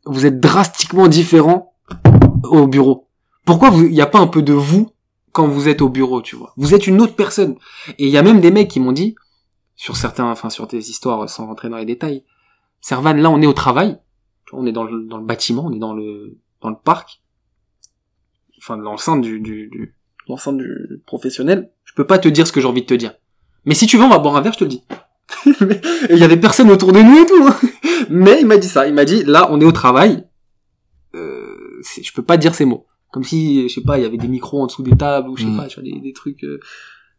vous 0.05 0.25
êtes 0.25 0.39
drastiquement 0.39 1.07
différents 1.07 1.73
au 2.43 2.67
bureau? 2.67 3.07
Pourquoi 3.45 3.69
il 3.75 3.91
n'y 3.91 4.01
a 4.01 4.05
pas 4.05 4.19
un 4.19 4.27
peu 4.27 4.41
de 4.41 4.53
vous 4.53 4.91
quand 5.31 5.47
vous 5.47 5.67
êtes 5.69 5.81
au 5.81 5.89
bureau, 5.89 6.21
tu 6.21 6.35
vois? 6.35 6.53
Vous 6.57 6.73
êtes 6.73 6.87
une 6.87 7.01
autre 7.01 7.15
personne. 7.15 7.55
Et 7.97 8.05
il 8.05 8.09
y 8.09 8.17
a 8.17 8.21
même 8.21 8.41
des 8.41 8.51
mecs 8.51 8.69
qui 8.69 8.79
m'ont 8.79 8.91
dit, 8.91 9.15
sur 9.75 9.95
certains, 9.95 10.29
enfin 10.29 10.49
sur 10.49 10.67
des 10.67 10.89
histoires 10.89 11.29
sans 11.29 11.47
rentrer 11.47 11.69
dans 11.69 11.77
les 11.77 11.85
détails, 11.85 12.23
Servan, 12.81 13.13
là 13.13 13.29
on 13.29 13.41
est 13.41 13.47
au 13.47 13.53
travail, 13.53 13.97
on 14.51 14.65
est 14.65 14.71
dans 14.73 14.83
le, 14.83 15.05
dans 15.05 15.17
le 15.17 15.25
bâtiment, 15.25 15.65
on 15.67 15.73
est 15.73 15.79
dans 15.79 15.93
le 15.93 16.37
dans 16.61 16.69
le 16.69 16.75
parc, 16.75 17.20
enfin 18.61 18.77
dans 18.77 18.91
l'enceinte 18.91 19.21
du, 19.21 19.39
du, 19.39 19.67
du 19.69 19.95
l'enceinte 20.27 20.57
du 20.57 21.01
professionnel, 21.05 21.71
je 21.83 21.93
peux 21.93 22.05
pas 22.05 22.19
te 22.19 22.27
dire 22.27 22.47
ce 22.47 22.51
que 22.51 22.61
j'ai 22.61 22.67
envie 22.67 22.81
de 22.81 22.87
te 22.87 22.93
dire. 22.93 23.13
Mais 23.65 23.75
si 23.75 23.85
tu 23.85 23.97
veux, 23.97 24.03
on 24.03 24.09
va 24.09 24.19
boire 24.19 24.35
un 24.35 24.41
verre, 24.41 24.53
je 24.53 24.59
te 24.59 24.63
le 24.63 24.69
dis. 24.69 24.83
il 26.09 26.17
y 26.17 26.23
avait 26.23 26.37
personne 26.37 26.69
autour 26.71 26.91
de 26.91 26.99
nous 26.99 27.21
et 27.21 27.25
tout. 27.25 27.47
Hein. 27.47 27.55
Mais 28.09 28.39
il 28.41 28.47
m'a 28.47 28.57
dit 28.57 28.67
ça. 28.67 28.87
Il 28.87 28.93
m'a 28.93 29.05
dit, 29.05 29.23
là, 29.23 29.47
on 29.51 29.61
est 29.61 29.65
au 29.65 29.71
travail. 29.71 30.25
Euh, 31.15 31.81
je 32.01 32.11
peux 32.11 32.23
pas 32.23 32.37
dire 32.37 32.55
ces 32.55 32.65
mots. 32.65 32.87
Comme 33.11 33.23
si, 33.23 33.67
je 33.67 33.75
sais 33.75 33.81
pas, 33.81 33.97
il 33.97 34.03
y 34.03 34.05
avait 34.05 34.17
des 34.17 34.27
micros 34.27 34.61
en 34.61 34.67
dessous 34.67 34.83
des 34.83 34.95
tables 34.95 35.29
ou 35.29 35.37
je 35.37 35.43
sais 35.43 35.49
mm. 35.49 35.57
pas, 35.57 35.67
tu 35.67 35.79
vois, 35.79 35.89
des, 35.89 35.99
des 35.99 36.13
trucs. 36.13 36.43
Euh... 36.43 36.59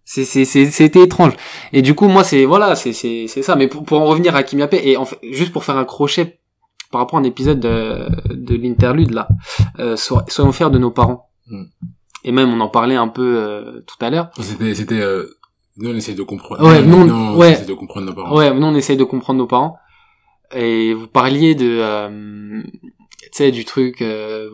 C'est 0.05 0.24
c'était 0.24 1.01
étrange. 1.01 1.34
Et 1.72 1.80
du 1.80 1.95
coup, 1.95 2.09
moi, 2.09 2.24
c'est 2.24 2.45
voilà, 2.45 2.74
c'est 2.74 2.93
c'est 2.93 3.26
c'est 3.28 3.43
ça. 3.43 3.55
Mais 3.55 3.68
pour, 3.68 3.84
pour 3.84 4.01
en 4.01 4.07
revenir 4.07 4.34
à 4.34 4.43
Kim 4.43 4.66
et 4.72 4.97
en 4.97 5.05
fait, 5.05 5.18
juste 5.30 5.53
pour 5.53 5.62
faire 5.62 5.76
un 5.76 5.84
crochet 5.84 6.40
par 6.90 7.01
rapport 7.01 7.18
à 7.18 7.22
un 7.22 7.24
épisode 7.24 7.61
de, 7.61 8.09
de 8.34 8.57
l'interlude 8.57 9.12
là, 9.12 9.28
euh, 9.78 9.97
soyons 9.97 10.51
fiers 10.51 10.70
de 10.70 10.78
nos 10.78 10.90
parents. 10.90 11.32
Mm. 11.49 11.64
Et 12.24 12.32
même, 12.32 12.53
on 12.53 12.61
en 12.61 12.68
parlait 12.68 12.97
un 12.97 13.09
peu 13.09 13.36
euh, 13.36 13.80
tout 13.86 13.97
à 14.01 14.11
l'heure. 14.11 14.30
C'était 14.40 14.74
c'était 14.74 15.01
euh, 15.01 15.26
nous 15.76 15.90
on 15.90 15.95
essaye 15.95 16.14
de 16.14 16.22
comprendre. 16.22 16.64
Ouais, 16.64 16.82
nous, 16.82 16.99
on, 16.99 17.36
ouais. 17.36 17.53
essaye 17.53 17.66
de 17.66 17.74
comprendre 17.74 18.07
nos 18.07 18.12
parents. 18.12 18.36
Ouais, 18.36 18.53
nous 18.53 18.66
on 18.66 18.74
essaye 18.74 18.97
de 18.97 19.05
comprendre 19.05 19.38
nos 19.38 19.47
parents. 19.47 19.76
Et 20.55 20.93
vous 20.93 21.07
parliez 21.07 21.55
de, 21.55 21.78
euh, 21.80 22.62
tu 23.22 23.28
sais, 23.32 23.51
du 23.51 23.64
truc 23.64 24.03
euh, 24.03 24.51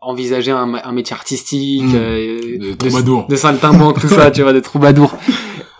envisager 0.00 0.50
un, 0.50 0.74
un, 0.74 0.92
métier 0.92 1.14
artistique, 1.14 1.84
mmh. 1.84 1.94
euh, 1.94 2.58
de 2.58 2.74
troubadour, 2.74 3.26
de, 3.26 3.32
de 3.32 3.36
saltimbanque, 3.36 4.00
tout 4.00 4.08
ça, 4.08 4.30
tu 4.32 4.42
vois, 4.42 4.52
de 4.52 4.60
troubadour. 4.60 5.14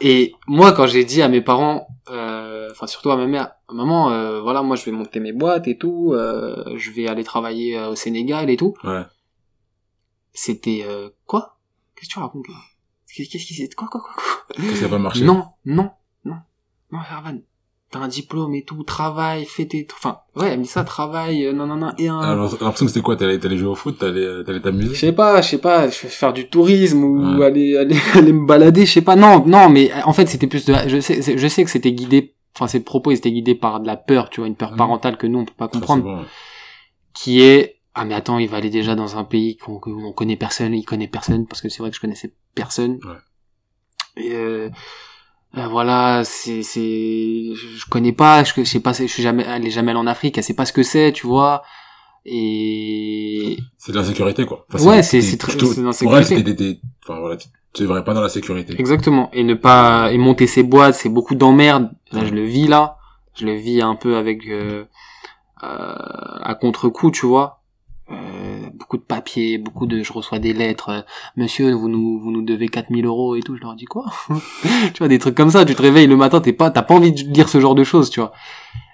Et 0.01 0.35
moi, 0.47 0.72
quand 0.72 0.87
j'ai 0.87 1.05
dit 1.05 1.22
à 1.22 1.28
mes 1.28 1.41
parents, 1.41 1.89
euh, 2.11 2.68
enfin 2.70 2.87
surtout 2.87 3.11
à 3.11 3.16
ma 3.16 3.26
mère, 3.26 3.51
maman, 3.72 4.12
euh, 4.12 4.41
voilà, 4.41 4.62
moi 4.62 4.76
je 4.76 4.85
vais 4.85 4.93
monter 4.93 5.18
mes 5.18 5.33
boîtes 5.33 5.66
et 5.66 5.76
tout, 5.76 6.14
je 6.14 6.91
vais 6.93 7.09
aller 7.09 7.24
travailler 7.24 7.80
au 7.80 7.97
Sénégal 7.97 8.49
et 8.49 8.57
tout. 8.57 8.74
Ouais. 8.85 9.03
C'était 10.33 10.85
quoi? 11.26 11.59
Qu'est-ce 11.95 12.09
que 12.09 12.14
tu 12.14 12.18
racontes 12.18 12.49
là? 12.49 12.55
Qu'est-ce 13.14 13.28
qui 13.28 13.55
s'est... 13.55 13.68
Quoi, 13.76 13.89
quoi, 13.89 14.01
quoi, 14.01 14.14
quoi? 14.14 14.74
Ça 14.74 14.89
pas 14.89 14.99
marché 14.99 15.24
Non, 15.24 15.45
non, 15.66 15.91
non. 16.24 16.37
Non, 16.91 16.99
Hervan. 17.11 17.39
T'as 17.91 17.99
un 17.99 18.09
diplôme 18.09 18.55
et 18.55 18.64
tout, 18.64 18.83
travail, 18.85 19.45
fais 19.45 19.66
tes... 19.66 19.87
Enfin, 19.95 20.20
ouais, 20.35 20.57
mais 20.57 20.64
ça, 20.64 20.83
travail, 20.83 21.45
euh, 21.45 21.53
non, 21.53 21.66
non, 21.66 21.76
non, 21.76 21.93
et 21.99 22.09
un... 22.09 22.20
Alors, 22.20 22.51
l'impression 22.51 22.87
que 22.87 22.93
c'était 22.93 23.03
quoi 23.03 23.16
T'allais, 23.16 23.39
t'allais 23.39 23.59
jouer 23.59 23.68
au 23.68 23.74
foot 23.74 23.99
T'allais, 23.99 24.24
euh, 24.24 24.43
t'allais 24.43 24.62
t'amuser? 24.62 24.95
Je 24.95 24.99
sais 24.99 25.12
pas, 25.12 25.43
je 25.43 25.51
sais 25.51 25.59
pas, 25.59 25.91
je 25.91 26.03
vais 26.03 26.09
faire 26.09 26.33
du 26.33 26.49
tourisme 26.49 27.05
ou 27.05 27.43
aller, 27.43 27.76
aller, 27.76 27.97
aller 28.14 28.33
me 28.33 28.47
balader, 28.47 28.87
je 28.87 28.93
sais 28.93 29.03
pas. 29.03 29.14
Non, 29.14 29.45
non, 29.47 29.68
mais 29.68 29.93
euh, 29.93 30.01
en 30.07 30.14
fait, 30.14 30.26
c'était 30.26 30.47
plus 30.47 30.64
de... 30.64 30.74
Je 30.87 31.01
sais, 31.01 31.37
je 31.37 31.49
sais 31.49 31.64
que 31.64 31.70
c'était 31.70 31.93
guidé... 31.93 32.35
Enfin, 32.57 32.66
ces 32.66 32.80
propos, 32.80 33.11
ils 33.11 33.16
étaient 33.16 33.33
guidés 33.33 33.55
par 33.55 33.80
de 33.80 33.87
la 33.87 33.99
peur, 33.99 34.30
tu 34.30 34.41
vois, 34.41 34.49
une 34.49 34.57
peur 34.57 34.74
parentale 34.74 35.18
que 35.18 35.26
nous, 35.26 35.41
on 35.41 35.45
peut 35.45 35.53
pas 35.55 35.68
comprendre. 35.68 36.24
Qui 37.12 37.43
est 37.43 37.82
ah 37.95 38.05
mais 38.05 38.14
attends 38.14 38.38
il 38.38 38.49
va 38.49 38.57
aller 38.57 38.70
déjà 38.70 38.95
dans 38.95 39.18
un 39.18 39.24
pays 39.24 39.57
qu'on 39.57 39.80
on 39.86 40.12
connaît 40.12 40.36
personne 40.36 40.74
il 40.74 40.84
connaît 40.84 41.09
personne 41.09 41.47
parce 41.47 41.61
que 41.61 41.68
c'est 41.68 41.80
vrai 41.80 41.90
que 41.90 41.97
je 41.97 42.01
connaissais 42.01 42.32
personne. 42.55 42.99
Ouais. 43.05 44.24
et 44.24 44.32
euh, 44.32 44.70
euh, 45.59 45.66
voilà 45.68 46.22
c'est 46.24 46.62
c'est 46.62 47.55
je, 47.55 47.86
connais 47.90 48.12
pas 48.12 48.45
je, 48.45 48.53
je 48.57 48.64
sais 48.64 48.80
pas 48.80 48.93
je 48.93 49.05
suis 49.05 49.22
jamais 49.22 49.45
allé 49.45 49.70
jamais 49.70 49.90
allé 49.90 50.01
en 50.01 50.07
Afrique 50.07 50.38
elle 50.38 50.45
sait 50.45 50.55
pas 50.55 50.66
ce 50.66 50.72
que 50.72 50.82
c'est 50.82 51.12
tu 51.12 51.26
vois. 51.26 51.62
Et 52.24 53.59
c'est 53.78 53.90
de 53.90 53.97
la 53.97 54.05
sécurité 54.05 54.47
quoi. 54.47 54.64
Ouais 54.78 55.03
c'est 55.03 55.20
c'est 55.20 55.36
très 55.36 55.53
c'est 55.59 56.24
c'était 56.24 56.80
enfin 57.03 57.18
voilà 57.18 57.36
tu 57.36 57.82
devrais 57.82 58.05
pas 58.05 58.14
dans 58.14 58.20
la 58.20 58.28
sécurité. 58.28 58.74
Exactement. 58.78 59.30
Et 59.32 59.45
ne 59.45 59.55
pas 59.55 60.12
et 60.12 60.18
monter 60.18 60.47
ses 60.47 60.62
boîtes 60.62 60.95
c'est 60.95 61.09
beaucoup 61.09 61.34
d'emmerdes. 61.34 61.90
Là 62.12 62.24
je 62.24 62.32
le 62.32 62.45
vis 62.45 62.68
là. 62.68 62.99
Je 63.34 63.47
le 63.47 63.55
vis 63.55 63.80
un 63.80 63.97
peu 63.97 64.16
avec 64.16 64.47
euh, 64.47 64.84
euh, 65.64 65.95
à 66.43 66.55
contre-coup 66.61 67.11
tu 67.11 67.26
vois 67.26 67.62
euh, 68.11 68.68
beaucoup 68.74 68.96
de 68.96 69.03
papiers, 69.03 69.59
beaucoup 69.59 69.86
de, 69.86 70.03
je 70.03 70.12
reçois 70.12 70.38
des 70.38 70.53
lettres, 70.53 70.88
euh, 70.88 71.00
monsieur, 71.36 71.72
vous 71.72 71.88
nous, 71.88 72.18
vous 72.18 72.30
nous 72.30 72.42
devez 72.42 72.68
4000 72.68 73.07
euros 73.07 73.36
et 73.36 73.40
tout, 73.40 73.57
je 73.57 73.62
leur 73.62 73.74
dis 73.74 73.84
quoi? 73.84 74.07
tu 74.92 74.98
vois, 74.98 75.09
des 75.09 75.18
trucs 75.18 75.36
comme 75.36 75.50
ça, 75.50 75.64
tu 75.64 75.74
te 75.74 75.82
réveilles 75.82 76.09
le 76.09 76.16
matin, 76.16 76.40
t'es 76.40 76.53
pas, 76.53 76.70
t'as 76.70 76.82
pas 76.82 76.94
envie 76.94 77.12
de 77.12 77.32
lire 77.32 77.48
ce 77.48 77.61
genre 77.61 77.74
de 77.74 77.84
choses, 77.84 78.11
tu 78.11 78.20
vois. 78.20 78.32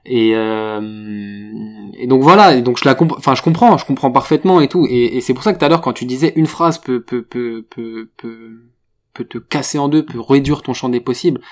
Et, 0.05 0.33
euh, 0.35 1.91
et 1.95 2.07
donc 2.07 2.23
voilà, 2.23 2.55
et 2.55 2.63
donc 2.63 2.79
je 2.79 2.89
la 2.89 2.97
enfin 3.01 3.35
je 3.35 3.43
comprends, 3.43 3.77
je 3.77 3.85
comprends 3.85 4.11
parfaitement 4.11 4.61
et 4.61 4.69
tout, 4.69 4.87
et, 4.89 5.17
et 5.17 5.21
c'est 5.21 5.35
pour 5.35 5.43
ça 5.43 5.53
que 5.53 5.59
tout 5.59 5.65
à 5.65 5.69
l'heure 5.69 5.83
quand 5.83 5.93
tu 5.93 6.07
disais 6.07 6.33
une 6.37 6.47
phrase 6.47 6.79
peut, 6.79 7.03
peut, 7.03 7.23
peut, 7.23 7.67
peut, 7.69 8.11
peut, 8.17 8.71
peut 9.13 9.25
te 9.25 9.37
casser 9.37 9.79
en 9.79 9.89
deux, 9.89 10.07
peut 10.07 10.21
réduire 10.21 10.63
ton 10.63 10.73
champ 10.73 10.89
des 10.89 11.01
possibles, 11.01 11.43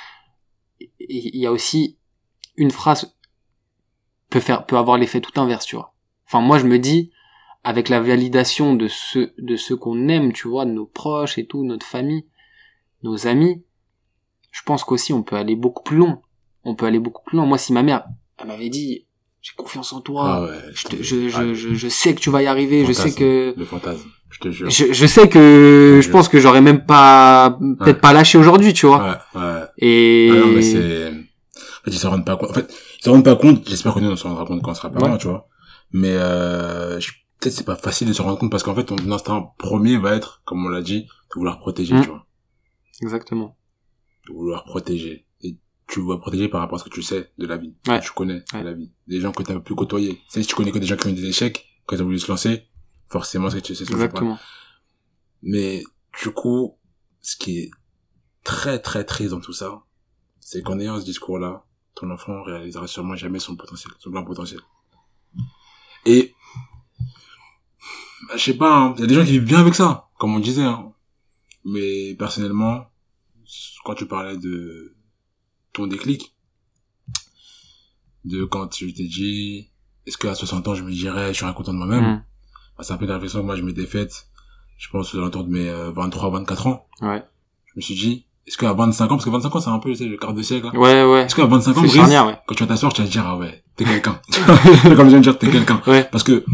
il 1.01 1.37
y 1.37 1.47
a 1.47 1.53
aussi 1.53 1.99
une 2.57 2.71
phrase 2.71 3.15
peut 4.31 4.41
faire, 4.41 4.65
peut 4.65 4.79
avoir 4.79 4.97
l'effet 4.97 5.21
tout 5.21 5.39
inverse, 5.39 5.67
tu 5.67 5.77
vois. 5.77 5.95
Enfin 6.27 6.41
moi 6.41 6.59
je 6.59 6.65
me 6.65 6.79
dis, 6.79 7.11
avec 7.67 7.89
la 7.89 8.01
validation 8.01 8.75
de 8.75 8.87
ceux 8.87 9.33
de 9.39 9.57
ceux 9.57 9.77
qu'on 9.77 10.07
aime, 10.07 10.33
tu 10.33 10.47
vois, 10.47 10.65
de 10.65 10.71
nos 10.71 10.87
proches 10.87 11.37
et 11.37 11.47
tout, 11.47 11.65
notre 11.65 11.85
famille, 11.85 12.25
nos 13.03 13.27
amis, 13.27 13.65
je 14.53 14.63
pense 14.65 14.85
qu'aussi 14.85 15.13
on 15.13 15.25
peut 15.25 15.35
aller 15.35 15.57
beaucoup 15.57 15.83
plus 15.83 15.97
loin. 15.97 16.21
On 16.63 16.77
peut 16.77 16.87
aller 16.87 17.01
beaucoup 17.01 17.25
plus 17.25 17.37
loin. 17.37 17.45
Moi, 17.45 17.59
si 17.59 17.73
ma 17.73 17.83
mère, 17.83 18.05
elle 18.39 18.47
m'avait 18.47 18.69
dit, 18.69 19.07
j'ai 19.43 19.53
confiance 19.57 19.93
en 19.93 20.01
toi, 20.01 20.49
ah 20.49 20.57
je, 20.75 21.03
je, 21.03 21.29
je, 21.29 21.55
je, 21.55 21.75
je, 21.75 21.89
sais 21.89 22.15
que 22.15 22.21
tu 22.21 22.31
vas 22.31 22.41
y 22.41 22.47
arriver, 22.47 22.85
je 22.87 22.93
sais 22.93 23.13
que 23.13 23.53
le 23.57 23.65
fantasme, 23.65 24.11
je 24.31 24.39
te 24.39 24.51
jure. 24.53 24.71
Je, 24.71 24.93
je 24.93 25.07
sais 25.07 25.29
que 25.29 25.99
je, 26.01 26.09
pense 26.09 26.29
que 26.29 26.39
j'aurais 26.39 26.61
même 26.61 26.87
pas 26.87 27.59
peut-être 27.81 28.01
pas 28.01 28.13
lâché 28.13 28.39
aujourd'hui, 28.39 28.75
tu 28.75 28.87
vois. 28.87 29.19
Ouais, 29.35 29.41
ouais. 29.41 29.63
Et 29.79 30.31
non, 30.33 30.47
mais 30.55 30.63
c'est 30.63 31.09
en 31.09 31.85
fait, 31.85 31.91
ils 31.91 31.99
se 31.99 32.07
rendent 32.07 32.25
pas 32.25 32.37
compte. 32.37 32.51
En 32.51 32.55
fait, 32.55 32.73
ils 33.01 33.05
se 33.05 33.11
rendent 33.11 33.25
pas 33.25 33.35
compte. 33.35 33.69
J'espère 33.69 33.93
que 33.93 33.99
nous 33.99 34.11
on 34.11 34.17
se 34.17 34.23
rendra 34.23 34.45
compte 34.47 34.63
quand 34.63 34.71
on 34.71 34.75
sera 34.75 34.89
parents, 34.91 35.19
tu 35.19 35.27
vois. 35.27 35.49
Mais 35.93 36.13
euh, 36.13 37.01
je 37.01 37.11
peut-être 37.47 37.59
c'est 37.59 37.65
pas 37.65 37.77
facile 37.77 38.09
de 38.09 38.13
se 38.13 38.23
rendre 38.23 38.39
compte 38.39 38.51
parce 38.51 38.63
qu'en 38.63 38.75
fait 38.75 38.85
ton 38.85 38.97
instinct 39.13 39.53
premier 39.59 39.97
va 39.99 40.15
être 40.15 40.43
comme 40.45 40.65
on 40.67 40.69
l'a 40.69 40.83
dit 40.83 41.03
de 41.05 41.35
vouloir 41.35 41.59
protéger 41.59 41.95
mm. 41.95 42.03
tu 42.03 42.09
vois. 42.09 42.27
Exactement. 43.03 43.57
De 44.27 44.33
vouloir 44.33 44.65
protéger. 44.65 45.27
Et 45.43 45.59
tu 45.87 46.01
vas 46.01 46.19
protéger 46.19 46.49
par 46.49 46.61
rapport 46.61 46.77
à 46.77 46.79
ce 46.81 46.85
que 46.85 46.95
tu 46.95 47.03
sais 47.03 47.31
de 47.39 47.47
la 47.47 47.57
vie 47.57 47.75
ouais. 47.87 48.01
tu 48.01 48.11
connais 48.13 48.43
de 48.53 48.59
la 48.59 48.73
vie. 48.73 48.93
Des 49.07 49.21
gens 49.21 49.33
que 49.33 49.43
tu 49.43 49.53
as 49.53 49.61
pu 49.61 49.75
côtoyer. 49.75 50.21
Si 50.29 50.45
tu 50.45 50.55
connais 50.55 50.73
que 50.73 50.79
des 50.79 50.87
gens 50.87 50.97
qui 50.97 51.07
ont 51.07 51.11
eu 51.11 51.15
des 51.15 51.27
échecs 51.27 51.67
quand 51.87 51.97
ils 51.97 52.03
ont 52.03 52.07
voulu 52.07 52.19
se 52.19 52.29
lancer 52.29 52.67
forcément 53.09 53.51
c'est 53.51 53.61
que 53.61 53.67
tu 53.67 53.75
sais 53.75 53.85
ce 53.85 53.93
exactement. 53.93 54.39
Mais 55.43 55.85
du 56.23 56.31
coup 56.31 56.79
ce 57.21 57.37
qui 57.37 57.59
est 57.59 57.71
très 58.43 58.81
très 58.81 59.05
triste 59.05 59.31
dans 59.31 59.41
tout 59.41 59.53
ça 59.53 59.83
c'est 60.41 60.63
qu'en 60.63 60.79
ayant 60.81 60.99
ce 60.99 61.05
discours 61.05 61.39
là 61.39 61.65
ton 61.95 62.11
enfant 62.11 62.43
réalisera 62.43 62.87
sûrement 62.87 63.17
jamais 63.17 63.39
son 63.39 63.55
potentiel 63.55 63.93
son 63.99 64.11
plein 64.11 64.25
potentiel. 64.25 64.61
Et 66.05 66.36
bah, 68.29 68.35
je 68.37 68.43
sais 68.43 68.57
pas, 68.57 68.75
hein. 68.75 68.95
il 68.97 69.01
y 69.01 69.05
a 69.05 69.07
des 69.07 69.15
gens 69.15 69.25
qui 69.25 69.33
vivent 69.33 69.45
bien 69.45 69.61
avec 69.61 69.75
ça, 69.75 70.09
comme 70.19 70.35
on 70.35 70.39
disait. 70.39 70.63
Hein. 70.63 70.93
Mais 71.65 72.15
personnellement, 72.15 72.87
quand 73.85 73.95
tu 73.95 74.07
parlais 74.07 74.37
de 74.37 74.95
ton 75.73 75.87
déclic, 75.87 76.35
de 78.25 78.45
quand 78.45 78.69
tu 78.69 78.93
t'es 78.93 79.05
dit, 79.05 79.69
est-ce 80.07 80.19
qu'à 80.19 80.35
60 80.35 80.69
ans, 80.69 80.75
je 80.75 80.83
me 80.83 80.91
dirais, 80.91 81.33
je 81.33 81.45
suis 81.45 81.55
content 81.55 81.73
de 81.73 81.79
moi-même, 81.79 82.05
mm. 82.05 82.25
bah, 82.79 82.85
c'est 82.85 82.93
un 82.93 82.97
peu 82.97 83.07
la 83.07 83.15
réflexion 83.15 83.41
que 83.41 83.47
moi 83.47 83.57
je 83.57 83.63
m'étais 83.63 83.87
faite, 83.87 84.29
je 84.79 84.89
pense, 84.91 85.15
autour 85.15 85.45
de 85.45 85.51
mes 85.51 85.71
23, 85.93 86.29
euh, 86.29 86.33
24 86.39 86.67
ans. 86.67 86.87
Ouais. 87.03 87.23
Je 87.67 87.73
me 87.77 87.81
suis 87.81 87.95
dit, 87.95 88.27
est-ce 88.47 88.57
qu'à 88.57 88.73
25 88.73 89.05
ans, 89.05 89.09
parce 89.09 89.25
que 89.25 89.31
25 89.31 89.57
ans, 89.57 89.61
c'est 89.61 89.71
un 89.71 89.79
peu, 89.79 89.91
tu 89.91 89.97
sais, 89.97 90.05
le 90.07 90.17
quart 90.17 90.33
de 90.33 90.43
siècle. 90.43 90.69
Hein. 90.73 90.79
Ouais, 90.79 91.05
ouais. 91.05 91.23
Est-ce 91.23 91.35
qu'à 91.35 91.47
25 91.47 91.77
ans, 91.79 91.83
ouais. 91.83 92.39
quand 92.47 92.55
tu 92.55 92.63
vas 92.63 92.69
t'asseoir, 92.69 92.93
tu 92.93 93.03
vas 93.03 93.09
te 93.09 93.13
dire, 93.13 93.25
ah 93.27 93.37
ouais, 93.37 93.65
t'es 93.77 93.85
quelqu'un. 93.85 94.21
Comme 94.83 95.07
je 95.07 95.09
viens 95.09 95.19
de 95.19 95.23
dire, 95.23 95.39
t'es 95.39 95.51
quelqu'un. 95.51 95.83
Ouais. 95.87 96.09
Parce 96.11 96.23
que, 96.23 96.45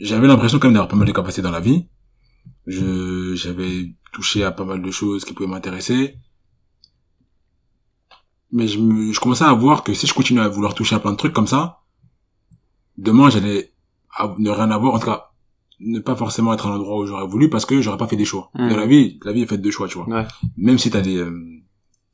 j'avais 0.00 0.26
l'impression 0.26 0.58
quand 0.58 0.68
même 0.68 0.74
d'avoir 0.74 0.88
pas 0.88 0.96
mal 0.96 1.06
de 1.06 1.12
capacités 1.12 1.42
dans 1.42 1.50
la 1.50 1.60
vie. 1.60 1.86
Je, 2.66 3.34
j'avais 3.34 3.94
touché 4.12 4.44
à 4.44 4.50
pas 4.50 4.64
mal 4.64 4.82
de 4.82 4.90
choses 4.90 5.24
qui 5.24 5.34
pouvaient 5.34 5.48
m'intéresser. 5.48 6.16
Mais 8.50 8.66
je 8.66 8.78
me, 8.78 9.12
je 9.12 9.20
commençais 9.20 9.44
à 9.44 9.52
voir 9.52 9.84
que 9.84 9.94
si 9.94 10.06
je 10.06 10.14
continuais 10.14 10.42
à 10.42 10.48
vouloir 10.48 10.74
toucher 10.74 10.96
à 10.96 11.00
plein 11.00 11.12
de 11.12 11.16
trucs 11.16 11.32
comme 11.32 11.46
ça, 11.46 11.80
demain 12.98 13.30
j'allais 13.30 13.72
ne 14.38 14.50
rien 14.50 14.70
avoir, 14.70 14.94
en 14.94 14.98
tout 14.98 15.06
cas, 15.06 15.30
ne 15.78 16.00
pas 16.00 16.16
forcément 16.16 16.52
être 16.52 16.66
à 16.66 16.70
l'endroit 16.70 16.98
où 16.98 17.06
j'aurais 17.06 17.26
voulu 17.26 17.48
parce 17.48 17.64
que 17.64 17.80
j'aurais 17.80 17.96
pas 17.96 18.08
fait 18.08 18.16
des 18.16 18.24
choix. 18.24 18.50
Mmh. 18.54 18.68
Dans 18.68 18.76
la 18.76 18.86
vie, 18.86 19.18
la 19.24 19.32
vie 19.32 19.42
est 19.42 19.46
faite 19.46 19.62
de 19.62 19.70
choix, 19.70 19.88
tu 19.88 19.98
vois. 19.98 20.08
Ouais. 20.08 20.26
Même 20.56 20.78
si 20.78 20.90
t'as 20.90 21.00
des, 21.00 21.16
euh, 21.16 21.62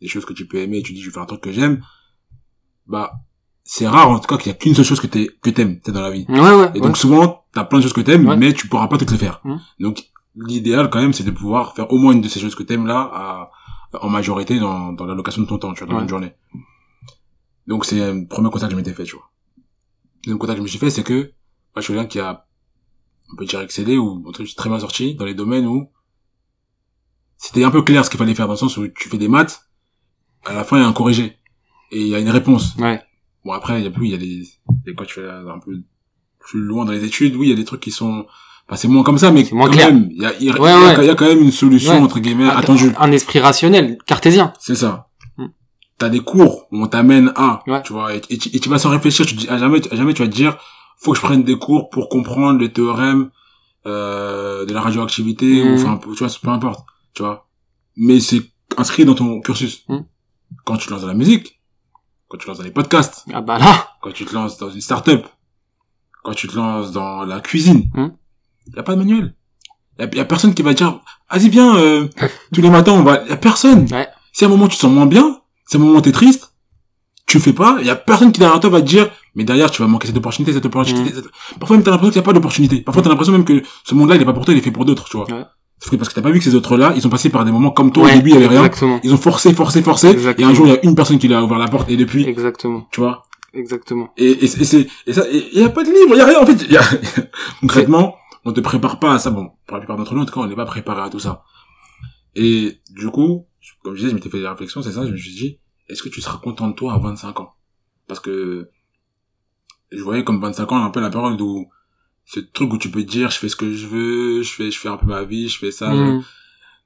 des 0.01 0.09
choses 0.09 0.25
que 0.25 0.33
tu 0.33 0.47
peux 0.47 0.59
aimer, 0.59 0.83
tu 0.83 0.93
dis 0.93 1.01
je 1.01 1.07
vais 1.07 1.15
faire 1.15 1.23
un 1.23 1.27
truc 1.27 1.41
que 1.41 1.53
j'aime, 1.53 1.83
bah, 2.87 3.13
c'est 3.69 3.87
rare 3.87 4.11
en 4.11 4.19
tout 4.19 4.29
cas 4.29 4.39
qu'il 4.39 4.51
y 4.53 4.55
a 4.55 4.59
qu'une 4.59 4.75
seule 4.75 4.85
chose 4.85 5.01
que 5.01 5.07
t'es 5.07 5.29
que 5.43 5.51
t'aimes 5.51 5.81
dans 5.87 6.01
la 6.01 6.11
vie 6.11 6.25
ouais 6.29 6.55
ouais 6.55 6.71
et 6.75 6.81
donc 6.81 6.97
souvent 6.97 7.45
t'as 7.53 7.65
plein 7.65 7.79
de 7.79 7.83
choses 7.83 7.93
que 7.93 8.01
t'aimes 8.01 8.35
mais 8.37 8.53
tu 8.53 8.69
pourras 8.69 8.89
pas 8.89 8.97
toutes 8.97 9.11
les 9.11 9.19
faire 9.19 9.41
mmh. 9.45 9.57
donc 9.81 10.05
l'idéal 10.37 10.89
quand 10.89 11.01
même 11.01 11.13
c'est 11.13 11.25
de 11.25 11.31
pouvoir 11.31 11.75
faire 11.75 11.91
au 11.93 11.99
moins 11.99 12.13
une 12.13 12.21
de 12.21 12.29
ces 12.29 12.41
choses 12.41 12.55
que 12.55 12.63
t'aimes 12.63 12.87
là 12.87 13.11
à, 13.13 13.51
en 14.01 14.09
majorité 14.09 14.59
dans 14.59 14.93
dans 14.93 15.05
l'allocation 15.05 15.43
de 15.43 15.49
ton 15.49 15.59
temps 15.59 15.75
tu 15.75 15.85
vois 15.85 15.95
dans 15.95 16.01
une 16.01 16.09
journée 16.09 16.33
donc 17.67 17.85
c'est 17.85 18.01
un 18.01 18.25
premier 18.25 18.51
constat 18.51 18.69
que 18.69 18.73
je 18.73 18.77
m'étais 18.77 18.93
fait 18.93 19.05
tu 19.05 19.17
vois 19.17 19.31
deuxième 20.27 20.39
constat 20.39 20.55
que 20.55 20.59
je 20.59 20.63
me 20.63 20.69
suis 20.69 20.79
fait, 20.79 20.91
c'est 20.91 21.05
que, 21.05 21.15
moi, 21.15 21.77
je 21.77 21.83
suis 21.83 21.95
quelqu'un 21.95 22.09
qui 22.09 22.19
a, 22.19 22.47
on 23.33 23.37
peut 23.37 23.45
dire 23.45 23.61
excellé 23.61 23.97
ou, 23.97 24.25
en 24.27 24.33
tout 24.33 24.43
cas, 24.43 24.51
très 24.57 24.69
bien 24.69 24.81
sorti 24.81 25.15
dans 25.15 25.25
les 25.25 25.35
domaines 25.35 25.67
où 25.67 25.91
c'était 27.37 27.65
un 27.65 27.71
peu 27.71 27.83
clair 27.83 28.05
ce 28.05 28.11
qu'il 28.11 28.19
fallait 28.19 28.35
faire 28.35 28.47
dans 28.47 28.55
le 28.55 28.59
sens 28.59 28.77
où 28.77 28.89
tu 28.89 29.09
fais 29.09 29.19
des 29.19 29.29
maths, 29.29 29.69
à 30.45 30.55
la 30.55 30.65
fin, 30.65 30.79
il 30.79 30.83
y 30.83 30.85
a 30.85 30.89
un 30.89 30.93
corrigé. 30.93 31.39
Et 31.93 32.01
il 32.01 32.09
y 32.09 32.15
a 32.15 32.19
une 32.19 32.31
réponse. 32.31 32.75
Ouais. 32.77 33.01
Bon, 33.47 33.53
après, 33.53 33.81
il 33.81 33.85
y 33.85 33.87
a 33.87 33.91
plus, 33.91 34.07
il 34.07 34.11
y 34.13 34.15
a 34.15 34.19
des, 34.19 34.43
des 34.85 34.95
quand 34.95 35.05
tu 35.05 35.15
fais 35.15 35.29
un 35.29 35.59
peu 35.65 35.73
plus 36.41 36.61
loin 36.61 36.85
dans 36.85 36.93
les 36.93 37.05
études, 37.05 37.35
oui, 37.37 37.47
il 37.47 37.51
y 37.51 37.53
a 37.53 37.57
des 37.57 37.65
trucs 37.65 37.81
qui 37.81 37.91
sont, 37.93 38.27
enfin, 38.69 38.77
c'est 38.77 38.89
moins 38.89 39.05
comme 39.05 39.19
ça, 39.19 39.31
mais 39.31 39.49
quand 39.49 39.71
clair. 39.71 39.93
même, 39.93 40.09
il 40.11 40.21
y 40.23 40.27
a, 40.27 40.33
il 40.41 40.51
Ouais, 40.51 40.57
il 40.59 40.63
y 40.65 40.69
a- 40.95 40.99
ouais. 40.99 41.07
y 41.07 41.11
a 41.11 41.15
quand 41.15 41.27
même 41.27 41.41
une 41.43 41.53
solution, 41.53 41.93
Ouais. 41.95 42.01
entre 42.01 42.19
guillemets, 42.19 42.45
Un- 42.45 42.57
attendue. 42.57 42.93
Un 42.99 43.13
esprit 43.13 43.39
rationnel, 43.39 43.99
cartésien. 44.05 44.53
C'est 44.59 44.75
ça. 44.75 45.09
Mm. 45.39 45.47
T'as 45.99 46.09
des 46.09 46.21
cours 46.21 46.67
où 46.73 46.83
on 46.83 46.87
t'amène 46.89 47.33
à, 47.37 47.63
tu 47.85 47.93
vois, 47.93 48.15
et, 48.15 48.21
et 48.31 48.37
tu, 48.39 48.49
et 48.55 48.59
tu 48.61 48.69
vas 48.69 48.79
sans 48.79 48.91
réfléchir, 48.91 49.25
tu 49.27 49.35
dis, 49.37 49.49
à 49.49 49.59
jamais, 49.59 49.81
à 49.93 49.97
jamais 49.97 50.13
tu 50.13 50.23
vas 50.23 50.29
te 50.29 50.35
dire, 50.35 50.59
faut 50.99 51.13
que 51.13 51.19
je 51.19 51.23
prenne 51.23 51.43
des 51.45 51.57
cours 51.57 51.89
pour 51.91 52.09
comprendre 52.09 52.59
les 52.61 52.73
théorèmes, 52.73 53.31
euh, 53.87 54.67
de 54.67 54.75
la 54.75 54.81
radioactivité, 54.81 55.63
Mm. 55.65 55.69
ou 55.69 55.75
enfin, 55.75 56.01
tu 56.03 56.25
vois, 56.25 56.29
peu 56.43 56.49
importe, 56.49 56.85
tu 57.15 57.23
vois. 57.23 57.47
Mais 57.97 58.19
c'est 58.21 58.43
inscrit 58.77 59.05
dans 59.05 59.15
ton 59.15 59.41
cursus. 59.41 59.85
Mm. 59.89 59.99
Quand 60.65 60.77
tu 60.77 60.91
lances 60.91 61.03
dans 61.03 61.07
la 61.09 61.15
musique, 61.15 61.56
quand 62.29 62.39
tu 62.39 62.45
te 62.45 62.49
lances 62.51 62.59
dans 62.59 62.65
les 62.65 62.71
podcasts, 62.71 63.25
Ah 63.33 63.41
bah 63.41 63.59
là. 63.59 63.89
quand 64.03 64.13
tu 64.13 64.25
te 64.25 64.35
lances 64.35 64.59
dans 64.59 64.71
une 64.71 64.81
start-up, 64.81 65.27
quand 66.25 66.33
tu 66.35 66.49
te 66.49 66.57
lances 66.57 66.93
dans 66.93 67.25
la 67.25 67.41
cuisine, 67.41 67.91
il 67.95 68.01
Hmm. 68.01 68.13
y 68.75 68.79
a 68.79 68.83
pas 68.83 68.95
de 68.95 68.99
manuel. 68.99 69.35
Il 69.99 70.15
y 70.15 70.21
a, 70.21 70.25
personne 70.27 70.53
qui 70.53 70.63
va 70.63 70.75
dire, 70.75 71.01
vas-y 71.31 71.49
viens, 71.49 71.77
euh, 71.77 72.09
tous 72.53 72.61
les 72.61 72.69
matins 72.71 72.93
on 72.93 73.03
va, 73.03 73.25
y 73.25 73.33
a 73.33 73.37
personne. 73.37 73.87
Ouais. 73.93 74.09
Si 74.33 74.45
à 74.45 74.49
un 74.49 74.51
moment 74.51 74.69
tu 74.69 74.77
te 74.77 74.81
sens 74.83 74.91
moins 74.93 75.07
bien, 75.07 75.41
si 75.67 75.77
à 75.77 75.81
un 75.81 75.83
moment 75.83 76.01
t'es 76.03 76.13
triste, 76.13 76.53
tu 77.27 77.39
le 77.39 77.43
fais 77.43 77.53
pas, 77.55 77.79
il 77.81 77.87
y 77.87 77.91
a 77.91 77.97
personne 77.97 78.31
qui 78.33 78.39
derrière 78.41 78.61
toi 78.61 78.71
va 78.71 78.81
te 78.81 78.87
dire, 78.87 79.11
mais 79.35 79.45
derrière 79.45 79.71
tu 79.71 79.81
vas 79.83 79.89
manquer 79.89 80.07
cette 80.09 80.17
opportunité, 80.17 80.53
cette 80.53 80.67
opportunité. 80.67 81.11
Hmm. 81.13 81.15
cette- 81.15 81.59
Parfois 81.59 81.77
même 81.77 81.85
t'as 81.85 81.91
l'impression 81.93 82.13
qu'il 82.13 82.21
n'y 82.21 82.25
a 82.25 82.27
pas 82.27 82.33
d'opportunité. 82.35 82.81
Parfois 82.83 83.03
t'as 83.03 83.09
l'impression 83.09 83.33
même 83.33 83.45
que 83.45 83.63
ce 83.85 83.95
monde-là 83.95 84.17
il 84.17 84.23
est 84.23 84.25
pas 84.27 84.33
pour 84.35 84.45
toi, 84.45 84.53
il 84.53 84.59
est 84.59 84.63
fait 84.63 84.71
pour 84.71 84.85
d'autres, 84.85 85.09
tu 85.09 85.17
vois. 85.17 85.27
Ouais. 85.31 85.45
Sauf 85.79 85.91
que 85.91 85.97
parce 85.97 86.09
que 86.09 86.15
t'as 86.15 86.23
pas 86.23 86.31
vu 86.31 86.39
que 86.39 86.45
ces 86.45 86.55
autres-là, 86.55 86.93
ils 86.97 87.03
sont 87.03 87.11
passés 87.11 87.29
par 87.29 87.45
des 87.45 87.53
moments 87.53 87.71
comme 87.71 87.93
toi, 87.93 88.05
Ouais, 88.05 88.13
au 88.13 88.17
début 88.17 88.31
il 88.31 88.35
y 88.35 88.37
avait 88.39 88.49
rien. 88.49 88.65
Exactement. 88.65 88.99
Ils 89.05 89.13
ont 89.13 89.19
forcé, 89.19 89.53
forcé, 89.53 89.83
forcé, 89.83 90.09
Exactement. 90.09 90.49
et 90.49 90.51
un 90.51 90.55
jour 90.55 90.67
il 90.67 90.73
y 90.73 90.77
a 90.77 90.85
une 90.85 90.95
personne 90.95 91.19
qui 91.19 91.29
leur 91.29 91.41
a 91.43 91.45
ouvert 91.45 91.59
la 91.59 91.69
porte, 91.69 91.91
et 91.91 91.97
depuis, 91.97 92.25
Exactement. 92.27 92.89
tu 92.91 93.01
vois, 93.01 93.25
Exactement. 93.53 94.11
et, 94.17 94.45
et, 94.45 94.47
c'est- 94.47 94.61
et 94.61 94.65
c'est, 94.65 94.87
et 95.07 95.13
ça, 95.13 95.25
il 95.31 95.59
y 95.61 95.63
a 95.63 95.69
pas 95.69 95.83
de 95.85 95.91
livre, 95.91 96.15
il 96.15 96.19
y 96.19 96.21
a 96.21 96.27
rien, 96.27 96.41
en 96.41 96.47
fait. 96.47 96.63
Y 96.71 96.77
a, 96.79 96.83
concrètement, 97.61 98.17
on 98.45 98.53
te 98.53 98.61
prépare 98.61 98.99
pas 99.01 99.13
à 99.15 99.19
ça. 99.19 99.31
Bon, 99.31 99.51
pour 99.67 99.77
la 99.77 99.81
plupart 99.81 99.97
d'entre 99.97 100.15
nous, 100.15 100.23
en 100.23 100.25
tout 100.25 100.33
cas, 100.35 100.41
on 100.41 100.47
n'est 100.47 100.55
pas 100.57 100.65
préparé 100.67 101.03
à 101.03 101.09
tout 101.11 101.19
ça. 101.21 101.43
Et, 102.35 102.79
du 102.91 103.09
coup, 103.11 103.47
comme 103.83 103.95
je 103.95 103.99
disais, 104.01 104.11
je 104.11 104.15
m'étais 104.15 104.29
fait 104.31 104.41
des 104.41 104.49
réflexions, 104.49 104.81
c'est 104.83 104.93
ça, 104.93 105.05
je 105.07 105.11
me 105.13 105.17
suis 105.17 105.33
dit, 105.35 105.59
est-ce 105.89 106.03
que 106.03 106.09
tu 106.09 106.21
seras 106.21 106.39
content 106.39 106.69
de 106.69 106.75
toi 106.75 106.95
à 106.95 106.99
25 106.99 107.39
ans? 107.41 107.53
Parce 108.09 108.21
que, 108.21 108.69
je 109.93 110.03
voyais 110.03 110.25
comme 110.25 110.41
25 110.41 110.73
ans, 110.73 110.83
un 110.85 110.91
peu 110.91 111.01
la 111.01 111.11
période 111.11 111.41
où, 111.41 111.67
ce 112.27 112.41
truc 112.41 112.73
où 112.73 112.79
tu 112.79 112.91
peux 112.91 113.05
dire, 113.05 113.31
je 113.31 113.39
fais 113.39 113.49
ce 113.49 113.57
que 113.57 113.73
je 113.73 113.87
veux, 113.87 114.43
je 114.43 114.53
fais, 114.53 114.71
je 114.71 114.79
fais 114.79 114.89
un 114.89 114.97
peu 114.97 115.07
ma 115.07 115.23
vie, 115.25 115.49
je 115.49 115.59
fais 115.59 115.71
ça, 115.71 115.89
Mm. 115.95 116.23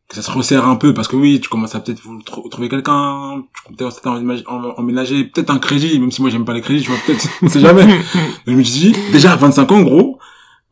que 0.09 0.15
ça 0.17 0.23
se 0.23 0.31
resserre 0.31 0.67
un 0.67 0.77
peu 0.77 0.93
parce 0.93 1.07
que 1.09 1.15
oui 1.17 1.41
tu 1.41 1.49
commences 1.49 1.75
à 1.77 1.81
peut-être 1.81 2.03
trouver 2.51 2.69
quelqu'un 2.69 3.43
tu 3.69 3.73
peut-être 3.77 4.05
emménager, 4.09 4.43
em- 4.49 4.75
emménager 4.77 5.25
peut-être 5.25 5.51
un 5.51 5.61
crédit 5.61 6.01
même 6.01 6.11
si 6.11 6.21
moi 6.21 6.31
j'aime 6.31 6.45
pas 6.45 6.53
les 6.53 6.61
crédits 6.63 6.83
tu 6.83 6.91
vois 6.91 6.99
peut-être 7.07 7.29
on 7.43 7.49
sait 7.49 7.61
jamais 7.61 7.87
mais 8.47 8.53
je 8.53 8.59
me 8.59 8.63
suis 8.65 8.91
dit 8.91 8.97
déjà 9.13 9.33
à 9.35 9.37
25 9.37 9.71
ans 9.71 9.83
gros 9.83 10.19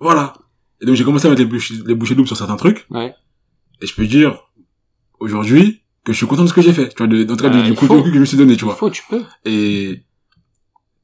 voilà 0.00 0.34
et 0.80 0.86
donc 0.86 0.96
j'ai 0.96 1.04
commencé 1.04 1.26
à 1.26 1.30
mettre 1.30 1.40
les 1.42 1.46
bouchées, 1.48 1.74
les 1.86 1.94
bouchées 1.94 2.16
doubles 2.16 2.26
sur 2.26 2.36
certains 2.36 2.56
trucs 2.56 2.84
Ouais. 2.90 3.14
et 3.80 3.86
je 3.86 3.94
peux 3.94 4.06
dire 4.08 4.40
aujourd'hui 5.20 5.82
que 6.04 6.12
je 6.12 6.16
suis 6.18 6.26
content 6.26 6.42
de 6.42 6.48
ce 6.48 6.52
que 6.54 6.60
j'ai 6.62 6.72
fait 6.72 6.88
tu 6.88 6.96
vois 6.98 7.06
de, 7.06 7.22
en 7.22 7.36
tout 7.36 7.44
cas 7.44 7.50
Ouais, 7.50 7.62
du, 7.62 7.70
il 7.70 7.74
coup 7.76 7.86
de 7.86 8.02
que 8.02 8.12
je 8.14 8.18
me 8.18 8.24
suis 8.24 8.36
donné 8.36 8.56
tu 8.56 8.62
Il 8.62 8.66
vois 8.66 8.74
faut, 8.74 8.90
tu 8.90 9.04
peux. 9.08 9.22
et 9.44 10.02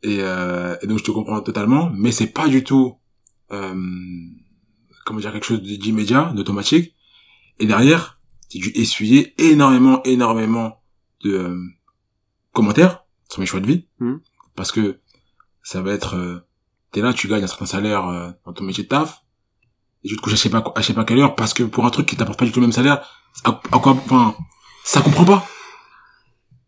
et, 0.02 0.18
euh, 0.20 0.76
et 0.82 0.86
donc 0.88 0.98
je 0.98 1.04
te 1.04 1.10
comprends 1.12 1.40
totalement 1.40 1.90
mais 1.94 2.10
c'est 2.10 2.26
pas 2.32 2.48
du 2.48 2.64
tout 2.64 2.96
euh, 2.96 3.03
comment 5.04 5.20
dire 5.20 5.32
quelque 5.32 5.44
chose 5.46 5.62
d'immédiat 5.62 6.32
d'automatique. 6.34 6.94
Et 7.58 7.66
derrière 7.66 8.18
j'ai 8.50 8.58
dû 8.60 8.70
essuyer 8.74 9.34
énormément 9.38 10.02
énormément 10.04 10.80
de 11.22 11.32
euh, 11.34 11.58
commentaires 12.52 13.04
sur 13.30 13.40
mes 13.40 13.46
choix 13.46 13.60
de 13.60 13.66
vie. 13.66 13.86
Mhm. 14.00 14.20
parce 14.54 14.70
que 14.72 15.00
ça 15.62 15.80
va 15.82 15.92
être 15.92 16.14
euh, 16.16 16.40
t'es 16.92 17.00
là 17.00 17.12
tu 17.12 17.26
gagnes 17.28 17.42
un 17.44 17.48
certain 17.48 17.66
salaire 17.66 18.06
euh, 18.08 18.30
dans 18.44 18.52
ton 18.52 18.64
métier 18.64 18.84
de 18.84 18.88
taf. 18.88 19.22
Et 20.04 20.08
tu 20.08 20.16
te 20.16 20.20
couches 20.20 20.34
à 20.34 20.36
je 20.36 20.42
sais 20.42 20.50
pas 20.50 20.62
à 20.76 20.80
je 20.80 20.86
sais 20.86 20.94
pas 20.94 21.04
quelle 21.04 21.18
heure. 21.18 21.34
Parce 21.34 21.54
que 21.54 21.62
pour 21.64 21.84
un 21.86 21.90
truc 21.90 22.06
qui 22.06 22.16
t'apporte 22.16 22.38
pas 22.38 22.44
du 22.44 22.52
tout 22.52 22.60
le 22.60 22.66
même 22.66 22.72
salaire 22.72 23.06
à, 23.44 23.60
à 23.72 23.78
quoi 23.78 23.92
enfin 23.92 24.36
ça 24.84 25.00
comprend 25.00 25.24
pas. 25.24 25.46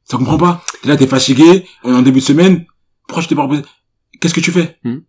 Ça 0.04 0.16
comprend 0.16 0.38
pas. 0.38 0.62
T'es 0.82 0.88
là 0.88 0.96
t'es 0.96 1.06
fatigué 1.06 1.66
on 1.84 1.92
est 1.92 1.96
en 1.96 2.02
début 2.02 2.20
de 2.20 2.24
semaine. 2.24 2.64
Pourquoi 3.06 3.22
je 3.22 3.28
t'ai 3.28 3.34
pas 3.36 3.42
proposé? 3.42 3.62
Qu'est-ce 4.20 4.34
que 4.34 4.40
tu 4.40 4.50
fais? 4.52 4.78
Mhm. 4.84 5.04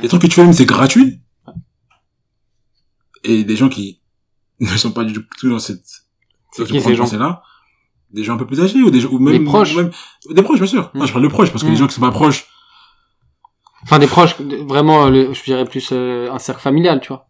Les 0.00 0.08
trucs 0.08 0.22
que 0.22 0.26
tu 0.26 0.34
fais 0.34 0.44
même 0.44 0.52
c'est 0.52 0.64
gratuit 0.64 1.20
et 3.24 3.44
des 3.44 3.56
gens 3.56 3.68
qui 3.68 4.00
ne 4.60 4.66
sont 4.68 4.92
pas 4.92 5.04
du 5.04 5.12
tout 5.38 5.48
dans 5.50 5.58
cette 5.58 5.84
C'est 6.52 6.64
qui, 6.66 6.80
ces 6.80 6.94
gens 6.94 7.04
pensée-là. 7.04 7.42
des 8.10 8.24
gens 8.24 8.34
un 8.34 8.38
peu 8.38 8.46
plus 8.46 8.60
âgés 8.60 8.82
ou 8.82 8.90
des 8.90 9.00
gens 9.00 9.10
ou 9.10 9.18
même 9.18 9.38
Des 9.38 9.44
proches. 9.44 9.74
ou 9.74 9.78
même 9.78 9.90
des 10.30 10.42
proches 10.42 10.58
bien 10.58 10.66
sûr. 10.66 10.90
Moi, 10.94 11.06
je 11.06 11.12
parle 11.12 11.24
de 11.24 11.28
proches 11.30 11.50
parce 11.50 11.62
que 11.64 11.68
les 11.68 11.76
gens 11.76 11.86
qui 11.86 11.94
sont 11.94 12.00
pas 12.00 12.10
proches 12.10 12.46
Enfin, 13.84 13.98
des 13.98 14.06
proches, 14.06 14.36
vraiment, 14.40 15.08
le, 15.08 15.32
je 15.34 15.42
dirais 15.42 15.64
plus 15.64 15.88
euh, 15.90 16.30
un 16.30 16.38
cercle 16.38 16.60
familial, 16.62 17.00
tu 17.00 17.08
vois. 17.08 17.26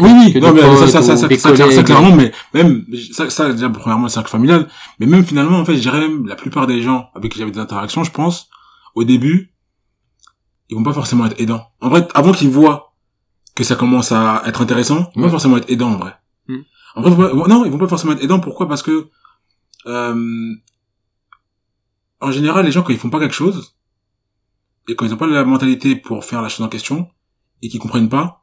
oui 0.00 0.10
oui 0.34 0.40
non 0.40 0.52
mais 0.52 0.60
ça 0.62 0.88
ça 0.88 1.02
ça 1.02 1.16
ça, 1.16 1.70
ça, 1.70 1.82
clairement 1.84 2.16
mais 2.16 2.32
même 2.54 2.84
ça 3.12 3.30
ça 3.30 3.52
déjà 3.52 3.68
premièrement 3.70 4.04
le 4.04 4.08
cercle 4.10 4.30
familial 4.30 4.66
mais 4.98 5.06
même 5.06 5.22
finalement 5.24 5.58
en 5.58 5.64
fait 5.66 5.76
je 5.76 5.80
dirais 5.80 6.00
même 6.00 6.26
la 6.26 6.34
plupart 6.34 6.66
des 6.66 6.80
gens 6.82 7.10
avec 7.14 7.30
qui 7.30 7.38
j'avais 7.38 7.50
des 7.52 7.60
interactions 7.60 8.02
je 8.02 8.10
pense 8.10 8.48
au 8.96 9.04
début 9.04 9.51
ils 10.72 10.76
vont 10.76 10.82
pas 10.82 10.94
forcément 10.94 11.26
être 11.26 11.38
aidants. 11.38 11.66
En 11.82 11.90
vrai 11.90 12.08
avant 12.14 12.32
qu'ils 12.32 12.48
voient 12.48 12.94
que 13.54 13.62
ça 13.62 13.76
commence 13.76 14.10
à 14.10 14.42
être 14.46 14.62
intéressant 14.62 15.10
ils 15.14 15.18
vont 15.18 15.22
Ouais. 15.22 15.26
pas 15.26 15.32
forcément 15.32 15.58
être 15.58 15.70
aidants 15.70 15.92
en 15.92 15.98
vrai. 15.98 16.14
Hmm. 16.48 16.60
en 16.96 17.02
vrai 17.02 17.10
non 17.48 17.64
ils 17.66 17.70
vont 17.70 17.78
pas 17.78 17.88
forcément 17.88 18.12
être 18.14 18.22
aidants. 18.24 18.40
Pourquoi? 18.40 18.66
Parce 18.68 18.82
que 18.82 19.08
euh, 19.86 20.54
en 22.20 22.30
général 22.30 22.64
les 22.64 22.72
gens 22.72 22.82
quand 22.82 22.92
ils 22.92 22.98
font 22.98 23.10
pas 23.10 23.20
quelque 23.20 23.34
chose 23.34 23.76
et 24.88 24.94
quand 24.96 25.04
ils 25.06 25.12
ont 25.12 25.18
pas 25.18 25.26
la 25.26 25.44
mentalité 25.44 25.94
pour 25.94 26.24
faire 26.24 26.40
la 26.42 26.48
chose 26.48 26.64
en 26.64 26.68
question 26.68 27.08
et 27.60 27.68
qu'ils 27.68 27.80
comprennent 27.80 28.08
pas 28.08 28.42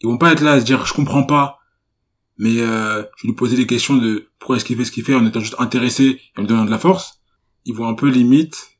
ils 0.00 0.08
vont 0.08 0.18
pas 0.18 0.32
être 0.32 0.40
là 0.42 0.52
à 0.52 0.60
se 0.60 0.64
dire 0.64 0.84
je 0.84 0.92
comprends 0.94 1.22
pas 1.24 1.58
mais 2.40 2.60
euh, 2.60 3.02
je 3.16 3.22
vais 3.24 3.28
lui 3.28 3.34
poser 3.34 3.56
des 3.56 3.66
questions 3.66 3.96
de 3.96 4.28
pourquoi 4.38 4.56
est-ce 4.56 4.64
qu'il 4.64 4.76
fait 4.76 4.84
ce 4.84 4.92
qu'il 4.92 5.04
fait 5.04 5.14
en 5.14 5.24
étant 5.26 5.40
juste 5.40 5.56
intéressé 5.58 6.04
et 6.04 6.38
en 6.38 6.42
lui 6.42 6.48
donnant 6.48 6.64
de 6.64 6.70
la 6.70 6.78
force. 6.78 7.20
Ils 7.64 7.74
vont 7.74 7.88
un 7.88 7.94
peu 7.94 8.08
limite 8.08 8.77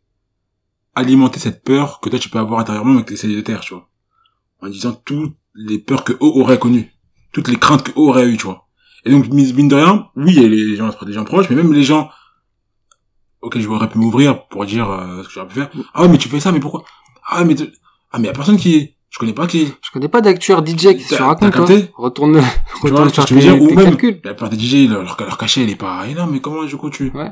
alimenter 0.99 1.40
cette 1.40 1.62
peur 1.64 2.01
que 2.01 2.09
toi 2.11 2.18
tu 2.18 2.28
peux 2.28 2.38
avoir 2.38 2.61
intérieurement 2.61 2.94
avec 2.94 3.07
tes 3.07 3.16
célibataires 3.16 3.61
tu 3.61 3.74
vois. 3.74 3.88
En 4.61 4.68
disant 4.68 4.92
toutes 5.05 5.34
les 5.55 5.78
peurs 5.78 6.05
que 6.05 6.12
eux 6.12 6.18
auraient 6.20 6.59
connues. 6.59 6.92
Toutes 7.32 7.49
les 7.49 7.57
craintes 7.57 7.82
que 7.84 7.90
eux 7.92 8.05
auraient 8.09 8.26
eues 8.28 8.36
tu 8.36 8.44
vois. 8.46 8.66
Et 9.05 9.11
donc 9.11 9.28
mine 9.28 9.68
de 9.68 9.74
rien 9.76 10.09
oui 10.16 10.32
il 10.36 10.42
y 10.42 10.44
a 10.44 10.49
les 10.49 10.76
gens 10.76 10.90
des 11.07 11.12
gens 11.12 11.24
proches 11.24 11.49
mais 11.51 11.57
même 11.57 11.72
les 11.72 11.84
gens 11.84 12.11
auxquels 13.40 13.62
je 13.62 13.68
aurais 13.68 13.88
pu 13.88 13.99
m'ouvrir 13.99 14.46
pour 14.49 14.66
dire 14.66 14.90
euh, 14.90 15.22
ce 15.22 15.28
que 15.28 15.34
j'aurais 15.34 15.49
pu 15.49 15.55
faire. 15.55 15.70
Ah 15.94 16.03
ouais 16.03 16.09
mais 16.09 16.18
tu 16.18 16.28
fais 16.28 16.40
ça 16.40 16.53
mais 16.53 16.61
pourquoi? 16.61 16.84
Ah 17.28 17.44
mais 17.44 17.55
tu- 17.55 17.70
ah 18.11 18.18
mais 18.18 18.26
y 18.26 18.30
a 18.30 18.32
personne 18.32 18.57
qui 18.57 18.94
je 19.11 19.18
connais 19.18 19.32
pas 19.32 19.46
qui 19.46 19.66
Je 19.82 19.90
connais 19.92 20.09
pas 20.09 20.20
d'acteur 20.20 20.64
DJ 20.66 20.94
qui 20.96 21.01
se 21.03 21.14
raconte, 21.14 21.40
t'as 21.53 21.59
capté? 21.59 21.90
Retourne, 21.96 22.32
vois 22.40 22.44
retourne 22.82 23.09
que 23.09 23.14
faire 23.14 23.26
je 23.26 23.34
veux 23.34 23.40
tes, 23.40 23.46
dire, 23.46 23.62
ou 23.62 23.68
tes 23.68 23.74
même- 23.76 23.84
calculs. 23.86 24.20
la 24.24 24.34
plupart 24.34 24.51
des 24.51 24.59
DJ 24.59 24.88
leur, 24.90 25.03
leur 25.18 25.38
cachet 25.38 25.62
il 25.62 25.70
est 25.70 25.76
pas 25.76 26.07
énorme 26.09 26.32
mais 26.32 26.40
comment 26.40 26.64
du 26.64 26.76
coup 26.76 26.90
tu 26.90 27.11
Ouais. 27.14 27.30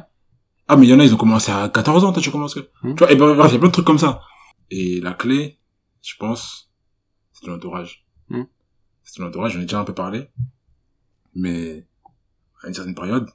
Ah 0.69 0.77
mais 0.77 0.87
il 0.87 0.91
y 0.91 0.95
en 0.95 1.01
a 1.01 1.05
ils 1.05 1.15
ont 1.15 1.19
commencé 1.19 1.51
à 1.53 1.69
14 1.69 2.05
ans 2.05 2.13
toi 2.13 2.23
tu 2.23 2.31
commences 2.31 2.55
que 2.55 2.61
Hmm. 2.83 2.95
tu 2.95 2.99
vois 3.05 3.13
et 3.13 3.17
ben 3.17 3.35
bref 3.35 3.51
il 3.51 3.55
y 3.55 3.57
a 3.57 3.59
plein 3.59 3.69
de 3.69 3.73
trucs 3.73 3.87
comme 3.87 3.99
ça 3.99 4.21
et 4.71 5.01
la 5.01 5.15
clé 5.15 5.59
je 6.03 6.15
pense 6.19 6.71
c'est 7.33 7.47
l'entourage 7.47 8.05
Hmm. 8.29 8.43
c'est 9.05 9.21
l'entourage 9.23 9.53
j'en 9.53 9.61
ai 9.61 9.63
déjà 9.63 9.81
un 9.81 9.85
peu 9.85 9.95
parlé 9.95 10.29
mais 11.35 11.87
à 12.63 12.69
une 12.69 12.75
certaine 12.75 12.95
période 12.95 13.29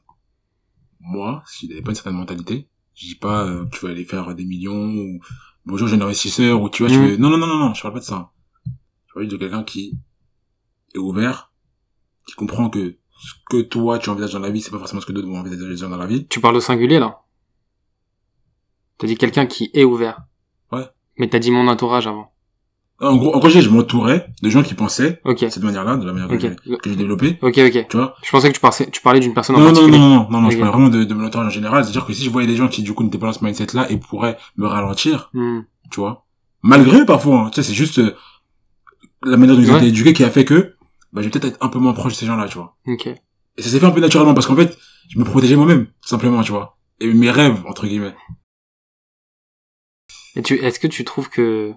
moi 0.99 1.43
si 1.47 1.67
j'avais 1.67 1.81
pas 1.81 1.91
une 1.91 1.95
certaine 1.95 2.15
mentalité 2.15 2.67
je 2.93 3.07
dis 3.07 3.15
pas 3.15 3.45
euh, 3.45 3.65
tu 3.71 3.85
vas 3.85 3.91
aller 3.91 4.05
faire 4.05 4.33
des 4.35 4.45
millions 4.45 4.87
ou 4.93 5.19
bonjour 5.65 5.87
jeune 5.87 6.01
investisseur 6.01 6.61
ou 6.61 6.69
tu 6.69 6.83
vois 6.83 6.91
tu 6.91 6.97
Hmm. 6.97 7.05
veux... 7.07 7.17
non 7.17 7.29
non 7.29 7.37
non 7.37 7.47
non 7.47 7.57
non 7.59 7.73
je 7.73 7.81
parle 7.81 7.93
pas 7.93 7.99
de 7.99 8.05
ça 8.05 8.31
je 9.07 9.13
parle 9.13 9.27
de 9.27 9.37
quelqu'un 9.37 9.63
qui 9.63 9.97
est 10.93 10.97
ouvert 10.99 11.51
qui 12.27 12.33
comprend 12.35 12.69
que 12.69 12.97
ce 13.23 13.33
que 13.49 13.61
toi 13.61 13.99
tu 13.99 14.09
envisages 14.09 14.33
dans 14.33 14.39
la 14.39 14.49
vie 14.49 14.61
c'est 14.61 14.71
pas 14.71 14.79
forcément 14.79 14.99
ce 15.01 15.05
que 15.05 15.11
d'autres 15.13 15.27
vont 15.27 15.39
envisager 15.39 15.75
dans 15.87 15.95
la 15.97 16.07
vie 16.07 16.27
Tu 16.27 16.39
parles 16.41 16.55
au 16.55 16.61
singulier, 16.61 16.99
là. 16.99 17.20
T'as 19.01 19.07
dit 19.07 19.15
quelqu'un 19.17 19.47
qui 19.47 19.71
est 19.73 19.83
ouvert. 19.83 20.21
Ouais. 20.71 20.85
Mais 21.17 21.27
t'as 21.27 21.39
dit 21.39 21.49
mon 21.51 21.67
entourage 21.67 22.05
avant. 22.05 22.31
en 23.01 23.15
gros 23.17 23.33
en 23.35 23.39
gros 23.39 23.49
je 23.49 23.67
m'entourais 23.67 24.27
de 24.43 24.49
gens 24.51 24.61
qui 24.61 24.75
pensaient 24.75 25.19
Ok. 25.25 25.41
de 25.43 25.49
cette 25.49 25.63
manière-là 25.63 25.97
de 25.97 26.05
la 26.05 26.13
manière 26.13 26.27
que 26.29 26.37
j'ai- 26.39 26.55
que 26.55 26.87
j'ai 26.91 26.95
développée 26.95 27.39
Ok, 27.41 27.57
ok. 27.57 27.87
tu 27.89 27.97
vois? 27.97 28.13
Je 28.23 28.29
pensais 28.29 28.49
que 28.49 28.53
tu 28.53 28.59
parlais, 28.61 28.91
tu 28.91 29.01
parlais 29.01 29.19
d'une 29.19 29.33
personne 29.33 29.55
en 29.55 29.59
non, 29.59 29.65
non, 29.65 29.71
non, 29.71 29.75
particulier. 29.79 29.97
non, 29.99 30.09
non, 30.09 30.27
non, 30.29 30.41
non, 30.41 30.49
je 30.51 30.57
parle 30.59 30.69
vraiment 30.69 30.89
de, 30.89 31.03
de 31.03 31.13
mon 31.15 31.25
entourage 31.25 31.47
en 31.47 31.49
général. 31.49 31.83
C'est-à-dire 31.83 32.05
que 32.05 32.13
si 32.13 32.23
je 32.23 32.29
voyais 32.29 32.47
des 32.47 32.55
gens 32.55 32.67
qui, 32.67 32.83
du 32.83 32.93
coup, 32.93 33.03
n'étaient 33.03 33.17
pas 33.17 33.25
dans 33.25 33.33
ce 33.33 33.43
mindset-là 33.43 33.89
et 33.91 33.97
pourraient 33.97 34.37
me 34.55 34.67
ralentir, 34.67 35.31
Hmm. 35.33 35.61
tu 35.89 35.99
vois, 35.99 36.25
malgré 36.61 36.99
eux, 37.01 37.05
parfois, 37.07 37.39
hein, 37.39 37.49
tu 37.49 37.55
sais, 37.63 37.67
c'est 37.67 37.73
juste 37.73 37.97
euh, 37.97 38.15
la 39.23 39.35
manière 39.37 39.55
dont 39.55 39.61
ils 39.63 39.71
ont 39.71 39.77
été 39.77 39.87
éduqués 39.87 40.13
qui 40.13 40.23
a 40.23 40.29
fait 40.29 40.45
que, 40.45 40.75
bah, 41.11 41.21
je 41.21 41.27
vais 41.27 41.31
peut-être 41.31 41.45
être 41.55 41.57
un 41.65 41.69
peu 41.69 41.79
moins 41.79 41.93
proche 41.93 42.13
de 42.13 42.17
ces 42.17 42.27
gens-là, 42.27 42.47
tu 42.47 42.55
vois? 42.59 42.75
Ok. 42.87 43.07
Et 43.07 43.61
ça 43.63 43.69
s'est 43.69 43.79
fait 43.79 43.85
un 43.87 43.91
peu 43.91 43.99
naturellement 43.99 44.35
parce 44.35 44.45
qu'en 44.45 44.55
fait, 44.55 44.77
je 45.09 45.17
me 45.19 45.23
protégeais 45.23 45.55
moi-même, 45.55 45.87
simplement, 46.01 46.41
tu 46.43 46.51
vois? 46.51 46.77
Et 46.99 47.11
mes 47.11 47.31
rêves, 47.31 47.63
entre 47.67 47.87
guillemets. 47.87 48.13
Et 50.35 50.41
tu, 50.41 50.55
est-ce 50.55 50.79
que 50.79 50.87
tu 50.87 51.03
trouves 51.03 51.29
que 51.29 51.73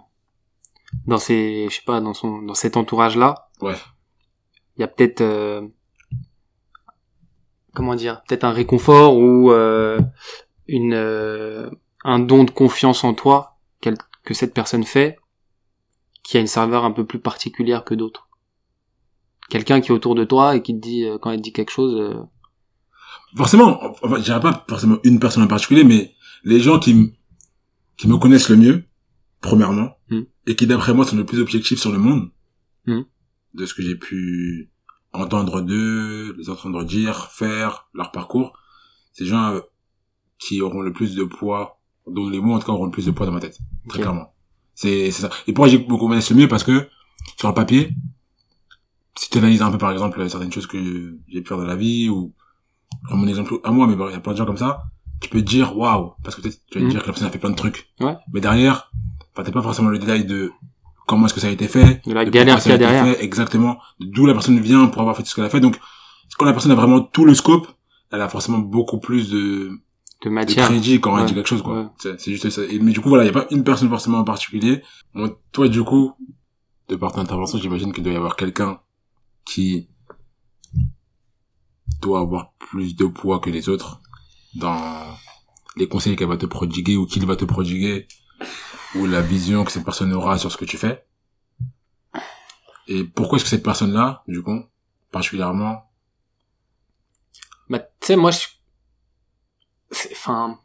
dans 1.06 1.18
ces, 1.18 1.66
je 1.70 1.76
sais 1.76 1.82
pas, 1.84 2.00
dans 2.00 2.14
son, 2.14 2.42
dans 2.42 2.54
cet 2.54 2.76
entourage-là, 2.76 3.48
Ouais. 3.60 3.74
il 4.76 4.80
y 4.80 4.84
a 4.84 4.88
peut-être, 4.88 5.20
euh, 5.22 5.66
comment 7.74 7.94
dire, 7.94 8.22
peut-être 8.26 8.44
un 8.44 8.52
réconfort 8.52 9.16
ou 9.16 9.50
euh, 9.50 9.98
une, 10.68 10.94
euh, 10.94 11.68
un 12.04 12.18
don 12.20 12.44
de 12.44 12.50
confiance 12.50 13.04
en 13.04 13.14
toi 13.14 13.58
que 14.24 14.32
cette 14.32 14.54
personne 14.54 14.84
fait, 14.84 15.18
qui 16.22 16.38
a 16.38 16.40
une 16.40 16.46
saveur 16.46 16.84
un 16.84 16.92
peu 16.92 17.04
plus 17.04 17.18
particulière 17.18 17.84
que 17.84 17.94
d'autres? 17.94 18.28
Quelqu'un 19.50 19.80
qui 19.82 19.88
est 19.88 19.94
autour 19.94 20.14
de 20.14 20.24
toi 20.24 20.56
et 20.56 20.62
qui 20.62 20.74
te 20.74 20.80
dit, 20.80 21.04
euh, 21.04 21.18
quand 21.18 21.30
elle 21.30 21.38
te 21.38 21.42
dit 21.42 21.52
quelque 21.52 21.72
chose, 21.72 21.94
euh, 22.00 22.22
Forcément, 23.36 23.80
enfin, 24.02 24.16
je 24.18 24.22
dirais 24.22 24.40
pas 24.40 24.64
forcément 24.68 24.98
une 25.02 25.18
personne 25.18 25.42
en 25.42 25.48
particulier, 25.48 25.82
mais 25.84 26.14
les 26.44 26.60
gens 26.60 26.78
qui, 26.78 27.14
qui 27.96 28.08
me 28.08 28.16
connaissent 28.16 28.48
le 28.48 28.56
mieux, 28.56 28.84
premièrement, 29.40 29.96
Mm. 30.10 30.20
et 30.46 30.56
qui 30.56 30.66
d'après 30.66 30.92
moi 30.94 31.04
sont 31.06 31.16
le 31.16 31.24
plus 31.24 31.40
objectifs 31.40 31.78
sur 31.80 31.92
le 31.92 31.98
monde, 31.98 32.30
Mm. 32.86 33.00
de 33.54 33.66
ce 33.66 33.74
que 33.74 33.82
j'ai 33.82 33.94
pu 33.96 34.70
entendre 35.12 35.60
d'eux, 35.60 36.34
les 36.36 36.50
entendre 36.50 36.84
dire, 36.84 37.26
faire, 37.30 37.88
leur 37.94 38.10
parcours, 38.10 38.52
ces 39.12 39.24
gens 39.26 39.52
euh, 39.54 39.60
qui 40.38 40.60
auront 40.60 40.82
le 40.82 40.92
plus 40.92 41.14
de 41.14 41.24
poids, 41.24 41.80
dont 42.06 42.28
les 42.28 42.40
mots 42.40 42.54
en 42.54 42.58
tout 42.58 42.66
cas 42.66 42.72
auront 42.72 42.86
le 42.86 42.90
plus 42.90 43.06
de 43.06 43.12
poids 43.12 43.24
dans 43.26 43.32
ma 43.32 43.40
tête, 43.40 43.58
très 43.88 44.00
clairement. 44.00 44.34
C'est 44.74 45.10
ça. 45.12 45.30
Et 45.46 45.52
pourquoi 45.52 45.68
j'ai 45.68 45.78
me 45.78 45.96
connaissent 45.96 46.30
le 46.30 46.36
mieux 46.36 46.48
Parce 46.48 46.64
que 46.64 46.88
sur 47.38 47.46
le 47.48 47.54
papier, 47.54 47.90
si 49.16 49.30
tu 49.30 49.38
analyses 49.38 49.62
un 49.62 49.70
peu 49.70 49.78
par 49.78 49.92
exemple 49.92 50.28
certaines 50.28 50.50
choses 50.52 50.66
que 50.66 51.16
j'ai 51.28 51.40
pu 51.42 51.46
faire 51.48 51.56
dans 51.58 51.64
la 51.64 51.76
vie 51.76 52.08
ou 52.08 52.34
je 53.04 53.08
prends 53.08 53.16
mon 53.16 53.28
exemple 53.28 53.54
à 53.62 53.70
moi 53.70 53.86
mais 53.86 53.94
il 53.94 54.12
y 54.12 54.14
a 54.14 54.20
plein 54.20 54.32
de 54.32 54.38
gens 54.38 54.46
comme 54.46 54.56
ça 54.56 54.82
tu 55.20 55.28
peux 55.30 55.40
te 55.40 55.46
dire 55.46 55.76
waouh 55.76 56.12
parce 56.22 56.36
que 56.36 56.42
peut-être 56.42 56.58
tu 56.70 56.78
vas 56.78 56.80
te 56.80 56.84
Mhm. 56.86 56.90
dire 56.90 57.00
que 57.02 57.06
la 57.06 57.12
personne 57.12 57.28
a 57.28 57.30
fait 57.30 57.38
plein 57.38 57.50
de 57.50 57.54
trucs 57.56 57.88
Ouais. 58.00 58.16
mais 58.32 58.40
derrière 58.40 58.90
enfin 59.32 59.42
t'as 59.44 59.52
pas 59.52 59.62
forcément 59.62 59.88
le 59.88 59.98
détail 59.98 60.24
de 60.24 60.52
comment 61.06 61.26
est-ce 61.26 61.34
que 61.34 61.40
ça 61.40 61.48
a 61.48 61.50
été 61.50 61.68
fait 61.68 62.02
de 62.06 62.12
la 62.12 62.24
de 62.24 62.30
galère 62.30 62.60
qu'il 62.60 62.70
y 62.70 62.74
a 62.74 62.78
derrière. 62.78 63.06
fait, 63.06 63.22
exactement 63.24 63.78
d'où 64.00 64.26
la 64.26 64.32
personne 64.34 64.58
vient 64.60 64.86
pour 64.86 65.00
avoir 65.00 65.16
fait 65.16 65.22
tout 65.22 65.28
ce 65.30 65.34
qu'elle 65.34 65.44
a 65.44 65.50
fait 65.50 65.60
donc 65.60 65.78
quand 66.38 66.44
la 66.46 66.52
personne 66.52 66.72
a 66.72 66.74
vraiment 66.74 67.00
tout 67.00 67.24
le 67.24 67.34
scope 67.34 67.66
elle 68.12 68.20
a 68.20 68.28
forcément 68.28 68.58
beaucoup 68.58 68.98
plus 68.98 69.30
de, 69.30 69.38
De 69.38 69.78
de 70.24 70.30
matière. 70.30 70.66
crédit 70.68 71.00
quand 71.00 71.16
elle 71.18 71.26
dit 71.26 71.34
quelque 71.34 71.48
chose 71.48 71.62
quoi 71.62 71.80
Ouais. 71.82 71.86
c'est 71.98 72.20
c'est 72.20 72.30
juste 72.32 72.48
ça 72.50 72.62
Et- 72.64 72.78
mais 72.78 72.92
du 72.92 73.00
coup 73.00 73.08
voilà 73.08 73.24
il 73.24 73.26
y 73.26 73.30
a 73.30 73.32
pas 73.32 73.46
une 73.50 73.64
personne 73.64 73.88
forcément 73.88 74.18
en 74.18 74.24
particulier 74.24 74.82
bon, 75.14 75.34
toi 75.52 75.68
du 75.68 75.82
coup 75.82 76.12
de 76.88 76.96
par 76.96 77.12
ton 77.12 77.20
intervention 77.20 77.58
j'imagine 77.58 77.92
qu'il 77.92 78.02
doit 78.04 78.12
y 78.12 78.16
avoir 78.16 78.36
quelqu'un 78.36 78.80
qui 79.46 79.88
doit 82.02 82.20
avoir 82.20 82.52
plus 82.58 82.94
de 82.96 83.06
poids 83.06 83.40
que 83.40 83.50
les 83.50 83.68
autres 83.68 84.00
dans 84.54 85.16
les 85.76 85.88
conseils 85.88 86.16
qu'elle 86.16 86.28
va 86.28 86.36
te 86.36 86.46
prodiguer 86.46 86.96
ou 86.96 87.06
qu'il 87.06 87.26
va 87.26 87.36
te 87.36 87.44
prodiguer 87.44 88.06
ou 88.94 89.06
la 89.06 89.20
vision 89.22 89.64
que 89.64 89.72
cette 89.72 89.84
personne 89.84 90.12
aura 90.12 90.38
sur 90.38 90.52
ce 90.52 90.56
que 90.56 90.64
tu 90.64 90.78
fais. 90.78 91.04
Et 92.86 93.04
pourquoi 93.04 93.36
est-ce 93.36 93.44
que 93.44 93.50
cette 93.50 93.64
personne-là, 93.64 94.22
du 94.28 94.42
coup, 94.42 94.62
particulièrement, 95.10 95.90
Bah, 97.68 97.78
tu 97.80 97.86
sais, 98.06 98.16
moi, 98.16 98.30
je... 98.30 98.46
Enfin... 100.12 100.58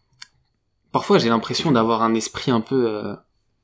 Parfois, 0.91 1.19
j'ai 1.19 1.29
l'impression 1.29 1.71
d'avoir 1.71 2.01
un 2.01 2.13
esprit 2.15 2.51
un 2.51 2.61
peu... 2.61 2.87
euh, 2.87 3.15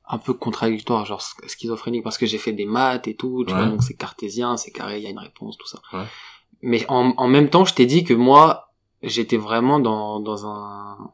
un 0.08 0.18
peu 0.18 0.32
contradictoire, 0.32 1.04
genre 1.04 1.20
sch- 1.20 1.48
schizophrénique, 1.48 2.04
parce 2.04 2.16
que 2.18 2.26
j'ai 2.26 2.38
fait 2.38 2.52
des 2.52 2.66
maths 2.66 3.08
et 3.08 3.16
tout, 3.16 3.44
tu 3.44 3.52
Ouais. 3.52 3.58
vois, 3.60 3.68
donc 3.68 3.82
c'est 3.82 3.94
cartésien, 3.94 4.56
c'est 4.56 4.70
carré, 4.70 4.98
il 4.98 5.02
y 5.02 5.06
a 5.06 5.10
une 5.10 5.18
réponse, 5.18 5.58
tout 5.58 5.66
ça. 5.66 5.80
Ouais. 5.92 6.04
Mais 6.62 6.86
en, 6.88 7.12
en 7.16 7.26
même 7.28 7.50
temps, 7.50 7.64
je 7.64 7.74
t'ai 7.74 7.86
dit 7.86 8.04
que 8.04 8.14
moi, 8.14 8.65
j'étais 9.06 9.36
vraiment 9.36 9.78
dans, 9.80 10.20
dans 10.20 10.46
un... 10.46 11.10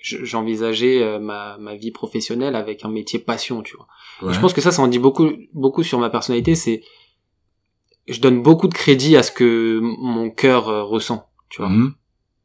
je- 0.00 0.24
J'envisageais 0.24 1.02
euh, 1.02 1.18
ma, 1.18 1.56
ma 1.58 1.74
vie 1.74 1.90
professionnelle 1.90 2.54
avec 2.56 2.84
un 2.84 2.88
métier 2.88 3.18
passion, 3.18 3.62
tu 3.62 3.76
vois. 3.76 3.86
ouais, 4.22 4.34
Je 4.34 4.40
pense 4.40 4.52
que 4.52 4.60
ça, 4.60 4.70
ça 4.72 4.82
en 4.82 4.88
dit 4.88 4.98
beaucoup, 4.98 5.30
beaucoup 5.54 5.82
sur 5.82 5.98
ma 5.98 6.10
personnalité. 6.10 6.54
C'est, 6.54 6.82
je 8.08 8.20
donne 8.20 8.42
beaucoup 8.42 8.68
de 8.68 8.74
crédit 8.74 9.16
à 9.16 9.22
ce 9.22 9.30
que 9.32 9.78
mon 9.80 10.30
cœur 10.30 10.68
euh, 10.68 10.82
ressent, 10.82 11.28
tu 11.48 11.62
vois. 11.62 11.70
Mhm. 11.70 11.94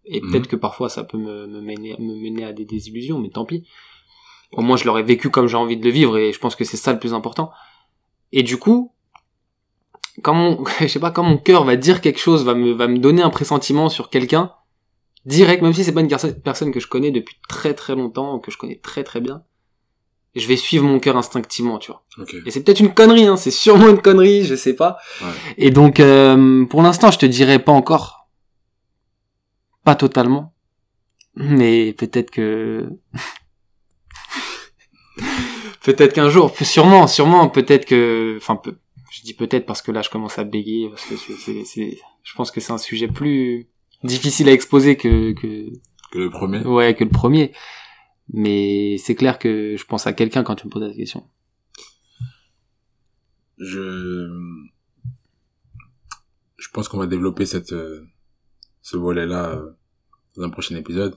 Et 0.05 0.21
Mhm. 0.21 0.31
peut-être 0.31 0.47
que 0.47 0.55
parfois 0.55 0.87
ça 0.89 1.03
peut 1.03 1.17
me, 1.17 1.47
me 1.47 1.59
mener, 1.61 1.95
me 1.99 2.15
mener 2.15 2.45
à 2.45 2.53
des 2.53 2.65
désillusions, 2.65 3.19
mais 3.19 3.29
tant 3.29 3.43
pis. 3.45 3.67
Au 4.53 4.61
moins, 4.61 4.77
je 4.77 4.85
l'aurais 4.85 5.03
vécu 5.03 5.29
comme 5.29 5.47
j'ai 5.47 5.57
envie 5.57 5.75
de 5.75 5.83
le 5.83 5.89
vivre, 5.91 6.17
et 6.17 6.31
je 6.31 6.39
pense 6.39 6.55
que 6.55 6.63
c'est 6.63 6.77
ça 6.77 6.93
le 6.93 6.99
plus 6.99 7.13
important. 7.13 7.51
Et 8.31 8.43
du 8.43 8.57
coup, 8.57 8.93
quand 10.23 10.33
mon, 10.33 10.63
je 10.79 10.87
sais 10.87 10.99
pas, 10.99 11.11
quand 11.11 11.23
mon 11.23 11.37
cœur 11.37 11.65
va 11.65 11.75
dire 11.75 11.99
quelque 11.99 12.19
chose, 12.19 12.45
va 12.45 12.53
me, 12.53 12.71
va 12.71 12.87
me 12.87 12.99
donner 12.99 13.21
un 13.23 13.29
pressentiment 13.29 13.89
sur 13.89 14.09
quelqu'un, 14.09 14.53
direct, 15.27 15.61
même 15.61 15.73
si 15.73 15.83
c'est 15.83 15.91
pas 15.91 16.01
une 16.01 16.07
perso- 16.07 16.33
personne 16.33 16.71
que 16.71 16.79
je 16.79 16.87
connais 16.87 17.11
depuis 17.11 17.35
très 17.47 17.75
très 17.75 17.95
longtemps, 17.95 18.39
que 18.39 18.49
je 18.49 18.57
connais 18.57 18.79
très 18.79 19.03
très 19.03 19.21
bien, 19.21 19.43
je 20.35 20.47
vais 20.47 20.55
suivre 20.57 20.85
mon 20.85 20.99
cœur 20.99 21.17
instinctivement, 21.17 21.77
tu 21.79 21.91
vois. 21.91 22.03
Et 22.45 22.51
c'est 22.51 22.63
peut-être 22.63 22.79
une 22.79 22.93
connerie, 22.93 23.25
hein, 23.27 23.37
c'est 23.37 23.51
sûrement 23.51 23.89
une 23.89 24.01
connerie, 24.01 24.43
je 24.45 24.55
sais 24.55 24.75
pas. 24.75 24.97
Ouais. 25.21 25.27
Et 25.57 25.69
donc, 25.71 25.99
euh, 25.99 26.65
pour 26.65 26.81
l'instant, 26.81 27.11
je 27.11 27.17
te 27.19 27.25
dirais 27.25 27.59
pas 27.59 27.71
encore. 27.71 28.27
Pas 29.83 29.95
totalement. 29.95 30.53
Mais 31.35 31.93
peut-être 31.93 32.31
que... 32.31 32.89
peut-être 35.83 36.13
qu'un 36.13 36.29
jour, 36.29 36.53
sûrement, 36.61 37.07
sûrement, 37.07 37.49
peut-être 37.49 37.85
que... 37.85 38.35
Enfin, 38.37 38.55
peu- 38.55 38.77
je 39.11 39.21
dis 39.21 39.33
peut-être 39.33 39.65
parce 39.65 39.81
que 39.81 39.91
là, 39.91 40.01
je 40.01 40.09
commence 40.09 40.37
à 40.37 40.43
bégayer, 40.43 40.89
parce 40.89 41.05
que 41.05 41.15
c'est- 41.15 41.97
je 42.23 42.33
pense 42.35 42.51
que 42.51 42.59
c'est 42.59 42.73
un 42.73 42.77
sujet 42.77 43.07
plus 43.07 43.69
difficile 44.03 44.49
à 44.49 44.51
exposer 44.53 44.97
que, 44.97 45.33
que, 45.33 45.69
que 46.11 46.19
le 46.19 46.29
premier. 46.29 46.59
ouais, 46.65 46.95
que 46.95 47.03
le 47.03 47.09
premier. 47.09 47.53
Mais 48.33 48.97
c'est 48.97 49.15
clair 49.15 49.39
que 49.39 49.75
je 49.77 49.85
pense 49.85 50.05
à 50.07 50.13
quelqu'un 50.13 50.43
quand 50.43 50.55
tu 50.55 50.67
me 50.67 50.71
poses 50.71 50.83
la 50.83 50.93
question. 50.93 51.29
Je, 53.57 54.29
je 56.57 56.67
pense 56.73 56.87
qu'on 56.87 56.97
va 56.99 57.07
développer 57.07 57.45
cette, 57.45 57.73
euh, 57.73 58.05
ce 58.81 58.97
volet-là 58.97 59.51
euh, 59.55 59.71
dans 60.35 60.43
un 60.43 60.49
prochain 60.49 60.75
épisode. 60.75 61.15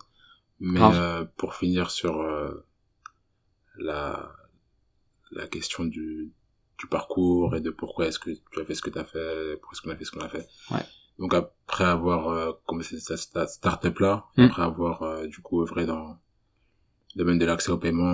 Mais 0.61 0.81
euh, 0.81 1.25
pour 1.37 1.55
finir 1.55 1.91
sur 1.91 2.21
euh, 2.21 2.67
la, 3.79 4.31
la 5.31 5.47
question 5.47 5.85
du, 5.85 6.33
du 6.79 6.87
parcours 6.87 7.57
et 7.57 7.61
de 7.61 7.71
pourquoi 7.71 8.07
est-ce 8.07 8.19
que 8.19 8.31
tu 8.31 8.61
as 8.61 8.65
fait 8.65 8.75
ce 8.75 8.83
que 8.83 8.91
tu 8.91 8.99
as 8.99 9.05
fait, 9.05 9.57
pourquoi 9.57 9.73
est-ce 9.73 9.83
qu'on 9.83 9.91
a 9.91 9.97
fait 9.97 10.05
ce 10.05 10.11
qu'on 10.11 10.21
a 10.21 10.29
fait. 10.29 10.47
Ouais. 10.71 10.85
Donc 11.21 11.35
après 11.35 11.85
avoir 11.85 12.29
euh, 12.29 12.53
commencé 12.67 12.99
cette 12.99 13.19
sta- 13.19 13.47
start-up-là, 13.47 14.25
Mm. 14.37 14.43
après 14.45 14.63
avoir 14.63 15.03
euh, 15.03 15.27
du 15.27 15.39
coup 15.41 15.63
œuvré 15.63 15.87
dans 15.87 16.19
le 17.15 17.19
domaine 17.19 17.39
de 17.39 17.45
l'accès 17.47 17.71
au 17.71 17.79
paiement, 17.79 18.05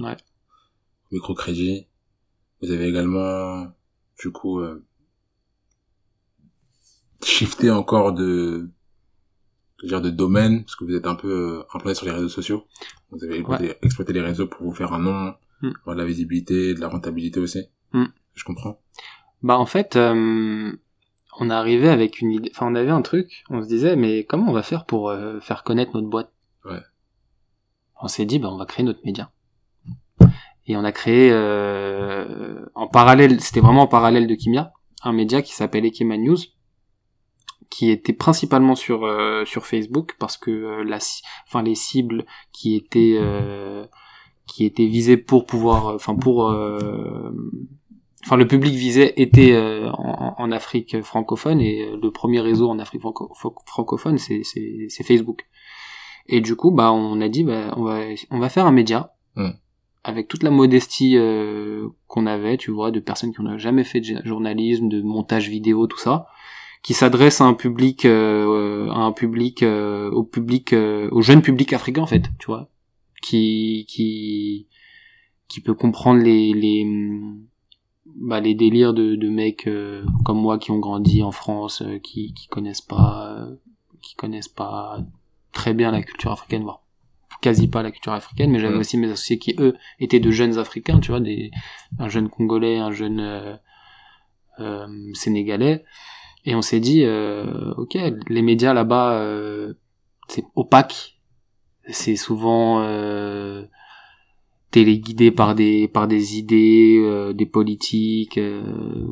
euh, 0.00 0.04
Ouais. 0.04 0.16
microcrédit, 1.12 1.86
vous 2.62 2.70
avez 2.70 2.86
également 2.88 3.66
du 4.18 4.30
coup 4.30 4.60
euh, 4.60 4.84
shifté 7.22 7.70
encore 7.70 8.12
de 8.12 8.68
dire 9.82 10.00
de 10.00 10.10
domaine 10.10 10.64
parce 10.64 10.76
que 10.76 10.84
vous 10.84 10.94
êtes 10.94 11.06
un 11.06 11.14
peu 11.14 11.64
implanté 11.74 11.94
sur 11.94 12.06
les 12.06 12.12
réseaux 12.12 12.28
sociaux. 12.28 12.66
Vous 13.10 13.22
avez 13.24 13.36
exploité, 13.38 13.74
exploité 13.82 14.12
les 14.12 14.20
réseaux 14.22 14.46
pour 14.46 14.62
vous 14.66 14.74
faire 14.74 14.92
un 14.92 14.98
nom, 15.00 15.34
Mm. 15.62 15.70
avoir 15.82 15.96
de 15.96 16.00
la 16.02 16.06
visibilité, 16.06 16.74
de 16.74 16.80
la 16.80 16.88
rentabilité 16.88 17.38
aussi. 17.40 17.66
Mm. 17.92 18.04
Je 18.34 18.44
comprends. 18.44 18.80
Bah 19.42 19.56
en 19.58 19.66
fait, 19.66 19.96
euh, 19.96 20.72
on 21.38 21.50
est 21.50 21.54
arrivé 21.54 21.88
avec 21.88 22.20
une 22.20 22.32
idée, 22.32 22.50
enfin 22.54 22.66
on 22.70 22.74
avait 22.74 22.90
un 22.90 23.02
truc, 23.02 23.44
on 23.50 23.62
se 23.62 23.68
disait 23.68 23.96
mais 23.96 24.24
comment 24.24 24.50
on 24.50 24.54
va 24.54 24.62
faire 24.62 24.84
pour 24.84 25.10
euh, 25.10 25.40
faire 25.40 25.64
connaître 25.64 25.92
notre 25.94 26.08
boîte? 26.08 26.32
Ouais. 26.64 26.80
On 28.00 28.08
s'est 28.08 28.24
dit 28.24 28.38
bah 28.38 28.48
on 28.50 28.56
va 28.56 28.66
créer 28.66 28.84
notre 28.84 29.04
média. 29.04 29.30
Et 30.66 30.76
on 30.76 30.84
a 30.84 30.92
créé 30.92 31.30
euh, 31.30 32.64
en 32.74 32.86
parallèle, 32.86 33.40
c'était 33.40 33.60
vraiment 33.60 33.82
en 33.82 33.86
parallèle 33.86 34.26
de 34.26 34.34
Kimia, 34.34 34.72
un 35.02 35.12
média 35.12 35.42
qui 35.42 35.52
s'appelle 35.52 35.84
Ekima 35.84 36.16
News, 36.16 36.38
qui 37.68 37.90
était 37.90 38.14
principalement 38.14 38.74
sur 38.74 39.04
euh, 39.04 39.44
sur 39.44 39.66
Facebook 39.66 40.16
parce 40.18 40.38
que 40.38 40.50
euh, 40.50 40.84
la, 40.84 40.98
enfin 41.46 41.62
les 41.62 41.74
cibles 41.74 42.24
qui 42.52 42.76
étaient 42.76 43.18
euh, 43.18 43.84
qui 44.46 44.64
étaient 44.64 44.86
visées 44.86 45.16
pour 45.16 45.44
pouvoir, 45.44 45.94
enfin 45.94 46.14
pour 46.14 46.48
euh, 46.48 47.30
enfin 48.24 48.36
le 48.36 48.46
public 48.48 48.74
visé 48.74 49.20
était 49.20 49.52
euh, 49.52 49.90
en, 49.92 50.34
en 50.38 50.50
Afrique 50.52 51.00
francophone 51.02 51.60
et 51.60 51.82
euh, 51.82 51.96
le 52.02 52.10
premier 52.10 52.40
réseau 52.40 52.68
en 52.70 52.78
Afrique 52.78 53.00
franco- 53.02 53.32
francophone 53.66 54.18
c'est 54.18 55.04
Facebook. 55.04 55.46
Et 56.26 56.40
du 56.40 56.56
coup 56.56 56.70
bah 56.70 56.90
on 56.92 57.20
a 57.20 57.28
dit 57.28 57.44
bah 57.44 57.74
on 57.76 57.82
va 57.84 58.00
on 58.30 58.38
va 58.38 58.48
faire 58.48 58.66
un 58.66 58.72
média 58.72 59.10
Mm. 59.36 59.50
avec 60.04 60.28
toute 60.28 60.44
la 60.44 60.50
modestie 60.50 61.16
euh, 61.16 61.88
qu'on 62.06 62.26
avait, 62.26 62.56
tu 62.56 62.70
vois, 62.70 62.92
de 62.92 63.00
personnes 63.00 63.34
qui 63.34 63.42
n'ont 63.42 63.58
jamais 63.58 63.82
fait 63.82 64.00
de 64.00 64.20
journalisme, 64.24 64.88
de 64.88 65.02
montage 65.02 65.48
vidéo, 65.48 65.88
tout 65.88 65.98
ça, 65.98 66.28
qui 66.84 66.94
s'adresse 66.94 67.40
à 67.40 67.44
un 67.46 67.54
public 67.54 68.04
euh, 68.04 68.88
à 68.90 68.98
un 69.00 69.10
public 69.10 69.64
euh, 69.64 70.08
au 70.12 70.22
public 70.22 70.72
euh, 70.72 71.08
au 71.10 71.20
jeune 71.20 71.42
public 71.42 71.72
africain 71.72 72.02
en 72.02 72.06
fait, 72.06 72.22
tu 72.38 72.46
vois, 72.46 72.68
qui 73.22 73.86
qui 73.88 74.68
qui 75.48 75.60
peut 75.60 75.74
comprendre 75.74 76.22
les 76.22 76.52
les 76.52 76.86
bah, 78.06 78.40
les 78.40 78.54
délires 78.54 78.94
de, 78.94 79.14
de 79.16 79.28
mecs 79.28 79.66
euh, 79.66 80.04
comme 80.24 80.38
moi 80.38 80.58
qui 80.58 80.70
ont 80.70 80.78
grandi 80.78 81.22
en 81.22 81.30
France, 81.32 81.82
euh, 81.82 81.98
qui 81.98 82.32
qui 82.34 82.48
connaissent 82.48 82.82
pas 82.82 83.36
euh, 83.38 83.54
qui 84.02 84.14
connaissent 84.14 84.48
pas 84.48 84.98
très 85.52 85.72
bien 85.74 85.90
la 85.90 86.02
culture 86.02 86.32
africaine, 86.32 86.62
voire 86.62 86.82
quasi 87.40 87.68
pas 87.68 87.82
la 87.82 87.90
culture 87.90 88.12
africaine, 88.12 88.50
mais 88.50 88.58
j'avais 88.58 88.74
Ouais. 88.74 88.80
aussi 88.80 88.96
mes 88.96 89.10
associés 89.10 89.38
qui 89.38 89.54
eux 89.58 89.76
étaient 90.00 90.20
de 90.20 90.30
jeunes 90.30 90.58
Africains, 90.58 91.00
tu 91.00 91.10
vois, 91.10 91.20
des 91.20 91.50
un 91.98 92.08
jeune 92.08 92.28
Congolais, 92.28 92.78
un 92.78 92.90
jeune 92.92 93.20
euh, 93.20 93.56
euh, 94.60 94.86
Sénégalais, 95.14 95.84
et 96.44 96.54
on 96.54 96.62
s'est 96.62 96.80
dit, 96.80 97.02
euh, 97.04 97.74
ok, 97.76 97.96
les 98.28 98.42
médias 98.42 98.72
là-bas, 98.72 99.18
euh, 99.20 99.74
c'est 100.28 100.44
opaque, 100.54 101.18
c'est 101.88 102.16
souvent 102.16 102.80
euh, 102.82 103.64
téléguidé 104.74 105.30
par 105.30 105.54
des 105.54 105.86
par 105.86 106.08
des 106.08 106.36
idées, 106.36 107.00
euh, 107.00 107.32
des 107.32 107.46
politiques, 107.46 108.38
euh, 108.38 108.60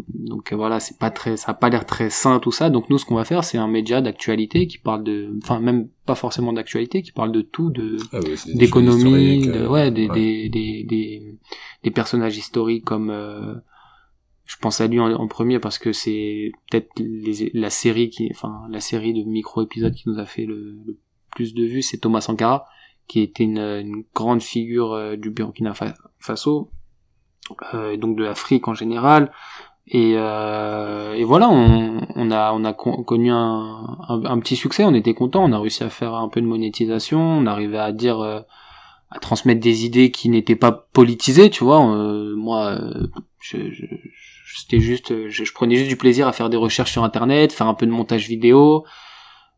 donc 0.09 0.51
euh, 0.51 0.57
voilà, 0.57 0.81
c'est 0.81 0.99
pas 0.99 1.11
très, 1.11 1.37
ça 1.37 1.53
a 1.53 1.55
pas 1.55 1.69
l'air 1.71 1.87
très 1.87 2.11
sain 2.11 2.41
tout 2.41 2.51
ça. 2.51 2.69
Donc 2.69 2.91
nous, 2.91 2.99
ce 2.99 3.05
qu'on 3.05 3.15
va 3.15 3.25
faire, 3.25 3.45
c'est 3.45 3.59
un 3.59 3.69
média 3.69 4.01
d'actualité 4.01 4.67
qui 4.67 4.79
parle 4.79 5.05
de, 5.05 5.33
enfin 5.41 5.61
même 5.61 5.87
pas 6.05 6.17
forcément 6.17 6.53
d'actualité, 6.53 7.01
qui 7.03 7.13
parle 7.13 7.31
de 7.31 7.43
tout, 7.43 7.71
de 7.71 7.97
Ah 8.13 8.19
d'économie, 8.53 9.47
de, 9.47 9.65
ouais, 9.69 9.93
des, 9.93 10.09
Des, 10.09 10.49
des, 10.49 10.83
des, 10.83 11.39
des 11.85 11.91
personnages 11.93 12.37
historiques 12.37 12.85
comme 12.85 13.11
euh, 13.11 13.55
je 14.45 14.57
pense 14.61 14.81
à 14.81 14.89
lui 14.89 14.99
en, 14.99 15.13
en 15.15 15.29
premier 15.29 15.61
parce 15.61 15.79
que 15.79 15.93
c'est 15.93 16.51
peut-être 16.73 16.91
la 17.55 17.71
série 17.71 18.11
qui, 18.11 18.29
enfin 18.33 18.63
la 18.69 18.81
série 18.81 19.15
de 19.15 19.23
micro-épisodes 19.23 19.95
qui 19.95 20.09
nous 20.09 20.19
a 20.19 20.27
fait 20.27 20.45
le, 20.45 20.75
le 20.85 20.99
plus 21.37 21.55
de 21.55 21.65
vues, 21.65 21.83
c'est 21.83 21.99
Thomas 21.99 22.21
Sankara, 22.21 22.67
qui 23.09 23.21
était 23.21 23.45
une, 23.45 23.59
une 23.59 24.05
grande 24.15 24.43
figure 24.43 24.93
euh, 24.93 25.17
du 25.17 25.31
Burkina 25.31 25.75
Fa- 25.75 25.95
Faso, 26.19 26.71
euh, 27.75 27.97
donc 27.97 28.17
de 28.17 28.25
l'Afrique 28.25 28.69
en 28.69 28.75
général. 28.75 29.33
Et, 29.89 30.15
euh, 30.17 31.13
et 31.15 31.25
voilà, 31.25 31.49
on, 31.51 32.07
on 32.15 32.31
a 32.31 32.53
on 32.53 32.65
a 32.65 32.73
con- 32.73 33.03
connu 33.03 33.31
un, 33.31 33.99
un, 34.09 34.39
petit 34.39 34.55
succès, 34.57 34.85
on 34.85 34.95
était 34.95 35.13
content, 35.13 35.45
on 35.45 35.53
a 35.53 35.59
réussi 35.59 35.83
à 35.83 35.91
faire 35.91 36.15
un 36.15 36.29
peu 36.29 36.41
de 36.41 36.47
monétisation, 36.47 37.21
on 37.21 37.47
arrivait 37.47 37.79
à 37.79 37.91
dire 37.93 38.21
euh, 38.21 38.41
à 39.11 39.19
transmettre 39.19 39.61
des 39.61 39.85
idées 39.85 40.11
qui 40.13 40.29
n'étaient 40.29 40.57
pas 40.57 40.73
politisées, 40.93 41.51
tu 41.51 41.65
vois. 41.65 41.85
euh, 41.85 42.35
moi, 42.37 42.69
euh, 42.81 43.09
je, 43.41 43.59
je, 43.73 43.85
c'était 44.57 44.81
juste, 44.81 45.29
je, 45.29 45.45
je 45.45 45.53
prenais 45.53 45.75
juste 45.77 45.89
du 45.89 45.97
plaisir 45.97 46.29
à 46.29 46.33
faire 46.33 46.49
des 46.49 46.57
recherches 46.57 46.93
sur 46.93 47.03
Internet, 47.05 47.53
faire 47.53 47.67
un 47.67 47.75
peu 47.75 47.85
de 47.85 47.91
montage 47.91 48.29
vidéo, 48.29 48.85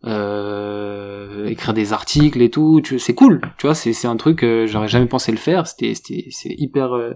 euh, 0.07 1.47
écrire 1.47 1.75
des 1.75 1.93
articles 1.93 2.41
et 2.43 2.51
tout. 2.51 2.83
C'est 2.99 3.15
cool, 3.15 3.41
tu 3.59 3.67
vois. 3.67 3.75
C'est 3.75 4.07
un 4.07 4.17
truc 4.17 4.43
euh, 4.43 4.67
j'aurais 4.67 4.89
jamais 4.89 5.07
pensé 5.07 5.33
le 5.33 5.39
faire. 5.39 5.67
C'était 5.67 5.95
c'est 5.95 6.55
hyper 6.59 6.93
euh, 6.93 7.15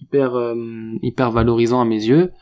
hyper 0.00 0.34
euh, 0.34 0.54
hyper 1.02 1.30
valorisant 1.30 1.80
à 1.80 1.84
mes 1.84 2.04
yeux. 2.04 2.32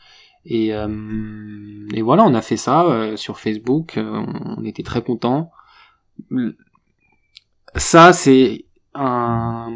Et, 0.47 0.75
euh, 0.75 1.87
et 1.93 2.01
voilà, 2.01 2.23
on 2.23 2.35
a 2.35 2.41
fait 2.41 2.57
ça 2.57 3.15
sur 3.15 3.39
Facebook. 3.39 3.97
on, 3.97 4.63
était 4.63 4.83
très 4.83 5.01
contents. 5.01 5.49
Ça, 7.75 8.13
c'est 8.13 8.65
un, 8.93 9.71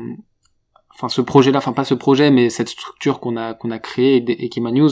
enfin 0.94 1.10
ce 1.10 1.22
projet-là, 1.22 1.58
enfin 1.58 1.74
pas 1.74 1.86
ce 1.86 1.96
projet, 1.96 2.30
mais 2.30 2.52
cette 2.52 2.70
structure 2.70 3.20
qu'on 3.20 3.36
a 3.36 3.56
qu'on 3.56 3.72
a 3.72 3.80
créée, 3.80 4.24
Ekima 4.44 4.72
News. 4.72 4.92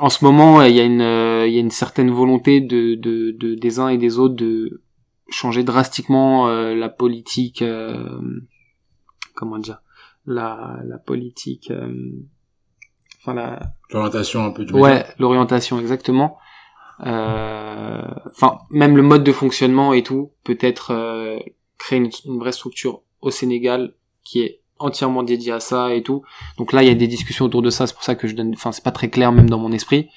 En 0.00 0.08
ce 0.08 0.24
moment, 0.24 0.62
il 0.62 0.74
y 0.74 0.80
a 0.80 0.84
une 0.84 1.02
euh, 1.02 1.46
il 1.46 1.52
y 1.52 1.58
a 1.58 1.60
une 1.60 1.70
certaine 1.70 2.10
volonté 2.10 2.60
de, 2.60 2.94
de, 2.94 3.32
de 3.32 3.54
des 3.54 3.78
uns 3.78 3.88
et 3.88 3.98
des 3.98 4.18
autres 4.18 4.34
de 4.34 4.82
changer 5.28 5.62
drastiquement 5.62 6.48
euh, 6.48 6.74
la 6.74 6.88
politique, 6.88 7.60
euh, 7.62 8.18
comment 9.34 9.58
dire, 9.58 9.82
la 10.26 10.80
la 10.84 10.98
politique, 10.98 11.70
euh, 11.70 11.92
enfin 13.18 13.34
la 13.34 13.60
L'orientation 13.92 14.44
un 14.44 14.50
peu 14.52 14.64
du 14.64 14.72
Ouais, 14.72 15.04
l'orientation 15.18 15.78
exactement. 15.78 16.38
Euh, 17.06 18.02
Enfin, 18.30 18.58
même 18.70 18.96
le 18.96 19.02
mode 19.02 19.24
de 19.24 19.32
fonctionnement 19.32 19.92
et 19.92 20.02
tout, 20.02 20.32
peut-être 20.44 20.92
euh, 20.92 21.38
créer 21.78 21.98
une, 21.98 22.10
une 22.24 22.38
vraie 22.38 22.52
structure 22.52 23.02
au 23.20 23.30
Sénégal 23.30 23.94
qui 24.24 24.40
est 24.40 24.62
entièrement 24.80 25.22
dédiée 25.22 25.52
à 25.52 25.60
ça 25.60 25.94
et 25.94 26.02
tout. 26.02 26.22
Donc 26.58 26.72
là, 26.72 26.82
il 26.82 26.88
y 26.88 26.90
a 26.90 26.94
des 26.94 27.06
discussions 27.06 27.44
autour 27.44 27.62
de 27.62 27.70
ça. 27.70 27.86
C'est 27.86 27.94
pour 27.94 28.02
ça 28.02 28.14
que 28.14 28.26
je 28.26 28.34
donne. 28.34 28.52
Enfin, 28.54 28.72
c'est 28.72 28.84
pas 28.84 28.90
très 28.90 29.08
clair 29.08 29.32
même 29.32 29.48
dans 29.48 29.58
mon 29.58 29.72
esprit. 29.72 30.08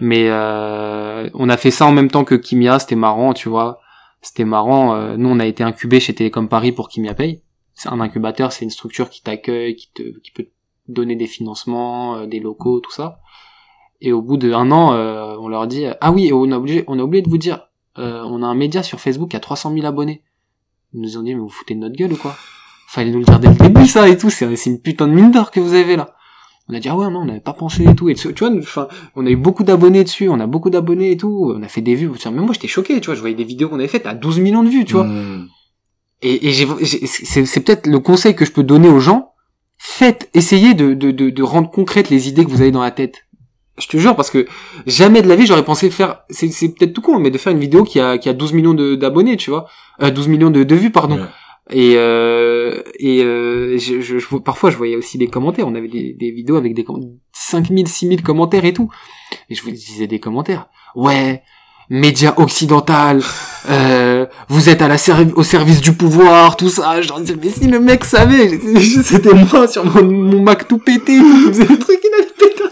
Mais 0.00 0.26
euh, 0.28 1.30
on 1.34 1.48
a 1.48 1.56
fait 1.56 1.70
ça 1.70 1.86
en 1.86 1.92
même 1.92 2.10
temps 2.10 2.24
que 2.24 2.34
Kimia. 2.34 2.78
C'était 2.78 2.96
marrant, 2.96 3.32
tu 3.32 3.48
vois. 3.48 3.80
C'était 4.22 4.44
marrant. 4.44 4.94
Euh, 4.94 5.16
nous, 5.16 5.28
on 5.28 5.38
a 5.38 5.46
été 5.46 5.62
incubés 5.62 6.00
chez 6.00 6.14
Télécom 6.14 6.48
Paris 6.48 6.72
pour 6.72 6.88
Kimia 6.88 7.14
Pay. 7.14 7.42
C'est 7.76 7.90
un 7.90 8.00
incubateur, 8.00 8.52
c'est 8.52 8.64
une 8.64 8.70
structure 8.70 9.10
qui 9.10 9.22
t'accueille, 9.22 9.76
qui 9.76 9.90
te, 9.92 10.18
qui 10.20 10.30
peut 10.30 10.44
te 10.44 10.50
donner 10.88 11.14
des 11.14 11.26
financements, 11.26 12.16
euh, 12.16 12.26
des 12.26 12.40
locaux, 12.40 12.80
tout 12.80 12.90
ça. 12.90 13.20
Et 14.00 14.12
au 14.12 14.22
bout 14.22 14.38
d'un 14.38 14.70
an, 14.70 14.94
euh, 14.94 15.36
on 15.38 15.48
leur 15.48 15.66
dit 15.66 15.84
ah 16.00 16.10
oui, 16.10 16.32
on 16.32 16.50
a 16.52 16.58
oublié, 16.58 16.84
on 16.86 16.98
a 16.98 17.02
oublié 17.02 17.22
de 17.22 17.28
vous 17.28 17.38
dire, 17.38 17.68
euh, 17.98 18.22
on 18.24 18.42
a 18.42 18.46
un 18.46 18.54
média 18.54 18.82
sur 18.82 18.98
Facebook 18.98 19.30
qui 19.30 19.36
a 19.36 19.40
300 19.40 19.74
000 19.74 19.86
abonnés. 19.86 20.22
Ils 20.94 21.02
nous 21.02 21.18
ont 21.18 21.22
dit 21.22 21.34
mais 21.34 21.40
vous 21.40 21.50
foutez 21.50 21.74
de 21.74 21.80
notre 21.80 21.96
gueule 21.96 22.14
ou 22.14 22.16
quoi? 22.16 22.34
Fallait 22.96 23.10
nous 23.10 23.18
le 23.18 23.24
dire 23.26 23.38
dès 23.38 23.48
le 23.48 23.54
début 23.54 23.86
ça 23.86 24.08
et 24.08 24.16
tout. 24.16 24.30
C'est 24.30 24.46
une 24.64 24.80
putain 24.80 25.06
de 25.06 25.12
mine 25.12 25.30
d'or 25.30 25.50
que 25.50 25.60
vous 25.60 25.74
avez 25.74 25.96
là. 25.96 26.14
On 26.70 26.74
a 26.74 26.80
dit 26.80 26.88
ah 26.88 26.96
ouais 26.96 27.10
non 27.10 27.20
on 27.20 27.24
n'avait 27.26 27.40
pas 27.40 27.52
pensé 27.52 27.84
et 27.84 27.94
tout 27.94 28.08
et 28.08 28.14
tu 28.14 28.32
vois 28.32 28.50
enfin 28.58 28.88
on 29.14 29.26
a 29.26 29.28
eu 29.28 29.36
beaucoup 29.36 29.64
d'abonnés 29.64 30.02
dessus 30.02 30.28
on 30.30 30.40
a 30.40 30.46
beaucoup 30.46 30.70
d'abonnés 30.70 31.12
et 31.12 31.16
tout 31.18 31.52
on 31.54 31.62
a 31.62 31.68
fait 31.68 31.82
des 31.82 31.94
vues 31.94 32.10
même 32.24 32.40
moi 32.40 32.54
j'étais 32.54 32.66
choqué 32.66 32.98
tu 33.00 33.06
vois 33.06 33.14
je 33.14 33.20
voyais 33.20 33.36
des 33.36 33.44
vidéos 33.44 33.68
qu'on 33.68 33.76
avait 33.76 33.86
faites 33.86 34.06
à 34.06 34.14
12 34.14 34.40
millions 34.40 34.64
de 34.64 34.70
vues 34.70 34.84
tu 34.84 34.94
vois 34.94 35.04
Mmh. 35.04 35.48
et, 36.22 36.48
et 36.48 36.52
c'est, 37.06 37.60
peut-être 37.60 37.86
le 37.86 38.00
conseil 38.00 38.34
que 38.34 38.44
je 38.44 38.50
peux 38.50 38.62
donner 38.62 38.88
aux 38.88 38.98
gens. 38.98 39.32
Faites, 39.78 40.30
essayez 40.32 40.72
de, 40.74 40.94
de, 40.94 41.10
de, 41.10 41.28
de 41.28 41.42
rendre 41.42 41.70
concrètes 41.70 42.08
les 42.08 42.28
idées 42.28 42.44
que 42.44 42.50
vous 42.50 42.62
avez 42.62 42.70
dans 42.70 42.82
la 42.82 42.90
tête. 42.90 43.26
Je 43.78 43.86
te 43.88 43.98
jure, 43.98 44.16
parce 44.16 44.30
que 44.30 44.46
jamais 44.86 45.20
de 45.20 45.28
la 45.28 45.36
vie 45.36 45.44
j'aurais 45.46 45.64
pensé 45.64 45.90
faire, 45.90 46.22
c'est, 46.30 46.48
peut-être 46.74 46.94
tout 46.94 47.02
con, 47.02 47.18
mais 47.18 47.30
de 47.30 47.36
faire 47.36 47.52
une 47.52 47.58
vidéo 47.58 47.84
qui 47.84 48.00
a, 48.00 48.16
qui 48.16 48.30
a 48.30 48.32
12 48.32 48.54
millions 48.54 48.72
d'abonnés, 48.72 49.36
tu 49.36 49.50
vois. 49.50 49.66
Euh, 50.02 50.10
12 50.10 50.28
millions 50.28 50.50
de, 50.50 50.64
de 50.64 50.74
vues, 50.74 50.90
pardon. 50.90 51.16
Ouais. 51.16 51.28
Et, 51.70 51.94
euh, 51.96 52.80
et 52.98 53.22
euh, 53.24 53.76
je, 53.76 54.00
je, 54.00 54.18
je 54.18 54.36
parfois 54.36 54.70
je 54.70 54.76
voyais 54.76 54.94
aussi 54.96 55.18
des 55.18 55.26
commentaires. 55.26 55.66
On 55.66 55.74
avait 55.74 55.88
des, 55.88 56.12
des 56.12 56.30
vidéos 56.30 56.56
avec 56.56 56.74
des 56.74 56.84
com- 56.84 57.02
5000, 57.32 57.88
6000 57.88 58.22
commentaires 58.22 58.64
et 58.64 58.72
tout. 58.72 58.88
Et 59.50 59.54
je 59.56 59.62
vous 59.62 59.70
disais 59.72 60.06
des 60.06 60.20
commentaires. 60.20 60.68
Ouais, 60.94 61.42
média 61.90 62.34
occidental, 62.38 63.20
euh, 63.68 64.26
vous 64.48 64.68
êtes 64.68 64.80
à 64.80 64.88
la 64.88 64.96
servi- 64.96 65.32
au 65.34 65.42
service 65.42 65.80
du 65.80 65.92
pouvoir, 65.92 66.56
tout 66.56 66.68
ça. 66.68 67.00
Genre, 67.02 67.20
mais 67.42 67.50
si 67.50 67.66
le 67.66 67.80
mec 67.80 68.04
savait, 68.04 68.58
c'était 69.02 69.34
moi 69.34 69.66
sur 69.66 69.84
mon, 69.84 70.04
mon 70.04 70.42
Mac 70.42 70.68
tout 70.68 70.78
pété, 70.78 71.14
il 71.16 71.48
faisait 71.48 71.64
des 71.66 71.78
trucs, 71.78 72.00
il 72.02 72.14
allait 72.14 72.26
péter. 72.38 72.62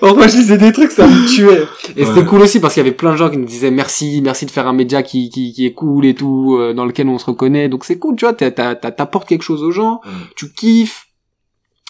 Parfois 0.00 0.26
je 0.28 0.36
disais 0.36 0.56
des 0.58 0.72
trucs, 0.72 0.90
ça 0.90 1.06
me 1.06 1.28
tuait. 1.28 1.66
Et 1.96 2.04
c'était 2.04 2.24
cool 2.26 2.40
aussi 2.42 2.60
parce 2.60 2.74
qu'il 2.74 2.82
y 2.82 2.86
avait 2.86 2.96
plein 2.96 3.12
de 3.12 3.16
gens 3.16 3.28
qui 3.30 3.36
nous 3.36 3.44
disaient 3.44 3.70
merci, 3.70 4.20
merci 4.22 4.46
de 4.46 4.50
faire 4.50 4.66
un 4.66 4.72
média 4.72 5.02
qui, 5.02 5.28
qui, 5.30 5.52
qui 5.52 5.66
est 5.66 5.72
cool 5.74 6.06
et 6.06 6.14
tout, 6.14 6.56
euh, 6.58 6.72
dans 6.74 6.84
lequel 6.86 7.08
on 7.08 7.18
se 7.18 7.26
reconnaît. 7.26 7.68
Donc 7.68 7.84
c'est 7.84 7.98
cool, 7.98 8.16
tu 8.16 8.24
vois, 8.24 8.32
t'as- 8.34 8.50
t'as- 8.50 8.74
t'as- 8.74 8.92
t'apportes 8.92 9.28
quelque 9.28 9.42
chose 9.42 9.62
aux 9.62 9.70
gens, 9.72 10.00
tu 10.36 10.52
kiffes. 10.52 11.06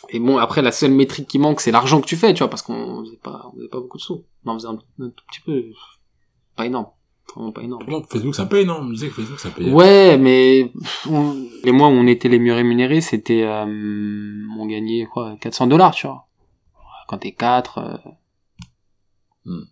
Et 0.09 0.19
bon, 0.19 0.39
après, 0.39 0.61
la 0.61 0.73
seule 0.73 0.91
métrique 0.91 1.29
qui 1.29 1.39
manque, 1.39 1.61
c'est 1.61 1.71
l'argent 1.71 2.01
que 2.01 2.07
tu 2.07 2.17
fais, 2.17 2.35
tu 2.35 2.39
vois, 2.41 2.51
parce 2.51 2.63
qu'on 2.63 3.05
faisait 3.05 3.21
pas, 3.23 3.43
on 3.53 3.57
faisait 3.57 3.69
pas 3.69 3.79
beaucoup 3.79 3.99
de 3.99 4.03
sous. 4.03 4.25
Non, 4.45 4.55
on 4.55 4.59
faisait 4.59 4.69
un, 4.69 4.73
un 4.73 5.09
tout 5.09 5.25
petit 5.31 5.41
peu, 5.47 5.63
pas 6.57 6.67
énorme. 6.67 6.87
Vraiment 7.37 7.53
pas 7.53 7.63
énorme. 7.63 7.85
Non, 7.89 8.03
Facebook 8.11 8.35
ça 8.35 8.47
paye, 8.47 8.67
non 8.67 8.79
On 8.81 8.85
me 8.85 8.93
disait 8.95 9.07
que 9.07 9.15
Facebook 9.15 9.39
ça 9.39 9.51
paye. 9.51 9.71
Ouais, 9.71 10.19
mais 10.19 10.73
on- 11.09 11.37
les 11.63 11.71
mois 11.71 11.87
où 11.87 11.93
on 11.93 12.09
était 12.09 12.29
les 12.29 12.41
mieux 12.41 12.55
rémunérés, 12.55 13.01
c'était, 13.01 13.43
euh, 13.45 13.65
on 14.59 14.67
gagnait 14.67 15.07
quoi, 15.13 15.37
400 15.41 15.69
dollars, 15.69 15.95
tu 15.95 16.09
vois. 16.09 16.27
Quand 17.11 17.19
t'es 17.19 17.33
4, 17.33 17.79
euh, 17.79 17.97
Hmm. 19.45 19.65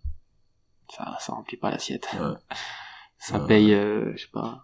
ça, 0.93 1.15
ça 1.21 1.31
remplit 1.31 1.55
pas 1.55 1.71
l'assiette. 1.71 2.05
Ouais. 2.13 2.35
Ça 3.17 3.39
Ouais. 3.39 3.47
paye, 3.47 3.73
euh, 3.73 4.11
je 4.17 4.23
sais 4.23 4.31
pas, 4.31 4.63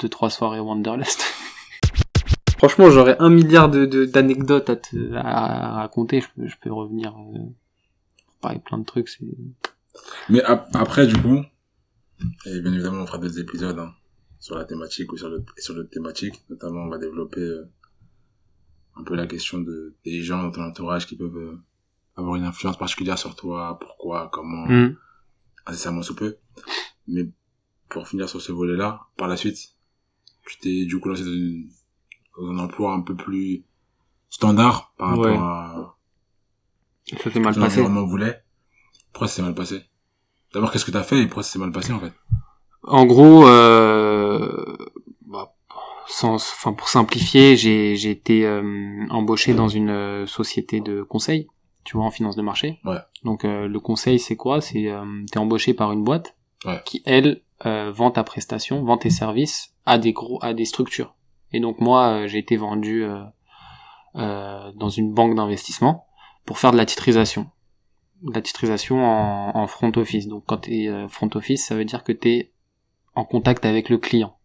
deux 0.00 0.08
trois 0.10 0.28
soirées 0.28 0.60
Wanderlust. 0.60 1.22
Franchement, 2.58 2.90
j'aurais 2.90 3.16
un 3.18 3.30
milliard 3.30 3.70
de 3.70 3.86
de- 3.86 4.04
d'anecdotes 4.04 4.68
à, 4.70 4.76
te, 4.76 5.12
à, 5.14 5.20
à 5.20 5.72
raconter. 5.76 6.20
Je 6.20 6.26
peux, 6.34 6.46
je 6.48 6.56
peux 6.60 6.70
revenir 6.72 7.14
euh, 7.16 7.38
pour 8.26 8.36
parler 8.42 8.58
plein 8.60 8.76
de 8.78 8.84
trucs. 8.84 9.08
C'est 9.08 9.24
Mais 10.28 10.42
ap- 10.42 10.68
après, 10.74 11.06
du 11.06 11.16
coup, 11.20 11.42
et 12.46 12.60
bien 12.60 12.72
évidemment, 12.74 13.02
on 13.02 13.06
fera 13.06 13.18
d'autres 13.18 13.38
épisodes 13.40 13.78
hein, 13.78 13.92
sur 14.38 14.56
la 14.56 14.64
thématique 14.66 15.12
ou 15.12 15.16
sur 15.18 15.28
le 15.30 15.44
sur 15.58 15.74
d'autres 15.74 15.90
thématiques. 15.90 16.44
Notamment, 16.50 16.80
on 16.80 16.88
va 16.88 16.98
développer 16.98 17.40
euh, 17.40 17.70
un 18.96 19.04
peu 19.04 19.14
la 19.14 19.26
question 19.26 19.58
de 19.60 19.94
des 20.04 20.22
gens 20.22 20.42
dans 20.42 20.50
ton 20.50 20.62
entourage 20.64 21.06
qui 21.06 21.16
peuvent 21.16 21.36
euh, 21.36 21.58
avoir 22.16 22.36
une 22.36 22.44
influence 22.44 22.76
particulière 22.78 23.18
sur 23.18 23.34
toi, 23.36 23.78
pourquoi, 23.80 24.28
comment, 24.32 24.66
Hmm. 24.66 24.94
incessamment 25.66 26.02
sous 26.02 26.14
peu. 26.14 26.38
Mais 27.08 27.28
pour 27.88 28.08
finir 28.08 28.28
sur 28.28 28.40
ce 28.40 28.52
volet-là, 28.52 29.06
par 29.16 29.28
la 29.28 29.36
suite, 29.36 29.58
tu 30.46 30.58
t'es 30.58 30.84
du 30.86 30.98
coup 31.00 31.08
lancé 31.08 31.24
dans, 31.24 31.30
une- 31.30 31.68
dans 32.38 32.48
un 32.50 32.58
emploi 32.58 32.92
un 32.94 33.00
peu 33.00 33.14
plus 33.14 33.64
standard 34.30 34.92
par 34.98 35.08
rapport 35.10 35.26
Ouais. 35.26 35.36
à 35.36 35.96
ça 37.22 37.30
s'est 37.30 37.40
mal 37.40 37.54
passé. 37.54 37.80
environnement 37.80 38.06
voulait. 38.06 38.42
Pourquoi 39.12 39.28
ça 39.28 39.36
s'est 39.36 39.42
mal 39.42 39.54
passé? 39.54 39.82
D'abord, 40.52 40.72
qu'est-ce 40.72 40.84
que 40.84 40.90
t'as 40.90 41.02
fait 41.02 41.20
et 41.22 41.26
pourquoi 41.26 41.42
ça 41.42 41.52
s'est 41.52 41.58
mal 41.58 41.72
passé 41.72 41.92
en 41.92 42.00
fait? 42.00 42.12
En 42.82 43.04
gros, 43.06 43.46
euh, 43.46 44.76
bah, 45.22 45.54
sans, 46.08 46.34
enfin 46.36 46.72
pour 46.72 46.88
simplifier, 46.88 47.56
j'ai 47.56 47.96
j'ai 47.96 48.10
été 48.10 48.46
euh, 48.46 49.06
embauché 49.10 49.54
dans 49.54 49.68
une 49.68 49.90
euh, 49.90 50.26
société 50.26 50.80
de 50.80 51.02
conseil, 51.02 51.48
tu 51.86 51.96
vois, 51.96 52.04
en 52.04 52.10
finance 52.10 52.36
de 52.36 52.42
marché. 52.42 52.78
Ouais. 52.84 52.98
Donc 53.24 53.44
euh, 53.46 53.66
le 53.68 53.80
conseil, 53.80 54.18
c'est 54.18 54.36
quoi? 54.36 54.60
C'est 54.60 54.88
euh, 54.90 55.04
t'es 55.32 55.38
embauché 55.38 55.72
par 55.72 55.92
une 55.92 56.04
boîte 56.04 56.36
Ouais. 56.64 56.80
qui 56.84 57.02
elle 57.06 57.42
euh, 57.64 57.92
vend 57.92 58.10
ta 58.10 58.24
prestation, 58.24 58.82
vend 58.84 58.98
tes 58.98 59.10
services 59.10 59.74
à 59.86 59.98
des 59.98 60.12
gros, 60.12 60.38
à 60.42 60.52
des 60.52 60.64
structures. 60.64 61.14
Et 61.52 61.60
donc 61.60 61.80
moi, 61.80 62.08
euh, 62.08 62.26
j'ai 62.26 62.38
été 62.38 62.56
vendu 62.56 63.04
euh, 63.04 63.22
euh, 64.16 64.72
dans 64.74 64.88
une 64.88 65.12
banque 65.12 65.34
d'investissement 65.36 66.06
pour 66.44 66.58
faire 66.58 66.72
de 66.72 66.76
la 66.76 66.86
titrisation. 66.86 67.50
De 68.22 68.32
la 68.34 68.40
titrisation 68.42 69.04
en, 69.04 69.56
en 69.56 69.66
front 69.66 69.92
office. 69.96 70.26
Donc 70.28 70.44
quand 70.46 70.58
tu 70.58 70.84
es 70.86 71.08
front 71.08 71.30
office, 71.34 71.66
ça 71.66 71.74
veut 71.74 71.84
dire 71.84 72.02
que 72.04 72.12
tu 72.12 72.28
es 72.30 72.52
en 73.14 73.24
contact 73.24 73.64
avec 73.64 73.88
le 73.88 73.98
client 73.98 74.35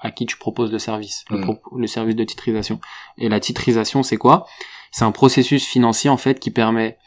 à 0.00 0.10
qui 0.10 0.26
tu 0.26 0.36
proposes 0.38 0.72
le 0.72 0.78
service, 0.78 1.24
le, 1.30 1.40
pro- 1.42 1.76
le 1.76 1.86
service 1.86 2.16
de 2.16 2.24
titrisation. 2.24 2.80
Et 3.18 3.28
la 3.28 3.38
titrisation, 3.40 4.02
c'est 4.02 4.16
quoi? 4.16 4.46
C'est 4.92 5.04
un 5.04 5.12
processus 5.12 5.66
financier 5.66 6.10
en 6.10 6.16
fait 6.16 6.40
qui 6.40 6.50
permet 6.50 6.98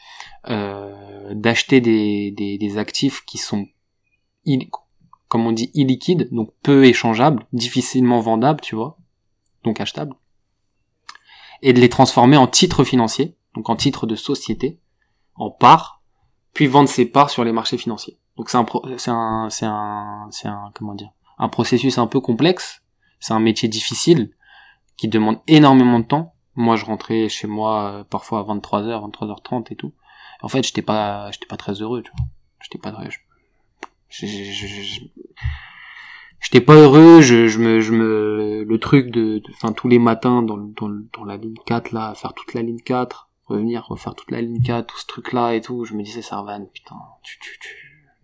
euh, 0.48 1.34
d'acheter 1.34 1.80
des, 1.80 2.30
des, 2.30 2.56
des 2.56 2.78
actifs 2.78 3.24
qui 3.26 3.38
sont, 3.38 3.66
comme 5.28 5.46
on 5.46 5.52
dit, 5.52 5.70
illiquides, 5.74 6.28
donc 6.32 6.50
peu 6.62 6.84
échangeables, 6.84 7.44
difficilement 7.52 8.20
vendables, 8.20 8.60
tu 8.60 8.76
vois, 8.76 8.96
donc 9.64 9.80
achetables, 9.80 10.14
et 11.62 11.72
de 11.72 11.80
les 11.80 11.88
transformer 11.88 12.36
en 12.36 12.46
titres 12.46 12.84
financiers, 12.84 13.36
donc 13.54 13.68
en 13.70 13.76
titres 13.76 14.06
de 14.06 14.14
société, 14.14 14.80
en 15.34 15.50
parts, 15.50 16.00
puis 16.52 16.66
vendre 16.68 16.88
ces 16.88 17.06
parts 17.06 17.30
sur 17.30 17.42
les 17.42 17.52
marchés 17.52 17.78
financiers. 17.78 18.18
Donc 18.36 18.50
c'est 18.50 18.56
un, 18.58 18.64
pro- 18.64 18.86
c'est 18.98 19.10
un, 19.10 19.48
c'est 19.50 19.66
un, 19.66 20.28
c'est 20.30 20.46
un, 20.48 20.70
comment 20.74 20.94
dire, 20.94 21.10
un 21.38 21.48
processus 21.48 21.98
un 21.98 22.06
peu 22.06 22.20
complexe. 22.20 22.82
C'est 23.24 23.32
un 23.32 23.40
métier 23.40 23.70
difficile 23.70 24.32
qui 24.98 25.08
demande 25.08 25.40
énormément 25.46 25.98
de 25.98 26.04
temps. 26.04 26.34
Moi, 26.56 26.76
je 26.76 26.84
rentrais 26.84 27.30
chez 27.30 27.46
moi 27.46 27.90
euh, 27.90 28.04
parfois 28.04 28.40
à 28.40 28.42
23h, 28.42 29.10
23h30 29.10 29.72
et 29.72 29.76
tout. 29.76 29.94
En 30.42 30.48
fait, 30.48 30.62
j'étais 30.62 30.82
pas, 30.82 31.30
j'étais 31.30 31.46
pas 31.46 31.56
très 31.56 31.72
heureux, 31.80 32.02
tu 32.02 32.10
vois. 32.10 32.26
J'étais 32.60 32.76
pas 32.76 32.92
très, 32.92 33.08
j'étais 36.38 36.60
pas 36.60 36.74
heureux. 36.74 37.22
Je, 37.22 37.58
me, 37.58 37.80
je 37.80 37.92
me, 37.92 38.62
le 38.62 38.78
truc 38.78 39.10
de, 39.10 39.42
enfin, 39.54 39.72
tous 39.72 39.88
les 39.88 39.98
matins 39.98 40.42
dans, 40.42 40.58
dans, 40.58 41.24
la 41.24 41.38
ligne 41.38 41.56
4 41.64 41.92
là, 41.92 42.14
faire 42.14 42.34
toute 42.34 42.52
la 42.52 42.60
ligne 42.60 42.82
4, 42.82 43.30
revenir 43.46 43.86
refaire 43.86 44.14
toute 44.14 44.32
la 44.32 44.42
ligne 44.42 44.60
4, 44.62 44.86
tout 44.86 44.98
ce 44.98 45.06
truc 45.06 45.32
là 45.32 45.54
et 45.54 45.62
tout. 45.62 45.86
Je 45.86 45.94
me 45.94 46.02
disais, 46.02 46.20
Sarvan, 46.20 46.66
putain, 46.66 46.96
tu, 47.22 47.38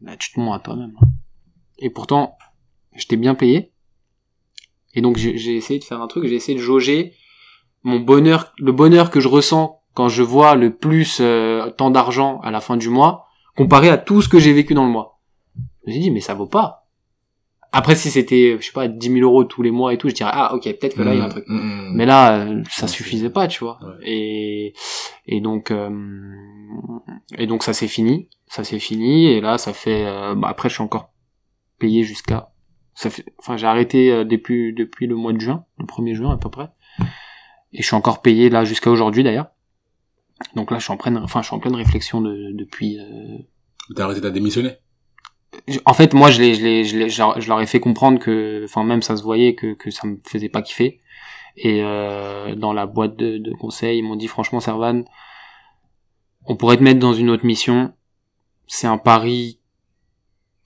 là, 0.03 0.15
tu 0.19 0.35
te 0.35 0.41
mens 0.41 0.53
à 0.53 0.59
toi-même. 0.59 0.93
là. 1.01 1.09
Et 1.79 1.89
pourtant, 1.89 2.37
j'étais 2.95 3.17
bien 3.17 3.35
payé. 3.35 3.73
Et 4.95 5.01
donc 5.03 5.17
j'ai 5.17 5.57
essayé 5.57 5.79
de 5.79 5.85
faire 5.85 6.01
un 6.01 6.07
truc, 6.09 6.27
j'ai 6.27 6.35
essayé 6.35 6.57
de 6.59 6.63
jauger 6.63 7.15
mon 7.83 8.01
bonheur, 8.01 8.53
le 8.59 8.73
bonheur 8.73 9.11
que 9.11 9.21
je 9.21 9.29
ressens 9.29 9.81
quand 9.95 10.09
je 10.09 10.23
vois 10.23 10.55
le 10.55 10.75
plus 10.77 11.19
euh, 11.21 11.71
tant 11.71 11.91
d'argent 11.91 12.41
à 12.43 12.51
la 12.51 12.61
fin 12.61 12.77
du 12.77 12.89
mois, 12.89 13.27
comparé 13.57 13.89
à 13.89 13.97
tout 13.99 14.23
ce 14.23 14.29
que 14.29 14.39
j'ai 14.39 14.53
vécu 14.53 14.75
dans 14.75 14.85
le 14.85 14.91
mois. 14.91 15.21
Je 15.57 15.89
me 15.89 15.93
suis 15.93 16.01
dit, 16.03 16.11
mais 16.11 16.21
ça 16.21 16.35
vaut 16.35 16.47
pas. 16.47 16.89
Après, 17.73 17.95
si 17.95 18.11
c'était, 18.11 18.57
je 18.61 18.67
sais 18.67 18.73
pas, 18.73 18.89
10 18.89 19.13
000 19.13 19.21
euros 19.21 19.45
tous 19.45 19.63
les 19.63 19.71
mois 19.71 19.95
et 19.95 19.99
tout, 19.99 20.09
je 20.09 20.15
dirais, 20.15 20.31
ah, 20.33 20.55
ok, 20.55 20.65
peut-être 20.65 20.97
que 20.97 21.03
là, 21.03 21.15
il 21.15 21.19
y 21.19 21.21
a 21.21 21.25
un 21.25 21.29
truc. 21.29 21.45
Mm, 21.47 21.57
mm, 21.57 21.93
Mais 21.95 22.05
là, 22.05 22.41
euh, 22.41 22.63
ça 22.69 22.89
suffisait 22.89 23.31
pas, 23.31 23.47
tu 23.47 23.61
vois. 23.65 23.79
Ouais. 23.83 23.95
Et 24.11 24.73
et 25.27 25.41
donc 25.41 25.71
euh, 25.71 25.89
et 27.39 27.47
donc 27.47 27.63
ça 27.63 27.73
s'est 27.73 27.87
fini, 27.89 28.29
ça 28.49 28.65
s'est 28.65 28.81
fini. 28.81 29.27
Et 29.27 29.41
là, 29.41 29.57
ça 29.57 29.73
fait. 29.73 30.05
euh, 30.05 30.35
bah, 30.35 30.49
après, 30.49 30.69
je 30.69 30.75
suis 30.75 30.83
encore 30.83 31.11
payé 31.79 32.03
jusqu'à. 32.03 32.51
Ça 32.95 33.09
fait. 33.11 33.25
Enfin, 33.39 33.57
j'ai 33.57 33.67
arrêté 33.67 34.11
euh, 34.13 34.25
depuis 34.25 34.73
depuis 34.73 35.07
le 35.07 35.15
mois 35.15 35.33
de 35.33 35.41
juin, 35.41 35.65
le 35.79 35.87
1er 35.87 36.15
juin 36.15 36.33
à 36.33 36.37
peu 36.37 36.51
près. 36.51 36.69
Et 37.73 37.83
je 37.83 37.87
suis 37.87 37.95
encore 37.97 38.21
payé 38.21 38.51
là 38.51 38.65
jusqu'à 38.65 38.91
aujourd'hui 38.91 39.23
d'ailleurs. 39.23 39.47
Donc 40.55 40.71
là, 40.71 40.79
je 40.79 40.85
suis 40.85 40.93
en 40.93 40.97
pleine. 40.97 41.19
Enfin, 41.19 41.41
je 41.43 41.47
suis 41.47 41.55
en 41.55 41.61
pleine 41.61 41.77
réflexion 41.77 42.21
de, 42.21 42.51
depuis. 42.53 42.99
euh, 42.99 43.39
T'as 43.95 44.05
arrêté, 44.05 44.21
t'as 44.21 44.31
démissionné 44.31 44.77
je- 45.69 45.79
En 45.85 45.95
fait, 45.95 46.15
moi, 46.15 46.31
je, 46.31 46.43
je, 46.43 46.83
je, 46.85 47.09
je 47.41 47.49
leur 47.49 47.61
ai 47.61 47.67
fait 47.67 47.81
comprendre 47.81 48.19
que, 48.19 48.63
enfin, 48.65 48.83
même 48.85 49.03
ça 49.03 49.17
se 49.17 49.23
voyait 49.23 49.55
que, 49.55 49.75
que 49.75 49.91
ça 49.91 50.07
me 50.09 50.17
faisait 50.27 50.49
pas 50.49 50.63
kiffer. 50.63 51.01
Et 51.57 51.83
euh, 51.83 52.55
dans 52.55 52.73
la 52.73 52.87
boîte 52.87 53.17
de, 53.17 53.39
de 53.39 53.53
conseil, 53.53 53.99
ils 53.99 54.03
m'ont 54.03 54.17
dit 54.17 54.29
franchement, 54.29 54.61
Servan, 54.61 55.05
on 56.47 56.57
pourrait 56.57 56.77
te 56.79 56.83
mettre 56.83 57.01
dans 57.01 57.13
une 57.15 57.31
autre 57.31 57.45
mission. 57.47 57.93
C'est 58.67 58.87
un 58.87 58.99
pari 58.99 59.60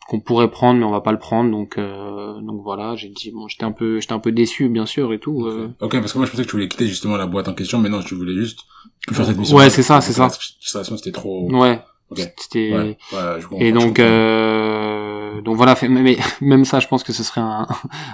qu'on 0.09 0.21
pourrait 0.21 0.51
prendre, 0.51 0.79
mais 0.79 0.85
on 0.87 0.91
va 0.91 1.01
pas 1.01 1.13
le 1.13 1.19
prendre. 1.19 1.51
Donc, 1.51 1.79
euh, 1.79 2.41
donc 2.41 2.63
voilà, 2.63 2.95
j'ai 2.97 3.09
dit 3.09 3.31
bon, 3.31 3.49
j'étais 3.49 3.65
un 3.65 3.73
peu, 3.73 4.01
j'étais 4.01 4.13
un 4.13 4.19
peu 4.19 4.33
déçu, 4.33 4.69
bien 4.69 4.87
sûr, 4.87 5.13
et 5.13 5.19
tout. 5.19 5.47
euh. 5.47 5.69
Ok, 5.81 5.93
parce 6.01 6.13
que 6.13 6.19
moi 6.19 6.27
je 6.27 6.31
pensais 6.33 6.43
que 6.45 6.49
tu 6.49 6.57
voulais 6.57 6.69
quitter 6.69 6.87
justement 6.87 7.17
la 7.17 7.27
boîte 7.27 7.49
en 7.49 7.55
question, 7.55 7.79
mais 7.79 7.89
non, 7.89 8.03
tu 8.03 8.15
voulais 8.15 8.35
juste 8.35 8.61
plus 9.07 9.15
faire 9.15 9.27
cette 9.27 9.39
mission. 9.39 9.57
Ouais, 9.57 9.71
c'est 9.71 9.83
ça, 9.83 10.01
c'est 10.01 10.13
ça. 10.13 10.29
C'était 10.61 11.13
trop. 11.13 11.51
Ouais, 11.53 11.81
Ok. 12.11 12.19
c'était. 12.39 12.71
Ouais, 12.73 12.97
ouais, 13.13 13.41
je 13.41 13.65
Et 13.65 13.73
donc, 13.73 13.99
euh, 13.99 15.41
donc 15.43 15.57
voilà, 15.57 15.75
fait- 15.75 15.89
mais, 15.89 16.17
même 16.41 16.65
ça, 16.65 16.81
je 16.81 16.87
pense 16.89 17.03
que 17.03 17.13
ce 17.13 17.23
serait 17.23 17.41
un, 17.41 17.67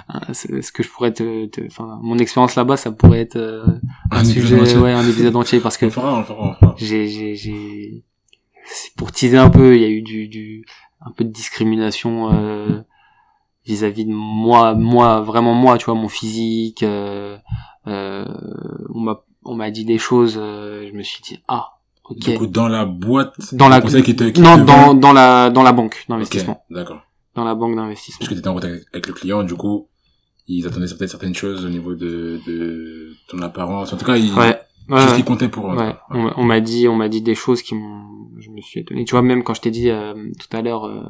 un- 0.09 0.33
ce 0.33 0.71
que 0.71 0.83
je 0.83 0.89
pourrais 0.89 1.11
te, 1.13 1.49
enfin, 1.67 1.99
mon 2.01 2.17
expérience 2.17 2.55
là-bas, 2.55 2.77
ça 2.77 2.91
pourrait 2.91 3.19
être 3.21 3.35
euh, 3.37 3.63
un, 4.11 4.19
épisode 4.23 4.33
sujet, 4.43 4.61
entier. 4.61 4.77
ouais, 4.77 4.91
un 4.91 5.07
épisode 5.07 5.35
entier, 5.35 5.59
parce 5.59 5.77
que 5.77 5.85
On 5.85 5.87
le 5.89 5.93
fera, 5.93 6.13
on 6.15 6.19
le 6.19 6.25
fera, 6.25 6.41
on 6.43 6.49
le 6.49 6.55
fera. 6.55 6.75
j'ai, 6.77 7.07
j'ai, 7.07 7.35
j'ai, 7.35 8.03
c'est 8.65 8.93
pour 8.95 9.11
teaser 9.11 9.37
un 9.37 9.49
peu, 9.49 9.75
il 9.75 9.81
y 9.81 9.85
a 9.85 9.89
eu 9.89 10.01
du, 10.01 10.27
du, 10.27 10.65
un 11.05 11.11
peu 11.11 11.23
de 11.23 11.29
discrimination 11.29 12.31
euh, 12.33 12.81
vis-à-vis 13.65 14.05
de 14.05 14.11
moi, 14.11 14.73
moi, 14.73 15.21
vraiment 15.21 15.53
moi, 15.53 15.77
tu 15.77 15.85
vois, 15.85 15.95
mon 15.95 16.09
physique. 16.09 16.83
euh, 16.83 17.37
euh, 17.87 18.25
on 18.93 18.99
m'a, 19.01 19.21
on 19.43 19.55
m'a 19.55 19.71
dit 19.71 19.85
des 19.85 19.97
choses, 19.97 20.37
euh, 20.39 20.87
je 20.87 20.95
me 20.95 21.03
suis 21.03 21.21
dit 21.23 21.39
ah, 21.47 21.69
ok. 22.05 22.17
Du 22.19 22.37
coup, 22.37 22.47
dans 22.47 22.67
la 22.67 22.85
boîte, 22.85 23.33
Dans 23.53 23.69
la- 23.69 23.81
qui 23.81 24.15
te, 24.15 24.23
qui 24.25 24.41
non, 24.41 24.57
te 24.57 24.63
dans, 24.65 24.93
dans 24.93 25.13
la, 25.13 25.49
dans 25.49 25.63
la 25.63 25.71
banque 25.71 26.05
d'investissement, 26.07 26.63
d'accord. 26.69 27.01
dans 27.35 27.43
la 27.43 27.55
banque 27.55 27.75
d'investissement. 27.75 28.19
Parce 28.19 28.29
que 28.29 28.35
t'étais 28.35 28.47
en 28.47 28.53
contact 28.53 28.85
avec 28.93 29.07
le 29.07 29.13
client, 29.13 29.43
du 29.43 29.55
coup, 29.55 29.87
ils 30.47 30.67
attendaient 30.67 30.85
peut-être 30.87 31.09
certaines 31.09 31.33
choses 31.35 31.65
au 31.65 31.69
niveau 31.69 31.95
de, 31.95 32.39
de 32.45 33.13
ton 33.27 33.39
apparence. 33.41 33.93
En 33.93 33.97
tout 33.97 34.05
cas, 34.05 34.17
ils, 34.17 34.33
Ouais. 34.37 34.59
Ouais, 34.89 34.99
ce 35.01 35.11
ouais. 35.11 35.17
qui 35.17 35.23
comptait 35.23 35.49
pour 35.49 35.71
eux. 35.71 35.77
Ouais, 35.77 35.95
on, 36.09 36.31
on 36.37 36.43
m'a 36.43 36.59
dit, 36.59 36.87
on 36.87 36.95
m'a 36.95 37.07
dit 37.09 37.21
des 37.21 37.35
choses 37.35 37.61
qui 37.61 37.75
m'ont, 37.75 38.29
je 38.39 38.49
me 38.49 38.61
suis 38.61 38.81
étonné. 38.81 39.05
Tu 39.05 39.11
vois, 39.11 39.21
même 39.21 39.43
quand 39.43 39.53
je 39.53 39.61
t'ai 39.61 39.71
dit 39.71 39.89
euh, 39.89 40.13
tout 40.39 40.55
à 40.57 40.61
l'heure, 40.61 40.85
euh, 40.85 41.03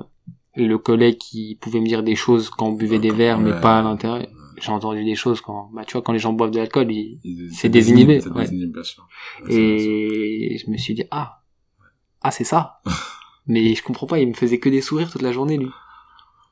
le 0.55 0.77
collègue 0.77 1.17
qui 1.17 1.57
pouvait 1.59 1.79
me 1.79 1.87
dire 1.87 2.03
des 2.03 2.15
choses 2.15 2.49
quand 2.49 2.67
on 2.67 2.73
buvait 2.73 2.99
des 2.99 3.11
verres, 3.11 3.39
mais 3.39 3.51
Ouais. 3.53 3.61
pas 3.61 3.79
à 3.79 3.81
l'intérieur. 3.81 4.27
J'ai 4.59 4.71
entendu 4.71 5.03
des 5.03 5.15
choses 5.15 5.41
quand, 5.41 5.71
bah, 5.73 5.83
tu 5.85 5.93
vois, 5.93 6.03
quand 6.03 6.11
les 6.13 6.19
gens 6.19 6.33
boivent 6.33 6.51
de 6.51 6.57
l'alcool, 6.59 6.91
ils- 6.91 7.49
C'est 7.51 7.69
désinhibé, 7.69 8.21
ouais. 8.27 8.47
bien 8.51 8.83
sûr. 8.83 9.07
Ouais, 9.47 9.53
et 9.55 10.57
je 10.59 10.69
me 10.69 10.77
suis 10.77 10.93
dit, 10.93 11.05
ah, 11.09 11.41
ah, 12.21 12.29
c'est 12.31 12.43
ça. 12.43 12.81
mais 13.47 13.73
je 13.73 13.81
comprends 13.81 14.05
pas, 14.05 14.19
il 14.19 14.27
me 14.27 14.33
faisait 14.33 14.59
que 14.59 14.69
des 14.69 14.81
sourires 14.81 15.09
toute 15.09 15.23
la 15.23 15.31
journée, 15.31 15.57
lui. 15.57 15.69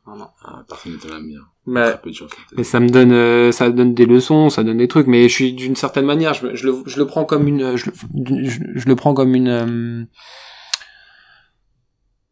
Voilà. 0.06 0.34
Ah, 0.44 0.64
personne 0.68 0.94
n'était 0.94 1.08
là, 1.10 1.20
bien. 1.20 1.42
Très 1.76 2.02
peu 2.02 2.10
de 2.10 2.16
gens 2.16 2.28
qui 2.28 2.34
étaient- 2.34 2.56
Mais 2.58 2.64
ça 2.64 2.80
me 2.80 2.90
donne, 2.90 3.12
euh, 3.12 3.52
ça 3.52 3.70
donne 3.70 3.94
des 3.94 4.06
leçons, 4.06 4.50
ça 4.50 4.64
donne 4.64 4.78
des 4.78 4.88
trucs, 4.88 5.08
mais 5.08 5.28
je 5.30 5.34
suis 5.34 5.54
d'une 5.54 5.76
certaine 5.76 6.06
manière, 6.06 6.34
je, 6.34 6.48
le, 6.48 6.56
je 6.86 6.98
le 6.98 7.06
prends 7.08 7.26
comme 7.26 7.48
une, 7.48 7.76
je, 7.76 7.88
le- 7.90 8.44
je, 8.50 8.60
je 8.76 8.88
le 8.88 8.96
prends 8.96 9.14
comme 9.14 9.36
une, 9.36 9.48
euh, 9.48 10.04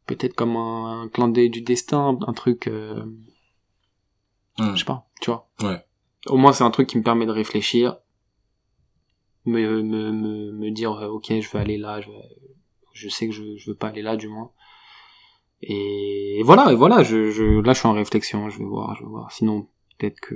peut-être 0.05 0.34
comme 0.35 0.55
un, 0.55 1.01
un 1.03 1.07
clin 1.09 1.27
d'œil 1.27 1.49
du 1.49 1.61
destin, 1.61 2.18
un 2.26 2.34
truc, 2.34 2.68
euh, 2.68 3.03
Hum. 4.59 4.73
je 4.73 4.80
sais 4.80 4.85
pas, 4.85 5.07
tu 5.22 5.30
vois. 5.30 5.47
Ouais. 5.61 5.85
Au 6.27 6.38
moins 6.38 6.51
c'est 6.53 6.64
un 6.64 6.72
truc 6.72 6.88
qui 6.88 6.97
me 6.97 7.03
permet 7.03 7.26
de 7.27 7.31
réfléchir, 7.31 7.97
me, 9.45 9.81
me, 9.84 10.11
me, 10.11 10.51
me 10.51 10.72
dire, 10.72 10.93
euh, 10.93 11.07
ok, 11.07 11.27
je 11.41 11.49
veux 11.49 11.59
aller 11.59 11.77
là, 11.77 12.01
je, 12.01 12.07
veux- 12.07 12.15
je 12.93 13.07
sais 13.09 13.27
que 13.27 13.34
je, 13.34 13.43
je 13.57 13.69
veux 13.69 13.76
pas 13.77 13.89
aller 13.89 14.01
là 14.01 14.15
du 14.18 14.27
moins. 14.27 14.51
Et 15.61 16.41
voilà, 16.45 16.71
et 16.71 16.75
voilà, 16.75 17.03
je, 17.03 17.31
je, 17.31 17.61
là 17.61 17.73
je 17.73 17.79
suis 17.79 17.88
en 17.88 17.93
réflexion, 17.93 18.49
je 18.49 18.59
vais 18.59 18.65
voir, 18.65 18.95
je 18.95 19.01
vais 19.03 19.09
voir. 19.09 19.31
Sinon, 19.31 19.67
peut-être 19.97 20.19
que 20.19 20.35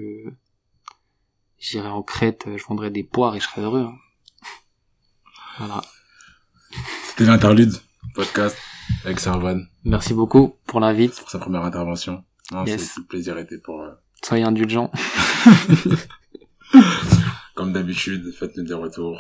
j'irai 1.59 1.89
en 1.89 2.01
Crète, 2.01 2.47
je 2.55 2.63
vendrai 2.65 2.89
des 2.89 3.03
poires 3.03 3.35
et 3.35 3.39
je 3.39 3.45
serai 3.47 3.61
heureux. 3.61 3.85
hein. 3.87 3.95
Voilà. 5.59 5.81
C'était 7.09 7.25
l'interlude, 7.25 7.73
podcast, 8.15 8.57
avec 9.05 9.19
Servan, 9.19 9.65
Merci 9.83 10.13
beaucoup 10.13 10.55
pour 10.65 10.79
l'invite. 10.79 11.19
pour 11.19 11.29
sa 11.29 11.39
première 11.39 11.63
intervention. 11.63 12.23
Non, 12.51 12.65
Yes. 12.65 12.93
c'est 12.93 12.99
le 13.01 13.05
plaisir 13.05 13.37
était 13.37 13.57
pour, 13.59 13.81
euh, 13.81 13.91
Soyez 14.23 14.43
indulgents. 14.43 14.91
comme 17.55 17.73
d'habitude, 17.73 18.31
faites-nous 18.33 18.63
des 18.63 18.73
retours. 18.73 19.19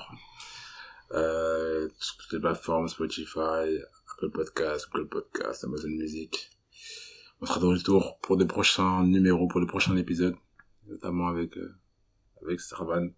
Euh, 1.13 1.87
toutes 2.19 2.33
les 2.33 2.39
plateformes, 2.39 2.87
Spotify, 2.87 3.77
Apple 4.21 4.31
Podcast, 4.31 4.87
Google 4.93 5.07
Podcast, 5.09 5.63
Amazon 5.63 5.89
Music. 5.89 6.51
On 7.41 7.47
sera 7.47 7.59
de 7.59 7.65
retour 7.65 8.19
pour 8.21 8.37
des 8.37 8.45
prochains 8.45 9.03
numéros, 9.03 9.47
pour 9.47 9.59
les 9.59 9.65
prochains 9.65 9.97
épisodes, 9.97 10.35
notamment 10.87 11.27
avec, 11.27 11.57
euh, 11.57 11.73
avec 12.45 12.59
Servan, 12.59 13.09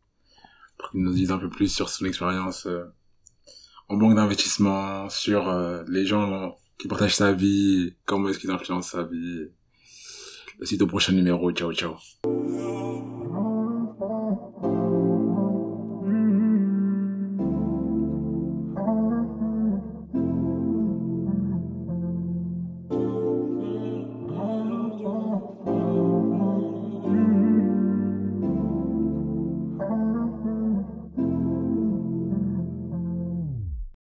pour 0.78 0.92
qu'il 0.92 1.02
nous 1.02 1.12
dise 1.12 1.32
un 1.32 1.40
peu 1.40 1.50
plus 1.50 1.68
sur 1.68 1.90
son 1.90 2.06
expérience, 2.06 2.68
euh, 2.68 2.86
en 3.90 3.98
banque 3.98 4.16
d'investissement, 4.16 5.10
sur, 5.10 5.50
euh, 5.50 5.84
les 5.90 6.06
gens 6.06 6.58
qui 6.78 6.88
partagent 6.88 7.16
sa 7.16 7.34
vie, 7.34 7.96
comment 8.06 8.30
est-ce 8.30 8.40
qu'ils 8.40 8.52
influencent 8.52 8.92
sa 8.92 9.04
vie. 9.04 9.50
Suite 10.62 10.84
au 10.84 10.88
prochain 10.88 11.12
numéro. 11.12 11.52
Ciao, 11.52 11.74
ciao. 11.74 11.98